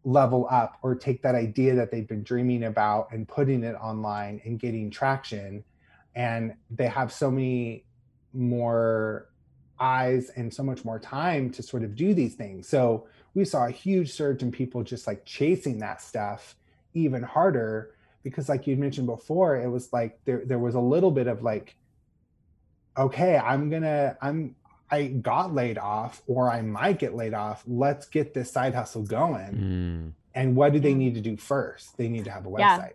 level 0.04 0.48
up 0.50 0.78
or 0.82 0.96
take 0.96 1.22
that 1.22 1.36
idea 1.36 1.76
that 1.76 1.92
they've 1.92 2.08
been 2.08 2.24
dreaming 2.24 2.64
about 2.64 3.12
and 3.12 3.28
putting 3.28 3.64
it 3.64 3.76
online 3.76 4.42
and 4.46 4.60
getting 4.60 4.90
traction 4.90 5.64
and 6.16 6.54
they 6.72 6.88
have 6.88 7.12
so 7.12 7.30
many 7.30 7.86
more 8.34 9.30
eyes 9.80 10.30
and 10.36 10.54
so 10.54 10.64
much 10.64 10.84
more 10.84 11.00
time 11.00 11.50
to 11.52 11.64
sort 11.64 11.84
of 11.84 11.96
do 11.96 12.14
these 12.14 12.36
things. 12.36 12.68
So 12.68 13.08
we 13.34 13.46
saw 13.46 13.68
a 13.68 13.72
huge 13.72 14.12
surge 14.12 14.42
in 14.42 14.52
people 14.52 14.84
just 14.84 15.08
like 15.08 15.24
chasing 15.26 15.80
that 15.80 16.02
stuff 16.02 16.56
even 16.94 17.24
harder 17.24 17.96
because 18.24 18.50
like 18.50 18.68
you 18.68 18.76
mentioned 18.76 19.08
before, 19.08 19.56
it 19.58 19.70
was 19.70 19.92
like 19.94 20.20
there 20.26 20.44
there 20.46 20.60
was 20.60 20.76
a 20.76 20.80
little 20.80 21.12
bit 21.12 21.28
of 21.28 21.44
like, 21.44 21.76
okay, 22.98 23.38
I'm 23.38 23.70
gonna 23.70 24.18
I'm 24.22 24.56
I 24.92 25.08
got 25.08 25.54
laid 25.54 25.78
off 25.78 26.22
or 26.28 26.52
I 26.52 26.62
might 26.62 27.00
get 27.00 27.16
laid 27.16 27.34
off. 27.34 27.64
Let's 27.68 28.08
get 28.08 28.34
this 28.34 28.52
side 28.52 28.74
hustle 28.74 29.04
going. 29.04 29.54
Mm. 29.54 30.14
And 30.36 30.56
what 30.56 30.74
do 30.74 30.80
they 30.80 30.94
need 30.94 31.16
to 31.16 31.22
do 31.22 31.38
first? 31.38 31.98
They 31.98 32.08
need 32.08 32.26
to 32.26 32.32
have 32.32 32.46
a 32.46 32.50
website. 32.50 32.60
Yeah 32.60 32.90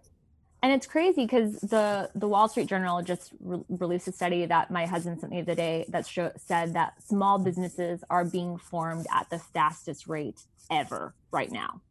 and 0.64 0.72
it's 0.72 0.86
crazy 0.86 1.26
because 1.26 1.60
the 1.60 2.08
the 2.14 2.26
Wall 2.26 2.48
Street 2.48 2.68
Journal 2.68 3.02
just 3.02 3.34
re- 3.40 3.62
released 3.68 4.08
a 4.08 4.12
study 4.12 4.46
that 4.46 4.70
my 4.70 4.86
husband 4.86 5.20
sent 5.20 5.30
me 5.30 5.42
the 5.42 5.52
other 5.52 5.54
day 5.54 5.84
that 5.90 6.06
show, 6.06 6.32
said 6.38 6.72
that 6.72 6.94
small 7.02 7.38
businesses 7.38 8.02
are 8.08 8.24
being 8.24 8.56
formed 8.56 9.06
at 9.12 9.28
the 9.28 9.38
fastest 9.38 10.06
rate 10.06 10.40
ever 10.70 11.14
right 11.30 11.52
now. 11.52 11.82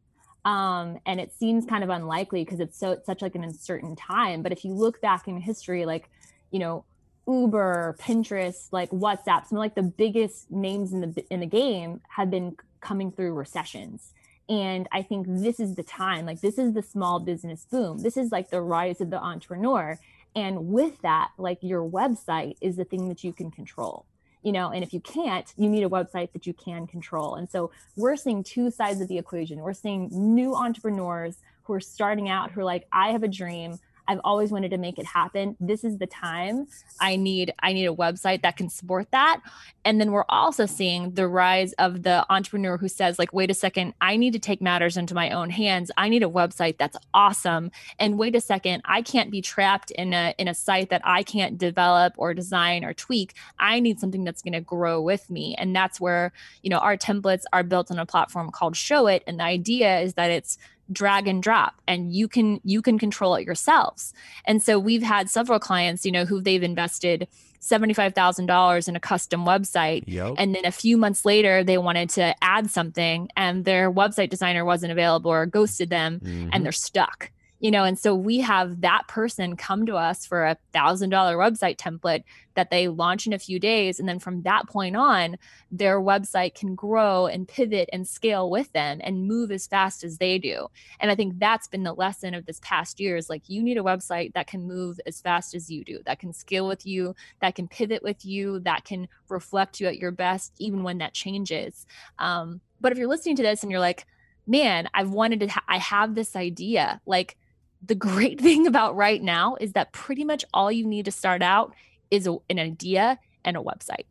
Um, 0.46 1.00
and 1.06 1.20
it 1.20 1.34
seems 1.34 1.66
kind 1.66 1.84
of 1.84 1.89
unlikely 1.89 2.44
because 2.44 2.60
it's 2.60 2.78
so 2.78 2.91
it's 2.91 3.06
such 3.06 3.22
like 3.22 3.36
an 3.36 3.44
uncertain 3.44 3.96
time. 3.96 4.41
But 4.41 4.52
if 4.52 4.66
you 4.66 4.74
look 4.74 5.02
back 5.02 5.28
in 5.28 5.39
history, 5.39 5.86
like 5.86 6.10
you 6.52 6.60
know, 6.60 6.86
Uber, 7.28 7.98
Pinterest, 8.00 8.68
like 8.72 8.89
WhatsApp, 8.91 9.48
some 9.48 9.58
of 9.58 9.60
like 9.60 9.76
the 9.76 9.84
biggest 9.84 10.52
names 10.52 10.94
in 10.94 11.02
the 11.02 11.26
in 11.30 11.39
the 11.39 11.46
game 11.46 12.02
have 12.10 12.30
been 12.30 12.58
coming 12.82 13.12
through 13.12 13.34
recessions 13.34 14.14
and 14.50 14.88
I 14.91 15.02
think 15.02 15.26
this 15.30 15.60
is 15.60 15.76
the 15.76 15.84
time, 15.84 16.26
like, 16.26 16.41
this 16.41 16.58
is 16.58 16.74
the 16.74 16.82
small 16.82 17.20
business 17.20 17.66
boom. 17.70 18.00
This 18.00 18.18
is 18.18 18.32
like 18.32 18.50
the 18.50 18.62
rise 18.62 19.00
of 19.00 19.10
the 19.10 19.22
entrepreneur. 19.22 19.98
And 20.36 20.70
with 20.70 21.02
that, 21.02 21.30
like, 21.38 21.60
your 21.62 21.88
website 21.88 22.58
is 22.60 22.76
the 22.76 22.84
thing 22.84 23.08
that 23.10 23.24
you 23.24 23.32
can 23.32 23.52
control, 23.52 24.06
you 24.44 24.52
know, 24.52 24.70
and 24.70 24.84
if 24.84 24.94
you 24.94 25.00
can't, 25.00 25.52
you 25.58 25.70
need 25.70 25.84
a 25.84 25.89
website 25.89 26.32
that 26.34 26.46
you 26.46 26.54
can 26.54 26.86
control. 26.86 27.36
And 27.36 27.50
so 27.50 27.72
we're 27.96 28.18
seeing 28.18 28.44
two 28.44 28.70
sides 28.70 29.02
of 29.02 29.08
the 29.08 29.18
equation. 29.18 29.60
We're 29.60 29.74
seeing 29.74 30.10
new 30.12 30.54
entrepreneurs 30.54 31.38
who 31.64 31.74
are 31.74 31.80
starting 31.80 32.30
out 32.30 32.52
who 32.52 32.62
are 32.62 32.66
like, 32.66 32.86
I 32.91 33.10
have 33.12 33.24
a 33.24 33.28
dream. 33.28 33.80
I've 34.08 34.20
always 34.24 34.51
wanted 34.51 34.72
to 34.72 34.78
make 34.78 34.99
it 34.99 35.06
happen. 35.06 35.56
This 35.60 35.84
is 35.84 35.97
the 35.97 36.08
time. 36.08 36.68
I 36.99 37.16
need 37.16 37.54
I 37.60 37.74
need 37.74 37.86
a 37.86 37.93
website 37.93 38.41
that 38.41 38.58
can 38.58 38.70
support 38.70 39.12
that. 39.12 39.41
And 39.86 39.99
then 39.99 40.12
we're 40.12 40.26
also 40.30 40.66
seeing 40.66 41.12
the 41.12 41.28
rise 41.28 41.74
of 41.74 42.04
the 42.04 42.26
entrepreneur 42.30 42.78
who 42.78 42.88
says 42.88 43.20
like 43.20 43.34
wait 43.34 43.51
a 43.51 43.54
second, 43.54 43.93
I 44.01 44.18
need 44.18 44.34
to 44.34 44.39
take 44.39 44.62
matters 44.62 44.97
into 44.97 45.14
my 45.14 45.30
own 45.32 45.49
hands. 45.49 45.91
I 45.97 46.10
need 46.10 46.24
a 46.24 46.30
website 46.30 46.78
that's 46.78 46.97
awesome. 47.14 47.72
And 47.99 48.18
wait 48.18 48.36
a 48.36 48.41
second, 48.41 48.82
I 48.86 49.01
can't 49.01 49.32
be 49.32 49.41
trapped 49.41 49.91
in 49.91 50.14
a 50.14 50.34
in 50.38 50.47
a 50.47 50.54
site 50.54 50.89
that 50.89 51.01
I 51.04 51.24
can't 51.24 51.58
develop 51.58 52.14
or 52.18 52.34
design 52.34 52.84
or 52.84 52.93
tweak. 52.93 53.34
I 53.60 53.80
need 53.80 53.99
something 53.99 54.24
that's 54.24 54.41
going 54.41 54.54
to 54.54 54.62
grow 54.62 55.01
with 55.01 55.30
me. 55.30 55.56
And 55.58 55.76
that's 55.76 55.99
where, 55.99 56.32
you 56.62 56.70
know, 56.70 56.80
our 56.80 56.97
templates 56.97 57.43
are 57.51 57.64
built 57.64 57.91
on 57.91 57.99
a 57.99 58.06
platform 58.06 58.51
called 58.51 58.76
Showit 58.76 59.22
and 59.28 59.39
the 59.39 59.43
idea 59.43 59.99
is 59.99 60.14
that 60.16 60.32
it's 60.32 60.58
drag 60.91 61.27
and 61.27 61.41
drop 61.41 61.75
and 61.88 62.13
you 62.13 62.27
can 62.27 62.59
you 62.63 62.81
can 62.81 62.99
control 62.99 63.36
it 63.36 63.45
yourselves 63.45 64.13
and 64.45 64.61
so 64.61 64.77
we've 64.77 65.03
had 65.03 65.29
several 65.29 65.59
clients 65.59 66.05
you 66.05 66.11
know 66.11 66.25
who 66.25 66.41
they've 66.41 66.63
invested 66.63 67.27
$75,000 67.61 68.89
in 68.89 68.95
a 68.97 68.99
custom 68.99 69.45
website. 69.45 70.03
Yep. 70.05 70.36
And 70.38 70.53
then 70.53 70.65
a 70.65 70.71
few 70.71 70.97
months 70.97 71.23
later, 71.23 71.63
they 71.63 71.77
wanted 71.77 72.09
to 72.09 72.36
add 72.43 72.69
something 72.69 73.29
and 73.38 73.63
their 73.63 73.89
website 73.89 74.29
designer 74.29 74.65
wasn't 74.65 74.91
available 74.91 75.31
or 75.31 75.45
ghosted 75.45 75.89
them 75.89 76.19
mm-hmm. 76.19 76.49
and 76.51 76.65
they're 76.65 76.73
stuck 76.73 77.31
you 77.64 77.72
know 77.72 77.84
and 77.84 77.97
so 77.97 78.14
we 78.14 78.39
have 78.39 78.82
that 78.82 79.07
person 79.07 79.55
come 79.55 79.88
to 79.88 79.95
us 79.95 80.26
for 80.26 80.45
a 80.45 80.57
thousand 80.72 81.09
dollar 81.09 81.36
website 81.36 81.78
template 81.78 82.24
that 82.55 82.70
they 82.70 82.88
launch 82.88 83.26
in 83.26 83.34
a 83.34 83.39
few 83.39 83.59
days. 83.59 83.99
And 83.99 84.07
then 84.07 84.20
from 84.20 84.43
that 84.43 84.68
point 84.68 84.95
on 84.95 85.38
their 85.72 85.99
website 85.99 86.55
can 86.55 86.76
grow 86.76 87.28
and 87.28 87.47
pivot 87.47 87.89
and 87.91 88.07
scale 88.07 88.49
with 88.49 88.72
them 88.74 88.99
and 89.03 89.28
move 89.28 89.51
as 89.51 89.68
fast 89.68 90.03
as 90.03 90.18
they 90.18 90.38
do. 90.38 90.68
And 90.99 91.11
i 91.11 91.16
think 91.16 91.39
that's 91.39 91.68
been 91.68 91.84
the 91.84 91.93
lesson 91.93 92.34
of 92.34 92.45
this 92.45 92.59
past 92.61 92.99
year 92.99 93.18
is 93.18 93.30
like 93.30 93.43
you 93.47 93.64
need 93.64 93.78
a 93.78 93.84
website 93.84 94.34
that 94.34 94.47
can 94.47 94.68
move 94.68 94.99
as 95.05 95.22
fast 95.22 95.55
as 95.55 95.70
you 95.70 95.84
do 95.84 95.99
that 96.05 96.20
can 96.20 96.34
scale 96.34 96.68
with 96.68 96.86
you 96.86 97.16
that 97.41 97.55
can 97.55 97.68
pivot 97.68 98.03
with 98.03 98.26
you 98.26 98.59
that 98.59 98.86
can 98.86 99.07
reflect 99.30 99.80
you 99.80 99.88
at 99.88 99.97
your 99.97 100.11
best 100.11 100.53
even 100.59 100.84
when 100.84 100.97
that 100.99 101.14
changes. 101.14 101.86
Um, 102.20 102.61
but 102.82 102.91
if 102.91 102.97
you're 102.97 103.07
listening 103.07 103.36
to 103.38 103.43
this 103.43 103.64
and 103.64 103.72
you're 103.72 103.80
like 103.80 104.05
man 104.45 104.89
i've 104.93 105.11
wanted 105.11 105.39
to 105.39 105.47
ha- 105.47 105.64
i 105.70 105.78
have 105.78 106.16
this 106.16 106.36
idea 106.36 106.99
like 107.05 107.38
the 107.86 107.95
great 107.95 108.39
thing 108.47 108.67
about 108.67 108.95
right 108.95 109.21
now 109.21 109.55
is 109.59 109.73
that 109.73 109.91
pretty 109.91 110.23
much 110.23 110.45
all 110.53 110.71
you 110.71 110.86
need 110.86 111.05
to 111.05 111.11
start 111.11 111.41
out 111.41 111.73
is 112.11 112.27
a, 112.27 112.38
an 112.49 112.59
idea 112.59 113.19
and 113.45 113.57
a 113.57 113.59
website. 113.59 114.05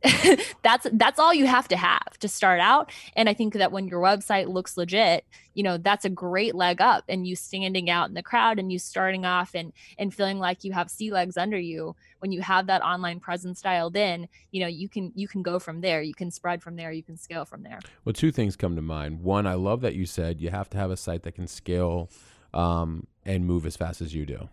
that's 0.63 0.87
that's 0.93 1.19
all 1.19 1.33
you 1.33 1.47
have 1.47 1.69
to 1.69 1.77
have 1.77 2.19
to 2.21 2.29
start 2.29 2.61
out. 2.61 2.91
And 3.17 3.29
I 3.29 3.35
think 3.35 3.55
that 3.55 3.73
when 3.73 3.89
your 3.89 4.01
website 4.01 4.49
looks 4.49 4.77
legit, 4.77 5.25
you 5.55 5.63
know, 5.63 5.79
that's 5.79 6.05
a 6.05 6.11
great 6.11 6.55
leg 6.55 6.81
up 6.81 7.05
and 7.09 7.27
you 7.27 7.37
standing 7.37 7.91
out 7.91 8.09
in 8.09 8.15
the 8.15 8.23
crowd 8.23 8.59
and 8.59 8.71
you 8.71 8.79
starting 8.79 9.25
off 9.25 9.55
and 9.55 9.73
and 9.99 10.13
feeling 10.13 10.39
like 10.39 10.65
you 10.65 10.73
have 10.73 10.91
sea 10.91 11.11
legs 11.11 11.37
under 11.37 11.59
you 11.59 11.97
when 12.19 12.33
you 12.33 12.41
have 12.43 12.67
that 12.67 12.83
online 12.83 13.21
presence 13.21 13.61
dialed 13.63 13.97
in, 13.97 14.29
you 14.51 14.61
know, 14.61 14.69
you 14.69 14.89
can 14.89 15.13
you 15.15 15.27
can 15.27 15.43
go 15.43 15.59
from 15.59 15.81
there. 15.81 16.03
You 16.03 16.15
can 16.15 16.31
spread 16.31 16.63
from 16.63 16.77
there, 16.77 16.93
you 16.93 17.03
can 17.03 17.17
scale 17.17 17.45
from 17.45 17.63
there. 17.63 17.81
Well, 18.05 18.13
two 18.13 18.33
things 18.33 18.57
come 18.57 18.77
to 18.77 18.83
mind. 18.83 19.23
One, 19.23 19.47
I 19.47 19.55
love 19.55 19.81
that 19.81 19.95
you 19.95 20.07
said 20.07 20.41
you 20.41 20.51
have 20.51 20.71
to 20.71 20.79
have 20.79 20.91
a 20.91 20.97
site 20.97 21.23
that 21.23 21.35
can 21.35 21.47
scale 21.47 22.11
um, 22.55 23.07
and 23.25 23.47
move 23.47 23.67
as 23.67 23.77
fast 23.77 24.01
as 24.01 24.15
you 24.15 24.27
do. 24.27 24.49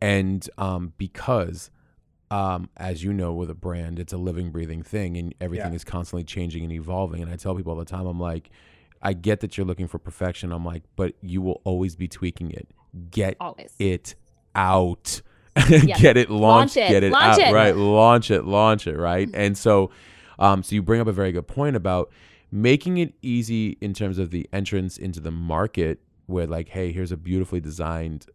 And 0.00 0.48
um, 0.58 0.92
because 0.96 1.70
um, 2.30 2.70
as 2.76 3.02
you 3.02 3.12
know, 3.12 3.32
with 3.32 3.50
a 3.50 3.54
brand, 3.54 3.98
it's 3.98 4.12
a 4.12 4.16
living, 4.16 4.50
breathing 4.50 4.82
thing, 4.82 5.16
and 5.16 5.34
everything 5.40 5.72
yeah. 5.72 5.76
is 5.76 5.84
constantly 5.84 6.24
changing 6.24 6.62
and 6.62 6.72
evolving. 6.72 7.22
And 7.22 7.30
I 7.30 7.36
tell 7.36 7.54
people 7.54 7.72
all 7.72 7.78
the 7.78 7.84
time, 7.84 8.06
I'm 8.06 8.20
like, 8.20 8.50
I 9.02 9.14
get 9.14 9.40
that 9.40 9.56
you're 9.56 9.66
looking 9.66 9.88
for 9.88 9.98
perfection. 9.98 10.52
I'm 10.52 10.64
like, 10.64 10.84
but 10.94 11.14
you 11.22 11.42
will 11.42 11.60
always 11.64 11.96
be 11.96 12.06
tweaking 12.06 12.52
it. 12.52 12.68
Get 13.10 13.36
always. 13.40 13.74
it 13.78 14.14
out. 14.54 15.22
get 15.68 16.16
it 16.16 16.30
launched. 16.30 16.76
Launch 16.76 16.76
it. 16.76 16.90
Get 16.90 17.02
it 17.02 17.12
launch 17.12 17.40
out. 17.40 17.50
It. 17.50 17.54
Right. 17.54 17.74
Launch 17.74 18.30
it. 18.30 18.44
Launch 18.44 18.86
it. 18.86 18.96
Right. 18.96 19.28
and 19.34 19.58
so, 19.58 19.90
um, 20.38 20.62
so 20.62 20.74
you 20.74 20.82
bring 20.82 21.00
up 21.00 21.08
a 21.08 21.12
very 21.12 21.32
good 21.32 21.48
point 21.48 21.74
about 21.74 22.12
making 22.52 22.98
it 22.98 23.14
easy 23.22 23.76
in 23.80 23.92
terms 23.92 24.18
of 24.18 24.30
the 24.30 24.48
entrance 24.52 24.98
into 24.98 25.20
the 25.20 25.30
market, 25.30 26.00
where 26.30 26.46
like, 26.46 26.68
hey, 26.68 26.92
here's 26.92 27.12
a 27.12 27.16
beautifully 27.16 27.60
designed 27.60 28.26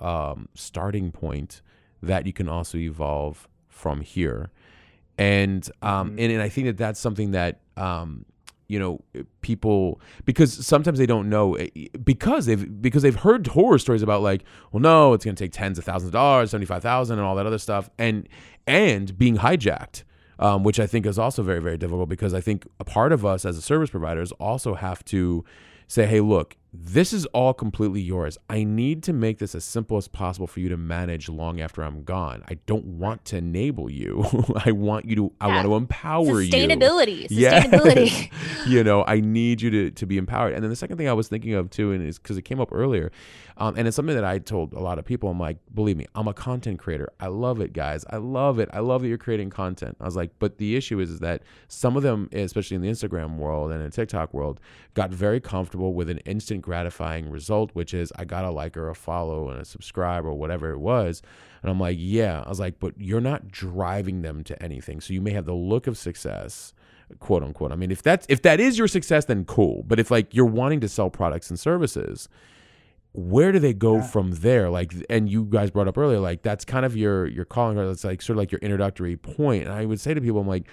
um, 0.00 0.48
starting 0.54 1.12
point 1.12 1.62
that 2.02 2.26
you 2.26 2.32
can 2.32 2.48
also 2.48 2.78
evolve 2.78 3.48
from 3.68 4.00
here. 4.00 4.50
And 5.16 5.68
um, 5.82 6.10
mm-hmm. 6.10 6.18
and, 6.18 6.32
and 6.32 6.42
I 6.42 6.48
think 6.48 6.66
that 6.66 6.76
that's 6.76 7.00
something 7.00 7.30
that 7.30 7.60
um, 7.76 8.26
you 8.68 8.78
know 8.78 9.00
people 9.40 10.00
because 10.24 10.66
sometimes 10.66 10.98
they 10.98 11.06
don't 11.06 11.28
know 11.28 11.54
eh, 11.54 11.68
because 12.02 12.46
they've 12.46 12.82
because 12.82 13.02
they've 13.02 13.14
heard 13.14 13.46
horror 13.48 13.78
stories 13.78 14.02
about 14.02 14.22
like 14.22 14.44
well 14.72 14.80
no 14.80 15.12
it's 15.12 15.24
going 15.24 15.34
to 15.34 15.44
take 15.44 15.52
tens 15.52 15.78
of 15.78 15.84
thousands 15.84 16.08
of 16.08 16.12
dollars 16.12 16.50
75,000 16.50 17.18
and 17.18 17.26
all 17.26 17.36
that 17.36 17.46
other 17.46 17.58
stuff 17.58 17.90
and 17.98 18.28
and 18.66 19.16
being 19.18 19.36
hijacked 19.36 20.04
um, 20.38 20.64
which 20.64 20.80
I 20.80 20.86
think 20.86 21.06
is 21.06 21.18
also 21.18 21.42
very 21.42 21.60
very 21.60 21.76
difficult 21.76 22.08
because 22.08 22.34
I 22.34 22.40
think 22.40 22.66
a 22.80 22.84
part 22.84 23.12
of 23.12 23.24
us 23.24 23.44
as 23.44 23.56
a 23.56 23.62
service 23.62 23.90
providers 23.90 24.32
also 24.32 24.74
have 24.74 25.04
to 25.06 25.44
say 25.86 26.06
hey 26.06 26.20
look 26.20 26.56
this 26.76 27.12
is 27.12 27.24
all 27.26 27.54
completely 27.54 28.00
yours. 28.00 28.36
I 28.50 28.64
need 28.64 29.04
to 29.04 29.12
make 29.12 29.38
this 29.38 29.54
as 29.54 29.64
simple 29.64 29.96
as 29.96 30.08
possible 30.08 30.48
for 30.48 30.58
you 30.58 30.68
to 30.70 30.76
manage 30.76 31.28
long 31.28 31.60
after 31.60 31.82
I'm 31.82 32.02
gone. 32.02 32.42
I 32.48 32.54
don't 32.66 32.84
want 32.84 33.24
to 33.26 33.36
enable 33.36 33.88
you. 33.88 34.24
I 34.64 34.72
want 34.72 35.04
you 35.04 35.14
to 35.16 35.32
I 35.40 35.46
want 35.46 35.66
to 35.66 35.74
empower 35.76 36.42
Sustainability. 36.42 37.30
you. 37.30 37.46
Sustainability. 37.46 38.08
Sustainability. 38.30 38.66
you 38.66 38.82
know, 38.82 39.04
I 39.06 39.20
need 39.20 39.62
you 39.62 39.70
to 39.70 39.90
to 39.92 40.06
be 40.06 40.18
empowered. 40.18 40.54
And 40.54 40.64
then 40.64 40.70
the 40.70 40.76
second 40.76 40.96
thing 40.96 41.08
I 41.08 41.12
was 41.12 41.28
thinking 41.28 41.54
of 41.54 41.70
too, 41.70 41.92
and 41.92 42.04
is 42.04 42.18
because 42.18 42.36
it 42.36 42.42
came 42.42 42.60
up 42.60 42.70
earlier, 42.72 43.12
um, 43.56 43.76
and 43.76 43.86
it's 43.86 43.94
something 43.94 44.16
that 44.16 44.24
I 44.24 44.38
told 44.38 44.72
a 44.72 44.80
lot 44.80 44.98
of 44.98 45.04
people. 45.04 45.30
I'm 45.30 45.38
like, 45.38 45.58
believe 45.72 45.96
me, 45.96 46.06
I'm 46.16 46.26
a 46.26 46.34
content 46.34 46.80
creator. 46.80 47.12
I 47.20 47.28
love 47.28 47.60
it, 47.60 47.72
guys. 47.72 48.04
I 48.10 48.16
love 48.16 48.58
it. 48.58 48.68
I 48.72 48.80
love 48.80 49.02
that 49.02 49.08
you're 49.08 49.18
creating 49.18 49.50
content. 49.50 49.96
I 50.00 50.04
was 50.04 50.16
like, 50.16 50.32
but 50.40 50.58
the 50.58 50.74
issue 50.74 50.98
is, 50.98 51.08
is 51.10 51.20
that 51.20 51.42
some 51.68 51.96
of 51.96 52.02
them, 52.02 52.28
especially 52.32 52.74
in 52.74 52.82
the 52.82 52.88
Instagram 52.88 53.36
world 53.36 53.70
and 53.70 53.80
in 53.80 53.90
the 53.90 53.94
TikTok 53.94 54.34
world, 54.34 54.58
got 54.94 55.10
very 55.10 55.40
comfortable 55.40 55.94
with 55.94 56.10
an 56.10 56.18
instant 56.18 56.62
gratifying 56.64 57.28
result, 57.28 57.70
which 57.74 57.92
is 57.92 58.10
I 58.16 58.24
got 58.24 58.46
a 58.46 58.50
like 58.50 58.74
or 58.74 58.88
a 58.88 58.94
follow 58.94 59.50
and 59.50 59.60
a 59.60 59.66
subscribe 59.66 60.24
or 60.24 60.32
whatever 60.32 60.70
it 60.70 60.78
was. 60.78 61.20
And 61.62 61.70
I'm 61.70 61.78
like, 61.78 61.98
yeah. 62.00 62.42
I 62.44 62.48
was 62.48 62.58
like, 62.58 62.80
but 62.80 62.94
you're 62.96 63.20
not 63.20 63.48
driving 63.48 64.22
them 64.22 64.42
to 64.44 64.62
anything. 64.62 65.02
So 65.02 65.12
you 65.12 65.20
may 65.20 65.32
have 65.32 65.44
the 65.44 65.54
look 65.54 65.86
of 65.86 65.98
success 65.98 66.72
quote 67.18 67.42
unquote. 67.42 67.70
I 67.70 67.76
mean, 67.76 67.90
if 67.90 68.02
that's 68.02 68.24
if 68.30 68.40
that 68.42 68.60
is 68.60 68.78
your 68.78 68.88
success, 68.88 69.26
then 69.26 69.44
cool. 69.44 69.82
But 69.86 70.00
if 70.00 70.10
like 70.10 70.34
you're 70.34 70.46
wanting 70.46 70.80
to 70.80 70.88
sell 70.88 71.10
products 71.10 71.50
and 71.50 71.60
services, 71.60 72.30
where 73.12 73.52
do 73.52 73.58
they 73.58 73.74
go 73.74 73.96
yeah. 73.96 74.02
from 74.02 74.32
there 74.32 74.68
like 74.70 74.92
and 75.08 75.28
you 75.28 75.44
guys 75.44 75.70
brought 75.70 75.86
up 75.86 75.96
earlier 75.96 76.18
like 76.18 76.42
that's 76.42 76.64
kind 76.64 76.84
of 76.84 76.96
your 76.96 77.28
your 77.28 77.44
calling 77.44 77.76
card 77.76 77.88
that's 77.88 78.02
like 78.02 78.20
sort 78.20 78.34
of 78.34 78.38
like 78.38 78.50
your 78.50 78.58
introductory 78.58 79.16
point. 79.16 79.36
point 79.36 79.62
and 79.62 79.72
i 79.72 79.84
would 79.84 80.00
say 80.00 80.12
to 80.12 80.20
people 80.20 80.40
i'm 80.40 80.48
like 80.48 80.66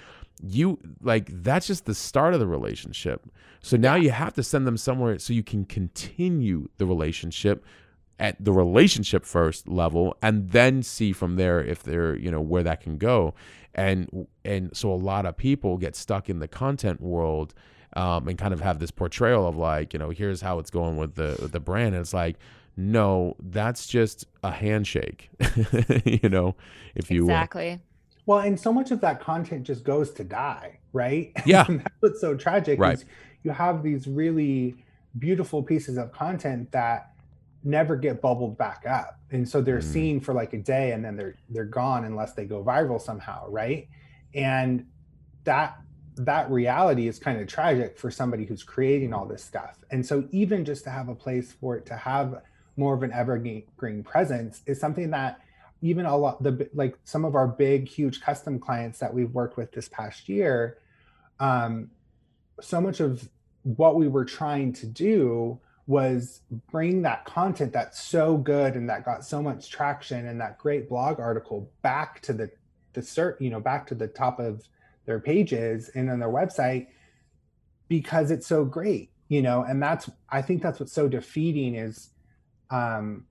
you 0.44 0.80
like 1.02 1.30
that's 1.44 1.68
just 1.68 1.86
the 1.86 1.96
start 1.96 2.34
of 2.34 2.40
the 2.40 2.48
relationship 2.48 3.26
so 3.62 3.78
now 3.78 3.96
you 3.96 4.12
have 4.12 4.34
to 4.34 4.44
send 4.44 4.66
them 4.66 4.78
somewhere 4.78 5.20
so 5.20 5.34
you 5.34 5.44
can 5.44 5.66
continue 5.66 6.68
the 6.78 6.86
relationship 6.86 7.64
at 8.20 8.36
the 8.44 8.52
relationship 8.52 9.26
first 9.26 9.68
level 9.68 10.16
and 10.22 10.52
then 10.52 10.82
see 10.82 11.12
from 11.12 11.36
there 11.36 11.64
if 11.64 11.84
they're 11.84 12.16
you 12.16 12.32
know 12.32 12.42
where 12.42 12.64
that 12.64 12.82
can 12.82 12.98
go 12.98 13.34
and 13.76 14.28
and 14.44 14.76
so 14.76 14.92
a 14.92 14.96
lot 14.96 15.26
of 15.26 15.38
people 15.38 15.78
get 15.78 15.96
stuck 15.96 16.30
in 16.30 16.40
the 16.40 16.48
content 16.48 17.02
world 17.02 17.54
um, 17.94 18.28
and 18.28 18.38
kind 18.38 18.54
of 18.54 18.62
have 18.62 18.80
this 18.80 18.92
portrayal 18.92 19.48
of 19.48 19.58
like, 19.58 19.94
you 19.94 20.00
know, 20.00 20.10
here's 20.10 20.42
how 20.42 20.60
it's 20.60 20.70
going 20.70 20.98
with 20.98 21.16
the 21.16 21.38
with 21.42 21.52
the 21.52 21.60
brand. 21.60 21.94
And 21.94 22.02
it's 22.02 22.14
like, 22.14 22.38
no, 22.78 23.36
that's 23.40 23.86
just 23.88 24.26
a 24.44 24.52
handshake, 24.52 25.30
you 26.06 26.30
know, 26.30 26.56
if 26.96 27.12
you 27.12 27.24
exactly. 27.26 27.70
Will. 27.70 27.80
Well, 28.26 28.40
and 28.40 28.60
so 28.60 28.72
much 28.72 28.92
of 28.92 29.02
that 29.02 29.20
content 29.20 29.64
just 29.64 29.84
goes 29.84 30.12
to 30.12 30.24
die, 30.24 30.80
right? 30.94 31.32
Yeah, 31.46 31.66
that's 31.68 31.96
what's 32.00 32.22
so 32.22 32.36
tragic. 32.36 32.80
Right. 32.80 33.04
you 33.44 33.52
have 33.52 33.84
these 33.84 34.08
really 34.08 34.76
beautiful 35.20 35.64
pieces 35.64 35.98
of 35.98 36.12
content 36.12 36.72
that 36.72 37.14
never 37.64 37.96
get 37.96 38.22
bubbled 38.22 38.58
back 38.58 38.86
up, 38.88 39.20
and 39.32 39.48
so 39.48 39.62
they're 39.62 39.80
mm. 39.80 39.84
seen 39.84 40.20
for 40.20 40.34
like 40.34 40.54
a 40.54 40.60
day, 40.60 40.92
and 40.92 41.04
then 41.04 41.16
they're 41.16 41.36
they're 41.50 41.66
gone 41.66 42.06
unless 42.06 42.34
they 42.34 42.46
go 42.46 42.64
viral 42.64 43.02
somehow, 43.02 43.48
right? 43.50 43.88
And 44.34 44.86
that 45.44 45.82
that 46.18 46.50
reality 46.52 47.08
is 47.08 47.18
kind 47.20 47.40
of 47.40 47.48
tragic 47.48 47.98
for 47.98 48.12
somebody 48.12 48.46
who's 48.46 48.64
creating 48.64 49.14
all 49.14 49.26
this 49.26 49.44
stuff. 49.44 49.78
And 49.92 50.06
so 50.06 50.28
even 50.32 50.66
just 50.66 50.84
to 50.84 50.90
have 50.90 51.10
a 51.10 51.16
place 51.16 51.54
for 51.54 51.78
it 51.78 51.86
to 51.88 51.96
have 51.96 52.42
more 52.78 52.94
of 52.94 53.04
an 53.04 53.12
evergreen 53.12 54.04
presence 54.04 54.62
is 54.66 54.80
something 54.80 55.10
that 55.12 55.40
even 55.82 56.06
a 56.06 56.16
lot 56.16 56.42
the 56.42 56.70
like 56.74 56.98
some 57.04 57.26
of 57.26 57.36
our 57.36 57.48
big 57.48 57.88
huge 57.88 58.22
custom 58.22 58.60
clients 58.60 59.00
that 59.00 59.14
we've 59.14 59.32
worked 59.32 59.58
with 59.58 59.72
this 59.72 59.90
past 59.90 60.30
year 60.30 60.78
um 61.40 61.90
so 62.62 62.80
much 62.80 63.00
of 63.00 63.30
what 63.64 63.96
we 63.96 64.08
were 64.08 64.26
trying 64.26 64.72
to 64.72 64.86
do 64.86 65.60
was 65.88 66.42
bring 66.72 67.02
that 67.02 67.26
content 67.26 67.74
that's 67.74 68.02
so 68.02 68.38
good 68.38 68.76
and 68.76 68.90
that 68.90 69.04
got 69.04 69.26
so 69.26 69.42
much 69.42 69.70
traction 69.70 70.28
and 70.28 70.40
that 70.40 70.58
great 70.58 70.88
blog 70.88 71.20
article 71.20 71.70
back 71.82 72.22
to 72.22 72.34
the 72.34 72.50
the 72.94 73.02
cert 73.02 73.40
you 73.42 73.50
know 73.50 73.60
back 73.60 73.88
to 73.88 73.96
the 73.96 74.08
top 74.08 74.40
of 74.40 74.68
their 75.06 75.20
pages 75.20 75.90
and 75.96 76.10
on 76.10 76.20
their 76.20 76.30
website 76.30 76.88
because 77.88 78.32
it's 78.32 78.48
so 78.48 78.64
great 78.64 79.10
you 79.28 79.42
know 79.42 79.64
and 79.64 79.82
that's 79.82 80.10
i 80.30 80.42
think 80.42 80.62
that's 80.62 80.80
what's 80.80 80.94
so 80.94 81.08
defeating 81.08 81.76
is 81.76 82.10
um 82.70 83.26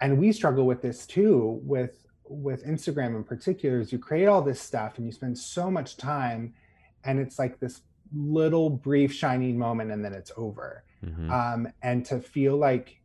and 0.00 0.18
we 0.18 0.32
struggle 0.32 0.66
with 0.66 0.82
this 0.82 1.06
too 1.06 1.60
with 1.62 2.06
with 2.24 2.64
instagram 2.64 3.16
in 3.16 3.24
particular 3.24 3.80
is 3.80 3.92
you 3.92 3.98
create 3.98 4.26
all 4.26 4.42
this 4.42 4.60
stuff 4.60 4.98
and 4.98 5.06
you 5.06 5.12
spend 5.12 5.36
so 5.36 5.70
much 5.70 5.96
time 5.96 6.54
and 7.04 7.18
it's 7.18 7.38
like 7.38 7.58
this 7.58 7.82
little 8.14 8.70
brief 8.70 9.12
shining 9.12 9.58
moment 9.58 9.90
and 9.90 10.04
then 10.04 10.12
it's 10.12 10.32
over 10.36 10.84
mm-hmm. 11.04 11.30
um 11.30 11.68
and 11.82 12.04
to 12.04 12.20
feel 12.20 12.56
like 12.56 13.00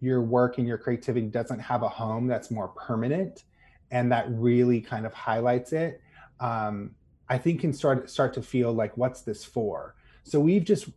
your 0.00 0.20
work 0.20 0.58
and 0.58 0.66
your 0.66 0.78
creativity 0.78 1.26
doesn't 1.26 1.60
have 1.60 1.82
a 1.82 1.88
home 1.88 2.26
that's 2.26 2.50
more 2.50 2.68
permanent 2.68 3.44
and 3.90 4.10
that 4.10 4.26
really 4.30 4.80
kind 4.80 5.06
of 5.06 5.12
highlights 5.12 5.72
it 5.72 6.00
um 6.40 6.94
I 7.32 7.38
think 7.38 7.62
can 7.62 7.72
start 7.72 8.10
start 8.10 8.34
to 8.34 8.42
feel 8.42 8.74
like 8.74 8.94
what's 8.98 9.22
this 9.22 9.42
for? 9.42 9.94
So 10.22 10.38
we've 10.38 10.64
just 10.64 10.90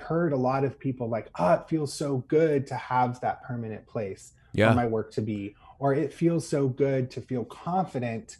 heard 0.00 0.32
a 0.32 0.36
lot 0.36 0.64
of 0.64 0.80
people 0.80 1.08
like, 1.08 1.28
oh, 1.38 1.52
it 1.52 1.68
feels 1.68 1.92
so 1.92 2.24
good 2.26 2.66
to 2.66 2.74
have 2.74 3.20
that 3.20 3.44
permanent 3.44 3.86
place 3.86 4.32
yeah. 4.56 4.70
for 4.70 4.76
my 4.76 4.86
work 4.86 5.12
to 5.12 5.20
be, 5.20 5.54
or 5.78 5.94
it 5.94 6.12
feels 6.12 6.46
so 6.46 6.68
good 6.68 7.10
to 7.12 7.20
feel 7.20 7.44
confident 7.44 8.38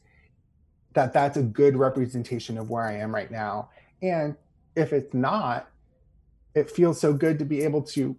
that 0.94 1.12
that's 1.12 1.36
a 1.36 1.42
good 1.42 1.76
representation 1.76 2.56
of 2.56 2.70
where 2.70 2.84
I 2.84 2.94
am 2.94 3.14
right 3.14 3.30
now. 3.30 3.70
And 4.02 4.34
if 4.74 4.92
it's 4.92 5.12
not, 5.12 5.68
it 6.54 6.70
feels 6.70 6.98
so 6.98 7.12
good 7.12 7.38
to 7.38 7.44
be 7.44 7.62
able 7.62 7.82
to 7.82 8.16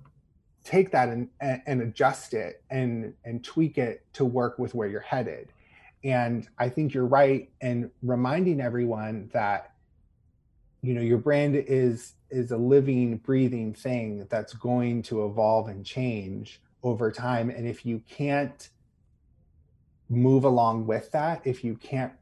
take 0.64 0.92
that 0.92 1.10
and, 1.10 1.30
and 1.42 1.82
adjust 1.82 2.34
it 2.34 2.62
and 2.70 3.14
and 3.24 3.42
tweak 3.44 3.78
it 3.78 4.06
to 4.14 4.26
work 4.26 4.60
with 4.60 4.76
where 4.76 4.88
you're 4.88 5.00
headed 5.00 5.54
and 6.04 6.48
I 6.58 6.70
think 6.70 6.94
you're 6.94 7.06
right 7.06 7.50
in 7.62 7.92
reminding 8.02 8.62
everyone 8.62 9.30
that 9.34 9.74
you 10.82 10.94
know 10.94 11.02
your 11.02 11.18
brand 11.18 11.56
is 11.56 12.14
is 12.30 12.52
a 12.52 12.58
living 12.58 13.18
breathing 13.18 13.74
thing 13.74 14.28
that's 14.30 14.54
going 14.54 15.02
to 15.04 15.26
evolve 15.26 15.70
and 15.70 15.86
change 15.86 16.62
over 16.88 17.12
time. 17.12 17.50
And 17.50 17.68
if 17.68 17.86
you 17.86 18.02
can't 18.10 18.70
move 20.10 20.46
along 20.46 20.88
with 20.88 21.12
that 21.12 21.42
if 21.46 21.64
you 21.64 21.76
can't 21.76 22.14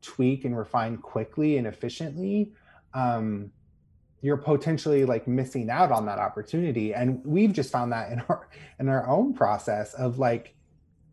tweak 0.00 0.44
and 0.44 0.56
refine 0.56 0.96
quickly 0.96 1.56
and 1.56 1.66
efficiently 1.66 2.52
um, 2.94 3.50
you're 4.20 4.36
potentially 4.36 5.04
like 5.04 5.26
missing 5.26 5.68
out 5.68 5.90
on 5.90 6.06
that 6.06 6.18
opportunity. 6.18 6.94
And 6.94 7.20
we've 7.24 7.52
just 7.52 7.72
found 7.72 7.92
that 7.92 8.12
in 8.12 8.20
our 8.28 8.48
in 8.78 8.88
our 8.88 9.08
own 9.08 9.34
process 9.34 9.94
of 9.94 10.18
like 10.18 10.54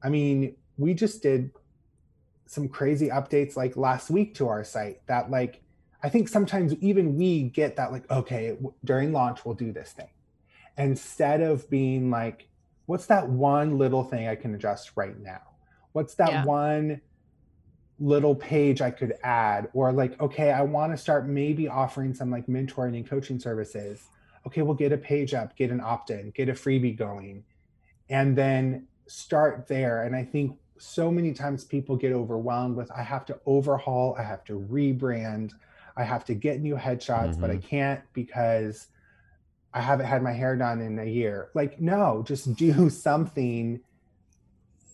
i 0.03 0.09
mean 0.09 0.55
we 0.77 0.93
just 0.93 1.21
did 1.21 1.51
some 2.45 2.67
crazy 2.67 3.09
updates 3.09 3.55
like 3.55 3.75
last 3.75 4.09
week 4.09 4.35
to 4.35 4.47
our 4.47 4.63
site 4.63 5.05
that 5.07 5.29
like 5.29 5.61
I 6.01 6.07
think 6.07 6.29
sometimes 6.29 6.73
even 6.75 7.17
we 7.17 7.43
get 7.43 7.75
that 7.75 7.91
like 7.91 8.09
okay 8.09 8.57
during 8.85 9.11
launch 9.11 9.43
we'll 9.43 9.55
do 9.55 9.71
this 9.71 9.91
thing. 9.91 10.09
Instead 10.77 11.41
of 11.41 11.69
being 11.69 12.09
like 12.09 12.48
what's 12.89 13.05
that 13.05 13.29
one 13.29 13.77
little 13.77 14.03
thing 14.03 14.27
I 14.27 14.33
can 14.33 14.55
adjust 14.55 14.93
right 14.95 15.17
now 15.19 15.41
what's 15.91 16.15
that 16.15 16.31
yeah. 16.31 16.45
one 16.45 17.01
little 17.99 18.33
page 18.33 18.81
I 18.81 18.89
could 18.89 19.13
add 19.23 19.69
or 19.73 19.91
like 19.91 20.19
okay 20.19 20.51
I 20.51 20.63
want 20.63 20.91
to 20.93 20.97
start 20.97 21.27
maybe 21.27 21.67
offering 21.67 22.15
some 22.15 22.31
like 22.31 22.47
mentoring 22.47 22.95
and 22.95 23.07
coaching 23.07 23.39
services 23.39 24.07
okay 24.47 24.63
we'll 24.63 24.73
get 24.73 24.91
a 24.91 24.97
page 24.97 25.35
up 25.35 25.55
get 25.55 25.69
an 25.69 25.81
opt-in 25.81 26.31
get 26.31 26.49
a 26.49 26.53
freebie 26.53 26.97
going 26.97 27.43
and 28.09 28.35
then 28.35 28.87
start 29.05 29.67
there 29.67 30.01
and 30.03 30.15
I 30.15 30.23
think 30.23 30.57
so 30.79 31.11
many 31.11 31.31
times 31.31 31.63
people 31.65 31.95
get 31.95 32.11
overwhelmed 32.11 32.75
with 32.75 32.89
I 32.91 33.03
have 33.03 33.25
to 33.27 33.39
overhaul, 33.45 34.15
I 34.17 34.23
have 34.23 34.43
to 34.45 34.65
rebrand, 34.71 35.51
I 35.95 36.03
have 36.03 36.25
to 36.25 36.33
get 36.33 36.61
new 36.61 36.75
headshots, 36.75 37.31
mm-hmm. 37.31 37.41
but 37.41 37.51
I 37.51 37.57
mm-hmm. 37.57 37.67
can't 37.67 38.01
because 38.13 38.87
I 39.73 39.81
haven't 39.81 40.07
had 40.07 40.23
my 40.23 40.33
hair 40.33 40.55
done 40.55 40.81
in 40.81 40.99
a 40.99 41.05
year. 41.05 41.49
Like 41.53 41.79
no, 41.79 42.23
just 42.25 42.55
do 42.55 42.89
something 42.89 43.81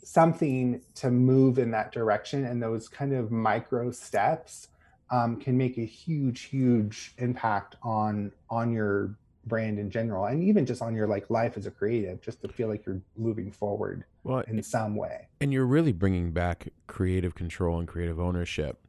something 0.03 0.81
to 0.93 1.11
move 1.11 1.57
in 1.60 1.72
that 1.72 1.91
direction. 1.91 2.45
And 2.45 2.61
those 2.61 2.88
kind 2.88 3.14
of 3.14 3.31
micro 3.31 3.91
steps 3.91 4.69
um, 5.10 5.38
can 5.39 5.57
make 5.57 5.77
a 5.77 5.85
huge 5.85 6.43
huge 6.43 7.14
impact 7.18 7.76
on 7.84 8.31
on 8.49 8.72
your 8.72 9.15
brand 9.45 9.77
in 9.77 9.91
general 9.91 10.26
and 10.26 10.43
even 10.43 10.65
just 10.65 10.81
on 10.81 10.95
your 10.95 11.07
like 11.07 11.30
life 11.30 11.56
as 11.56 11.68
a 11.68 11.72
creative 11.72 12.19
just 12.19 12.41
to 12.41 12.47
feel 12.47 12.68
like 12.68 12.85
you're 12.85 13.02
moving 13.15 13.52
forward 13.52 14.03
well, 14.23 14.39
in 14.47 14.61
some 14.64 14.95
way. 14.95 15.27
and 15.39 15.53
you're 15.53 15.68
really 15.68 15.91
bringing 15.91 16.31
back 16.31 16.69
creative 16.88 17.35
control 17.35 17.77
and 17.77 17.88
creative 17.88 18.19
ownership 18.19 18.80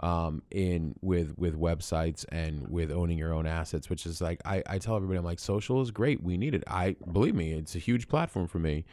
um, 0.00 0.42
in 0.50 0.94
with 1.00 1.38
with 1.38 1.58
websites 1.58 2.24
and 2.30 2.68
with 2.68 2.90
owning 2.90 3.16
your 3.16 3.32
own 3.32 3.46
assets 3.46 3.88
which 3.88 4.06
is 4.06 4.20
like 4.20 4.40
I, 4.44 4.62
I 4.66 4.78
tell 4.78 4.96
everybody 4.96 5.18
i'm 5.18 5.24
like 5.24 5.38
social 5.38 5.80
is 5.80 5.90
great. 5.90 6.22
We 6.22 6.36
need 6.36 6.54
it. 6.54 6.64
I 6.66 6.96
believe 7.12 7.34
me 7.34 7.52
it's 7.52 7.74
a 7.74 7.78
huge 7.78 8.08
platform 8.08 8.48
for 8.48 8.58
me. 8.58 8.84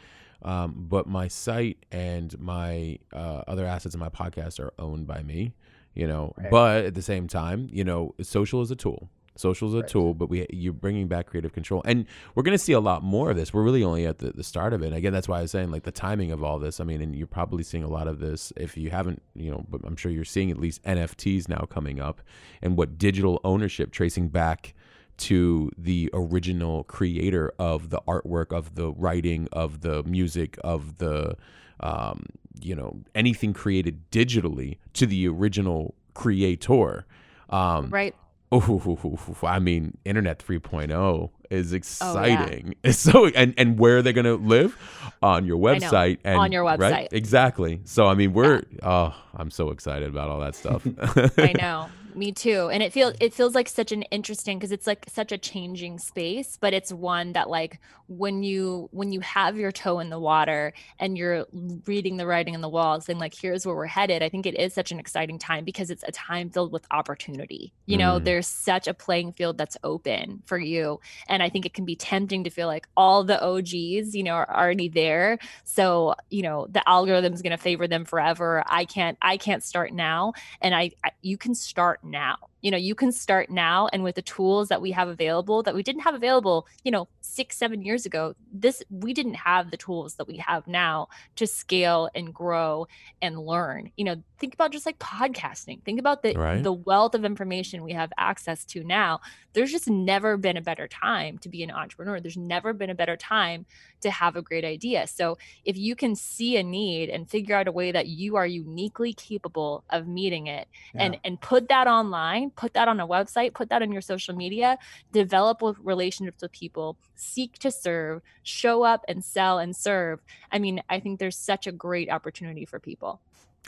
Um, 0.42 0.74
but 0.76 1.06
my 1.06 1.28
site 1.28 1.84
and 1.92 2.36
my 2.40 2.98
uh, 3.12 3.42
other 3.46 3.64
assets 3.64 3.94
in 3.94 4.00
my 4.00 4.08
podcast 4.08 4.58
are 4.58 4.72
owned 4.78 5.06
by 5.06 5.22
me 5.22 5.54
you 5.94 6.06
know 6.06 6.32
right. 6.36 6.50
but 6.50 6.84
at 6.84 6.94
the 6.94 7.02
same 7.02 7.28
time 7.28 7.68
you 7.70 7.84
know 7.84 8.14
social 8.22 8.60
is 8.62 8.70
a 8.70 8.76
tool 8.76 9.08
Social 9.36 9.68
is 9.68 9.74
a 9.74 9.80
right. 9.80 9.88
tool, 9.88 10.14
but 10.14 10.28
we 10.28 10.46
you're 10.50 10.72
bringing 10.72 11.08
back 11.08 11.26
creative 11.26 11.52
control, 11.52 11.82
and 11.84 12.06
we're 12.34 12.42
going 12.42 12.56
to 12.56 12.62
see 12.62 12.72
a 12.72 12.80
lot 12.80 13.02
more 13.02 13.30
of 13.30 13.36
this. 13.36 13.54
We're 13.54 13.62
really 13.62 13.82
only 13.82 14.06
at 14.06 14.18
the, 14.18 14.30
the 14.30 14.44
start 14.44 14.72
of 14.72 14.82
it. 14.82 14.92
Again, 14.92 15.12
that's 15.12 15.28
why 15.28 15.38
I 15.38 15.42
was 15.42 15.50
saying 15.50 15.70
like 15.70 15.84
the 15.84 15.92
timing 15.92 16.32
of 16.32 16.44
all 16.44 16.58
this. 16.58 16.80
I 16.80 16.84
mean, 16.84 17.00
and 17.00 17.16
you're 17.16 17.26
probably 17.26 17.62
seeing 17.62 17.84
a 17.84 17.88
lot 17.88 18.08
of 18.08 18.18
this 18.18 18.52
if 18.56 18.76
you 18.76 18.90
haven't, 18.90 19.22
you 19.34 19.50
know, 19.50 19.64
but 19.68 19.80
I'm 19.84 19.96
sure 19.96 20.12
you're 20.12 20.24
seeing 20.24 20.50
at 20.50 20.58
least 20.58 20.82
NFTs 20.84 21.48
now 21.48 21.66
coming 21.70 22.00
up, 22.00 22.20
and 22.60 22.76
what 22.76 22.98
digital 22.98 23.40
ownership 23.44 23.90
tracing 23.90 24.28
back 24.28 24.74
to 25.18 25.70
the 25.78 26.10
original 26.12 26.84
creator 26.84 27.52
of 27.58 27.90
the 27.90 28.00
artwork, 28.08 28.52
of 28.52 28.74
the 28.74 28.92
writing, 28.92 29.48
of 29.52 29.80
the 29.80 30.02
music, 30.02 30.58
of 30.64 30.98
the, 30.98 31.36
um, 31.80 32.26
you 32.60 32.74
know, 32.74 32.98
anything 33.14 33.52
created 33.52 34.10
digitally 34.10 34.78
to 34.94 35.06
the 35.06 35.28
original 35.28 35.94
creator. 36.14 37.06
Um, 37.50 37.90
right. 37.90 38.14
Oh, 38.52 39.18
I 39.42 39.58
mean, 39.58 39.96
Internet 40.04 40.44
3.0 40.46 41.30
is 41.50 41.72
exciting. 41.72 42.74
Oh, 42.74 42.78
yeah. 42.84 42.92
So 42.92 43.26
and 43.26 43.54
and 43.56 43.78
where 43.78 43.96
are 43.96 44.02
they 44.02 44.12
going 44.12 44.26
to 44.26 44.34
live? 44.34 44.76
On 45.22 45.46
your 45.46 45.56
website 45.56 46.18
and 46.24 46.36
on 46.36 46.52
your 46.52 46.64
website. 46.64 46.78
Right? 46.78 47.08
Exactly. 47.12 47.80
So 47.84 48.06
I 48.06 48.14
mean, 48.14 48.32
we're 48.32 48.62
yeah. 48.70 48.78
oh, 48.82 49.14
I'm 49.34 49.50
so 49.50 49.70
excited 49.70 50.08
about 50.08 50.28
all 50.28 50.40
that 50.40 50.54
stuff. 50.54 50.86
I 51.38 51.52
know 51.58 51.88
me 52.16 52.32
too 52.32 52.68
and 52.72 52.82
it 52.82 52.92
feels 52.92 53.14
it 53.20 53.32
feels 53.32 53.54
like 53.54 53.68
such 53.68 53.92
an 53.92 54.02
interesting 54.04 54.58
because 54.58 54.72
it's 54.72 54.86
like 54.86 55.04
such 55.08 55.32
a 55.32 55.38
changing 55.38 55.98
space 55.98 56.56
but 56.60 56.72
it's 56.72 56.92
one 56.92 57.32
that 57.32 57.48
like 57.48 57.80
when 58.08 58.42
you 58.42 58.88
when 58.92 59.12
you 59.12 59.20
have 59.20 59.56
your 59.56 59.72
toe 59.72 59.98
in 59.98 60.10
the 60.10 60.18
water 60.18 60.72
and 60.98 61.16
you're 61.16 61.46
reading 61.86 62.16
the 62.16 62.26
writing 62.26 62.54
on 62.54 62.60
the 62.60 62.68
wall 62.68 63.00
saying 63.00 63.18
like 63.18 63.34
here's 63.34 63.66
where 63.66 63.74
we're 63.74 63.86
headed 63.86 64.22
i 64.22 64.28
think 64.28 64.46
it 64.46 64.58
is 64.58 64.74
such 64.74 64.92
an 64.92 64.98
exciting 64.98 65.38
time 65.38 65.64
because 65.64 65.90
it's 65.90 66.04
a 66.06 66.12
time 66.12 66.50
filled 66.50 66.72
with 66.72 66.86
opportunity. 66.90 67.72
You 67.86 67.96
know 67.96 68.20
mm. 68.20 68.24
there's 68.24 68.46
such 68.46 68.86
a 68.86 68.94
playing 68.94 69.32
field 69.32 69.58
that's 69.58 69.76
open 69.82 70.42
for 70.46 70.58
you 70.58 71.00
and 71.28 71.42
i 71.42 71.48
think 71.48 71.66
it 71.66 71.74
can 71.74 71.84
be 71.84 71.96
tempting 71.96 72.44
to 72.44 72.50
feel 72.50 72.66
like 72.66 72.86
all 72.96 73.24
the 73.24 73.40
og's 73.42 73.72
you 74.14 74.22
know 74.22 74.34
are 74.34 74.50
already 74.50 74.88
there. 74.88 75.38
So 75.64 76.14
you 76.30 76.42
know 76.42 76.66
the 76.70 76.86
algorithm's 76.88 77.42
going 77.42 77.56
to 77.56 77.62
favor 77.62 77.86
them 77.88 78.04
forever. 78.04 78.62
I 78.66 78.84
can't 78.84 79.18
i 79.22 79.36
can't 79.36 79.62
start 79.62 79.92
now 79.92 80.32
and 80.60 80.74
I, 80.74 80.92
I 81.04 81.10
you 81.22 81.36
can 81.36 81.54
start 81.54 82.01
now 82.02 82.36
you 82.62 82.70
know 82.70 82.76
you 82.76 82.94
can 82.94 83.12
start 83.12 83.50
now 83.50 83.88
and 83.92 84.02
with 84.02 84.14
the 84.14 84.22
tools 84.22 84.68
that 84.68 84.80
we 84.80 84.90
have 84.90 85.08
available 85.08 85.62
that 85.62 85.74
we 85.74 85.82
didn't 85.82 86.02
have 86.02 86.14
available 86.14 86.66
you 86.84 86.90
know 86.90 87.08
six 87.20 87.56
seven 87.56 87.82
years 87.82 88.06
ago 88.06 88.34
this 88.52 88.82
we 88.90 89.12
didn't 89.12 89.34
have 89.34 89.70
the 89.70 89.76
tools 89.76 90.14
that 90.14 90.26
we 90.26 90.36
have 90.36 90.66
now 90.66 91.08
to 91.36 91.46
scale 91.46 92.08
and 92.14 92.32
grow 92.32 92.86
and 93.20 93.38
learn. 93.38 93.90
You 93.96 94.04
know 94.04 94.22
think 94.38 94.54
about 94.54 94.72
just 94.72 94.86
like 94.86 94.98
podcasting. 94.98 95.82
Think 95.84 96.00
about 96.00 96.22
the 96.22 96.34
right. 96.34 96.62
the 96.62 96.72
wealth 96.72 97.14
of 97.14 97.24
information 97.24 97.82
we 97.82 97.92
have 97.92 98.12
access 98.18 98.64
to 98.66 98.82
now. 98.84 99.20
There's 99.52 99.70
just 99.70 99.88
never 99.88 100.36
been 100.36 100.56
a 100.56 100.62
better 100.62 100.88
time 100.88 101.38
to 101.38 101.48
be 101.48 101.62
an 101.62 101.70
entrepreneur. 101.70 102.20
There's 102.20 102.36
never 102.36 102.72
been 102.72 102.90
a 102.90 102.94
better 102.94 103.16
time 103.16 103.66
to 104.00 104.10
have 104.10 104.36
a 104.36 104.42
great 104.42 104.64
idea. 104.64 105.06
So 105.06 105.38
if 105.64 105.76
you 105.76 105.94
can 105.94 106.16
see 106.16 106.56
a 106.56 106.62
need 106.62 107.08
and 107.08 107.28
figure 107.28 107.54
out 107.54 107.68
a 107.68 107.72
way 107.72 107.92
that 107.92 108.08
you 108.08 108.36
are 108.36 108.46
uniquely 108.46 109.12
capable 109.12 109.84
of 109.90 110.06
meeting 110.06 110.46
it 110.46 110.68
yeah. 110.94 111.02
and 111.02 111.18
and 111.24 111.40
put 111.40 111.68
that 111.68 111.86
online 111.86 112.50
put 112.56 112.74
that 112.74 112.88
on 112.88 113.00
a 113.00 113.06
website, 113.06 113.54
put 113.54 113.68
that 113.70 113.82
on 113.82 113.92
your 113.92 114.02
social 114.02 114.34
media, 114.34 114.78
develop 115.12 115.62
relationships 115.82 116.42
with 116.42 116.52
people, 116.52 116.96
seek 117.14 117.58
to 117.58 117.70
serve, 117.70 118.22
show 118.42 118.82
up 118.82 119.04
and 119.08 119.24
sell 119.24 119.58
and 119.58 119.74
serve. 119.74 120.20
I 120.50 120.58
mean, 120.58 120.82
I 120.88 121.00
think 121.00 121.18
there's 121.18 121.36
such 121.36 121.66
a 121.66 121.72
great 121.72 122.10
opportunity 122.10 122.64
for 122.64 122.78
people. 122.78 123.20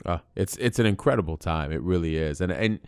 Uh, 0.05 0.19
it's 0.35 0.57
it's 0.57 0.79
an 0.79 0.85
incredible 0.85 1.37
time. 1.37 1.71
It 1.71 1.81
really 1.81 2.17
is. 2.17 2.41
And 2.41 2.51
and 2.51 2.79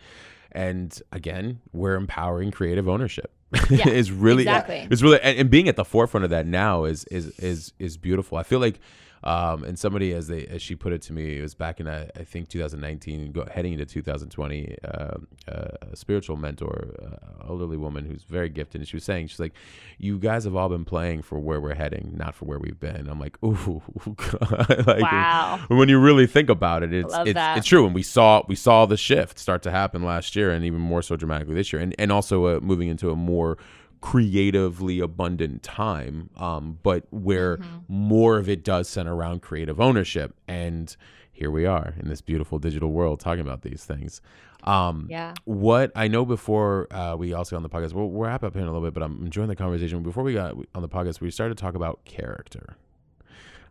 and 0.52 1.00
again, 1.12 1.60
we're 1.72 1.94
empowering 1.94 2.50
creative 2.50 2.88
ownership. 2.88 3.32
Yeah, 3.70 3.88
is 3.88 4.12
really 4.12 4.42
exactly. 4.42 4.86
it's 4.90 5.00
really 5.00 5.20
and, 5.22 5.38
and 5.38 5.50
being 5.50 5.68
at 5.68 5.76
the 5.76 5.84
forefront 5.84 6.24
of 6.24 6.30
that 6.30 6.46
now 6.46 6.84
is 6.84 7.04
is 7.04 7.38
is 7.38 7.72
is 7.78 7.96
beautiful. 7.96 8.36
I 8.36 8.42
feel 8.42 8.60
like 8.60 8.80
um, 9.24 9.64
and 9.64 9.78
somebody, 9.78 10.12
as 10.12 10.28
they 10.28 10.46
as 10.46 10.62
she 10.62 10.76
put 10.76 10.92
it 10.92 11.02
to 11.02 11.12
me, 11.12 11.38
it 11.38 11.42
was 11.42 11.54
back 11.54 11.80
in 11.80 11.88
I, 11.88 12.08
I 12.16 12.24
think 12.24 12.48
2019, 12.48 13.32
go, 13.32 13.46
heading 13.50 13.72
into 13.72 13.86
2020. 13.86 14.76
Uh, 14.84 14.98
um, 14.98 15.26
uh, 15.46 15.68
a 15.92 15.96
spiritual 15.96 16.36
mentor, 16.36 16.94
uh, 17.02 17.46
elderly 17.48 17.76
woman 17.76 18.04
who's 18.04 18.22
very 18.24 18.48
gifted, 18.48 18.80
and 18.80 18.88
she 18.88 18.96
was 18.96 19.04
saying, 19.04 19.28
she's 19.28 19.40
like, 19.40 19.54
"You 19.98 20.18
guys 20.18 20.44
have 20.44 20.54
all 20.56 20.68
been 20.68 20.84
playing 20.84 21.22
for 21.22 21.38
where 21.38 21.60
we're 21.60 21.74
heading, 21.74 22.12
not 22.16 22.34
for 22.34 22.44
where 22.44 22.58
we've 22.58 22.78
been." 22.78 23.08
I'm 23.08 23.20
like, 23.20 23.42
"Ooh, 23.42 23.82
like, 24.86 25.00
wow!" 25.00 25.60
When 25.68 25.88
you 25.88 25.98
really 25.98 26.26
think 26.26 26.48
about 26.50 26.82
it, 26.82 26.92
it's 26.92 27.14
it's, 27.18 27.38
it's, 27.38 27.66
true. 27.66 27.86
And 27.86 27.94
we 27.94 28.02
saw 28.02 28.42
we 28.48 28.54
saw 28.54 28.86
the 28.86 28.96
shift 28.96 29.38
start 29.38 29.62
to 29.62 29.70
happen 29.70 30.02
last 30.02 30.36
year, 30.36 30.50
and 30.50 30.64
even 30.64 30.80
more 30.80 31.02
so 31.02 31.16
dramatically 31.16 31.54
this 31.54 31.72
year, 31.72 31.80
and 31.80 31.94
and 31.98 32.12
also 32.12 32.46
uh, 32.46 32.60
moving 32.60 32.88
into 32.88 33.10
a 33.10 33.16
more 33.16 33.56
creatively 34.00 35.00
abundant 35.00 35.62
time, 35.62 36.30
um, 36.36 36.78
but 36.82 37.06
where 37.10 37.56
mm-hmm. 37.58 37.78
more 37.88 38.38
of 38.38 38.48
it 38.48 38.64
does 38.64 38.88
center 38.88 39.14
around 39.14 39.42
creative 39.42 39.80
ownership. 39.80 40.34
And 40.46 40.94
here 41.32 41.50
we 41.50 41.66
are 41.66 41.94
in 41.98 42.08
this 42.08 42.20
beautiful 42.20 42.58
digital 42.58 42.90
world 42.90 43.20
talking 43.20 43.40
about 43.40 43.62
these 43.62 43.84
things. 43.84 44.20
Um, 44.64 45.06
yeah. 45.08 45.34
What 45.44 45.92
I 45.94 46.08
know 46.08 46.24
before 46.24 46.92
uh, 46.92 47.16
we 47.16 47.32
also 47.32 47.56
on 47.56 47.62
the 47.62 47.68
podcast, 47.68 47.92
we'll, 47.92 48.08
we'll 48.08 48.26
wrap 48.26 48.42
up 48.42 48.54
here 48.54 48.62
in 48.62 48.68
a 48.68 48.72
little 48.72 48.86
bit, 48.86 48.94
but 48.94 49.02
I'm 49.02 49.24
enjoying 49.24 49.48
the 49.48 49.56
conversation. 49.56 50.02
Before 50.02 50.24
we 50.24 50.34
got 50.34 50.54
on 50.74 50.82
the 50.82 50.88
podcast, 50.88 51.20
we 51.20 51.30
started 51.30 51.56
to 51.56 51.62
talk 51.62 51.74
about 51.74 52.04
character. 52.04 52.76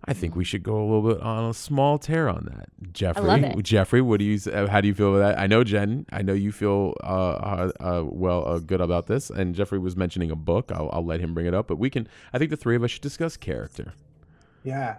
I 0.07 0.13
think 0.13 0.35
we 0.37 0.45
should 0.45 0.63
go 0.63 0.77
a 0.77 0.85
little 0.85 1.01
bit 1.01 1.21
on 1.21 1.49
a 1.49 1.53
small 1.53 1.97
tear 1.99 2.29
on 2.29 2.47
that. 2.51 2.69
Jeffrey, 2.93 3.53
Jeffrey, 3.61 4.01
what 4.01 4.19
do 4.19 4.25
you? 4.25 4.39
Uh, 4.49 4.67
how 4.67 4.79
do 4.79 4.87
you 4.87 4.93
feel 4.93 5.13
about 5.13 5.35
that? 5.35 5.39
I 5.39 5.47
know 5.47 5.65
Jen. 5.65 6.05
I 6.11 6.21
know 6.21 6.33
you 6.33 6.53
feel 6.53 6.93
uh, 7.03 7.07
uh, 7.07 7.71
uh, 7.79 8.03
well 8.05 8.47
uh, 8.47 8.59
good 8.59 8.79
about 8.79 9.07
this. 9.07 9.29
And 9.29 9.53
Jeffrey 9.53 9.79
was 9.79 9.97
mentioning 9.97 10.31
a 10.31 10.35
book. 10.35 10.71
I'll, 10.73 10.89
I'll 10.93 11.05
let 11.05 11.19
him 11.19 11.33
bring 11.33 11.45
it 11.45 11.53
up. 11.53 11.67
But 11.67 11.77
we 11.77 11.89
can. 11.89 12.07
I 12.31 12.37
think 12.37 12.51
the 12.51 12.57
three 12.57 12.77
of 12.77 12.83
us 12.83 12.91
should 12.91 13.01
discuss 13.01 13.35
character. 13.35 13.93
Yeah. 14.63 14.97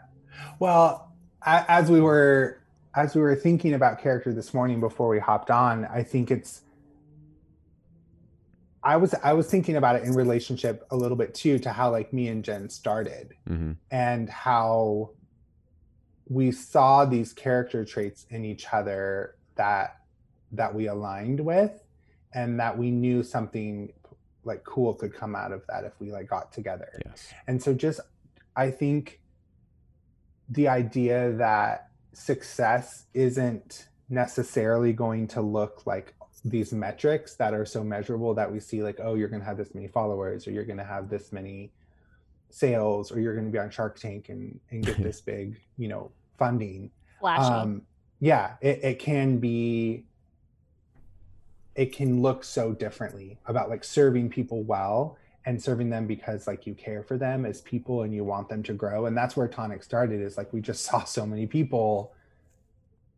Well, 0.59 1.11
as 1.45 1.91
we 1.91 2.01
were 2.03 2.61
as 2.95 3.15
we 3.15 3.23
were 3.23 3.37
thinking 3.37 3.75
about 3.75 4.03
character 4.03 4.33
this 4.33 4.53
morning 4.53 4.79
before 4.81 5.09
we 5.09 5.19
hopped 5.19 5.51
on, 5.51 5.87
I 5.87 6.03
think 6.03 6.31
it's 6.31 6.63
I 8.89 8.97
was 8.97 9.15
I 9.23 9.35
was 9.35 9.51
thinking 9.51 9.77
about 9.77 9.97
it 9.97 10.05
in 10.05 10.15
relationship 10.15 10.87
a 10.91 10.97
little 10.97 11.17
bit 11.17 11.35
too 11.35 11.59
to 11.59 11.71
how 11.71 11.91
like 11.91 12.15
me 12.15 12.29
and 12.29 12.43
Jen 12.43 12.71
started 12.71 13.35
mm-hmm. 13.47 13.73
and 13.91 14.31
how 14.31 15.11
we 16.27 16.51
saw 16.53 17.05
these 17.05 17.35
character 17.35 17.85
traits 17.85 18.25
in 18.31 18.47
each 18.47 18.65
other 18.73 19.37
that 19.57 19.99
that 20.53 20.75
we 20.75 20.87
aligned 20.87 21.39
with 21.39 21.85
and 22.33 22.59
that 22.61 22.79
we 22.79 22.91
knew 22.91 23.23
something 23.23 23.93
like 24.45 24.65
cool 24.65 24.95
could 24.95 25.13
come 25.13 25.37
out 25.37 25.53
of 25.53 25.67
that 25.69 25.85
if 25.85 25.93
we 26.01 26.11
like 26.11 26.27
got 26.27 26.51
together. 26.51 26.91
Yes. 27.05 27.31
And 27.47 27.63
so 27.63 27.75
just 27.75 28.01
I 28.57 28.71
think 28.71 29.21
the 30.49 30.67
idea 30.67 31.33
that 31.33 31.91
success 32.15 33.05
isn't 33.13 33.89
necessarily 34.09 34.95
going 34.95 35.27
to 35.29 35.43
look 35.43 35.87
like 35.87 36.15
these 36.45 36.73
metrics 36.73 37.35
that 37.35 37.55
are 37.55 37.65
so 37.65 37.83
measurable 37.83 38.35
that 38.35 38.51
we 38.51 38.61
see 38.61 38.83
like 38.83 38.99
oh 39.03 39.15
you're 39.15 39.29
going 39.29 39.41
to 39.41 39.47
have 39.47 39.57
this 39.57 39.75
many 39.75 39.89
followers 39.89 40.47
or 40.47 40.51
you're 40.51 40.65
going 40.65 40.79
to 40.79 40.85
have 40.85 41.09
this 41.09 41.33
many 41.33 41.71
sales 42.51 43.11
or 43.13 43.21
you're 43.21 43.35
going 43.35 43.45
to 43.45 43.51
be 43.51 43.59
on 43.59 43.71
shark 43.71 43.99
tank 43.99 44.29
and, 44.29 44.59
and 44.71 44.85
get 44.85 44.97
this 45.03 45.21
big 45.21 45.61
you 45.77 45.89
know 45.89 46.11
funding 46.39 46.91
Flashy. 47.21 47.53
Um, 47.53 47.83
yeah 48.21 48.55
it, 48.61 48.81
it 48.83 48.99
can 48.99 49.39
be 49.39 50.05
it 51.75 51.93
can 51.93 52.23
look 52.23 52.43
so 52.43 52.73
differently 52.73 53.39
about 53.47 53.69
like 53.69 53.85
serving 53.85 54.29
people 54.29 54.63
well 54.63 55.17
and 55.45 55.63
serving 55.63 55.89
them 55.91 56.07
because 56.07 56.47
like 56.47 56.67
you 56.67 56.75
care 56.75 57.03
for 57.03 57.17
them 57.17 57.47
as 57.47 57.61
people 57.63 58.03
and 58.03 58.13
you 58.15 58.25
want 58.25 58.49
them 58.49 58.63
to 58.63 58.73
grow 58.73 59.07
and 59.07 59.17
that's 59.17 59.37
where 59.37 59.49
tonic 59.49 59.83
started 59.83 60.21
is 60.21 60.37
like 60.37 60.53
we 60.53 60.61
just 60.61 60.85
saw 60.85 61.05
so 61.05 61.27
many 61.27 61.47
people 61.47 62.13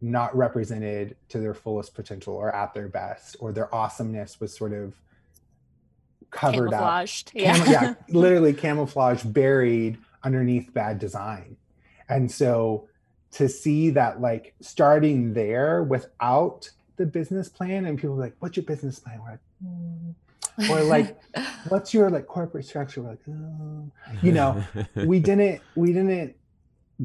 not 0.00 0.34
represented 0.36 1.16
to 1.28 1.38
their 1.38 1.54
fullest 1.54 1.94
potential 1.94 2.34
or 2.34 2.54
at 2.54 2.72
their 2.72 2.88
best 2.88 3.36
or 3.40 3.52
their 3.52 3.72
awesomeness 3.74 4.40
was 4.40 4.54
sort 4.56 4.72
of 4.72 4.94
covered 6.30 6.70
camouflaged. 6.70 7.28
up 7.28 7.34
yeah. 7.34 7.56
Cam- 7.56 7.72
yeah 7.72 7.94
literally 8.08 8.52
camouflaged 8.52 9.32
buried 9.32 9.98
underneath 10.22 10.72
bad 10.72 10.98
design 10.98 11.56
and 12.08 12.30
so 12.30 12.88
to 13.32 13.48
see 13.48 13.90
that 13.90 14.20
like 14.20 14.54
starting 14.60 15.34
there 15.34 15.82
without 15.82 16.70
the 16.96 17.06
business 17.06 17.48
plan 17.48 17.86
and 17.86 17.98
people 17.98 18.16
like 18.16 18.34
what's 18.38 18.56
your 18.56 18.64
business 18.64 18.98
plan 18.98 19.20
we're 19.22 19.30
like 19.30 19.40
mm. 19.64 20.70
or 20.70 20.82
like 20.84 21.20
what's 21.68 21.92
your 21.92 22.10
like 22.10 22.26
corporate 22.26 22.64
structure 22.64 23.02
we're 23.02 23.10
like 23.10 23.20
oh. 23.28 23.90
you 24.22 24.32
know 24.32 24.62
we 25.04 25.18
didn't 25.18 25.60
we 25.74 25.92
didn't 25.92 26.34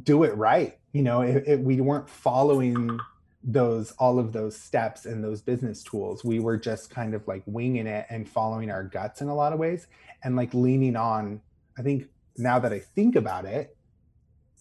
do 0.03 0.23
it 0.23 0.35
right 0.35 0.77
you 0.91 1.01
know 1.01 1.22
it, 1.22 1.43
it, 1.47 1.59
we 1.59 1.80
weren't 1.80 2.09
following 2.09 2.99
those 3.45 3.91
all 3.99 4.17
of 4.17 4.34
those 4.34 4.57
steps 4.57 5.05
and 5.05 5.23
those 5.23 5.39
business 5.39 5.84
tools. 5.84 6.26
We 6.26 6.39
were 6.39 6.57
just 6.57 6.89
kind 6.89 7.13
of 7.13 7.27
like 7.27 7.43
winging 7.45 7.85
it 7.85 8.07
and 8.09 8.27
following 8.27 8.72
our 8.72 8.84
guts 8.84 9.22
in 9.22 9.27
a 9.27 9.35
lot 9.35 9.53
of 9.53 9.59
ways 9.59 9.85
and 10.23 10.35
like 10.35 10.53
leaning 10.53 10.95
on 10.95 11.39
i 11.77 11.81
think 11.81 12.07
now 12.38 12.57
that 12.59 12.73
i 12.73 12.80
think 12.80 13.15
about 13.15 13.45
it 13.45 13.77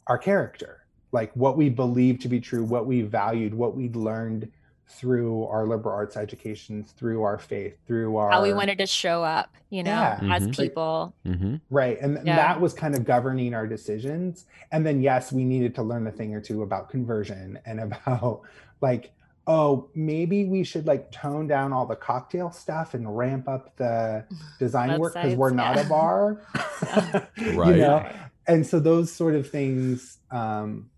our 0.06 0.19
character. 0.19 0.81
Like 1.12 1.32
what 1.35 1.56
we 1.56 1.70
believed 1.70 2.23
to 2.23 2.28
be 2.28 2.40
true 2.40 2.65
what 2.65 2.86
we 2.86 3.02
valued 3.02 3.55
what 3.55 3.77
we'd 3.77 3.97
learned 3.97 4.51
through 4.86 5.44
our 5.47 5.66
liberal 5.66 5.94
arts 5.94 6.16
education, 6.16 6.85
through 6.85 7.23
our 7.23 7.39
faith, 7.39 7.77
through 7.86 8.16
our 8.16 8.31
how 8.31 8.43
we 8.43 8.52
wanted 8.52 8.78
to 8.78 8.86
show 8.86 9.24
up, 9.24 9.55
you 9.70 9.82
know, 9.82 9.90
yeah. 9.90 10.19
as 10.31 10.43
mm-hmm. 10.43 10.52
people. 10.52 11.15
Mm-hmm. 11.27 11.56
Right. 11.70 11.98
And 12.01 12.24
yeah. 12.24 12.36
that 12.36 12.61
was 12.61 12.74
kind 12.74 12.94
of 12.94 13.05
governing 13.05 13.55
our 13.55 13.66
decisions. 13.66 14.44
And 14.73 14.85
then, 14.85 15.02
yes, 15.02 15.32
we 15.32 15.44
needed 15.44 15.74
to 15.77 15.82
learn 15.82 16.06
a 16.06 16.12
thing 16.12 16.35
or 16.35 16.40
two 16.40 16.62
about 16.62 16.90
conversion 16.90 17.59
and 17.65 17.81
about 17.81 18.43
like, 18.81 19.12
oh, 19.47 19.89
maybe 19.94 20.44
we 20.44 20.65
should 20.65 20.86
like 20.86 21.11
tone 21.11 21.47
down 21.47 21.73
all 21.73 21.86
the 21.86 21.97
cocktail 21.97 22.51
stuff 22.51 22.94
and 22.94 23.16
ramp 23.16 23.48
up 23.48 23.77
the 23.77 24.24
design 24.59 24.90
Websites, 24.90 24.98
work 24.98 25.15
because 25.15 25.35
we're 25.35 25.51
not 25.51 25.77
yeah. 25.77 25.82
a 25.82 25.89
bar. 25.89 26.40
right. 27.55 27.74
You 27.74 27.77
know? 27.77 28.12
And 28.47 28.66
so 28.66 28.78
those 28.78 29.11
sort 29.11 29.35
of 29.35 29.48
things, 29.48 30.19
um, 30.31 30.90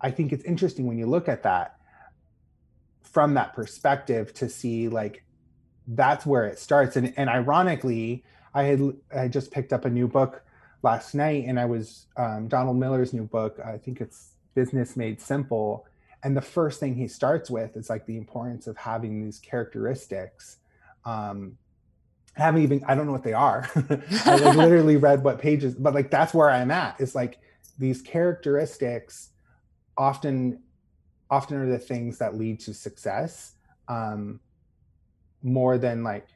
I 0.00 0.10
think 0.10 0.32
it's 0.32 0.44
interesting 0.44 0.86
when 0.86 0.98
you 0.98 1.06
look 1.06 1.28
at 1.28 1.44
that 1.44 1.76
from 3.12 3.34
that 3.34 3.54
perspective 3.54 4.34
to 4.34 4.48
see 4.48 4.88
like 4.88 5.22
that's 5.86 6.26
where 6.26 6.46
it 6.46 6.58
starts 6.58 6.96
and 6.96 7.12
and 7.16 7.28
ironically 7.28 8.24
i 8.54 8.64
had 8.64 8.80
i 9.14 9.28
just 9.28 9.50
picked 9.50 9.72
up 9.72 9.84
a 9.84 9.90
new 9.90 10.08
book 10.08 10.42
last 10.82 11.14
night 11.14 11.44
and 11.46 11.60
i 11.60 11.64
was 11.64 12.06
um, 12.16 12.48
donald 12.48 12.76
miller's 12.76 13.12
new 13.12 13.24
book 13.24 13.58
i 13.64 13.76
think 13.76 14.00
it's 14.00 14.32
business 14.54 14.96
made 14.96 15.20
simple 15.20 15.86
and 16.24 16.36
the 16.36 16.42
first 16.42 16.80
thing 16.80 16.94
he 16.94 17.08
starts 17.08 17.50
with 17.50 17.76
is 17.76 17.90
like 17.90 18.06
the 18.06 18.16
importance 18.16 18.66
of 18.66 18.76
having 18.76 19.22
these 19.22 19.38
characteristics 19.38 20.58
um 21.04 21.56
I 22.36 22.44
haven't 22.44 22.62
even 22.62 22.82
I 22.86 22.94
don't 22.94 23.04
know 23.04 23.12
what 23.12 23.24
they 23.24 23.34
are. 23.34 23.68
I 24.24 24.36
like 24.36 24.56
literally 24.56 24.96
read 24.96 25.22
what 25.22 25.38
pages, 25.38 25.74
but 25.74 25.92
like 25.92 26.10
that's 26.10 26.32
where 26.32 26.50
I'm 26.50 26.70
at. 26.70 26.96
It's 26.98 27.14
like 27.14 27.38
these 27.78 28.00
characteristics 28.00 29.30
often 29.98 30.60
often 31.32 31.56
are 31.56 31.66
the 31.66 31.78
things 31.78 32.18
that 32.18 32.36
lead 32.36 32.60
to 32.60 32.74
success 32.74 33.54
um, 33.88 34.38
more 35.42 35.78
than 35.78 36.04
like 36.04 36.26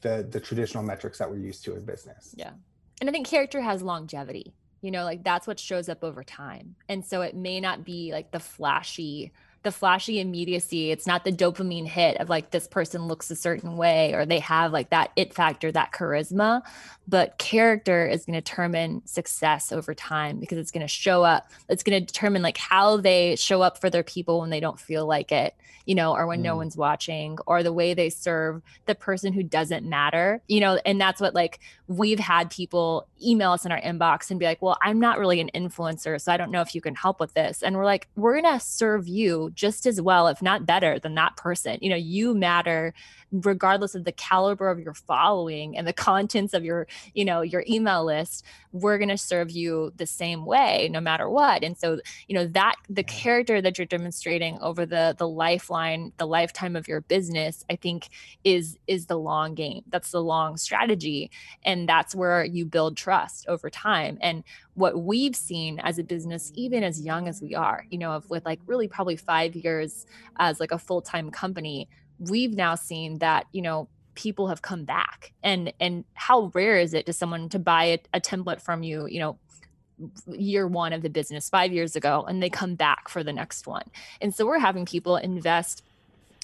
the 0.00 0.26
the 0.30 0.40
traditional 0.40 0.82
metrics 0.82 1.18
that 1.18 1.30
we're 1.30 1.36
used 1.36 1.62
to 1.64 1.76
in 1.76 1.84
business. 1.84 2.34
Yeah. 2.34 2.52
And 3.00 3.10
I 3.10 3.12
think 3.12 3.26
character 3.26 3.60
has 3.60 3.82
longevity. 3.82 4.54
You 4.80 4.90
know, 4.90 5.04
like 5.04 5.22
that's 5.22 5.46
what 5.46 5.60
shows 5.60 5.88
up 5.88 6.02
over 6.02 6.24
time. 6.24 6.74
And 6.88 7.04
so 7.04 7.20
it 7.20 7.36
may 7.36 7.60
not 7.60 7.84
be 7.84 8.12
like 8.12 8.30
the 8.30 8.40
flashy 8.40 9.32
the 9.64 9.72
flashy 9.72 10.20
immediacy. 10.20 10.90
It's 10.90 11.06
not 11.06 11.24
the 11.24 11.32
dopamine 11.32 11.88
hit 11.88 12.18
of 12.18 12.28
like 12.28 12.50
this 12.50 12.68
person 12.68 13.08
looks 13.08 13.30
a 13.30 13.36
certain 13.36 13.76
way 13.76 14.12
or 14.14 14.24
they 14.24 14.38
have 14.40 14.72
like 14.72 14.90
that 14.90 15.10
it 15.16 15.34
factor, 15.34 15.72
that 15.72 15.92
charisma. 15.92 16.62
But 17.08 17.36
character 17.38 18.06
is 18.06 18.24
going 18.24 18.34
to 18.34 18.40
determine 18.40 19.04
success 19.06 19.72
over 19.72 19.94
time 19.94 20.38
because 20.38 20.58
it's 20.58 20.70
going 20.70 20.82
to 20.82 20.88
show 20.88 21.22
up. 21.22 21.50
It's 21.68 21.82
going 21.82 22.00
to 22.00 22.06
determine 22.06 22.42
like 22.42 22.56
how 22.56 22.98
they 22.98 23.36
show 23.36 23.62
up 23.62 23.78
for 23.78 23.90
their 23.90 24.02
people 24.02 24.40
when 24.40 24.50
they 24.50 24.60
don't 24.60 24.80
feel 24.80 25.06
like 25.06 25.32
it, 25.32 25.54
you 25.84 25.94
know, 25.94 26.14
or 26.14 26.26
when 26.26 26.40
mm. 26.40 26.44
no 26.44 26.56
one's 26.56 26.76
watching, 26.76 27.36
or 27.46 27.62
the 27.62 27.72
way 27.72 27.92
they 27.92 28.08
serve 28.08 28.62
the 28.86 28.94
person 28.94 29.32
who 29.32 29.42
doesn't 29.42 29.86
matter, 29.86 30.40
you 30.48 30.60
know. 30.60 30.78
And 30.86 30.98
that's 30.98 31.20
what 31.20 31.34
like 31.34 31.60
we've 31.86 32.18
had 32.18 32.50
people 32.50 33.06
email 33.22 33.52
us 33.52 33.66
in 33.66 33.72
our 33.72 33.80
inbox 33.80 34.30
and 34.30 34.40
be 34.40 34.46
like, 34.46 34.62
well, 34.62 34.78
I'm 34.82 34.98
not 34.98 35.18
really 35.18 35.40
an 35.40 35.50
influencer, 35.54 36.20
so 36.20 36.32
I 36.32 36.36
don't 36.36 36.50
know 36.50 36.62
if 36.62 36.74
you 36.74 36.80
can 36.80 36.94
help 36.94 37.20
with 37.20 37.34
this. 37.34 37.62
And 37.62 37.76
we're 37.76 37.84
like, 37.84 38.08
we're 38.16 38.40
going 38.40 38.54
to 38.54 38.64
serve 38.64 39.06
you 39.06 39.50
just 39.54 39.86
as 39.86 40.00
well, 40.00 40.28
if 40.28 40.40
not 40.40 40.64
better, 40.64 40.98
than 40.98 41.14
that 41.16 41.36
person. 41.36 41.78
You 41.82 41.90
know, 41.90 41.96
you 41.96 42.34
matter 42.34 42.94
regardless 43.42 43.94
of 43.94 44.04
the 44.04 44.12
caliber 44.12 44.70
of 44.70 44.78
your 44.78 44.94
following 44.94 45.76
and 45.76 45.86
the 45.86 45.92
contents 46.04 46.54
of 46.54 46.64
your 46.64 46.86
you 47.14 47.24
know 47.24 47.40
your 47.40 47.64
email 47.68 48.04
list. 48.04 48.44
We're 48.72 48.98
going 48.98 49.08
to 49.08 49.18
serve 49.18 49.50
you 49.50 49.92
the 49.96 50.06
same 50.06 50.44
way 50.44 50.88
no 50.90 51.00
matter 51.00 51.28
what. 51.28 51.64
And 51.64 51.76
so 51.76 52.00
you 52.28 52.34
know 52.34 52.46
that 52.48 52.76
the 52.88 53.02
character 53.02 53.60
that 53.60 53.78
you're 53.78 53.86
demonstrating 53.86 54.58
over 54.60 54.86
the 54.86 55.14
the 55.16 55.28
lifeline 55.28 56.12
the 56.18 56.26
lifetime 56.26 56.76
of 56.76 56.88
your 56.88 57.00
business 57.00 57.64
i 57.70 57.76
think 57.76 58.08
is 58.44 58.78
is 58.86 59.06
the 59.06 59.18
long 59.18 59.54
game. 59.54 59.82
That's 59.88 60.10
the 60.10 60.22
long 60.22 60.56
strategy. 60.56 61.30
and 61.64 61.73
that's 61.88 62.14
where 62.14 62.44
you 62.44 62.64
build 62.64 62.96
trust 62.96 63.46
over 63.48 63.68
time. 63.70 64.18
And 64.20 64.44
what 64.74 64.98
we've 65.00 65.36
seen 65.36 65.78
as 65.80 65.98
a 65.98 66.04
business 66.04 66.50
even 66.54 66.82
as 66.82 67.00
young 67.00 67.28
as 67.28 67.40
we 67.40 67.54
are 67.54 67.86
you 67.90 67.98
know 67.98 68.20
with 68.28 68.44
like 68.44 68.60
really 68.66 68.88
probably 68.88 69.16
5 69.16 69.54
years 69.54 70.04
as 70.38 70.58
like 70.58 70.72
a 70.72 70.78
full-time 70.78 71.30
company 71.30 71.88
we've 72.18 72.54
now 72.54 72.74
seen 72.74 73.18
that 73.18 73.46
you 73.52 73.62
know 73.62 73.88
people 74.14 74.48
have 74.48 74.62
come 74.62 74.84
back. 74.84 75.32
And 75.42 75.72
and 75.80 76.04
how 76.14 76.50
rare 76.54 76.78
is 76.78 76.94
it 76.94 77.06
to 77.06 77.12
someone 77.12 77.48
to 77.50 77.58
buy 77.58 77.84
a, 77.84 77.98
a 78.14 78.20
template 78.20 78.60
from 78.60 78.82
you 78.82 79.06
you 79.06 79.20
know 79.20 79.38
year 80.26 80.66
one 80.66 80.92
of 80.92 81.02
the 81.02 81.10
business 81.10 81.48
five 81.48 81.72
years 81.72 81.94
ago 81.94 82.24
and 82.26 82.42
they 82.42 82.50
come 82.50 82.74
back 82.74 83.08
for 83.08 83.22
the 83.22 83.32
next 83.32 83.66
one? 83.66 83.84
And 84.20 84.34
so 84.34 84.46
we're 84.46 84.58
having 84.58 84.86
people 84.86 85.16
invest 85.16 85.84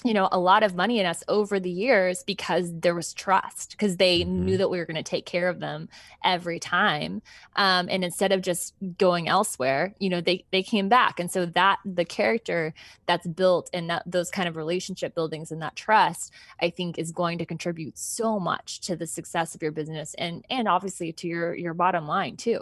you 0.03 0.13
know 0.13 0.27
a 0.31 0.39
lot 0.39 0.63
of 0.63 0.75
money 0.75 0.99
in 0.99 1.05
us 1.05 1.23
over 1.27 1.59
the 1.59 1.69
years 1.69 2.23
because 2.23 2.71
there 2.79 2.95
was 2.95 3.13
trust 3.13 3.71
because 3.71 3.97
they 3.97 4.21
mm-hmm. 4.21 4.45
knew 4.45 4.57
that 4.57 4.69
we 4.69 4.77
were 4.77 4.85
going 4.85 4.95
to 4.95 5.03
take 5.03 5.25
care 5.25 5.47
of 5.47 5.59
them 5.59 5.89
every 6.23 6.59
time 6.59 7.21
um, 7.55 7.87
and 7.89 8.03
instead 8.03 8.31
of 8.31 8.41
just 8.41 8.73
going 8.97 9.27
elsewhere 9.27 9.93
you 9.99 10.09
know 10.09 10.21
they 10.21 10.43
they 10.51 10.63
came 10.63 10.89
back 10.89 11.19
and 11.19 11.31
so 11.31 11.45
that 11.45 11.79
the 11.85 12.05
character 12.05 12.73
that's 13.05 13.27
built 13.27 13.69
and 13.73 13.89
that 13.89 14.03
those 14.05 14.31
kind 14.31 14.47
of 14.47 14.55
relationship 14.55 15.13
buildings 15.13 15.51
and 15.51 15.61
that 15.61 15.75
trust 15.75 16.31
i 16.61 16.69
think 16.69 16.97
is 16.97 17.11
going 17.11 17.37
to 17.37 17.45
contribute 17.45 17.97
so 17.97 18.39
much 18.39 18.79
to 18.79 18.95
the 18.95 19.07
success 19.07 19.55
of 19.55 19.61
your 19.61 19.71
business 19.71 20.15
and 20.15 20.43
and 20.49 20.67
obviously 20.67 21.11
to 21.11 21.27
your 21.27 21.53
your 21.53 21.73
bottom 21.73 22.07
line 22.07 22.35
too 22.35 22.59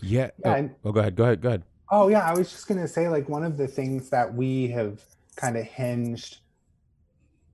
yeah, 0.00 0.30
yeah 0.44 0.56
oh, 0.56 0.70
oh 0.86 0.92
go 0.92 1.00
ahead 1.00 1.14
go 1.14 1.24
ahead 1.24 1.40
go 1.40 1.48
ahead 1.48 1.62
oh 1.90 2.08
yeah 2.08 2.28
i 2.28 2.36
was 2.36 2.50
just 2.50 2.66
going 2.66 2.80
to 2.80 2.88
say 2.88 3.08
like 3.08 3.28
one 3.28 3.44
of 3.44 3.56
the 3.56 3.68
things 3.68 4.10
that 4.10 4.34
we 4.34 4.66
have 4.68 5.00
kind 5.36 5.56
of 5.56 5.64
hinged 5.64 6.38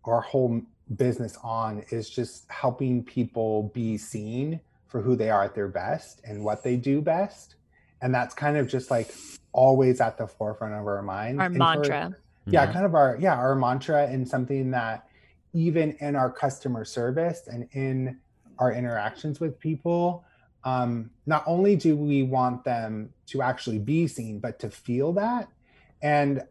our 0.05 0.21
whole 0.21 0.63
business 0.97 1.39
on 1.43 1.85
is 1.91 2.09
just 2.09 2.51
helping 2.51 3.05
people 3.05 3.71
be 3.75 3.99
seen 3.99 4.61
for 4.87 5.03
who 5.03 5.15
they 5.15 5.31
are 5.31 5.45
at 5.45 5.55
their 5.55 5.69
best 5.69 6.21
and 6.25 6.43
what 6.43 6.63
they 6.63 6.77
do 6.77 7.01
best. 7.01 7.57
And 8.01 8.15
that's 8.15 8.35
kind 8.35 8.57
of 8.57 8.69
just 8.69 8.91
like 8.91 9.15
always 9.53 10.01
at 10.01 10.17
the 10.17 10.27
forefront 10.27 10.75
of 10.75 10.87
our 10.87 11.03
minds. 11.03 11.41
Our 11.41 11.47
and 11.47 11.57
mantra. 11.57 12.11
For, 12.45 12.51
yeah, 12.51 12.73
kind 12.73 12.87
of 12.87 12.95
our 12.95 13.19
yeah, 13.21 13.35
our 13.35 13.55
mantra 13.55 14.07
and 14.07 14.27
something 14.27 14.71
that 14.71 15.07
even 15.53 15.93
in 16.01 16.17
our 16.17 16.31
customer 16.31 16.85
service 16.85 17.49
and 17.49 17.69
in 17.73 18.19
our 18.59 18.73
interactions 18.73 19.41
with 19.41 19.59
people, 19.59 20.25
um, 20.65 21.11
not 21.27 21.45
only 21.47 21.77
do 21.77 21.97
we 21.97 22.23
want 22.23 22.65
them 22.65 23.13
to 23.27 23.43
actually 23.43 23.79
be 23.79 24.07
seen, 24.07 24.39
but 24.39 24.59
to 24.61 24.71
feel 24.71 25.13
that. 25.15 25.49
And 26.01 26.43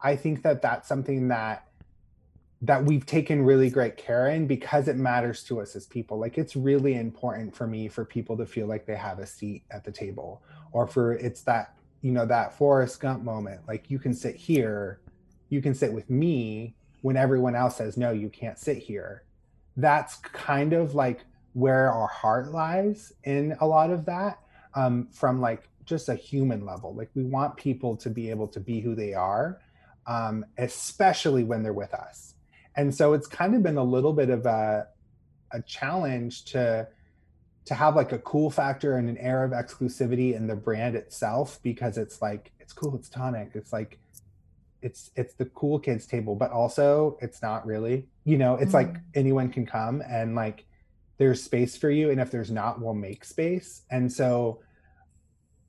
I 0.00 0.16
think 0.16 0.42
that 0.42 0.62
that's 0.62 0.88
something 0.88 1.28
that 1.28 1.66
that 2.62 2.82
we've 2.82 3.04
taken 3.04 3.44
really 3.44 3.68
great 3.68 3.98
care 3.98 4.28
in 4.28 4.46
because 4.46 4.88
it 4.88 4.96
matters 4.96 5.44
to 5.44 5.60
us 5.60 5.76
as 5.76 5.86
people. 5.86 6.18
Like 6.18 6.38
it's 6.38 6.56
really 6.56 6.94
important 6.94 7.54
for 7.54 7.66
me 7.66 7.86
for 7.86 8.04
people 8.04 8.36
to 8.38 8.46
feel 8.46 8.66
like 8.66 8.86
they 8.86 8.96
have 8.96 9.18
a 9.18 9.26
seat 9.26 9.62
at 9.70 9.84
the 9.84 9.92
table 9.92 10.42
or 10.72 10.86
for 10.86 11.12
it's 11.12 11.42
that, 11.42 11.76
you 12.00 12.12
know, 12.12 12.24
that 12.24 12.56
Forrest 12.56 12.98
Gump 12.98 13.22
moment. 13.22 13.60
Like 13.68 13.90
you 13.90 13.98
can 13.98 14.14
sit 14.14 14.36
here 14.36 15.00
you 15.48 15.62
can 15.62 15.74
sit 15.74 15.92
with 15.92 16.08
me 16.10 16.74
when 17.02 17.16
everyone 17.16 17.54
else 17.54 17.76
says 17.76 17.96
no 17.96 18.10
you 18.10 18.28
can't 18.28 18.58
sit 18.58 18.78
here 18.78 19.22
that's 19.76 20.16
kind 20.16 20.72
of 20.72 20.94
like 20.94 21.24
where 21.52 21.90
our 21.90 22.08
heart 22.08 22.50
lies 22.50 23.12
in 23.24 23.56
a 23.60 23.66
lot 23.66 23.90
of 23.90 24.04
that 24.04 24.38
um, 24.74 25.08
from 25.12 25.40
like 25.40 25.68
just 25.84 26.08
a 26.08 26.14
human 26.14 26.64
level 26.64 26.94
like 26.94 27.10
we 27.14 27.22
want 27.22 27.56
people 27.56 27.96
to 27.96 28.10
be 28.10 28.28
able 28.30 28.48
to 28.48 28.60
be 28.60 28.80
who 28.80 28.94
they 28.94 29.14
are 29.14 29.60
um, 30.06 30.44
especially 30.58 31.44
when 31.44 31.62
they're 31.62 31.72
with 31.72 31.94
us 31.94 32.34
and 32.76 32.94
so 32.94 33.14
it's 33.14 33.26
kind 33.26 33.54
of 33.54 33.62
been 33.62 33.78
a 33.78 33.84
little 33.84 34.12
bit 34.12 34.30
of 34.30 34.46
a, 34.46 34.86
a 35.52 35.62
challenge 35.62 36.44
to 36.44 36.86
to 37.64 37.74
have 37.74 37.96
like 37.96 38.12
a 38.12 38.18
cool 38.18 38.48
factor 38.48 38.96
and 38.96 39.08
an 39.08 39.18
air 39.18 39.42
of 39.42 39.50
exclusivity 39.50 40.34
in 40.34 40.46
the 40.46 40.54
brand 40.54 40.94
itself 40.94 41.58
because 41.62 41.98
it's 41.98 42.22
like 42.22 42.52
it's 42.60 42.72
cool 42.72 42.94
it's 42.94 43.08
tonic 43.08 43.50
it's 43.54 43.72
like 43.72 43.98
it's 44.82 45.10
it's 45.16 45.34
the 45.34 45.46
cool 45.46 45.78
kids 45.78 46.06
table 46.06 46.36
but 46.36 46.50
also 46.52 47.18
it's 47.20 47.42
not 47.42 47.66
really 47.66 48.06
you 48.24 48.38
know 48.38 48.54
it's 48.54 48.72
mm-hmm. 48.72 48.92
like 48.92 49.02
anyone 49.14 49.48
can 49.48 49.66
come 49.66 50.02
and 50.08 50.34
like 50.34 50.64
there's 51.18 51.42
space 51.42 51.76
for 51.76 51.90
you 51.90 52.10
and 52.10 52.20
if 52.20 52.30
there's 52.30 52.50
not 52.50 52.80
we'll 52.80 52.94
make 52.94 53.24
space 53.24 53.82
and 53.90 54.12
so 54.12 54.60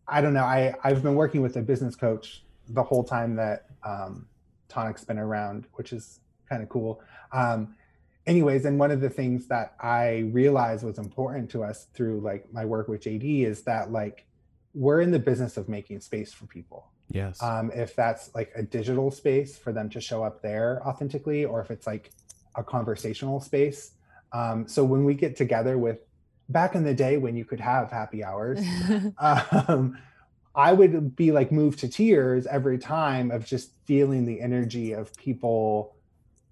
i 0.07 0.21
don't 0.21 0.33
know 0.33 0.43
i 0.43 0.75
i've 0.83 1.01
been 1.01 1.15
working 1.15 1.41
with 1.41 1.55
a 1.55 1.61
business 1.61 1.95
coach 1.95 2.43
the 2.69 2.83
whole 2.83 3.03
time 3.03 3.35
that 3.37 3.66
um 3.87 4.27
tonic's 4.67 5.03
been 5.03 5.17
around 5.17 5.65
which 5.73 5.93
is 5.93 6.19
kind 6.49 6.61
of 6.63 6.69
cool. 6.69 7.01
Um 7.31 7.75
anyways 8.25 8.65
and 8.65 8.77
one 8.77 8.91
of 8.91 8.99
the 8.99 9.09
things 9.09 9.47
that 9.47 9.73
i 9.79 10.29
realized 10.33 10.83
was 10.83 10.97
important 10.97 11.49
to 11.49 11.63
us 11.63 11.87
through 11.93 12.19
like 12.19 12.51
my 12.51 12.65
work 12.65 12.89
with 12.89 13.01
jd 13.01 13.45
is 13.45 13.61
that 13.63 13.89
like 13.91 14.27
we're 14.77 15.01
in 15.01 15.11
the 15.11 15.19
business 15.19 15.57
of 15.57 15.67
making 15.67 15.99
space 15.99 16.31
for 16.31 16.45
people. 16.45 16.91
Yes. 17.09 17.41
Um, 17.41 17.71
if 17.73 17.95
that's 17.95 18.33
like 18.35 18.51
a 18.55 18.61
digital 18.61 19.09
space 19.09 19.57
for 19.57 19.73
them 19.73 19.89
to 19.89 19.99
show 19.99 20.23
up 20.23 20.41
there 20.41 20.85
authentically 20.85 21.45
or 21.45 21.61
if 21.61 21.71
it's 21.71 21.87
like 21.87 22.11
a 22.55 22.63
conversational 22.63 23.39
space. 23.39 23.91
Um, 24.33 24.67
so 24.67 24.83
when 24.83 25.03
we 25.03 25.15
get 25.15 25.35
together 25.35 25.77
with 25.77 25.99
back 26.49 26.75
in 26.75 26.83
the 26.83 26.93
day 26.93 27.17
when 27.17 27.35
you 27.35 27.43
could 27.43 27.59
have 27.59 27.91
happy 27.91 28.23
hours 28.23 28.59
um, 29.17 29.97
i 30.57 30.73
would 30.73 31.15
be 31.15 31.31
like 31.31 31.51
moved 31.51 31.79
to 31.79 31.87
tears 31.87 32.45
every 32.47 32.77
time 32.77 33.31
of 33.31 33.45
just 33.45 33.71
feeling 33.85 34.25
the 34.25 34.41
energy 34.41 34.91
of 34.91 35.15
people 35.15 35.95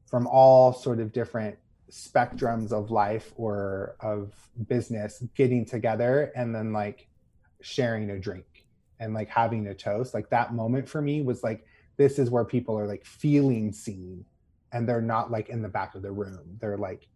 from 0.05 0.27
all 0.27 0.71
sort 0.71 0.99
of 0.99 1.11
different 1.11 1.57
spectrums 1.91 2.71
of 2.71 2.91
life 2.91 3.33
or 3.35 3.95
of 3.99 4.33
business 4.67 5.23
getting 5.35 5.65
together 5.65 6.31
and 6.35 6.53
then 6.53 6.73
like 6.73 7.07
sharing 7.61 8.09
a 8.11 8.19
drink 8.19 8.65
and 8.99 9.13
like 9.13 9.29
having 9.29 9.67
a 9.67 9.73
toast. 9.73 10.13
Like 10.13 10.29
that 10.29 10.53
moment 10.53 10.87
for 10.87 11.01
me 11.01 11.21
was 11.21 11.43
like 11.43 11.65
this 11.97 12.19
is 12.19 12.29
where 12.29 12.45
people 12.45 12.77
are 12.77 12.87
like 12.87 13.05
feeling 13.05 13.71
seen 13.71 14.25
and 14.71 14.87
they're 14.87 15.01
not 15.01 15.31
like 15.31 15.49
in 15.49 15.61
the 15.61 15.69
back 15.69 15.95
of 15.95 16.01
the 16.01 16.11
room. 16.11 16.57
They're 16.59 16.77
like 16.77 17.07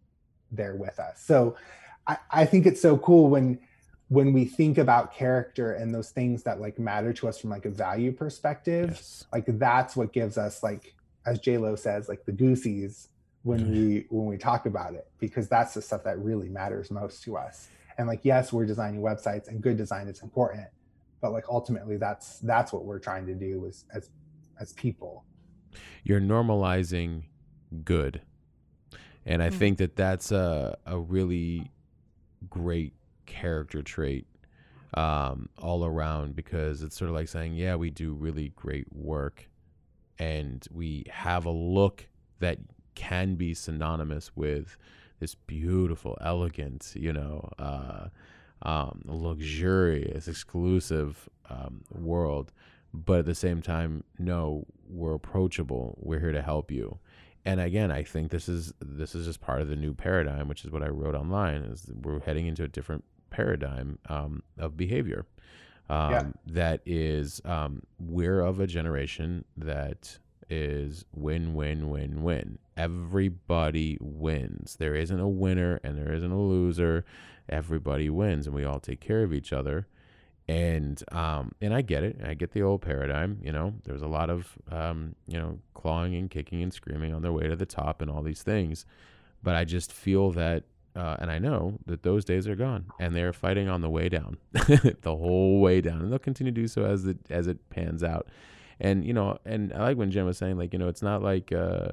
there 0.50 0.76
with 0.76 0.98
us. 0.98 1.22
So 1.24 1.56
i, 2.06 2.16
I 2.30 2.46
think 2.46 2.66
it's 2.66 2.80
so 2.80 2.96
cool 2.98 3.28
when 3.28 3.60
when 4.10 4.32
we 4.32 4.44
think 4.44 4.76
about 4.76 5.14
character 5.14 5.74
and 5.74 5.94
those 5.94 6.10
things 6.10 6.42
that 6.42 6.60
like 6.60 6.80
matter 6.80 7.12
to 7.12 7.28
us 7.28 7.38
from 7.38 7.48
like 7.48 7.64
a 7.64 7.70
value 7.70 8.12
perspective 8.12 8.90
yes. 8.90 9.24
like 9.32 9.44
that's 9.46 9.96
what 9.96 10.12
gives 10.12 10.36
us 10.36 10.62
like 10.62 10.94
as 11.26 11.38
j 11.38 11.56
lo 11.56 11.74
says 11.76 12.08
like 12.08 12.24
the 12.26 12.32
goosies 12.32 13.08
when 13.42 13.70
we 13.70 14.06
when 14.10 14.26
we 14.26 14.36
talk 14.36 14.66
about 14.66 14.94
it 14.94 15.08
because 15.18 15.48
that's 15.48 15.72
the 15.74 15.80
stuff 15.80 16.04
that 16.04 16.18
really 16.18 16.48
matters 16.48 16.90
most 16.90 17.22
to 17.22 17.36
us 17.36 17.68
and 17.96 18.06
like 18.06 18.20
yes 18.24 18.52
we're 18.52 18.66
designing 18.66 19.00
websites 19.00 19.48
and 19.48 19.62
good 19.62 19.76
design 19.76 20.08
is 20.08 20.22
important 20.22 20.66
but 21.22 21.32
like 21.32 21.44
ultimately 21.48 21.96
that's 21.96 22.40
that's 22.40 22.72
what 22.72 22.84
we're 22.84 22.98
trying 22.98 23.24
to 23.24 23.34
do 23.34 23.64
as 23.66 23.84
as 23.94 24.10
as 24.60 24.72
people 24.74 25.24
you're 26.02 26.20
normalizing 26.20 27.22
good 27.84 28.20
and 29.24 29.42
i 29.42 29.48
mm-hmm. 29.48 29.58
think 29.58 29.78
that 29.78 29.94
that's 29.94 30.32
a, 30.32 30.76
a 30.84 30.98
really 30.98 31.70
great 32.48 32.92
character 33.30 33.82
trait 33.82 34.26
um, 34.94 35.48
all 35.58 35.84
around 35.84 36.34
because 36.34 36.82
it's 36.82 36.96
sort 36.96 37.08
of 37.08 37.14
like 37.14 37.28
saying 37.28 37.54
yeah 37.54 37.76
we 37.76 37.90
do 37.90 38.12
really 38.12 38.52
great 38.56 38.86
work 38.92 39.48
and 40.18 40.66
we 40.72 41.04
have 41.08 41.46
a 41.46 41.50
look 41.50 42.06
that 42.40 42.58
can 42.94 43.36
be 43.36 43.54
synonymous 43.54 44.32
with 44.36 44.76
this 45.20 45.34
beautiful, 45.34 46.18
elegant, 46.20 46.92
you 46.96 47.12
know, 47.12 47.48
uh, 47.58 48.08
um, 48.62 49.02
luxurious, 49.06 50.26
exclusive 50.26 51.28
um, 51.48 51.82
world. 51.90 52.52
But 52.92 53.20
at 53.20 53.26
the 53.26 53.34
same 53.34 53.62
time, 53.62 54.02
no, 54.18 54.66
we're 54.88 55.14
approachable. 55.14 55.96
We're 56.00 56.20
here 56.20 56.32
to 56.32 56.42
help 56.42 56.70
you. 56.70 56.98
And 57.44 57.60
again, 57.60 57.90
I 57.90 58.02
think 58.02 58.30
this 58.30 58.48
is 58.48 58.74
this 58.80 59.14
is 59.14 59.26
just 59.26 59.40
part 59.40 59.62
of 59.62 59.68
the 59.68 59.76
new 59.76 59.94
paradigm, 59.94 60.48
which 60.48 60.64
is 60.64 60.70
what 60.70 60.82
I 60.82 60.88
wrote 60.88 61.14
online. 61.14 61.62
Is 61.62 61.90
we're 62.02 62.20
heading 62.20 62.46
into 62.46 62.64
a 62.64 62.68
different 62.68 63.04
paradigm 63.30 63.98
um, 64.08 64.42
of 64.58 64.76
behavior. 64.76 65.26
Um, 65.88 66.12
yeah. 66.12 66.24
That 66.46 66.82
is, 66.86 67.40
um, 67.44 67.82
we're 67.98 68.40
of 68.40 68.60
a 68.60 68.66
generation 68.66 69.44
that 69.56 70.18
is 70.48 71.04
win, 71.14 71.54
win, 71.54 71.90
win, 71.90 72.22
win. 72.22 72.58
Everybody 72.76 73.98
wins. 74.00 74.76
There 74.76 74.94
isn't 74.94 75.18
a 75.18 75.28
winner 75.28 75.80
and 75.82 75.96
there 75.96 76.12
isn't 76.12 76.30
a 76.30 76.40
loser. 76.40 77.04
Everybody 77.48 78.08
wins, 78.08 78.46
and 78.46 78.54
we 78.54 78.64
all 78.64 78.80
take 78.80 79.00
care 79.00 79.22
of 79.22 79.32
each 79.32 79.52
other. 79.52 79.88
And 80.48 81.02
um, 81.12 81.52
and 81.60 81.74
I 81.74 81.82
get 81.82 82.02
it. 82.04 82.20
I 82.24 82.34
get 82.34 82.52
the 82.52 82.62
old 82.62 82.82
paradigm. 82.82 83.38
You 83.42 83.52
know, 83.52 83.74
there's 83.84 84.02
a 84.02 84.08
lot 84.08 84.30
of 84.30 84.56
um, 84.70 85.14
you 85.26 85.38
know 85.38 85.58
clawing 85.74 86.14
and 86.14 86.30
kicking 86.30 86.62
and 86.62 86.72
screaming 86.72 87.14
on 87.14 87.22
their 87.22 87.32
way 87.32 87.48
to 87.48 87.56
the 87.56 87.66
top 87.66 88.02
and 88.02 88.10
all 88.10 88.22
these 88.22 88.42
things. 88.42 88.86
But 89.42 89.54
I 89.54 89.64
just 89.64 89.92
feel 89.92 90.30
that 90.32 90.64
uh, 90.96 91.16
and 91.20 91.30
I 91.30 91.38
know 91.38 91.78
that 91.86 92.02
those 92.02 92.24
days 92.24 92.48
are 92.48 92.56
gone, 92.56 92.86
and 92.98 93.14
they're 93.14 93.32
fighting 93.32 93.68
on 93.68 93.80
the 93.80 93.90
way 93.90 94.08
down, 94.08 94.38
the 94.52 95.16
whole 95.16 95.60
way 95.60 95.80
down, 95.80 96.00
and 96.00 96.10
they'll 96.10 96.18
continue 96.18 96.52
to 96.52 96.60
do 96.60 96.68
so 96.68 96.84
as 96.84 97.06
it 97.06 97.18
as 97.30 97.46
it 97.46 97.70
pans 97.70 98.02
out. 98.02 98.28
And 98.80 99.04
you 99.04 99.12
know, 99.12 99.38
and 99.44 99.72
I 99.72 99.82
like 99.82 99.96
when 99.96 100.10
Jen 100.10 100.24
was 100.24 100.38
saying, 100.38 100.58
like, 100.58 100.72
you 100.72 100.78
know, 100.78 100.88
it's 100.88 101.02
not 101.02 101.22
like, 101.22 101.52
uh, 101.52 101.88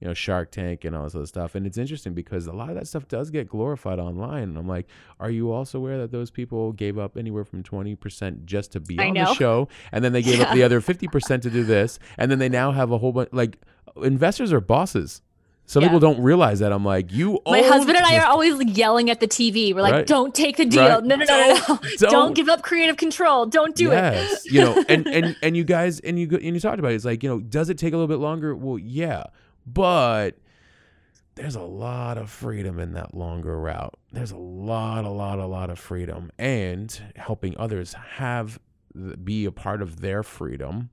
you 0.00 0.08
know, 0.08 0.14
Shark 0.14 0.50
Tank 0.50 0.84
and 0.84 0.96
all 0.96 1.04
this 1.04 1.14
other 1.14 1.26
stuff. 1.26 1.54
And 1.54 1.66
it's 1.66 1.76
interesting 1.76 2.14
because 2.14 2.46
a 2.46 2.52
lot 2.52 2.70
of 2.70 2.74
that 2.76 2.88
stuff 2.88 3.06
does 3.06 3.30
get 3.30 3.48
glorified 3.48 3.98
online. 3.98 4.44
And 4.44 4.58
I'm 4.58 4.66
like, 4.66 4.88
are 5.20 5.30
you 5.30 5.52
also 5.52 5.78
aware 5.78 5.98
that 5.98 6.10
those 6.10 6.30
people 6.30 6.72
gave 6.72 6.98
up 6.98 7.18
anywhere 7.18 7.44
from 7.44 7.62
20% 7.62 8.46
just 8.46 8.72
to 8.72 8.80
be 8.80 8.98
I 8.98 9.08
on 9.08 9.14
know. 9.14 9.24
the 9.26 9.34
show? 9.34 9.68
And 9.92 10.02
then 10.02 10.12
they 10.12 10.22
gave 10.22 10.38
yeah. 10.38 10.46
up 10.46 10.54
the 10.54 10.62
other 10.64 10.80
50% 10.80 11.42
to 11.42 11.50
do 11.50 11.64
this. 11.64 11.98
And 12.16 12.30
then 12.30 12.38
they 12.38 12.48
now 12.48 12.72
have 12.72 12.90
a 12.90 12.98
whole 12.98 13.12
bunch, 13.12 13.28
like, 13.32 13.58
investors 14.02 14.52
are 14.54 14.60
bosses. 14.60 15.20
Some 15.70 15.84
yeah. 15.84 15.88
people 15.90 16.00
don't 16.00 16.20
realize 16.20 16.58
that. 16.58 16.72
I'm 16.72 16.84
like, 16.84 17.12
you. 17.12 17.38
My 17.46 17.62
husband 17.62 17.96
and 17.96 18.04
I 18.04 18.18
are 18.18 18.26
always 18.26 18.60
yelling 18.64 19.08
at 19.08 19.20
the 19.20 19.28
TV. 19.28 19.72
We're 19.72 19.82
like, 19.82 19.92
right. 19.92 20.04
don't 20.04 20.34
take 20.34 20.56
the 20.56 20.64
deal. 20.64 20.82
Right. 20.82 21.04
No, 21.04 21.14
no, 21.14 21.24
no, 21.24 21.26
no, 21.26 21.54
no. 21.54 21.78
Don't, 21.96 21.98
don't, 22.10 22.34
give 22.34 22.48
up 22.48 22.62
creative 22.62 22.96
control. 22.96 23.46
Don't 23.46 23.76
do 23.76 23.84
yes. 23.84 24.46
it. 24.46 24.52
you 24.52 24.62
know, 24.62 24.84
and 24.88 25.06
and 25.06 25.36
and 25.44 25.56
you 25.56 25.62
guys 25.62 26.00
and 26.00 26.18
you 26.18 26.28
and 26.28 26.42
you 26.42 26.58
talked 26.58 26.80
about 26.80 26.90
it. 26.90 26.96
It's 26.96 27.04
like, 27.04 27.22
you 27.22 27.28
know, 27.28 27.38
does 27.38 27.70
it 27.70 27.78
take 27.78 27.92
a 27.92 27.96
little 27.96 28.08
bit 28.08 28.18
longer? 28.18 28.52
Well, 28.56 28.80
yeah, 28.80 29.26
but 29.64 30.38
there's 31.36 31.54
a 31.54 31.62
lot 31.62 32.18
of 32.18 32.30
freedom 32.30 32.80
in 32.80 32.94
that 32.94 33.14
longer 33.14 33.56
route. 33.56 33.94
There's 34.10 34.32
a 34.32 34.38
lot, 34.38 35.04
a 35.04 35.08
lot, 35.08 35.38
a 35.38 35.46
lot 35.46 35.70
of 35.70 35.78
freedom, 35.78 36.32
and 36.36 37.00
helping 37.14 37.56
others 37.56 37.94
have 38.16 38.58
be 39.22 39.44
a 39.44 39.52
part 39.52 39.82
of 39.82 40.00
their 40.00 40.24
freedom 40.24 40.90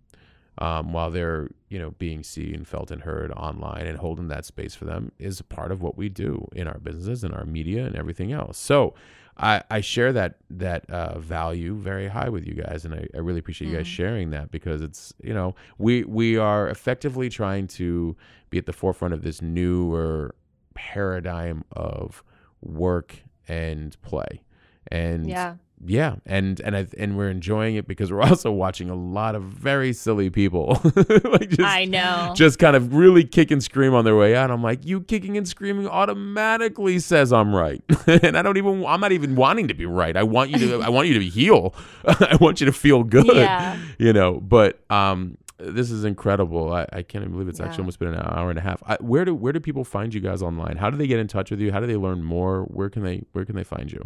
um, 0.57 0.93
while 0.93 1.11
they're 1.11 1.49
you 1.69 1.79
know 1.79 1.91
being 1.91 2.23
seen, 2.23 2.65
felt, 2.65 2.91
and 2.91 3.03
heard 3.03 3.31
online, 3.31 3.85
and 3.85 3.97
holding 3.97 4.27
that 4.29 4.45
space 4.45 4.75
for 4.75 4.85
them 4.85 5.11
is 5.19 5.41
part 5.43 5.71
of 5.71 5.81
what 5.81 5.97
we 5.97 6.09
do 6.09 6.47
in 6.53 6.67
our 6.67 6.79
businesses 6.79 7.23
and 7.23 7.33
our 7.33 7.45
media 7.45 7.85
and 7.85 7.95
everything 7.95 8.31
else. 8.31 8.57
So. 8.57 8.93
I, 9.39 9.61
I 9.69 9.81
share 9.81 10.11
that 10.13 10.37
that 10.49 10.89
uh, 10.89 11.19
value 11.19 11.75
very 11.75 12.07
high 12.07 12.27
with 12.27 12.47
you 12.47 12.55
guys, 12.55 12.85
and 12.85 12.95
I, 12.95 13.05
I 13.13 13.19
really 13.19 13.37
appreciate 13.37 13.69
you 13.69 13.77
guys 13.77 13.85
mm. 13.85 13.91
sharing 13.91 14.31
that 14.31 14.49
because 14.49 14.81
it's 14.81 15.13
you 15.21 15.31
know 15.31 15.53
we 15.77 16.03
we 16.05 16.37
are 16.37 16.67
effectively 16.67 17.29
trying 17.29 17.67
to 17.67 18.15
be 18.49 18.57
at 18.57 18.65
the 18.65 18.73
forefront 18.73 19.13
of 19.13 19.21
this 19.21 19.39
newer 19.39 20.33
paradigm 20.73 21.63
of 21.73 22.23
work 22.61 23.15
and 23.47 24.01
play, 24.01 24.41
and 24.87 25.29
yeah 25.29 25.53
yeah, 25.85 26.15
and 26.25 26.59
and 26.61 26.75
I, 26.75 26.87
and 26.97 27.17
we're 27.17 27.29
enjoying 27.29 27.75
it 27.75 27.87
because 27.87 28.11
we're 28.11 28.21
also 28.23 28.51
watching 28.51 28.89
a 28.89 28.95
lot 28.95 29.35
of 29.35 29.43
very 29.43 29.93
silly 29.93 30.29
people. 30.29 30.81
like 30.83 31.49
just, 31.49 31.61
I 31.61 31.85
know. 31.85 32.33
Just 32.35 32.59
kind 32.59 32.75
of 32.75 32.95
really 32.95 33.23
kick 33.23 33.51
and 33.51 33.63
scream 33.63 33.93
on 33.93 34.03
their 34.03 34.15
way 34.15 34.35
out. 34.35 34.49
I'm 34.49 34.63
like, 34.63 34.85
you 34.85 35.01
kicking 35.01 35.37
and 35.37 35.47
screaming 35.47 35.87
automatically 35.87 36.99
says 36.99 37.31
I'm 37.31 37.55
right, 37.55 37.83
and 38.07 38.37
I 38.37 38.41
don't 38.41 38.57
even. 38.57 38.85
I'm 38.85 38.99
not 38.99 39.11
even 39.11 39.35
wanting 39.35 39.67
to 39.67 39.73
be 39.73 39.85
right. 39.85 40.15
I 40.17 40.23
want 40.23 40.49
you 40.49 40.57
to. 40.59 40.81
I 40.81 40.89
want 40.89 41.07
you 41.07 41.13
to 41.13 41.19
be 41.19 41.29
heal. 41.29 41.75
I 42.05 42.37
want 42.41 42.59
you 42.59 42.65
to 42.65 42.73
feel 42.73 43.03
good. 43.03 43.27
Yeah. 43.35 43.77
You 43.99 44.13
know, 44.13 44.39
but 44.39 44.79
um, 44.89 45.37
this 45.57 45.91
is 45.91 46.05
incredible. 46.05 46.73
I, 46.73 46.87
I 46.91 47.03
can't 47.03 47.23
even 47.23 47.33
believe 47.33 47.47
it's 47.47 47.59
yeah. 47.59 47.65
actually 47.65 47.81
almost 47.81 47.99
been 47.99 48.13
an 48.13 48.19
hour 48.19 48.49
and 48.49 48.57
a 48.57 48.61
half. 48.63 48.81
I, 48.85 48.95
where 48.99 49.25
do 49.25 49.35
where 49.35 49.53
do 49.53 49.59
people 49.59 49.83
find 49.83 50.11
you 50.11 50.21
guys 50.21 50.41
online? 50.41 50.77
How 50.77 50.89
do 50.89 50.97
they 50.97 51.07
get 51.07 51.19
in 51.19 51.27
touch 51.27 51.51
with 51.51 51.59
you? 51.59 51.71
How 51.71 51.79
do 51.79 51.85
they 51.85 51.97
learn 51.97 52.23
more? 52.23 52.63
Where 52.63 52.89
can 52.89 53.03
they 53.03 53.23
where 53.33 53.45
can 53.45 53.55
they 53.55 53.63
find 53.63 53.91
you? 53.91 54.03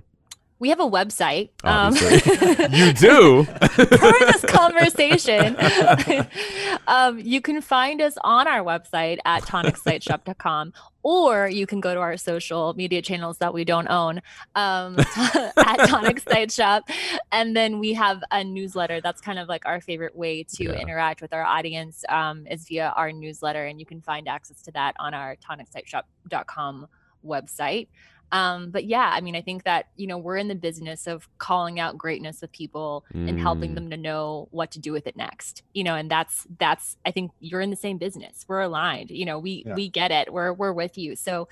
We 0.61 0.69
have 0.69 0.79
a 0.79 0.87
website. 0.87 1.49
Um, 1.63 1.95
you 2.71 2.93
do. 2.93 3.45
for 3.45 4.13
this 4.19 4.45
conversation, 4.45 5.57
um, 6.87 7.19
you 7.19 7.41
can 7.41 7.61
find 7.61 7.99
us 7.99 8.15
on 8.23 8.47
our 8.47 8.63
website 8.63 9.17
at 9.25 9.41
tonicsiteshop.com, 9.41 10.71
or 11.01 11.47
you 11.47 11.65
can 11.65 11.79
go 11.79 11.95
to 11.95 11.99
our 11.99 12.15
social 12.15 12.75
media 12.75 13.01
channels 13.01 13.39
that 13.39 13.55
we 13.55 13.65
don't 13.65 13.87
own 13.87 14.21
um, 14.53 14.99
at 15.17 15.87
Tonic 15.87 16.19
Site 16.19 16.51
Shop. 16.51 16.83
And 17.31 17.55
then 17.55 17.79
we 17.79 17.93
have 17.93 18.21
a 18.29 18.43
newsletter. 18.43 19.01
That's 19.01 19.19
kind 19.19 19.39
of 19.39 19.49
like 19.49 19.65
our 19.65 19.81
favorite 19.81 20.15
way 20.15 20.43
to 20.43 20.65
yeah. 20.65 20.73
interact 20.73 21.23
with 21.23 21.33
our 21.33 21.43
audience 21.43 22.05
um, 22.07 22.45
is 22.45 22.67
via 22.67 22.93
our 22.95 23.11
newsletter. 23.11 23.65
And 23.65 23.79
you 23.79 23.87
can 23.87 23.99
find 23.99 24.27
access 24.27 24.61
to 24.61 24.71
that 24.73 24.95
on 24.99 25.15
our 25.15 25.37
tonicsiteshop.com 25.37 26.87
website. 27.25 27.87
Um, 28.31 28.71
but 28.71 28.85
yeah, 28.85 29.11
I 29.13 29.19
mean, 29.19 29.35
I 29.35 29.41
think 29.41 29.63
that, 29.63 29.87
you 29.97 30.07
know, 30.07 30.17
we're 30.17 30.37
in 30.37 30.47
the 30.47 30.55
business 30.55 31.05
of 31.05 31.27
calling 31.37 31.79
out 31.79 31.97
greatness 31.97 32.41
of 32.43 32.51
people 32.51 33.05
mm. 33.13 33.27
and 33.27 33.39
helping 33.39 33.71
mm. 33.71 33.75
them 33.75 33.89
to 33.89 33.97
know 33.97 34.47
what 34.51 34.71
to 34.71 34.79
do 34.79 34.93
with 34.93 35.05
it 35.05 35.17
next, 35.17 35.63
you 35.73 35.83
know, 35.83 35.95
and 35.95 36.09
that's, 36.09 36.47
that's, 36.57 36.97
I 37.05 37.11
think 37.11 37.31
you're 37.39 37.61
in 37.61 37.71
the 37.71 37.75
same 37.75 37.97
business. 37.97 38.45
We're 38.47 38.61
aligned, 38.61 39.11
you 39.11 39.25
know, 39.25 39.37
we, 39.37 39.63
yeah. 39.65 39.75
we 39.75 39.89
get 39.89 40.11
it. 40.11 40.31
We're, 40.31 40.53
we're 40.53 40.71
with 40.71 40.97
you. 40.97 41.15
So 41.15 41.49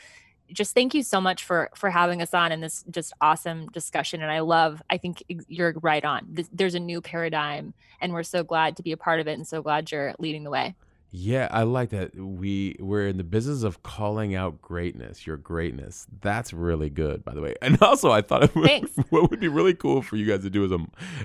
just 0.52 0.74
thank 0.74 0.94
you 0.94 1.04
so 1.04 1.20
much 1.20 1.44
for, 1.44 1.70
for 1.76 1.90
having 1.90 2.22
us 2.22 2.34
on 2.34 2.52
in 2.52 2.62
this 2.62 2.84
just 2.90 3.14
awesome 3.20 3.68
discussion. 3.68 4.22
And 4.22 4.32
I 4.32 4.40
love, 4.40 4.82
I 4.90 4.98
think 4.98 5.24
you're 5.28 5.76
right 5.82 6.04
on. 6.04 6.46
There's 6.52 6.76
a 6.76 6.80
new 6.80 7.02
paradigm 7.02 7.74
and 8.02 8.14
we're 8.14 8.24
so 8.24 8.44
glad 8.44 8.78
to 8.78 8.84
be 8.84 8.94
a 8.94 8.98
part 8.98 9.20
of 9.20 9.28
it 9.28 9.34
and 9.34 9.46
so 9.46 9.62
glad 9.62 9.92
you're 9.92 10.16
leading 10.18 10.44
the 10.44 10.50
way. 10.50 10.76
Yeah, 11.12 11.48
I 11.50 11.64
like 11.64 11.90
that. 11.90 12.16
We 12.16 12.76
we're 12.80 13.08
in 13.08 13.18
the 13.18 13.24
business 13.24 13.64
of 13.64 13.82
calling 13.82 14.36
out 14.36 14.62
greatness, 14.62 15.26
your 15.26 15.38
greatness. 15.38 16.06
That's 16.22 16.54
really 16.54 16.92
good, 16.92 17.26
by 17.26 17.34
the 17.34 17.42
way. 17.42 17.56
And 17.70 17.82
also, 17.84 18.10
I 18.10 18.22
thought 18.22 18.56
would, 18.56 18.90
what 19.10 19.30
would 19.30 19.40
be 19.40 19.48
really 19.48 19.76
cool 19.76 20.02
for 20.02 20.16
you 20.16 20.26
guys 20.26 20.42
to 20.42 20.50
do 20.50 20.64
as 20.66 20.72
a 20.72 20.78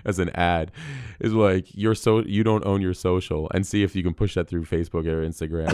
as 0.05 0.19
an 0.19 0.31
ad 0.31 0.73
is 1.21 1.33
like 1.33 1.67
you're 1.75 1.95
so 1.95 2.21
you 2.21 2.45
don't 2.45 2.65
own 2.67 2.83
your 2.83 2.93
social, 2.93 3.49
and 3.55 3.67
see 3.67 3.83
if 3.83 3.95
you 3.95 4.03
can 4.03 4.15
push 4.15 4.35
that 4.35 4.49
through 4.49 4.65
Facebook 4.65 5.07
or 5.07 5.27
Instagram. 5.27 5.71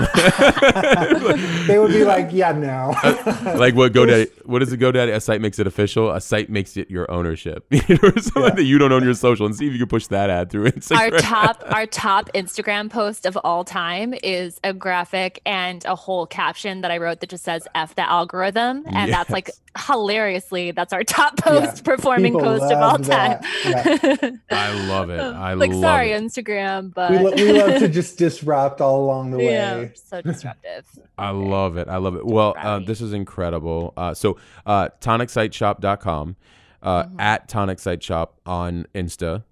they 1.66 1.78
would 1.78 1.90
be 1.90 2.04
like, 2.04 2.28
yeah, 2.30 2.52
no. 2.52 2.94
uh, 3.02 3.56
like 3.58 3.74
what 3.74 3.92
GoDaddy? 3.94 4.46
What 4.46 4.60
does 4.60 4.72
it 4.72 4.78
GoDaddy? 4.78 5.14
A 5.14 5.20
site 5.20 5.40
makes 5.40 5.58
it 5.58 5.66
official. 5.66 6.10
A 6.10 6.20
site 6.20 6.50
makes 6.50 6.76
it 6.76 6.90
your 6.90 7.10
ownership. 7.10 7.66
you 7.70 7.80
know, 7.88 8.10
something 8.16 8.42
yeah. 8.42 8.50
that 8.50 8.64
you 8.64 8.78
don't 8.78 8.92
own 8.92 9.02
your 9.02 9.14
social, 9.14 9.46
and 9.46 9.56
see 9.56 9.66
if 9.66 9.72
you 9.72 9.78
can 9.78 9.88
push 9.88 10.06
that 10.08 10.30
ad 10.30 10.50
through 10.50 10.70
Instagram. 10.70 11.12
Our 11.12 11.18
top 11.18 11.64
our 11.66 11.86
top 11.86 12.28
Instagram 12.34 12.90
post 12.90 13.26
of 13.26 13.36
all 13.38 13.64
time 13.64 13.99
time 14.00 14.14
is 14.22 14.60
a 14.64 14.72
graphic 14.72 15.40
and 15.46 15.84
a 15.84 15.94
whole 15.94 16.26
caption 16.26 16.80
that 16.80 16.90
I 16.90 16.98
wrote 16.98 17.20
that 17.20 17.30
just 17.30 17.44
says 17.44 17.66
F 17.74 17.94
the 17.94 18.08
algorithm. 18.08 18.84
And 18.86 19.08
yes. 19.08 19.10
that's 19.10 19.30
like 19.30 19.50
hilariously, 19.86 20.72
that's 20.72 20.92
our 20.92 21.04
top 21.04 21.36
post 21.38 21.78
yeah. 21.78 21.82
performing 21.82 22.34
People 22.34 22.58
post 22.58 22.72
of 22.72 22.78
all 22.78 22.98
time. 22.98 23.40
Yeah. 23.64 24.30
I 24.50 24.86
love 24.88 25.10
it. 25.10 25.20
I 25.20 25.50
love 25.50 25.58
like, 25.58 25.70
love 25.70 25.80
sorry, 25.80 26.12
it. 26.12 26.22
Instagram, 26.22 26.92
but 26.94 27.10
we, 27.10 27.18
lo- 27.18 27.32
we 27.32 27.52
love 27.52 27.80
to 27.80 27.88
just 27.88 28.18
disrupt 28.18 28.80
all 28.80 29.04
along 29.04 29.30
the 29.32 29.38
way. 29.38 29.52
Yeah, 29.52 29.88
so 29.94 30.22
disruptive. 30.22 30.86
I 31.18 31.30
love 31.30 31.76
it. 31.76 31.88
I 31.88 31.96
love 31.96 32.16
it. 32.16 32.24
Well, 32.24 32.54
uh, 32.56 32.80
this 32.80 33.00
is 33.00 33.12
incredible. 33.12 33.92
Uh, 33.96 34.14
so, 34.14 34.38
uh, 34.64 34.88
tonicsiteshop.com, 35.00 36.36
uh, 36.82 37.02
mm-hmm. 37.02 37.20
at 37.20 37.48
tonic 37.48 37.78
site 37.78 38.02
shop 38.02 38.40
on 38.46 38.86
Insta 38.94 39.44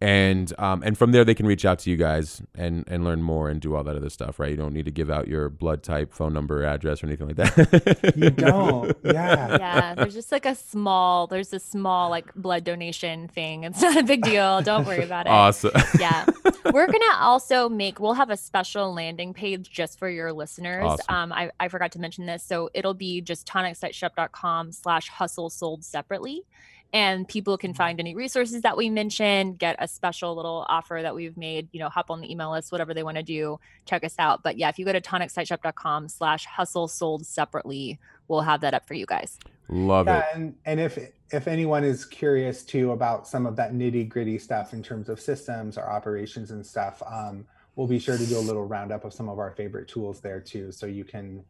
and 0.00 0.52
um, 0.58 0.82
and 0.84 0.96
from 0.96 1.10
there 1.10 1.24
they 1.24 1.34
can 1.34 1.46
reach 1.46 1.64
out 1.64 1.80
to 1.80 1.90
you 1.90 1.96
guys 1.96 2.40
and 2.54 2.84
and 2.86 3.02
learn 3.04 3.20
more 3.20 3.48
and 3.48 3.60
do 3.60 3.74
all 3.74 3.82
that 3.82 3.96
other 3.96 4.10
stuff 4.10 4.38
right? 4.38 4.50
You 4.50 4.56
don't 4.56 4.72
need 4.72 4.84
to 4.84 4.92
give 4.92 5.10
out 5.10 5.26
your 5.26 5.48
blood 5.48 5.82
type 5.82 6.12
phone 6.12 6.32
number 6.32 6.64
address 6.64 7.02
or 7.02 7.06
anything 7.06 7.26
like 7.26 7.36
that. 7.36 8.14
You 8.16 8.30
don't. 8.30 8.96
Yeah. 9.08 9.56
Yeah 9.58 9.94
there's 9.94 10.14
just 10.14 10.30
like 10.30 10.44
a 10.46 10.54
small 10.54 11.26
there's 11.26 11.52
a 11.52 11.58
small 11.58 12.10
like 12.10 12.32
blood 12.34 12.62
donation 12.64 13.26
thing. 13.28 13.64
It's 13.64 13.80
not 13.82 13.96
a 13.96 14.02
big 14.02 14.22
deal. 14.22 14.60
Don't 14.62 14.86
worry 14.86 15.02
about 15.02 15.26
it. 15.26 15.30
Awesome. 15.30 15.72
Yeah. 15.98 16.26
We're 16.72 16.86
gonna 16.86 17.16
also 17.18 17.68
make 17.68 17.98
we'll 17.98 18.14
have 18.14 18.30
a 18.30 18.36
special 18.36 18.92
landing 18.94 19.34
page 19.34 19.70
just 19.70 19.98
for 19.98 20.08
your 20.08 20.32
listeners. 20.32 20.84
Awesome. 20.84 21.14
um 21.14 21.32
I, 21.32 21.50
I 21.58 21.68
forgot 21.68 21.92
to 21.92 21.98
mention 21.98 22.26
this. 22.26 22.44
So 22.44 22.70
it'll 22.74 22.94
be 22.94 23.20
just 23.20 23.48
tonicsiteshop.com 23.48 24.72
slash 24.72 25.08
hustle 25.08 25.50
sold 25.50 25.84
separately 25.84 26.44
and 26.92 27.28
people 27.28 27.58
can 27.58 27.74
find 27.74 28.00
any 28.00 28.14
resources 28.14 28.62
that 28.62 28.76
we 28.76 28.88
mentioned 28.88 29.58
get 29.58 29.76
a 29.78 29.86
special 29.86 30.34
little 30.34 30.64
offer 30.68 31.00
that 31.02 31.14
we've 31.14 31.36
made 31.36 31.68
you 31.72 31.80
know 31.80 31.88
hop 31.88 32.10
on 32.10 32.20
the 32.20 32.30
email 32.30 32.50
list 32.50 32.72
whatever 32.72 32.94
they 32.94 33.02
want 33.02 33.16
to 33.16 33.22
do 33.22 33.58
check 33.84 34.04
us 34.04 34.14
out. 34.18 34.42
But 34.42 34.58
yeah 34.58 34.68
if 34.68 34.78
you 34.78 34.84
go 34.84 34.92
to 34.92 35.00
tonicsiteshop.com 35.00 36.08
slash 36.08 36.46
hustle 36.46 36.88
sold 36.88 37.26
separately 37.26 37.98
we'll 38.28 38.42
have 38.42 38.60
that 38.60 38.74
up 38.74 38.86
for 38.86 38.94
you 38.94 39.06
guys. 39.06 39.38
Love 39.68 40.06
yeah, 40.06 40.20
it. 40.20 40.24
and 40.34 40.54
and 40.64 40.80
if 40.80 40.98
if 41.30 41.46
anyone 41.46 41.84
is 41.84 42.04
curious 42.04 42.62
too 42.62 42.92
about 42.92 43.26
some 43.26 43.44
of 43.44 43.56
that 43.56 43.72
nitty 43.72 44.08
gritty 44.08 44.38
stuff 44.38 44.72
in 44.72 44.82
terms 44.82 45.08
of 45.08 45.20
systems 45.20 45.76
or 45.76 45.82
operations 45.82 46.50
and 46.50 46.64
stuff 46.64 47.02
um, 47.06 47.46
we'll 47.76 47.86
be 47.86 47.98
sure 47.98 48.16
to 48.16 48.26
do 48.26 48.38
a 48.38 48.40
little 48.40 48.66
roundup 48.66 49.04
of 49.04 49.12
some 49.12 49.28
of 49.28 49.38
our 49.38 49.50
favorite 49.50 49.86
tools 49.88 50.20
there 50.20 50.40
too 50.40 50.72
so 50.72 50.86
you 50.86 51.04
can 51.04 51.44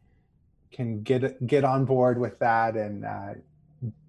can 0.71 1.01
get 1.01 1.47
get 1.47 1.63
on 1.63 1.85
board 1.85 2.19
with 2.19 2.37
that 2.39 2.75
and 2.75 3.05
uh, 3.05 3.33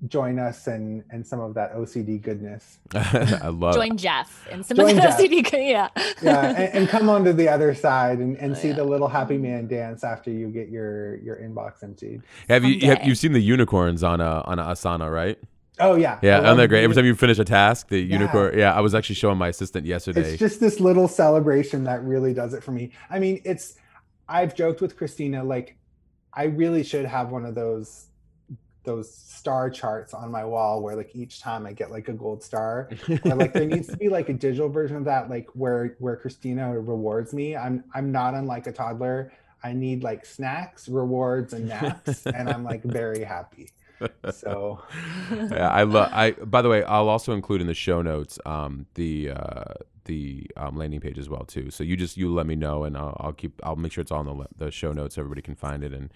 join 0.09 0.39
us 0.39 0.67
and 0.67 1.05
and 1.11 1.27
some 1.27 1.41
of 1.41 1.55
that 1.55 1.75
OCD 1.75 2.21
goodness. 2.21 2.79
I 2.95 3.49
love 3.49 3.75
join 3.75 3.97
Jeff 3.97 4.49
and 4.51 4.65
some 4.65 4.77
join 4.77 4.91
of 4.91 4.97
the 4.97 5.03
Jeff. 5.03 5.19
OCD. 5.19 5.53
Yeah, 5.53 5.89
yeah, 6.23 6.47
and, 6.47 6.75
and, 6.75 6.89
come 6.91 7.09
on 7.09 7.25
to 7.25 7.33
the 7.33 7.49
other 7.49 7.75
side 7.75 8.19
and, 8.19 8.37
and 8.39 8.53
oh, 8.53 8.59
see 8.59 8.69
yeah. 8.69 8.75
the 8.75 8.85
little 8.85 9.09
happy 9.09 9.39
man 9.39 9.69
dance 9.69 10.03
after 10.03 10.31
you 10.31 10.49
get 10.49 10.69
your 10.69 11.17
your 11.17 11.37
inbox 11.37 11.83
emptied. 11.83 12.23
Have 12.49 12.65
you 12.65 12.87
have 12.87 13.05
you 13.05 13.15
seen 13.15 13.33
the 13.33 13.41
unicorns 13.41 14.03
on 14.03 14.21
a 14.21 14.43
on 14.45 14.59
a 14.59 14.65
Asana 14.65 15.13
right? 15.13 15.39
Oh 15.79 15.95
yeah, 15.95 16.19
yeah, 16.23 16.51
and 16.51 16.59
they're 16.59 16.69
great. 16.69 16.85
Every 16.85 16.95
time 16.95 17.07
you 17.07 17.15
finish 17.15 17.39
a 17.39 17.45
task, 17.45 17.89
the 17.89 18.01
yeah. 18.01 18.19
unicorn. 18.19 18.59
Yeah, 18.59 18.75
I 18.75 18.81
was 18.81 18.95
actually 18.95 19.17
showing 19.17 19.39
my 19.39 19.49
assistant 19.49 19.87
yesterday. 19.87 20.33
It's 20.33 20.39
just 20.39 20.61
this 20.61 20.81
little 20.81 21.09
celebration 21.09 21.85
that 21.85 22.03
really 22.05 22.35
does 22.35 22.55
it 22.55 22.63
for 22.63 22.73
me. 22.73 22.91
I 23.09 23.19
mean, 23.19 23.41
it's. 23.45 23.77
I've 24.29 24.55
joked 24.55 24.81
with 24.81 24.97
Christina 24.97 25.43
like, 25.43 25.77
I 26.33 26.45
really 26.45 26.85
should 26.85 27.05
have 27.05 27.31
one 27.31 27.45
of 27.45 27.57
those 27.57 28.07
those 28.85 29.13
star 29.13 29.71
charts 29.71 30.15
on 30.15 30.31
my 30.31 30.45
wall 30.45 30.83
where 30.83 30.97
like 30.97 31.11
each 31.15 31.41
time 31.41 31.67
I 31.67 31.73
get 31.73 31.91
like 31.91 32.09
a 32.09 32.13
gold 32.13 32.43
star. 32.43 32.89
or 33.25 33.35
like 33.35 33.53
there 33.53 33.67
needs 33.67 33.89
to 33.89 33.97
be 33.97 34.09
like 34.09 34.29
a 34.29 34.33
digital 34.33 34.69
version 34.69 34.97
of 34.97 35.05
that, 35.05 35.29
like 35.29 35.49
where 35.55 35.97
where 35.99 36.17
Christina 36.17 36.79
rewards 36.79 37.33
me. 37.33 37.57
I'm 37.57 37.85
I'm 37.95 38.11
not 38.13 38.35
unlike 38.35 38.67
a 38.67 38.73
toddler. 38.73 39.33
I 39.63 39.73
need 39.73 40.03
like 40.03 40.25
snacks, 40.25 40.89
rewards, 40.89 41.53
and 41.53 41.69
naps, 41.69 42.27
and 42.27 42.49
I'm 42.49 42.65
like 42.65 42.83
very 42.83 43.23
happy. 43.25 43.71
So 44.33 44.83
yeah, 45.31 45.69
I 45.69 45.83
love. 45.83 46.11
I 46.13 46.33
by 46.33 46.63
the 46.63 46.71
way, 46.71 46.83
I'll 46.85 47.09
also 47.09 47.33
include 47.33 47.61
in 47.61 47.67
the 47.67 47.75
show 47.75 48.01
notes 48.01 48.39
um, 48.47 48.87
the 48.95 49.31
uh, 49.31 49.75
the 50.07 50.51
um, 50.57 50.77
landing 50.77 51.01
page 51.01 51.19
as 51.19 51.29
well 51.29 51.45
too. 51.45 51.71
So 51.71 51.85
you 51.85 51.97
just 51.97 52.17
you 52.17 52.33
let 52.33 52.47
me 52.47 52.57
know, 52.57 52.85
and 52.85 52.97
I'll, 52.97 53.17
I'll 53.21 53.33
keep. 53.35 53.61
I'll 53.63 53.77
make 53.77 53.93
sure 53.93 54.01
it's 54.01 54.11
all 54.11 54.23
in 54.23 54.39
the 54.39 54.65
the 54.65 54.71
show 54.71 54.93
notes 54.93 55.17
so 55.17 55.21
everybody 55.21 55.43
can 55.43 55.55
find 55.55 55.85
it 55.85 55.93
and 55.93 56.11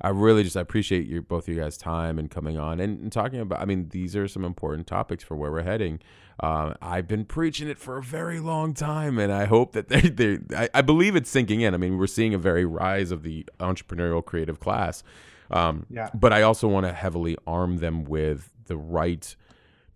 I 0.00 0.10
really 0.10 0.44
just 0.44 0.56
I 0.56 0.60
appreciate 0.60 1.06
your 1.06 1.22
both 1.22 1.48
of 1.48 1.54
you 1.54 1.60
guys' 1.60 1.76
time 1.76 2.18
and 2.18 2.30
coming 2.30 2.56
on 2.56 2.78
and, 2.80 3.00
and, 3.00 3.12
talking 3.12 3.40
about. 3.40 3.60
I 3.60 3.64
mean, 3.64 3.88
these 3.88 4.14
are 4.14 4.28
some 4.28 4.44
important 4.44 4.86
topics 4.86 5.24
for 5.24 5.36
where 5.36 5.50
we're 5.50 5.62
heading. 5.62 5.98
Uh, 6.40 6.74
I've 6.80 7.08
been 7.08 7.24
preaching 7.24 7.68
it 7.68 7.78
for 7.78 7.96
a 7.98 8.02
very 8.02 8.38
long 8.38 8.74
time, 8.74 9.18
and 9.18 9.32
I 9.32 9.46
hope 9.46 9.72
that 9.72 9.88
they, 9.88 10.02
they 10.02 10.38
I, 10.56 10.68
I, 10.72 10.82
believe 10.82 11.16
it's 11.16 11.28
sinking 11.28 11.62
in. 11.62 11.74
I 11.74 11.78
mean, 11.78 11.98
we're 11.98 12.06
seeing 12.06 12.32
a 12.32 12.38
very 12.38 12.64
rise 12.64 13.10
of 13.10 13.24
the 13.24 13.44
entrepreneurial 13.58 14.24
creative 14.24 14.60
class. 14.60 15.02
Um, 15.50 15.86
yeah. 15.90 16.10
But 16.14 16.32
I 16.32 16.42
also 16.42 16.68
want 16.68 16.86
to 16.86 16.92
heavily 16.92 17.36
arm 17.46 17.78
them 17.78 18.04
with 18.04 18.50
the 18.66 18.76
right 18.76 19.34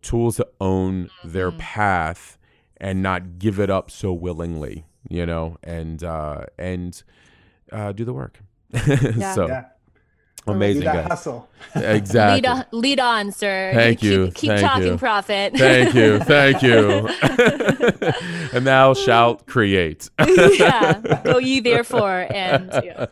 tools 0.01 0.37
to 0.37 0.49
own 0.61 1.11
their 1.23 1.51
mm-hmm. 1.51 1.61
path 1.61 2.39
and 2.79 3.03
not 3.03 3.39
give 3.39 3.61
it 3.61 3.71
up 3.71 3.91
so 3.91 4.13
willingly, 4.13 4.85
you 5.09 5.25
know, 5.25 5.59
and 5.63 6.03
uh, 6.03 6.47
and 6.59 7.01
uh, 7.71 7.93
do 7.93 8.05
the 8.05 8.13
work. 8.13 8.41
Yeah. 9.17 9.35
so. 9.35 9.47
Yeah. 9.47 9.65
Amazing 10.47 10.83
guy. 10.83 11.03
hustle. 11.03 11.49
Exactly. 11.75 12.43
lead, 12.43 12.47
on, 12.47 12.65
lead 12.73 13.01
on, 13.01 13.33
sir. 13.33 13.71
Thank 13.75 14.03
you. 14.03 14.27
Keep, 14.27 14.35
keep 14.35 14.51
Thank 14.51 14.61
talking, 14.63 14.87
you. 14.89 14.99
Prophet. 14.99 15.57
Thank 15.57 15.95
you. 15.95 16.19
Thank 16.21 16.63
you. 16.63 17.09
and 18.53 18.67
thou 18.67 18.93
shalt 18.95 19.47
create. 19.47 20.11
yeah. 20.19 21.21
Go 21.25 21.39
ye 21.39 21.61
therefore. 21.61 22.27
And 22.31 22.71
yeah. 22.85 23.07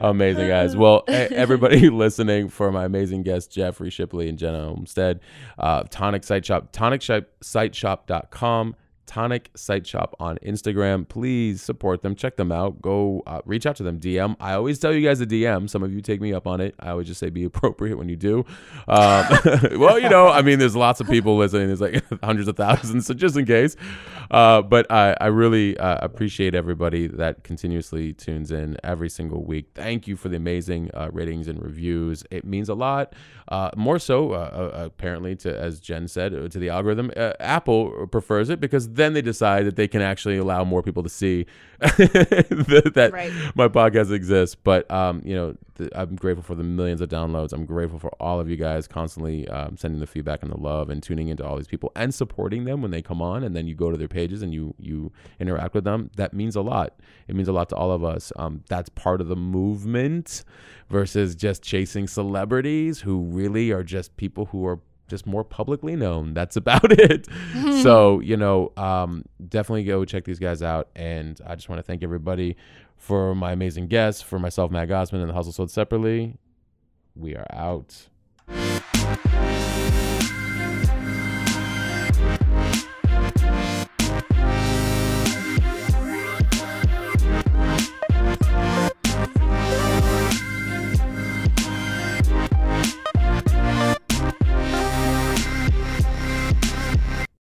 Amazing, 0.00 0.46
guys. 0.46 0.76
Well, 0.76 1.02
everybody 1.08 1.90
listening 1.90 2.48
for 2.48 2.70
my 2.70 2.84
amazing 2.84 3.24
guests, 3.24 3.52
Jeffrey 3.52 3.90
Shipley 3.90 4.28
and 4.28 4.38
Jenna 4.38 4.68
Olmstead, 4.68 5.18
uh, 5.58 5.82
Tonic 5.90 6.22
Site 6.22 6.46
Shop, 6.46 6.72
tonicsiteshop.com, 6.72 8.76
Tonic 9.08 9.50
Site 9.56 9.86
Shop 9.86 10.14
on 10.20 10.36
Instagram. 10.44 11.08
Please 11.08 11.62
support 11.62 12.02
them. 12.02 12.14
Check 12.14 12.36
them 12.36 12.52
out. 12.52 12.80
Go 12.82 13.22
uh, 13.26 13.40
reach 13.46 13.64
out 13.64 13.74
to 13.76 13.82
them. 13.82 13.98
DM. 13.98 14.36
I 14.38 14.52
always 14.52 14.78
tell 14.78 14.92
you 14.92 15.06
guys 15.06 15.20
a 15.22 15.26
DM. 15.26 15.68
Some 15.68 15.82
of 15.82 15.92
you 15.92 16.02
take 16.02 16.20
me 16.20 16.34
up 16.34 16.46
on 16.46 16.60
it. 16.60 16.74
I 16.78 16.90
always 16.90 17.06
just 17.06 17.18
say 17.18 17.30
be 17.30 17.44
appropriate 17.44 17.96
when 17.96 18.10
you 18.10 18.16
do. 18.16 18.44
Um, 18.86 19.26
well, 19.76 19.98
you 19.98 20.10
know, 20.10 20.28
I 20.28 20.42
mean, 20.42 20.58
there's 20.58 20.76
lots 20.76 21.00
of 21.00 21.08
people 21.08 21.38
listening. 21.38 21.68
There's 21.68 21.80
like 21.80 22.04
hundreds 22.22 22.48
of 22.48 22.56
thousands. 22.56 23.06
So 23.06 23.14
just 23.14 23.36
in 23.36 23.46
case. 23.46 23.76
Uh, 24.30 24.60
but 24.60 24.90
I, 24.92 25.16
I 25.20 25.26
really 25.28 25.76
uh, 25.78 25.98
appreciate 26.02 26.54
everybody 26.54 27.06
that 27.06 27.44
continuously 27.44 28.12
tunes 28.12 28.50
in 28.50 28.76
every 28.84 29.08
single 29.08 29.42
week. 29.42 29.70
Thank 29.74 30.06
you 30.06 30.16
for 30.16 30.28
the 30.28 30.36
amazing 30.36 30.90
uh, 30.92 31.08
ratings 31.12 31.48
and 31.48 31.62
reviews. 31.62 32.24
It 32.30 32.44
means 32.44 32.68
a 32.68 32.74
lot. 32.74 33.14
Uh, 33.48 33.70
more 33.74 33.98
so, 33.98 34.32
uh, 34.32 34.70
apparently, 34.74 35.34
to 35.34 35.58
as 35.58 35.80
Jen 35.80 36.06
said, 36.06 36.32
to 36.50 36.58
the 36.58 36.68
algorithm. 36.68 37.10
Apple 37.40 38.06
prefers 38.08 38.50
it 38.50 38.60
because 38.60 38.92
then 38.98 39.12
they 39.14 39.22
decide 39.22 39.66
that 39.66 39.76
they 39.76 39.88
can 39.88 40.02
actually 40.02 40.36
allow 40.36 40.64
more 40.64 40.82
people 40.82 41.02
to 41.02 41.08
see 41.08 41.46
that, 41.78 42.92
that 42.94 43.12
right. 43.12 43.32
my 43.54 43.68
podcast 43.68 44.12
exists. 44.12 44.56
But 44.56 44.90
um, 44.90 45.22
you 45.24 45.34
know, 45.34 45.56
th- 45.76 45.90
I'm 45.94 46.16
grateful 46.16 46.42
for 46.42 46.54
the 46.54 46.64
millions 46.64 47.00
of 47.00 47.08
downloads. 47.08 47.52
I'm 47.52 47.64
grateful 47.64 47.98
for 47.98 48.10
all 48.20 48.40
of 48.40 48.50
you 48.50 48.56
guys 48.56 48.88
constantly 48.88 49.48
um, 49.48 49.76
sending 49.76 50.00
the 50.00 50.06
feedback 50.06 50.42
and 50.42 50.50
the 50.50 50.58
love 50.58 50.90
and 50.90 51.02
tuning 51.02 51.28
into 51.28 51.46
all 51.46 51.56
these 51.56 51.68
people 51.68 51.92
and 51.94 52.12
supporting 52.12 52.64
them 52.64 52.82
when 52.82 52.90
they 52.90 53.00
come 53.00 53.22
on. 53.22 53.44
And 53.44 53.54
then 53.54 53.66
you 53.66 53.74
go 53.74 53.90
to 53.90 53.96
their 53.96 54.08
pages 54.08 54.42
and 54.42 54.52
you 54.52 54.74
you 54.78 55.12
interact 55.38 55.74
with 55.74 55.84
them. 55.84 56.10
That 56.16 56.34
means 56.34 56.56
a 56.56 56.62
lot. 56.62 56.98
It 57.28 57.34
means 57.34 57.48
a 57.48 57.52
lot 57.52 57.68
to 57.70 57.76
all 57.76 57.92
of 57.92 58.02
us. 58.04 58.32
Um, 58.36 58.64
that's 58.68 58.88
part 58.90 59.20
of 59.20 59.28
the 59.28 59.36
movement 59.36 60.44
versus 60.90 61.34
just 61.34 61.62
chasing 61.62 62.06
celebrities 62.08 63.00
who 63.00 63.20
really 63.22 63.70
are 63.70 63.84
just 63.84 64.16
people 64.16 64.46
who 64.46 64.66
are 64.66 64.80
just 65.08 65.26
more 65.26 65.44
publicly 65.44 65.96
known. 65.96 66.34
That's 66.38 66.56
about 66.56 66.92
it. 66.92 67.26
so, 67.82 68.20
you 68.20 68.36
know, 68.36 68.72
um, 68.76 69.24
definitely 69.48 69.84
go 69.84 70.04
check 70.04 70.24
these 70.24 70.38
guys 70.38 70.62
out. 70.62 70.88
And 70.94 71.40
I 71.46 71.54
just 71.54 71.68
want 71.68 71.78
to 71.78 71.82
thank 71.82 72.02
everybody 72.02 72.56
for 72.96 73.34
my 73.34 73.52
amazing 73.52 73.88
guests, 73.88 74.22
for 74.22 74.38
myself, 74.38 74.70
Matt 74.70 74.88
Gottesman, 74.88 75.20
and 75.20 75.30
the 75.30 75.34
Hustle 75.34 75.52
Sold 75.52 75.70
Separately. 75.70 76.36
We 77.14 77.34
are 77.34 77.46
out. 77.50 78.08